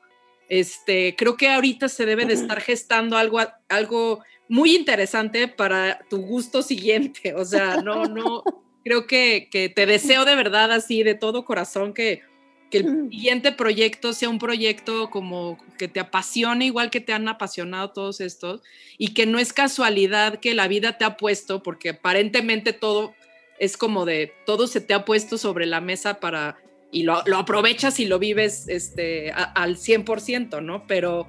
Este, 0.49 1.15
creo 1.17 1.37
que 1.37 1.49
ahorita 1.49 1.89
se 1.89 2.05
debe 2.05 2.25
de 2.25 2.33
estar 2.33 2.61
gestando 2.61 3.17
algo, 3.17 3.39
algo 3.69 4.23
muy 4.49 4.75
interesante 4.75 5.47
para 5.47 5.99
tu 6.09 6.17
gusto 6.17 6.61
siguiente, 6.61 7.33
o 7.33 7.43
sea, 7.43 7.81
no, 7.81 8.05
no, 8.05 8.43
creo 8.83 9.07
que, 9.07 9.49
que 9.51 9.69
te 9.69 9.85
deseo 9.85 10.25
de 10.25 10.35
verdad 10.35 10.71
así, 10.71 11.03
de 11.03 11.15
todo 11.15 11.43
corazón, 11.43 11.93
que, 11.93 12.21
que 12.69 12.79
el 12.79 13.09
siguiente 13.09 13.51
proyecto 13.51 14.13
sea 14.13 14.29
un 14.29 14.39
proyecto 14.39 15.09
como 15.09 15.57
que 15.77 15.87
te 15.87 15.99
apasione 15.99 16.65
igual 16.65 16.89
que 16.89 16.99
te 16.99 17.13
han 17.13 17.27
apasionado 17.27 17.91
todos 17.91 18.19
estos 18.21 18.61
y 18.97 19.13
que 19.13 19.25
no 19.25 19.39
es 19.39 19.53
casualidad 19.53 20.39
que 20.39 20.53
la 20.53 20.67
vida 20.67 20.97
te 20.97 21.05
ha 21.05 21.17
puesto, 21.17 21.63
porque 21.63 21.89
aparentemente 21.89 22.73
todo 22.73 23.13
es 23.59 23.77
como 23.77 24.05
de, 24.05 24.33
todo 24.45 24.67
se 24.67 24.81
te 24.81 24.93
ha 24.93 25.05
puesto 25.05 25.37
sobre 25.37 25.65
la 25.65 25.81
mesa 25.81 26.19
para, 26.19 26.57
y 26.91 27.03
lo, 27.03 27.23
lo 27.25 27.37
aprovechas 27.37 27.99
y 27.99 28.05
lo 28.05 28.19
vives 28.19 28.67
este, 28.67 29.31
al 29.31 29.77
100%, 29.77 30.61
¿no? 30.61 30.85
Pero 30.87 31.27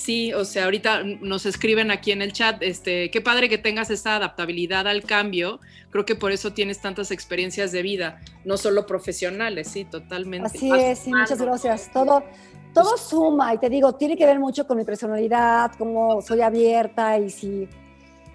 Sí, 0.00 0.32
o 0.32 0.46
sea, 0.46 0.64
ahorita 0.64 1.02
nos 1.20 1.44
escriben 1.44 1.90
aquí 1.90 2.10
en 2.10 2.22
el 2.22 2.32
chat, 2.32 2.62
este, 2.62 3.10
qué 3.10 3.20
padre 3.20 3.50
que 3.50 3.58
tengas 3.58 3.90
esta 3.90 4.16
adaptabilidad 4.16 4.88
al 4.88 5.02
cambio. 5.02 5.60
Creo 5.90 6.06
que 6.06 6.14
por 6.14 6.32
eso 6.32 6.54
tienes 6.54 6.80
tantas 6.80 7.10
experiencias 7.10 7.70
de 7.70 7.82
vida, 7.82 8.18
no 8.46 8.56
solo 8.56 8.86
profesionales, 8.86 9.68
sí, 9.68 9.84
totalmente. 9.84 10.46
Así 10.46 10.72
es, 10.72 11.00
sí, 11.00 11.12
muchas 11.12 11.42
gracias. 11.42 11.90
Todo, 11.92 12.24
todo 12.72 12.88
pues 12.92 13.02
suma 13.02 13.52
y 13.52 13.58
te 13.58 13.68
digo, 13.68 13.94
tiene 13.94 14.16
que 14.16 14.24
ver 14.24 14.38
mucho 14.38 14.66
con 14.66 14.78
mi 14.78 14.84
personalidad, 14.84 15.72
cómo 15.76 16.22
soy 16.22 16.40
abierta 16.40 17.18
y 17.18 17.28
si 17.28 17.68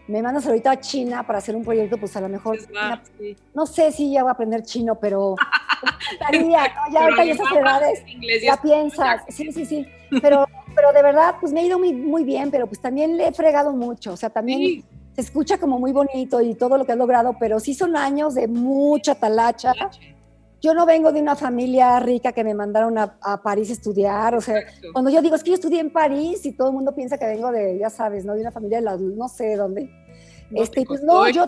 me 0.08 0.22
mandas 0.22 0.46
ahorita 0.46 0.70
a 0.70 0.80
China 0.80 1.26
para 1.26 1.40
hacer 1.40 1.56
un 1.56 1.64
proyecto, 1.64 1.98
pues 1.98 2.16
a 2.16 2.22
lo 2.22 2.30
mejor, 2.30 2.60
no 3.56 3.66
sé 3.66 3.92
si 3.92 4.12
ya 4.12 4.22
voy 4.22 4.30
a 4.30 4.34
aprender 4.34 4.62
chino, 4.62 5.00
pero 5.00 5.36
estaría, 6.12 6.68
¿no? 6.68 6.94
Ya 6.94 7.06
ahorita 7.06 7.24
esas 7.24 7.52
edades, 7.52 8.04
ya 8.44 8.62
piensas, 8.62 9.24
sí, 9.30 9.52
sí, 9.52 9.66
sí, 9.66 9.88
pero 10.22 10.46
pero 10.76 10.92
de 10.94 11.02
verdad, 11.02 11.36
pues 11.40 11.54
me 11.54 11.62
ha 11.62 11.64
ido 11.64 11.80
muy, 11.80 11.94
muy 11.94 12.24
bien, 12.24 12.52
pero 12.52 12.68
pues 12.68 12.80
también 12.80 13.18
le 13.18 13.28
he 13.28 13.34
fregado 13.34 13.72
mucho, 13.72 14.14
o 14.14 14.18
sea, 14.18 14.30
también 14.30 14.84
se 15.16 15.22
escucha 15.22 15.58
como 15.58 15.80
muy 15.80 15.94
bonito 15.94 16.42
y 16.42 16.56
todo 16.56 16.78
lo 16.78 16.86
que 16.86 16.92
has 16.92 16.98
logrado, 16.98 17.36
pero 17.40 17.60
sí 17.60 17.74
son 17.74 17.96
años 17.96 18.36
de 18.36 18.48
mucha 18.48 19.16
talacha. 19.16 19.74
Yo 20.62 20.74
no 20.74 20.86
vengo 20.86 21.12
de 21.12 21.22
una 21.22 21.36
familia 21.36 22.00
rica 22.00 22.32
que 22.34 22.44
me 22.44 22.54
mandaron 22.54 22.98
a, 22.98 23.42
París 23.44 23.70
a 23.70 23.74
estudiar, 23.74 24.36
o 24.36 24.42
sea, 24.42 24.62
cuando 24.92 25.12
yo 25.12 25.22
digo 25.22 25.36
es 25.36 25.44
que 25.44 25.52
yo 25.52 25.56
estudié 25.56 25.80
en 25.80 25.92
París 25.92 26.46
y 26.46 26.54
todo 26.54 26.70
el 26.70 26.74
mundo 26.74 26.94
piensa 26.94 27.18
que 27.18 27.26
vengo 27.26 27.52
de, 27.52 27.78
ya 27.78 27.90
sabes, 27.90 28.26
¿no? 28.26 28.34
De 28.34 28.42
una 28.42 28.52
familia 28.52 28.80
de 28.80 28.84
las, 28.84 29.00
no 29.00 29.28
sé 29.30 29.56
dónde. 29.56 29.90
Este, 30.52 30.86
pues 30.86 31.02
no, 31.04 31.30
yo 31.30 31.48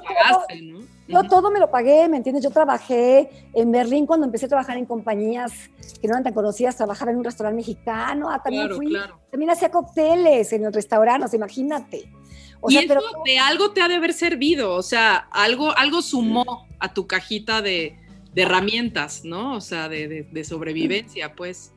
yo 1.07 1.23
todo 1.23 1.51
me 1.51 1.59
lo 1.59 1.71
pagué, 1.71 2.09
¿me 2.09 2.17
entiendes? 2.17 2.43
Yo 2.43 2.51
trabajé 2.51 3.29
en 3.53 3.71
Berlín 3.71 4.05
cuando 4.05 4.25
empecé 4.25 4.45
a 4.45 4.49
trabajar 4.49 4.77
en 4.77 4.85
compañías 4.85 5.53
que 6.01 6.07
no 6.07 6.13
eran 6.13 6.23
tan 6.23 6.33
conocidas, 6.33 6.75
trabajaba 6.75 7.11
en 7.11 7.17
un 7.17 7.23
restaurante 7.23 7.55
mexicano, 7.55 8.29
ah, 8.29 8.41
también 8.43 8.69
fui, 8.71 8.93
también 9.31 9.49
hacía 9.49 9.71
cócteles 9.71 10.51
en 10.51 10.65
el 10.65 10.73
restaurante, 10.73 11.35
imagínate. 11.35 12.11
O 12.59 12.69
y 12.69 12.73
sea, 12.73 12.83
pero, 12.87 13.01
de 13.23 13.39
algo 13.39 13.71
te 13.71 13.81
ha 13.81 13.87
de 13.87 13.95
haber 13.95 14.13
servido, 14.13 14.73
o 14.73 14.81
sea, 14.81 15.15
algo, 15.31 15.77
algo 15.77 16.01
sumó 16.01 16.67
a 16.79 16.93
tu 16.93 17.07
cajita 17.07 17.61
de, 17.61 17.97
de 18.33 18.41
herramientas, 18.41 19.23
¿no? 19.23 19.55
O 19.55 19.61
sea, 19.61 19.87
de, 19.89 20.07
de, 20.07 20.23
de 20.23 20.43
sobrevivencia, 20.43 21.35
pues. 21.35 21.73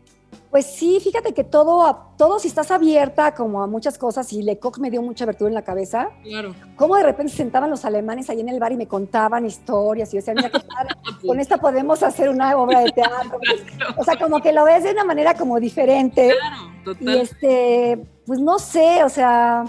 Pues 0.51 0.67
sí, 0.67 0.99
fíjate 1.01 1.33
que 1.33 1.45
todo, 1.45 2.13
todo 2.19 2.41
si 2.41 2.49
estás 2.49 2.73
abierta 2.73 3.35
como 3.37 3.63
a 3.63 3.69
muchas 3.69 3.97
cosas 3.99 4.33
y 4.33 4.43
Lecoq 4.43 4.79
me 4.79 4.91
dio 4.91 5.01
mucha 5.01 5.23
abertura 5.23 5.49
en 5.49 5.55
la 5.55 5.63
cabeza. 5.63 6.11
Claro. 6.25 6.57
Cómo 6.75 6.97
de 6.97 7.05
repente 7.05 7.31
se 7.31 7.39
sentaban 7.39 7.71
los 7.71 7.85
alemanes 7.85 8.29
ahí 8.31 8.41
en 8.41 8.49
el 8.49 8.59
bar 8.59 8.73
y 8.73 8.77
me 8.77 8.89
contaban 8.89 9.47
historias 9.47 10.09
y 10.09 10.17
yo 10.17 10.19
decía, 10.19 10.35
mira 10.35 10.51
qué 10.51 10.59
padre, 10.59 10.95
con 11.27 11.39
esta 11.39 11.59
podemos 11.59 12.03
hacer 12.03 12.29
una 12.29 12.57
obra 12.57 12.81
de 12.81 12.91
teatro. 12.91 13.39
O 13.97 14.05
sea, 14.05 14.19
como 14.19 14.41
que 14.41 14.53
lo 14.53 14.65
ves 14.65 14.85
de 14.85 14.93
una 14.93 15.05
manera 15.05 15.35
como 15.35 15.61
diferente. 15.61 16.33
Claro, 16.39 16.73
total. 16.85 17.09
Y 17.09 17.21
este, 17.21 18.07
pues 18.27 18.41
no 18.41 18.59
sé, 18.59 19.05
o 19.05 19.09
sea, 19.09 19.65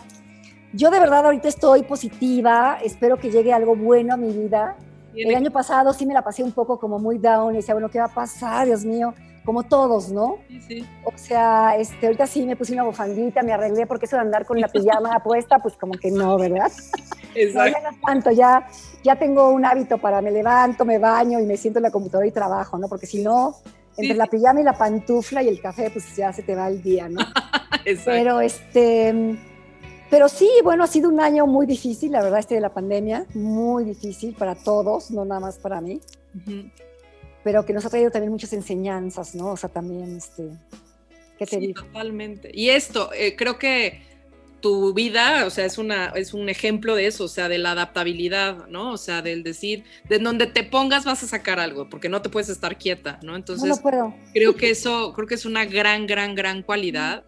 yo 0.73 0.89
de 0.89 0.99
verdad 0.99 1.25
ahorita 1.25 1.47
estoy 1.47 1.84
positiva, 1.84 2.79
espero 2.84 3.17
que 3.17 3.29
llegue 3.29 3.53
algo 3.53 3.75
bueno 3.75 4.13
a 4.13 4.17
mi 4.17 4.32
vida. 4.32 4.77
El 5.13 5.36
año 5.36 5.51
pasado 5.51 5.93
sí 5.93 6.05
me 6.05 6.13
la 6.13 6.23
pasé 6.23 6.41
un 6.41 6.53
poco 6.53 6.79
como 6.79 6.97
muy 6.97 7.17
down 7.17 7.53
y 7.53 7.57
decía, 7.57 7.73
bueno, 7.73 7.89
¿qué 7.89 7.99
va 7.99 8.05
a 8.05 8.13
pasar, 8.13 8.65
Dios 8.65 8.86
mío? 8.86 9.13
Como 9.46 9.64
todos, 9.64 10.12
¿no? 10.12 10.38
Sí, 10.48 10.62
sí. 10.62 10.88
O 11.04 11.12
sea, 11.16 11.76
este, 11.78 12.06
ahorita 12.06 12.28
sí 12.28 12.46
me 12.46 12.56
puse 12.56 12.74
una 12.74 12.84
bufandita, 12.84 13.42
me 13.42 13.54
arreglé, 13.54 13.88
porque 13.88 14.06
eso 14.06 14.16
de 14.16 14.22
andar 14.22 14.46
con 14.46 14.60
la 14.60 14.68
pijama 14.72 15.22
puesta, 15.24 15.60
pues 15.60 15.76
como 15.76 15.94
que 15.94 16.12
no, 16.12 16.38
¿verdad? 16.38 16.72
Exacto. 17.34 17.80
No, 17.80 17.84
ya 17.84 17.92
no 17.92 17.98
tanto, 18.06 18.32
ya, 18.32 18.68
ya 19.04 19.16
tengo 19.16 19.50
un 19.50 19.66
hábito 19.66 19.98
para 19.98 20.22
me 20.22 20.32
levanto, 20.32 20.86
me 20.86 21.00
baño 21.00 21.39
y 21.39 21.46
me 21.46 21.58
siento 21.58 21.80
en 21.80 21.84
la 21.84 21.92
computadora 21.92 22.28
y 22.28 22.32
trabajo, 22.32 22.78
¿no? 22.78 22.88
Porque 22.88 23.08
si 23.08 23.24
no, 23.24 23.56
entre 23.98 24.16
la 24.16 24.28
pijama 24.28 24.62
y 24.62 24.64
la 24.64 24.78
pantufla 24.78 25.42
y 25.42 25.48
el 25.48 25.60
café, 25.60 25.89
pues 25.89 26.16
ya 26.16 26.32
se 26.32 26.44
te 26.44 26.56
va 26.56 26.68
el 26.68 26.82
día, 26.82 27.10
¿no? 27.10 27.22
Exacto. 27.86 28.12
Pero 28.12 28.42
este, 28.42 29.39
pero 30.10 30.30
sí, 30.30 30.50
bueno, 30.64 30.84
ha 30.84 30.88
sido 30.88 31.10
un 31.10 31.20
año 31.20 31.48
muy 31.48 31.66
difícil, 31.66 32.12
la 32.12 32.22
verdad, 32.22 32.39
este 32.39 32.56
de 32.56 32.62
la 32.62 32.74
pandemia, 32.74 33.26
muy 33.34 33.86
difícil 33.86 34.36
para 34.36 34.56
todos, 34.56 35.10
no 35.10 35.26
nada 35.26 35.39
más 35.39 35.58
para 35.58 35.82
mí 35.82 36.00
pero 37.44 37.66
que 37.66 37.74
nos 37.74 37.86
ha 37.86 37.89
traído 37.89 38.12
también 38.12 38.32
muchas 38.32 38.54
enseñanzas, 38.54 39.36
¿no? 39.36 39.52
O 39.52 39.58
sea, 39.58 39.70
también, 39.70 40.18
este, 40.18 40.50
¿qué 41.38 41.46
te 41.46 41.60
sí, 41.60 41.74
Totalmente. 41.74 42.52
Y 42.54 42.70
esto, 42.70 43.12
eh, 43.14 43.36
creo 43.36 43.58
que 43.58 44.02
tu 44.62 44.94
vida, 44.94 45.46
o 45.46 45.50
sea, 45.50 45.66
es, 45.66 45.78
una, 45.78 46.08
es 46.16 46.34
un 46.34 46.48
ejemplo 46.48 46.96
de 46.96 47.08
eso, 47.08 47.26
o 47.26 47.28
sea, 47.28 47.50
de 47.50 47.58
la 47.58 47.72
adaptabilidad, 47.72 48.68
¿no? 48.68 48.92
O 48.92 48.98
sea, 48.98 49.22
del 49.22 49.44
decir, 49.44 49.84
de 50.08 50.20
donde 50.20 50.46
te 50.46 50.64
pongas 50.64 51.04
vas 51.04 51.24
a 51.24 51.28
sacar 51.28 51.60
algo, 51.60 51.89
porque 51.89 52.10
no 52.10 52.22
te 52.22 52.30
puedes 52.30 52.50
estar 52.50 52.78
quieta, 52.78 53.20
¿no? 53.24 53.36
Entonces, 53.36 53.70
no, 53.70 53.78
puedo. 53.78 54.14
creo 54.34 54.56
que 54.56 54.70
eso, 54.70 55.14
creo 55.14 55.28
que 55.28 55.36
es 55.36 55.46
una 55.46 55.66
gran, 55.66 56.06
gran, 56.06 56.36
gran 56.36 56.62
cualidad 56.62 57.24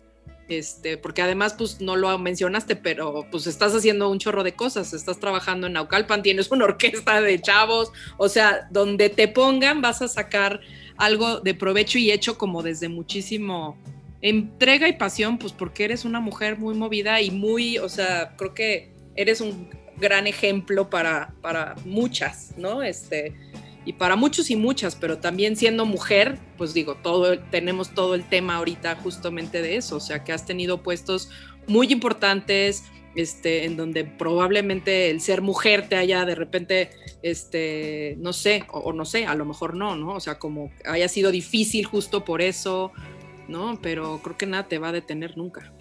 este, 0.47 0.97
porque 0.97 1.21
además, 1.21 1.55
pues 1.57 1.79
no 1.81 1.95
lo 1.95 2.17
mencionaste, 2.17 2.75
pero 2.75 3.25
pues 3.31 3.47
estás 3.47 3.73
haciendo 3.73 4.09
un 4.09 4.19
chorro 4.19 4.43
de 4.43 4.53
cosas, 4.53 4.93
estás 4.93 5.19
trabajando 5.19 5.67
en 5.67 5.73
Naucalpan, 5.73 6.23
tienes 6.23 6.51
una 6.51 6.65
orquesta 6.65 7.21
de 7.21 7.41
chavos, 7.41 7.91
o 8.17 8.29
sea, 8.29 8.67
donde 8.71 9.09
te 9.09 9.27
pongan 9.27 9.81
vas 9.81 10.01
a 10.01 10.07
sacar 10.07 10.59
algo 10.97 11.39
de 11.39 11.53
provecho 11.53 11.97
y 11.97 12.11
hecho 12.11 12.37
como 12.37 12.61
desde 12.61 12.89
muchísimo 12.89 13.77
entrega 14.21 14.87
y 14.87 14.93
pasión, 14.93 15.37
pues 15.37 15.51
porque 15.53 15.83
eres 15.83 16.05
una 16.05 16.19
mujer 16.19 16.57
muy 16.57 16.75
movida 16.75 17.21
y 17.21 17.29
muy, 17.29 17.77
o 17.77 17.89
sea, 17.89 18.35
creo 18.37 18.53
que 18.53 18.93
eres 19.15 19.41
un 19.41 19.69
gran 19.97 20.27
ejemplo 20.27 20.89
para, 20.89 21.33
para 21.41 21.75
muchas, 21.85 22.53
¿no? 22.57 22.81
Este, 22.83 23.33
y 23.85 23.93
para 23.93 24.15
muchos 24.15 24.49
y 24.49 24.55
muchas, 24.55 24.95
pero 24.95 25.17
también 25.17 25.55
siendo 25.55 25.85
mujer, 25.85 26.37
pues 26.57 26.73
digo, 26.73 26.95
todo, 26.95 27.37
tenemos 27.39 27.89
todo 27.89 28.15
el 28.15 28.23
tema 28.23 28.55
ahorita 28.55 28.95
justamente 28.95 29.61
de 29.61 29.75
eso, 29.75 29.97
o 29.97 29.99
sea, 29.99 30.23
que 30.23 30.31
has 30.31 30.45
tenido 30.45 30.83
puestos 30.83 31.29
muy 31.67 31.91
importantes, 31.91 32.83
este, 33.15 33.65
en 33.65 33.77
donde 33.77 34.05
probablemente 34.05 35.09
el 35.09 35.21
ser 35.21 35.41
mujer 35.41 35.87
te 35.87 35.95
haya 35.95 36.25
de 36.25 36.35
repente, 36.35 36.89
este, 37.21 38.15
no 38.19 38.33
sé, 38.33 38.63
o, 38.71 38.93
no 38.93 39.05
sé, 39.05 39.25
a 39.25 39.35
lo 39.35 39.45
mejor 39.45 39.75
no, 39.75 39.95
¿no? 39.95 40.15
O 40.15 40.19
sea, 40.19 40.39
como 40.39 40.71
haya 40.85 41.07
sido 41.07 41.31
difícil 41.31 41.85
justo 41.85 42.25
por 42.25 42.41
eso, 42.41 42.91
¿no? 43.47 43.77
Pero 43.81 44.19
creo 44.23 44.37
que 44.37 44.45
nada 44.45 44.67
te 44.67 44.79
va 44.79 44.89
a 44.89 44.91
detener 44.91 45.37
nunca. 45.37 45.73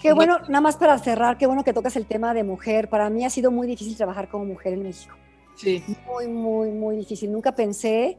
Qué 0.00 0.12
bueno, 0.14 0.38
nada 0.48 0.60
más 0.60 0.76
para 0.76 0.98
cerrar, 0.98 1.36
qué 1.36 1.46
bueno 1.46 1.64
que 1.64 1.72
tocas 1.72 1.96
el 1.96 2.06
tema 2.06 2.32
de 2.32 2.44
mujer. 2.44 2.88
Para 2.88 3.10
mí 3.10 3.24
ha 3.24 3.30
sido 3.30 3.50
muy 3.50 3.66
difícil 3.66 3.96
trabajar 3.96 4.28
como 4.28 4.44
mujer 4.44 4.72
en 4.72 4.84
México. 4.84 5.14
Sí. 5.60 5.82
Muy, 6.06 6.28
muy, 6.28 6.70
muy 6.70 6.96
difícil. 6.96 7.30
Nunca 7.32 7.54
pensé 7.54 8.18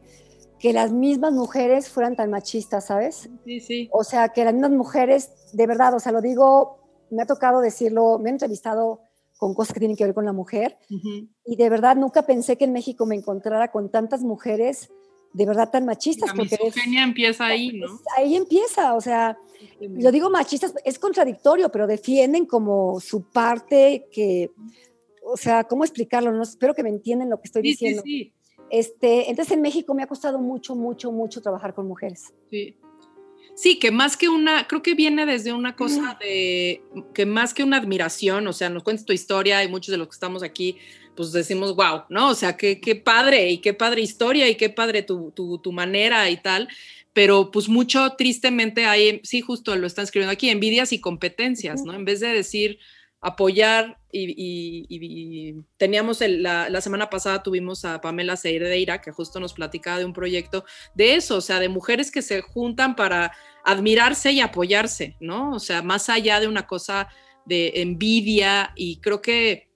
que 0.60 0.74
las 0.74 0.92
mismas 0.92 1.34
mujeres 1.34 1.90
fueran 1.90 2.16
tan 2.16 2.30
machistas, 2.30 2.86
¿sabes? 2.86 3.30
Sí, 3.46 3.60
sí. 3.60 3.90
O 3.92 4.04
sea, 4.04 4.30
que 4.30 4.46
las 4.46 4.54
mismas 4.54 4.72
mujeres, 4.72 5.32
de 5.54 5.66
verdad, 5.66 5.96
o 5.96 6.00
sea, 6.00 6.12
lo 6.12 6.22
digo, 6.22 6.78
me 7.10 7.24
ha 7.24 7.26
tocado 7.26 7.62
decirlo, 7.62 8.20
me 8.20 8.30
han 8.30 8.36
entrevistado 8.36 9.02
con 9.38 9.56
cosas 9.56 9.74
que 9.74 9.80
tienen 9.80 9.98
que 9.98 10.04
ver 10.04 10.14
con 10.14 10.24
la 10.24 10.34
mujer 10.34 10.78
y 11.44 11.56
de 11.56 11.70
verdad 11.72 11.96
nunca 11.96 12.22
pensé 12.28 12.58
que 12.58 12.66
en 12.66 12.74
México 12.74 13.08
me 13.08 13.16
encontrara 13.16 13.72
con 13.72 13.90
tantas 13.90 14.22
mujeres 14.22 14.92
de 15.34 15.46
verdad 15.48 15.72
tan 15.72 15.84
machistas. 15.84 16.30
La 16.30 16.44
misoginia 16.44 17.02
empieza 17.02 17.48
ahí, 17.48 17.72
¿no? 17.72 17.88
Ahí 18.16 18.36
empieza, 18.36 18.94
o 18.94 19.02
sea, 19.02 19.40
lo 19.80 20.12
digo 20.12 20.30
machistas, 20.30 20.76
es 20.86 21.00
contradictorio, 21.00 21.70
pero 21.70 21.88
defienden 21.88 22.46
como 22.46 23.00
su 23.00 23.24
parte 23.32 24.08
que 24.12 24.52
o 25.22 25.38
sea, 25.38 25.64
¿cómo 25.64 25.84
explicarlo? 25.84 26.32
No, 26.32 26.44
espero 26.44 26.74
que 26.74 26.84
me 26.84 26.90
entiendan 26.90 27.30
lo 27.30 27.40
que 27.40 27.46
estoy 27.48 27.62
diciendo. 27.62 28.02
Sí, 28.04 28.34
sí. 28.34 28.34
Este, 28.70 29.30
entonces 29.30 29.54
en 29.54 29.62
México 29.62 29.94
me 29.94 30.04
ha 30.04 30.08
costado 30.08 30.40
mucho, 30.40 30.76
mucho, 30.76 31.12
mucho 31.12 31.42
trabajar 31.42 31.74
con 31.74 31.88
mujeres. 31.88 32.34
Sí. 32.50 32.76
Sí, 33.54 33.80
que 33.80 33.92
más 33.92 34.16
que 34.16 34.30
una, 34.30 34.66
creo 34.68 34.82
que 34.82 34.94
viene 34.94 35.26
desde 35.26 35.52
una 35.52 35.76
cosa 35.76 36.18
de, 36.22 36.82
que 37.14 37.26
más 37.26 37.54
que 37.54 37.64
una 37.64 37.78
admiración, 37.78 38.48
o 38.48 38.54
sea, 38.54 38.70
nos 38.70 38.84
cuentas 38.84 39.06
tu 39.06 39.12
historia 39.12 39.62
y 39.64 39.68
muchos 39.68 39.92
de 39.92 39.98
los 39.98 40.08
que 40.08 40.14
estamos 40.14 40.42
aquí, 40.42 40.78
pues 41.16 41.34
decimos, 41.34 41.76
wow, 41.76 42.04
¿no? 42.10 42.30
O 42.30 42.34
sea, 42.34 42.56
qué, 42.56 42.80
qué 42.80 42.96
padre 42.96 43.52
y 43.52 43.58
qué 43.58 43.74
padre 43.74 44.02
historia 44.02 44.48
y 44.48 44.56
qué 44.56 44.70
padre 44.70 45.04
tu, 45.04 45.32
tu, 45.32 45.58
tu 45.58 45.74
manera 45.74 46.30
y 46.30 46.38
tal, 46.38 46.70
pero 47.14 47.52
pues 47.52 47.68
mucho 47.68 48.14
tristemente 48.18 48.86
hay, 48.86 49.20
sí, 49.24 49.42
justo 49.42 49.76
lo 49.76 49.86
están 49.86 50.06
escribiendo 50.06 50.32
aquí, 50.32 50.50
envidias 50.50 50.94
y 50.94 51.00
competencias, 51.00 51.84
¿no? 51.84 51.94
En 51.94 52.06
vez 52.06 52.22
de 52.22 52.30
decir, 52.30 52.80
apoyar 53.22 54.00
y, 54.12 55.56
teníamos 55.78 56.22
la, 56.22 56.82
semana 56.82 57.10
pasada 57.10 57.44
tuvimos 57.44 57.86
a 57.86 58.02
Pamela 58.02 58.36
Seireira 58.36 59.00
que 59.00 59.12
justo 59.12 59.40
nos 59.40 59.54
platicaba 59.54 60.00
de 60.00 60.06
un 60.06 60.14
proyecto 60.14 60.66
de 60.96 61.16
eso, 61.16 61.38
o 61.38 61.42
sea, 61.42 61.60
de 61.60 61.70
mujeres 61.70 62.12
que 62.12 62.24
se 62.24 62.42
juntan 62.42 62.96
para 62.96 63.32
admirarse 63.64 64.32
y 64.32 64.42
apoyarse, 64.42 65.16
¿no? 65.20 65.52
O 65.52 65.60
sea, 65.60 65.84
más 65.84 66.10
allá 66.10 66.40
de 66.40 66.48
una 66.48 66.66
cosa 66.66 67.10
de 67.46 67.74
envidia 67.76 68.74
y 68.76 68.98
creo 68.98 69.22
que, 69.22 69.70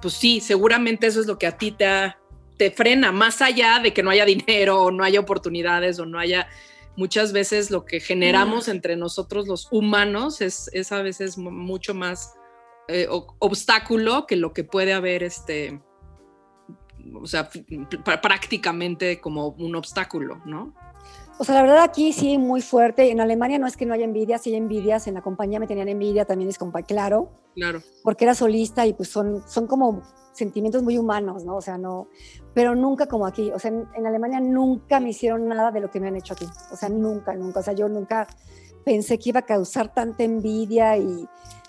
pues 0.00 0.14
sí, 0.14 0.40
seguramente 0.40 1.06
eso 1.06 1.20
es 1.20 1.26
lo 1.26 1.38
que 1.38 1.46
a 1.46 1.56
ti 1.58 1.72
te 1.72 1.86
ha 1.86 2.18
te 2.56 2.70
frena, 2.70 3.12
más 3.12 3.42
allá 3.42 3.80
de 3.82 3.92
que 3.92 4.02
no 4.02 4.10
haya 4.10 4.24
dinero 4.24 4.84
o 4.84 4.90
no 4.90 5.04
haya 5.04 5.20
oportunidades 5.20 5.98
o 5.98 6.06
no 6.06 6.18
haya 6.18 6.48
muchas 6.96 7.32
veces 7.32 7.70
lo 7.70 7.84
que 7.84 8.00
generamos 8.00 8.68
entre 8.68 8.96
nosotros 8.96 9.46
los 9.46 9.68
humanos 9.70 10.40
es, 10.40 10.70
es 10.72 10.92
a 10.92 11.02
veces 11.02 11.36
mucho 11.36 11.92
más 11.92 12.32
eh, 12.88 13.06
obstáculo 13.10 14.26
que 14.26 14.36
lo 14.36 14.52
que 14.52 14.64
puede 14.64 14.92
haber 14.92 15.22
este 15.22 15.80
o 17.14 17.26
sea, 17.26 17.48
prácticamente 18.22 19.20
como 19.20 19.48
un 19.48 19.76
obstáculo, 19.76 20.40
¿no? 20.44 20.74
O 21.38 21.44
sea, 21.44 21.54
la 21.54 21.62
verdad 21.62 21.82
aquí 21.82 22.12
sí, 22.12 22.38
muy 22.38 22.62
fuerte. 22.62 23.10
En 23.10 23.20
Alemania 23.20 23.58
no 23.58 23.66
es 23.66 23.76
que 23.76 23.84
no 23.84 23.92
haya 23.92 24.04
envidia, 24.04 24.38
sí 24.38 24.50
hay 24.50 24.56
envidias. 24.56 25.06
En 25.06 25.14
la 25.14 25.20
compañía 25.20 25.60
me 25.60 25.66
tenían 25.66 25.88
envidia, 25.88 26.24
también 26.24 26.48
es 26.48 26.56
compa, 26.56 26.82
claro. 26.82 27.30
Claro. 27.54 27.82
Porque 28.02 28.24
era 28.24 28.34
solista 28.34 28.86
y 28.86 28.94
pues 28.94 29.10
son, 29.10 29.42
son 29.46 29.66
como 29.66 30.02
sentimientos 30.32 30.82
muy 30.82 30.96
humanos, 30.98 31.44
¿no? 31.44 31.56
O 31.56 31.60
sea, 31.60 31.76
no, 31.76 32.08
pero 32.54 32.74
nunca 32.74 33.06
como 33.06 33.26
aquí. 33.26 33.50
O 33.50 33.58
sea, 33.58 33.70
en, 33.70 34.06
Alemania 34.06 34.40
nunca 34.40 34.98
me 34.98 35.10
hicieron 35.10 35.46
nada 35.46 35.70
de 35.70 35.80
lo 35.80 35.90
que 35.90 36.00
me 36.00 36.08
han 36.08 36.16
hecho 36.16 36.32
aquí. 36.32 36.46
O 36.72 36.76
sea, 36.76 36.88
nunca, 36.88 37.34
nunca. 37.34 37.60
O 37.60 37.62
sea, 37.62 37.74
yo 37.74 37.88
nunca 37.88 38.26
pensé 38.84 39.18
que 39.18 39.28
iba 39.28 39.40
a 39.40 39.46
causar 39.46 39.92
tanta 39.92 40.24
envidia 40.24 40.96
y 40.96 41.28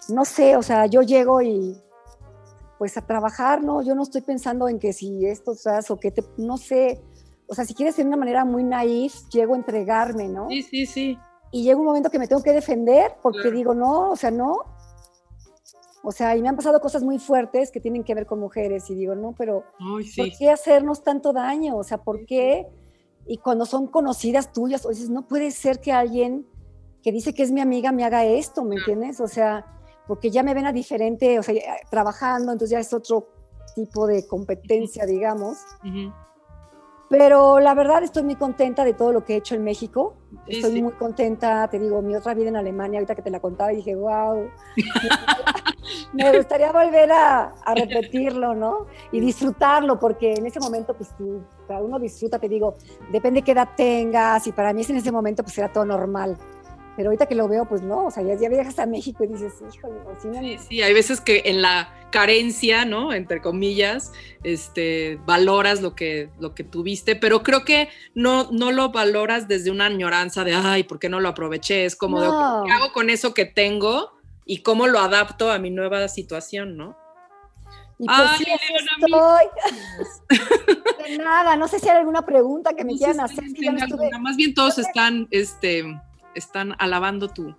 no 0.10 0.26
sé, 0.26 0.56
o 0.56 0.64
sea, 0.64 0.86
yo 0.86 1.02
llego 1.02 1.42
y 1.42 1.78
pues 2.78 2.98
a 2.98 3.02
trabajar, 3.06 3.64
¿no? 3.64 3.82
Yo 3.82 3.96
no 3.96 4.04
estoy 4.04 4.22
pensando 4.22 4.68
en 4.70 4.80
que 4.80 4.94
si 4.94 5.26
esto, 5.26 5.52
o 5.52 5.94
o 5.94 6.00
que 6.00 6.12
te, 6.12 6.24
no 6.38 6.58
sé, 6.58 7.02
o 7.48 7.56
sea, 7.56 7.66
si 7.66 7.74
quieres 7.74 7.96
de 7.96 8.04
una 8.04 8.18
manera 8.18 8.46
muy 8.46 8.64
naif, 8.64 9.28
llego 9.30 9.54
a 9.54 9.58
entregarme, 9.58 10.28
¿no? 10.28 10.48
Sí, 10.50 10.62
sí, 10.62 10.86
sí. 10.86 11.18
Y 11.52 11.64
llega 11.64 11.80
un 11.80 11.86
momento 11.86 12.10
que 12.10 12.20
me 12.20 12.28
tengo 12.28 12.44
que 12.44 12.52
defender 12.52 13.16
porque 13.24 13.52
digo, 13.52 13.74
no, 13.74 14.12
o 14.12 14.16
sea, 14.16 14.32
no. 14.32 14.58
O 16.04 16.12
sea, 16.12 16.36
y 16.36 16.42
me 16.42 16.50
han 16.50 16.56
pasado 16.56 16.80
cosas 16.80 17.04
muy 17.04 17.20
fuertes 17.20 17.72
que 17.72 17.80
tienen 17.80 18.04
que 18.04 18.14
ver 18.14 18.26
con 18.26 18.40
mujeres 18.40 18.90
y 18.90 18.96
digo, 18.96 19.16
no, 19.16 19.34
pero 19.38 19.64
¿por 20.16 20.32
qué 20.38 20.50
hacernos 20.50 21.04
tanto 21.04 21.34
daño? 21.34 21.78
O 21.78 21.84
sea, 21.84 22.00
¿por 22.00 22.26
qué? 22.26 22.68
Y 23.26 23.38
cuando 23.38 23.66
son 23.66 23.88
conocidas 23.88 24.52
tuyas, 24.52 24.86
o 24.86 24.90
dices, 24.90 25.10
no 25.10 25.28
puede 25.28 25.52
ser 25.52 25.80
que 25.80 25.92
alguien 25.92 26.46
que 27.02 27.12
dice 27.12 27.34
que 27.34 27.44
es 27.44 27.52
mi 27.52 27.62
amiga 27.62 27.92
me 27.92 28.04
haga 28.04 28.26
esto, 28.26 28.64
¿me 28.64 28.76
entiendes? 28.76 29.20
O 29.22 29.28
sea, 29.28 29.66
porque 30.08 30.30
ya 30.30 30.44
me 30.44 30.54
ven 30.54 30.66
a 30.66 30.72
diferente, 30.72 31.40
o 31.40 31.44
sea, 31.44 31.56
trabajando, 31.90 32.52
entonces 32.52 32.72
ya 32.72 32.80
es 32.80 32.94
otro 32.94 33.28
tipo 33.76 34.08
de 34.08 34.26
competencia, 34.26 35.06
digamos. 35.06 35.58
Pero 37.10 37.60
la 37.60 37.74
verdad 37.74 38.04
estoy 38.04 38.24
muy 38.24 38.36
contenta 38.36 38.84
de 38.84 38.94
todo 38.94 39.14
lo 39.14 39.24
que 39.24 39.34
he 39.34 39.38
hecho 39.38 39.56
en 39.56 39.64
México. 39.64 40.16
Estoy 40.46 40.82
muy 40.82 40.92
contenta, 40.94 41.68
te 41.70 41.80
digo, 41.80 42.02
mi 42.02 42.16
otra 42.16 42.34
vida 42.34 42.50
en 42.50 42.58
Alemania, 42.58 43.00
ahorita 43.00 43.16
que 43.16 43.22
te 43.22 43.30
la 43.30 43.40
contaba, 43.40 43.70
dije, 43.70 43.96
wow, 43.96 44.50
me 46.14 46.36
gustaría 46.36 46.72
volver 46.72 47.12
a, 47.12 47.54
repetirlo, 47.76 48.54
¿no? 48.54 48.88
Y 49.14 49.22
disfrutarlo, 49.22 49.98
porque 50.00 50.34
en 50.34 50.48
ese 50.48 50.60
momento, 50.60 50.94
pues 50.96 51.16
tú, 51.18 51.44
cada 51.66 51.82
uno 51.82 51.98
disfruta, 51.98 52.40
te 52.40 52.50
digo, 52.50 52.76
depende 53.12 53.42
qué 53.42 53.54
edad 53.54 53.70
tengas, 53.78 54.46
y 54.48 54.52
para 54.52 54.74
mí 54.74 54.84
en 54.88 54.98
ese 54.98 55.12
momento, 55.12 55.44
pues 55.44 55.58
era 55.58 55.72
todo 55.72 55.86
normal. 55.86 56.38
Pero 56.98 57.10
ahorita 57.10 57.28
que 57.28 57.36
lo 57.36 57.48
veo, 57.48 57.66
pues 57.66 57.84
no, 57.84 58.08
o 58.08 58.12
sea, 58.12 58.24
ya, 58.24 58.50
viajas 58.50 58.80
a 58.80 58.88
México 58.88 59.24
y 59.24 59.28
dices, 59.28 59.54
híjole, 59.72 60.00
sí, 60.20 60.58
sí, 60.68 60.82
hay 60.82 60.94
veces 60.96 61.22
que 61.22 61.44
en 61.46 61.62
la 61.62 61.94
carencia, 62.12 62.86
¿no? 62.86 63.14
Entre 63.14 63.40
comillas, 63.40 64.12
este, 64.44 65.20
valoras 65.28 65.84
lo 65.84 65.94
que, 65.94 66.32
lo 66.40 66.56
que 66.56 66.64
tuviste, 66.64 67.16
pero 67.16 67.44
creo 67.44 67.64
que 67.64 67.90
no, 68.16 68.50
no 68.52 68.72
lo 68.72 68.90
valoras 68.90 69.48
desde 69.48 69.70
una 69.70 69.86
añoranza 69.86 70.44
de, 70.44 70.56
ay, 70.56 70.84
¿por 70.84 70.98
qué 70.98 71.08
no 71.08 71.20
lo 71.20 71.30
aproveché? 71.30 71.86
Es 71.86 71.96
como, 71.96 72.20
de, 72.20 72.28
¿qué 72.66 72.74
hago 72.74 72.92
con 72.94 73.12
eso 73.12 73.36
que 73.36 73.46
tengo 73.46 74.14
y 74.44 74.64
cómo 74.64 74.88
lo 74.88 75.00
adapto 75.00 75.52
a 75.52 75.60
mi 75.60 75.70
nueva 75.70 76.08
situación, 76.08 76.78
¿no? 76.78 76.98
Y 78.00 78.06
pues 78.06 78.18
Ay, 78.20 78.46
estoy. 79.06 80.38
de 81.10 81.18
nada, 81.20 81.56
no 81.56 81.68
sé 81.68 81.80
si 81.80 81.90
hay 81.90 81.98
alguna 81.98 82.26
pregunta 82.26 82.74
que 82.74 82.86
me 82.86 82.96
quieran 82.96 83.20
hacer. 83.20 83.44
Más 84.20 84.36
bien 84.36 84.54
todos 84.54 84.78
están, 84.78 85.28
este, 85.32 85.84
están 86.38 86.74
alabando 86.80 87.28
tu, 87.28 87.56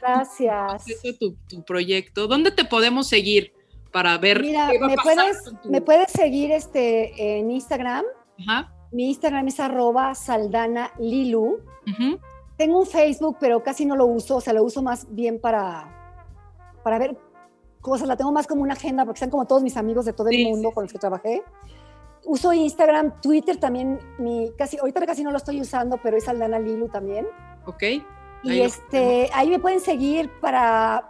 Gracias. 0.00 0.84
tu, 1.18 1.36
tu, 1.48 1.62
proyecto. 1.64 2.26
¿Dónde 2.28 2.50
te 2.50 2.64
podemos 2.64 3.08
seguir 3.08 3.52
para 3.90 4.16
ver 4.18 4.40
Mira, 4.40 4.68
me 4.68 4.96
puedes, 4.96 5.52
me 5.64 5.80
puedes 5.80 6.10
seguir 6.12 6.50
este, 6.50 7.38
en 7.38 7.50
Instagram. 7.50 8.04
Mi 8.90 9.08
Instagram 9.08 9.48
es 9.48 9.60
arroba 9.60 10.14
saldana 10.14 10.92
lilu. 10.98 11.60
Tengo 12.56 12.80
un 12.80 12.86
Facebook, 12.86 13.36
pero 13.40 13.62
casi 13.62 13.84
no 13.84 13.96
lo 13.96 14.06
uso, 14.06 14.36
o 14.36 14.40
sea, 14.40 14.52
lo 14.52 14.62
uso 14.62 14.82
más 14.82 15.06
bien 15.12 15.40
para, 15.40 16.20
para 16.84 16.98
ver 16.98 17.16
cosas, 17.80 18.06
la 18.06 18.16
tengo 18.16 18.30
más 18.30 18.46
como 18.46 18.62
una 18.62 18.74
agenda, 18.74 19.04
porque 19.04 19.16
están 19.16 19.30
como 19.30 19.46
todos 19.46 19.62
mis 19.62 19.76
amigos 19.76 20.04
de 20.04 20.12
todo 20.12 20.28
el 20.28 20.44
mundo 20.44 20.70
con 20.70 20.84
los 20.84 20.92
que 20.92 20.98
trabajé. 20.98 21.42
Uso 22.24 22.52
Instagram, 22.52 23.20
Twitter 23.20 23.56
también, 23.56 23.98
mi, 24.18 24.52
casi, 24.56 24.78
ahorita 24.78 25.04
casi 25.04 25.24
no 25.24 25.32
lo 25.32 25.38
estoy 25.38 25.60
usando, 25.60 25.98
pero 26.02 26.16
es 26.16 26.28
Aldana 26.28 26.60
Lilu 26.60 26.88
también. 26.88 27.26
Ok. 27.66 27.82
y 28.42 28.60
este, 28.60 29.30
ahí 29.32 29.48
me 29.50 29.58
pueden 29.58 29.80
seguir 29.80 30.30
para 30.40 31.08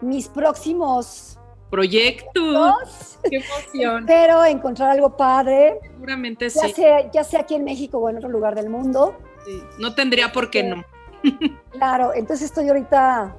mis 0.00 0.28
próximos 0.28 1.38
proyectos. 1.72 3.18
Qué 3.30 3.36
emoción. 3.36 4.00
Espero 4.00 4.44
encontrar 4.44 4.90
algo 4.90 5.16
padre. 5.16 5.78
Seguramente 5.82 6.48
ya 6.48 6.62
sí. 6.62 6.72
Sea, 6.74 7.10
ya 7.10 7.24
sea 7.24 7.40
aquí 7.40 7.54
en 7.54 7.64
México 7.64 7.98
o 7.98 8.10
en 8.10 8.18
otro 8.18 8.28
lugar 8.28 8.54
del 8.54 8.68
mundo. 8.68 9.16
Sí. 9.44 9.62
No 9.78 9.94
tendría 9.94 10.32
por 10.32 10.50
qué 10.50 10.62
no. 10.62 10.84
claro, 11.70 12.12
entonces 12.14 12.46
estoy 12.46 12.68
ahorita, 12.68 13.34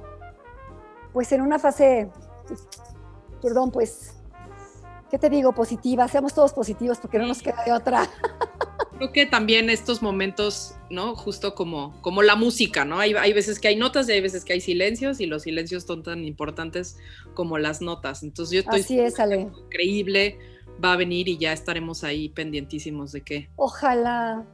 pues 1.12 1.30
en 1.32 1.42
una 1.42 1.58
fase, 1.58 2.10
perdón, 3.40 3.70
pues, 3.70 4.13
¿qué 5.14 5.18
te 5.18 5.30
digo? 5.30 5.52
Positiva. 5.52 6.08
Seamos 6.08 6.34
todos 6.34 6.52
positivos 6.52 6.98
porque 6.98 7.20
no 7.20 7.28
nos 7.28 7.40
queda 7.40 7.62
de 7.64 7.70
otra. 7.70 8.10
Creo 8.96 9.12
que 9.12 9.26
también 9.26 9.70
estos 9.70 10.02
momentos, 10.02 10.74
¿no? 10.90 11.14
Justo 11.14 11.54
como, 11.54 12.00
como 12.02 12.22
la 12.22 12.34
música, 12.34 12.84
¿no? 12.84 12.98
Hay, 12.98 13.14
hay 13.14 13.32
veces 13.32 13.60
que 13.60 13.68
hay 13.68 13.76
notas 13.76 14.08
y 14.08 14.12
hay 14.12 14.20
veces 14.20 14.44
que 14.44 14.54
hay 14.54 14.60
silencios 14.60 15.20
y 15.20 15.26
los 15.26 15.42
silencios 15.42 15.84
son 15.84 16.02
tan 16.02 16.24
importantes 16.24 16.96
como 17.32 17.58
las 17.58 17.80
notas. 17.80 18.24
Entonces 18.24 18.54
yo 18.54 18.60
estoy 18.62 18.80
Así 18.80 18.98
es, 18.98 19.20
Ale. 19.20 19.52
increíble, 19.66 20.36
va 20.84 20.94
a 20.94 20.96
venir 20.96 21.28
y 21.28 21.38
ya 21.38 21.52
estaremos 21.52 22.02
ahí 22.02 22.30
pendientísimos 22.30 23.12
de 23.12 23.20
qué. 23.20 23.50
Ojalá. 23.54 24.44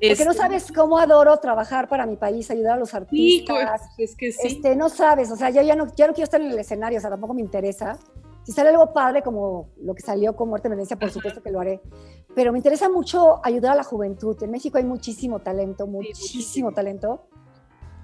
Porque 0.00 0.24
no 0.24 0.30
este 0.30 0.42
sabes 0.42 0.72
cómo 0.72 0.98
adoro 0.98 1.36
trabajar 1.36 1.90
para 1.90 2.06
mi 2.06 2.16
país, 2.16 2.50
ayudar 2.50 2.74
a 2.74 2.78
los 2.78 2.94
artistas. 2.94 3.82
Sí, 3.96 4.02
es 4.02 4.16
que 4.16 4.32
sí. 4.32 4.46
Este, 4.46 4.76
no 4.76 4.88
sabes, 4.88 5.30
o 5.30 5.36
sea, 5.36 5.50
yo 5.50 5.60
ya 5.60 5.76
no, 5.76 5.94
ya 5.94 6.06
no 6.06 6.14
quiero 6.14 6.24
estar 6.24 6.40
en 6.40 6.50
el 6.50 6.58
escenario, 6.58 6.96
o 6.96 7.00
sea, 7.02 7.10
tampoco 7.10 7.34
me 7.34 7.42
interesa. 7.42 7.98
Si 8.44 8.52
sale 8.52 8.68
algo 8.68 8.92
padre 8.92 9.22
como 9.22 9.70
lo 9.82 9.94
que 9.94 10.02
salió 10.02 10.36
con 10.36 10.50
Muerte 10.50 10.68
Venecia, 10.68 10.98
por 10.98 11.10
supuesto 11.10 11.42
que 11.42 11.50
lo 11.50 11.60
haré. 11.60 11.80
Pero 12.34 12.52
me 12.52 12.58
interesa 12.58 12.90
mucho 12.90 13.40
ayudar 13.44 13.72
a 13.72 13.76
la 13.76 13.84
juventud. 13.84 14.36
En 14.42 14.50
México 14.50 14.76
hay 14.76 14.84
muchísimo 14.84 15.40
talento, 15.40 15.86
muchísimo 15.86 16.72
talento. 16.72 17.26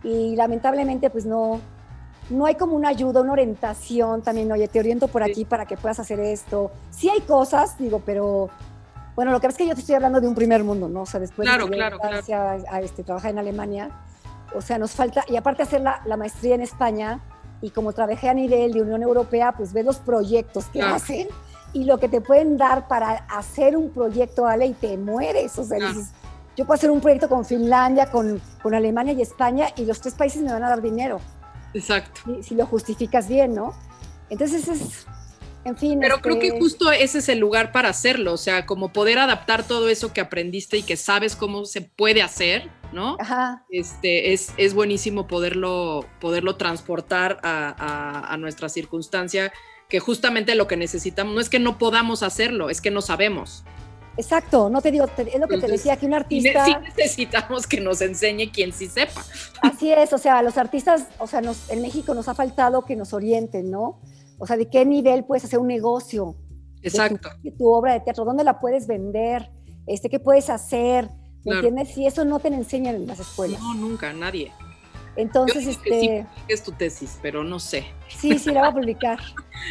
Y 0.03 0.35
lamentablemente, 0.37 1.11
pues 1.11 1.27
no, 1.27 1.61
no 2.31 2.47
hay 2.47 2.55
como 2.55 2.75
una 2.75 2.89
ayuda, 2.89 3.21
una 3.21 3.33
orientación 3.33 4.23
también. 4.23 4.51
Oye, 4.51 4.67
te 4.67 4.81
oriento 4.81 5.09
por 5.09 5.23
aquí 5.23 5.45
para 5.45 5.67
que 5.67 5.77
puedas 5.77 6.01
hacer 6.01 6.19
esto. 6.21 6.71
Sí 6.91 7.11
hay 7.11 7.21
cosas, 7.21 7.77
digo, 7.77 8.03
pero 8.05 8.49
bueno, 9.17 9.33
lo 9.33 9.41
que 9.41 9.49
pasa 9.49 9.57
es 9.57 9.59
que 9.59 9.69
yo 9.69 9.75
te 9.75 9.81
estoy 9.81 9.97
hablando 9.97 10.21
de 10.21 10.29
un 10.29 10.35
primer 10.35 10.65
mundo, 10.65 10.89
¿no? 10.89 11.03
O 11.03 11.07
sea, 11.07 11.21
después 11.21 11.47
de 11.47 11.53
claro, 11.69 11.99
A, 12.01 12.81
este, 12.81 13.03
trabajar 13.03 13.33
en 13.33 13.39
Alemania, 13.39 13.91
o 14.55 14.63
sea, 14.63 14.79
nos 14.79 14.93
falta, 14.93 15.25
y 15.29 15.37
aparte 15.37 15.63
hacer 15.63 15.83
la, 15.83 16.01
la 16.07 16.17
maestría 16.17 16.55
en 16.55 16.63
España, 16.63 17.21
y 17.61 17.71
como 17.71 17.93
trabajé 17.93 18.29
a 18.29 18.35
nivel 18.35 18.73
de 18.73 18.83
Unión 18.83 19.03
Europea, 19.03 19.53
pues 19.53 19.73
ves 19.73 19.85
los 19.85 19.99
proyectos 19.99 20.67
que 20.67 20.83
hacen 20.83 21.29
y 21.73 21.85
lo 21.85 21.99
que 21.99 22.09
te 22.09 22.21
pueden 22.21 22.57
dar 22.57 22.89
para 22.89 23.27
hacer 23.29 23.77
un 23.77 23.91
proyecto, 23.91 24.47
Ale, 24.47 24.67
y 24.67 24.73
te 24.73 24.97
mueres. 24.97 25.59
O 25.59 25.65
sea, 25.65 25.79
dices, 25.79 26.11
yo 26.57 26.65
puedo 26.65 26.77
hacer 26.77 26.91
un 26.91 27.01
proyecto 27.01 27.29
con 27.29 27.45
Finlandia, 27.45 28.11
con, 28.11 28.41
con, 28.63 28.75
Alemania 28.75 29.13
y 29.13 29.23
España 29.23 29.69
y 29.77 29.85
los 29.85 30.01
tres 30.01 30.15
países 30.15 30.43
me 30.43 30.53
van 30.53 30.65
a 30.65 30.69
dar 30.71 30.83
dinero. 30.83 31.21
Exacto. 31.75 32.21
Si, 32.25 32.43
si 32.43 32.55
lo 32.55 32.67
justificas 32.67 33.29
bien, 33.29 33.55
¿no? 33.55 33.75
Entonces 34.31 34.67
es, 34.69 35.07
en 35.65 35.77
fin. 35.77 35.99
Pero 36.01 36.21
creo 36.21 36.39
que 36.39 36.49
este 36.49 36.59
justo 36.59 36.91
ese 36.91 37.19
es 37.19 37.29
el 37.29 37.39
lugar 37.39 37.73
para 37.73 37.89
hacerlo, 37.89 38.33
o 38.33 38.37
sea, 38.37 38.67
como 38.67 38.93
poder 38.93 39.19
adaptar 39.19 39.67
todo 39.67 39.89
eso 39.89 40.13
que 40.13 40.21
aprendiste 40.21 40.79
y 40.79 40.83
que 40.83 40.97
sabes 40.97 41.37
cómo 41.37 41.65
se 41.65 41.83
puede 41.83 42.23
hacer, 42.23 42.71
¿no? 42.93 43.17
Ajá. 43.21 43.65
Este, 43.71 44.33
es, 44.33 44.53
es 44.57 44.75
buenísimo 44.75 45.27
poderlo, 45.27 46.07
poderlo 46.21 46.57
transportar 46.57 47.39
a, 47.43 48.33
a, 48.33 48.37
nuestra 48.37 48.69
circunstancia, 48.69 49.53
que 49.89 50.01
justamente 50.01 50.55
lo 50.55 50.67
que 50.67 50.77
necesitamos 50.77 51.35
no 51.35 51.41
es 51.41 51.49
que 51.49 51.59
no 51.59 51.79
podamos 51.79 52.23
hacerlo, 52.23 52.71
es 52.71 52.81
que 52.81 52.91
no 52.91 53.03
sabemos. 53.03 53.65
Exacto, 54.17 54.69
no 54.69 54.83
te 54.83 54.91
digo, 54.91 55.07
es 55.17 55.41
lo 55.41 55.49
que 55.49 55.59
te 55.59 55.67
decía, 55.67 55.97
que 55.97 56.05
un 56.05 56.15
artista... 56.15 56.65
Sí 56.65 56.75
necesitamos 56.83 57.67
que 57.67 57.81
nos 57.81 58.01
enseñe 58.01 58.51
quien 58.53 58.73
sí 58.73 58.89
sepa. 58.89 59.25
Así 59.63 59.93
es, 59.93 60.13
o 60.13 60.19
sea, 60.19 60.43
los 60.43 60.59
artistas, 60.59 61.07
o 61.19 61.27
sea, 61.27 61.41
nos, 61.41 61.71
en 61.71 61.81
México 61.81 62.13
nos 62.13 62.29
ha 62.29 62.35
faltado 62.35 62.85
que 62.85 62.97
nos 62.97 63.13
orienten, 63.13 63.71
¿no? 63.71 63.99
O 64.41 64.47
sea, 64.47 64.57
de 64.57 64.69
qué 64.69 64.85
nivel 64.85 65.25
puedes 65.25 65.45
hacer 65.45 65.59
un 65.59 65.69
negocio. 65.69 66.35
Exacto. 66.83 67.29
De 67.43 67.53
tu, 67.53 67.69
obra 67.69 67.93
de 67.93 68.01
teatro, 68.01 68.25
dónde 68.25 68.43
la 68.43 68.59
puedes 68.59 68.87
vender, 68.87 69.51
este, 69.87 70.09
qué 70.09 70.19
puedes 70.19 70.49
hacer, 70.49 71.09
¿me 71.45 71.57
entiendes? 71.57 71.91
Si 71.95 72.07
eso 72.07 72.25
no 72.25 72.41
te 72.41 72.49
enseñan 72.49 72.95
en 72.95 73.07
las 73.07 73.21
escuelas. 73.21 73.61
No, 73.61 73.75
nunca, 73.75 74.13
nadie. 74.13 74.51
Entonces, 75.17 75.65
Yo 75.65 75.71
este. 75.71 75.91
Que 75.91 76.01
sí, 76.01 76.45
es 76.49 76.63
tu 76.63 76.73
tesis, 76.73 77.19
pero 77.21 77.45
no 77.45 77.59
sé. 77.59 77.85
Sí, 78.09 78.39
sí, 78.39 78.51
la 78.51 78.61
voy 78.61 78.69
a 78.71 78.73
publicar. 78.73 79.19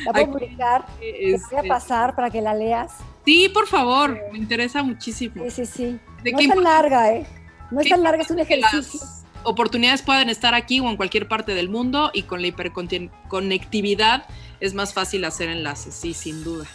La 0.05 0.11
voy 0.11 0.23
a 0.23 0.27
publicar. 0.31 0.85
Te 0.99 1.37
voy 1.51 1.65
a 1.65 1.67
pasar 1.67 2.15
para 2.15 2.29
que 2.29 2.41
la 2.41 2.53
leas. 2.53 2.93
Sí, 3.25 3.49
por 3.49 3.67
favor, 3.67 4.19
me 4.31 4.37
interesa 4.37 4.83
muchísimo. 4.83 5.43
Sí, 5.45 5.65
sí, 5.65 5.65
sí. 5.65 5.99
no 6.31 6.39
es 6.39 6.47
tan 6.47 6.63
larga, 6.63 7.13
¿eh? 7.13 7.25
No 7.71 7.81
es 7.81 7.89
tan 7.89 8.03
larga, 8.03 8.21
es 8.21 8.31
un 8.31 8.39
ejercicio. 8.39 8.99
Las 8.99 9.18
oportunidades 9.43 10.01
pueden 10.01 10.29
estar 10.29 10.53
aquí 10.53 10.79
o 10.79 10.89
en 10.89 10.97
cualquier 10.97 11.27
parte 11.27 11.53
del 11.53 11.69
mundo 11.69 12.11
y 12.13 12.23
con 12.23 12.41
la 12.41 12.47
hiperconectividad 12.47 14.25
es 14.59 14.73
más 14.73 14.93
fácil 14.93 15.25
hacer 15.25 15.49
enlaces, 15.49 15.93
sí, 15.93 16.13
sin 16.13 16.43
duda. 16.43 16.65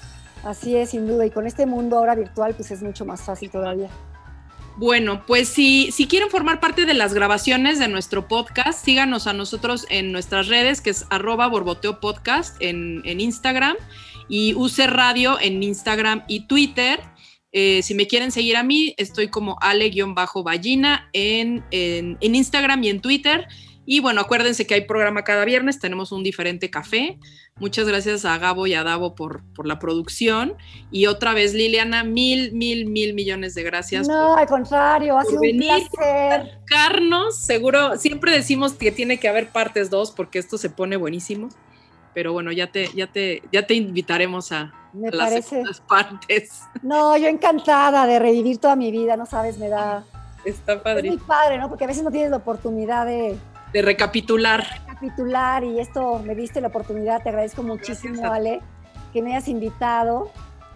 Así 0.45 0.77
es, 0.77 0.91
sin 0.91 1.07
duda. 1.07 1.27
Y 1.27 1.31
con 1.31 1.47
este 1.47 1.66
mundo 1.66 1.99
ahora 1.99 2.15
virtual, 2.15 2.55
pues 2.55 2.70
es 2.70 2.82
mucho 2.82 3.05
más 3.05 3.23
fácil 3.23 3.51
todavía. 3.51 3.89
Bueno, 4.77 5.24
pues 5.24 5.49
si, 5.49 5.93
si 5.93 6.09
quieren 6.09 6.31
formar 6.31 6.59
parte 6.59 6.85
de 6.85 6.95
las 6.95 7.15
grabaciones 7.15 7.78
de 7.78 7.86
nuestro 7.86 8.27
podcast, 8.27 8.85
síganos 8.85 9.28
a 9.28 9.32
nosotros 9.32 9.86
en 9.89 10.11
nuestras 10.11 10.49
redes, 10.49 10.81
que 10.81 10.91
es 10.91 11.07
arroba 11.11 11.47
borboteo 11.47 12.01
podcast 12.01 12.57
en, 12.59 13.03
Instagram 13.05 13.77
y 14.28 14.55
use 14.55 14.89
radio 14.89 15.39
en 15.41 15.62
Instagram 15.62 16.24
y 16.27 16.41
Twitter. 16.41 17.01
Eh, 17.57 17.83
si 17.83 17.95
me 17.95 18.09
quieren 18.09 18.33
seguir 18.33 18.57
a 18.57 18.65
mí, 18.65 18.95
estoy 18.99 19.29
como 19.29 19.57
ale-ballina 19.61 21.09
en, 21.13 21.63
en, 21.71 22.19
en 22.21 22.35
Instagram 22.35 22.83
y 22.83 22.89
en 22.89 23.01
Twitter. 23.01 23.47
Y 23.87 24.01
bueno, 24.01 24.23
acuérdense 24.23 24.67
que 24.67 24.75
hay 24.75 24.81
programa 24.87 25.23
cada 25.23 25.45
viernes, 25.45 25.79
tenemos 25.79 26.11
un 26.11 26.25
diferente 26.25 26.69
café. 26.69 27.17
Muchas 27.61 27.87
gracias 27.87 28.25
a 28.25 28.37
Gabo 28.39 28.67
y 28.67 28.75
a 28.75 28.83
Davo 28.83 29.15
por, 29.15 29.45
por 29.55 29.69
la 29.69 29.79
producción. 29.79 30.55
Y 30.91 31.07
otra 31.07 31.33
vez, 31.33 31.55
Liliana, 31.55 32.03
mil, 32.03 32.53
mil, 32.53 32.87
mil 32.87 33.15
millones 33.15 33.55
de 33.55 33.63
gracias. 33.63 34.09
No, 34.09 34.37
al 34.37 34.49
contrario, 34.49 35.17
ha 35.17 35.25
sido 35.25 35.41
un 35.41 35.59
placer. 35.59 36.59
Carnos, 36.65 37.39
seguro, 37.39 37.97
siempre 37.99 38.33
decimos 38.33 38.73
que 38.73 38.91
tiene 38.91 39.21
que 39.21 39.29
haber 39.29 39.51
partes 39.51 39.91
dos 39.91 40.11
porque 40.11 40.41
esto 40.41 40.59
se 40.59 40.71
pone 40.71 40.97
buenísimo. 40.97 41.51
Pero 42.15 42.33
bueno, 42.33 42.51
ya 42.51 42.73
te, 42.73 42.91
ya 42.97 43.07
te, 43.07 43.43
ya 43.53 43.67
te 43.67 43.75
invitaremos 43.75 44.51
a, 44.51 44.73
las 44.95 45.81
partes. 45.89 46.62
No, 46.83 47.16
yo 47.16 47.29
encantada 47.29 48.07
de 48.07 48.19
revivir 48.19 48.59
toda 48.59 48.77
mi 48.77 48.91
vida, 48.91 49.16
no 49.16 49.27
sabes, 49.27 49.59
me 49.59 49.69
da. 49.69 50.05
Está 50.45 50.83
padre. 50.83 51.09
Es 51.09 51.15
muy 51.16 51.25
padre, 51.25 51.59
¿no? 51.59 51.69
Porque 51.69 51.85
a 51.85 51.87
veces 51.87 52.05
no 52.05 52.11
tienes 52.11 52.31
la 52.31 52.37
oportunidad 52.37 53.07
de 53.07 53.39
de 53.75 53.83
recapitular. 53.83 54.65
Recapitular 54.87 55.65
y 55.65 55.81
esto 55.81 56.21
me 56.21 56.35
diste 56.37 56.61
la 56.61 56.69
oportunidad, 56.69 57.23
te 57.23 57.29
agradezco 57.31 57.65
muchísimo, 57.65 58.33
Ale, 58.33 58.61
que 59.12 59.21
me 59.21 59.33
hayas 59.33 59.49
invitado 59.49 60.31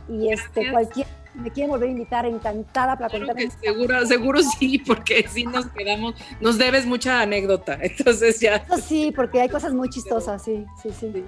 y 0.09 0.33
este 0.33 0.71
cualquier 0.73 1.07
me 1.35 1.53
quieren 1.53 1.71
volver 1.71 1.89
a 1.89 1.93
invitar, 1.93 2.27
encantada 2.27 2.97
para 2.99 3.11
contar. 3.11 3.37
seguro, 3.63 4.05
seguro 4.05 4.41
sí, 4.43 4.79
porque 4.87 5.25
sí 5.29 5.45
nos 5.45 5.67
quedamos, 5.67 6.17
nos 6.41 6.59
debes 6.59 6.85
mucha 6.85 7.21
anécdota, 7.21 7.79
entonces 7.81 8.41
ya. 8.41 8.67
sí, 8.83 9.13
porque 9.15 9.43
hay 9.43 9.49
cosas 9.49 9.73
muy 9.73 9.89
chistosas, 9.89 10.43
sí, 10.43 10.67
sí, 10.83 10.91
sí. 10.99 11.25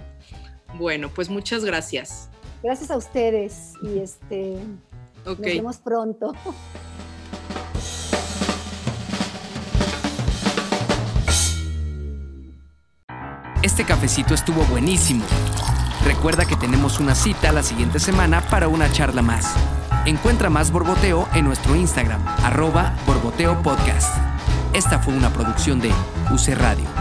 Bueno, 0.75 1.09
pues 1.15 1.31
muchas 1.31 1.65
gracias. 1.65 2.29
Gracias 2.62 2.91
a 2.91 2.97
ustedes 2.97 3.73
y 3.82 3.99
este 4.01 4.59
nos 5.24 5.39
vemos 5.39 5.78
pronto. 5.78 6.35
Este 13.62 13.85
cafecito 13.85 14.35
estuvo 14.35 14.62
buenísimo. 14.65 15.24
Recuerda 16.05 16.47
que 16.47 16.57
tenemos 16.57 16.99
una 16.99 17.15
cita 17.15 17.53
la 17.53 17.62
siguiente 17.62 17.99
semana 17.99 18.41
para 18.41 18.69
una 18.69 18.91
charla 18.91 19.23
más. 19.23 19.55
Encuentra 20.07 20.49
más 20.49 20.73
Borboteo 20.73 21.28
en 21.35 21.45
nuestro 21.45 21.77
Instagram, 21.77 22.27
arroba 22.43 22.97
Borboteo 23.07 23.62
Podcast. 23.62 24.16
Esta 24.73 24.99
fue 24.99 25.15
una 25.15 25.31
producción 25.31 25.78
de 25.78 25.91
UC 26.32 26.57
Radio. 26.57 27.00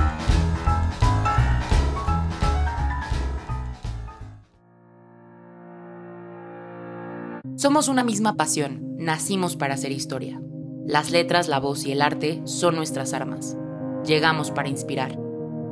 Somos 7.60 7.90
una 7.90 8.06
misma 8.06 8.38
pasión, 8.38 8.95
nacimos 8.98 9.57
para 9.57 9.73
hacer 9.73 9.91
historia. 9.91 10.41
Las 10.86 11.11
letras, 11.11 11.49
la 11.49 11.60
voz 11.60 11.86
y 11.86 11.91
el 11.91 12.02
arte 12.02 12.41
son 12.45 12.77
nuestras 12.77 13.11
armas. 13.14 13.57
Llegamos 14.06 14.49
para 14.49 14.69
inspirar. 14.69 15.19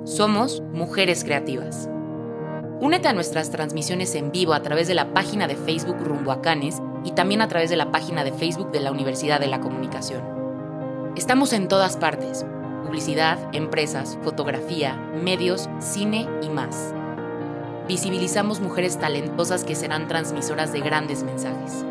Somos 0.04 0.62
Mujeres 0.74 1.24
Creativas. 1.24 1.88
Únete 2.82 3.08
a 3.08 3.14
nuestras 3.14 3.52
transmisiones 3.52 4.16
en 4.16 4.34
vivo 4.34 4.52
a 4.52 4.62
través 4.64 4.90
de 4.90 4.96
la 4.96 5.14
página 5.14 5.48
de 5.48 5.56
Facebook 5.56 5.96
Rumbo 6.02 6.34
a 6.34 6.42
Canes 6.42 6.82
y 7.06 7.12
también 7.12 7.42
a 7.42 7.48
través 7.48 7.70
de 7.70 7.78
la 7.78 7.90
página 7.90 8.26
de 8.26 8.34
Facebook 8.34 8.70
de 8.72 8.82
la 8.82 8.92
Universidad 8.92 9.40
de 9.40 9.48
la 9.48 9.62
Comunicación. 9.62 10.24
Estamos 11.16 11.54
en 11.54 11.70
todas 11.70 11.96
partes. 11.96 12.46
Publicidad, 12.84 13.40
empresas, 13.56 14.20
fotografía, 14.24 14.98
medios, 15.24 15.70
cine 15.80 16.28
y 16.44 16.50
más. 16.50 16.94
Visibilizamos 17.88 18.60
mujeres 18.60 19.00
talentosas 19.00 19.64
que 19.64 19.76
serán 19.76 20.08
transmisoras 20.08 20.74
de 20.74 20.82
grandes 20.82 21.24
mensajes. 21.24 21.84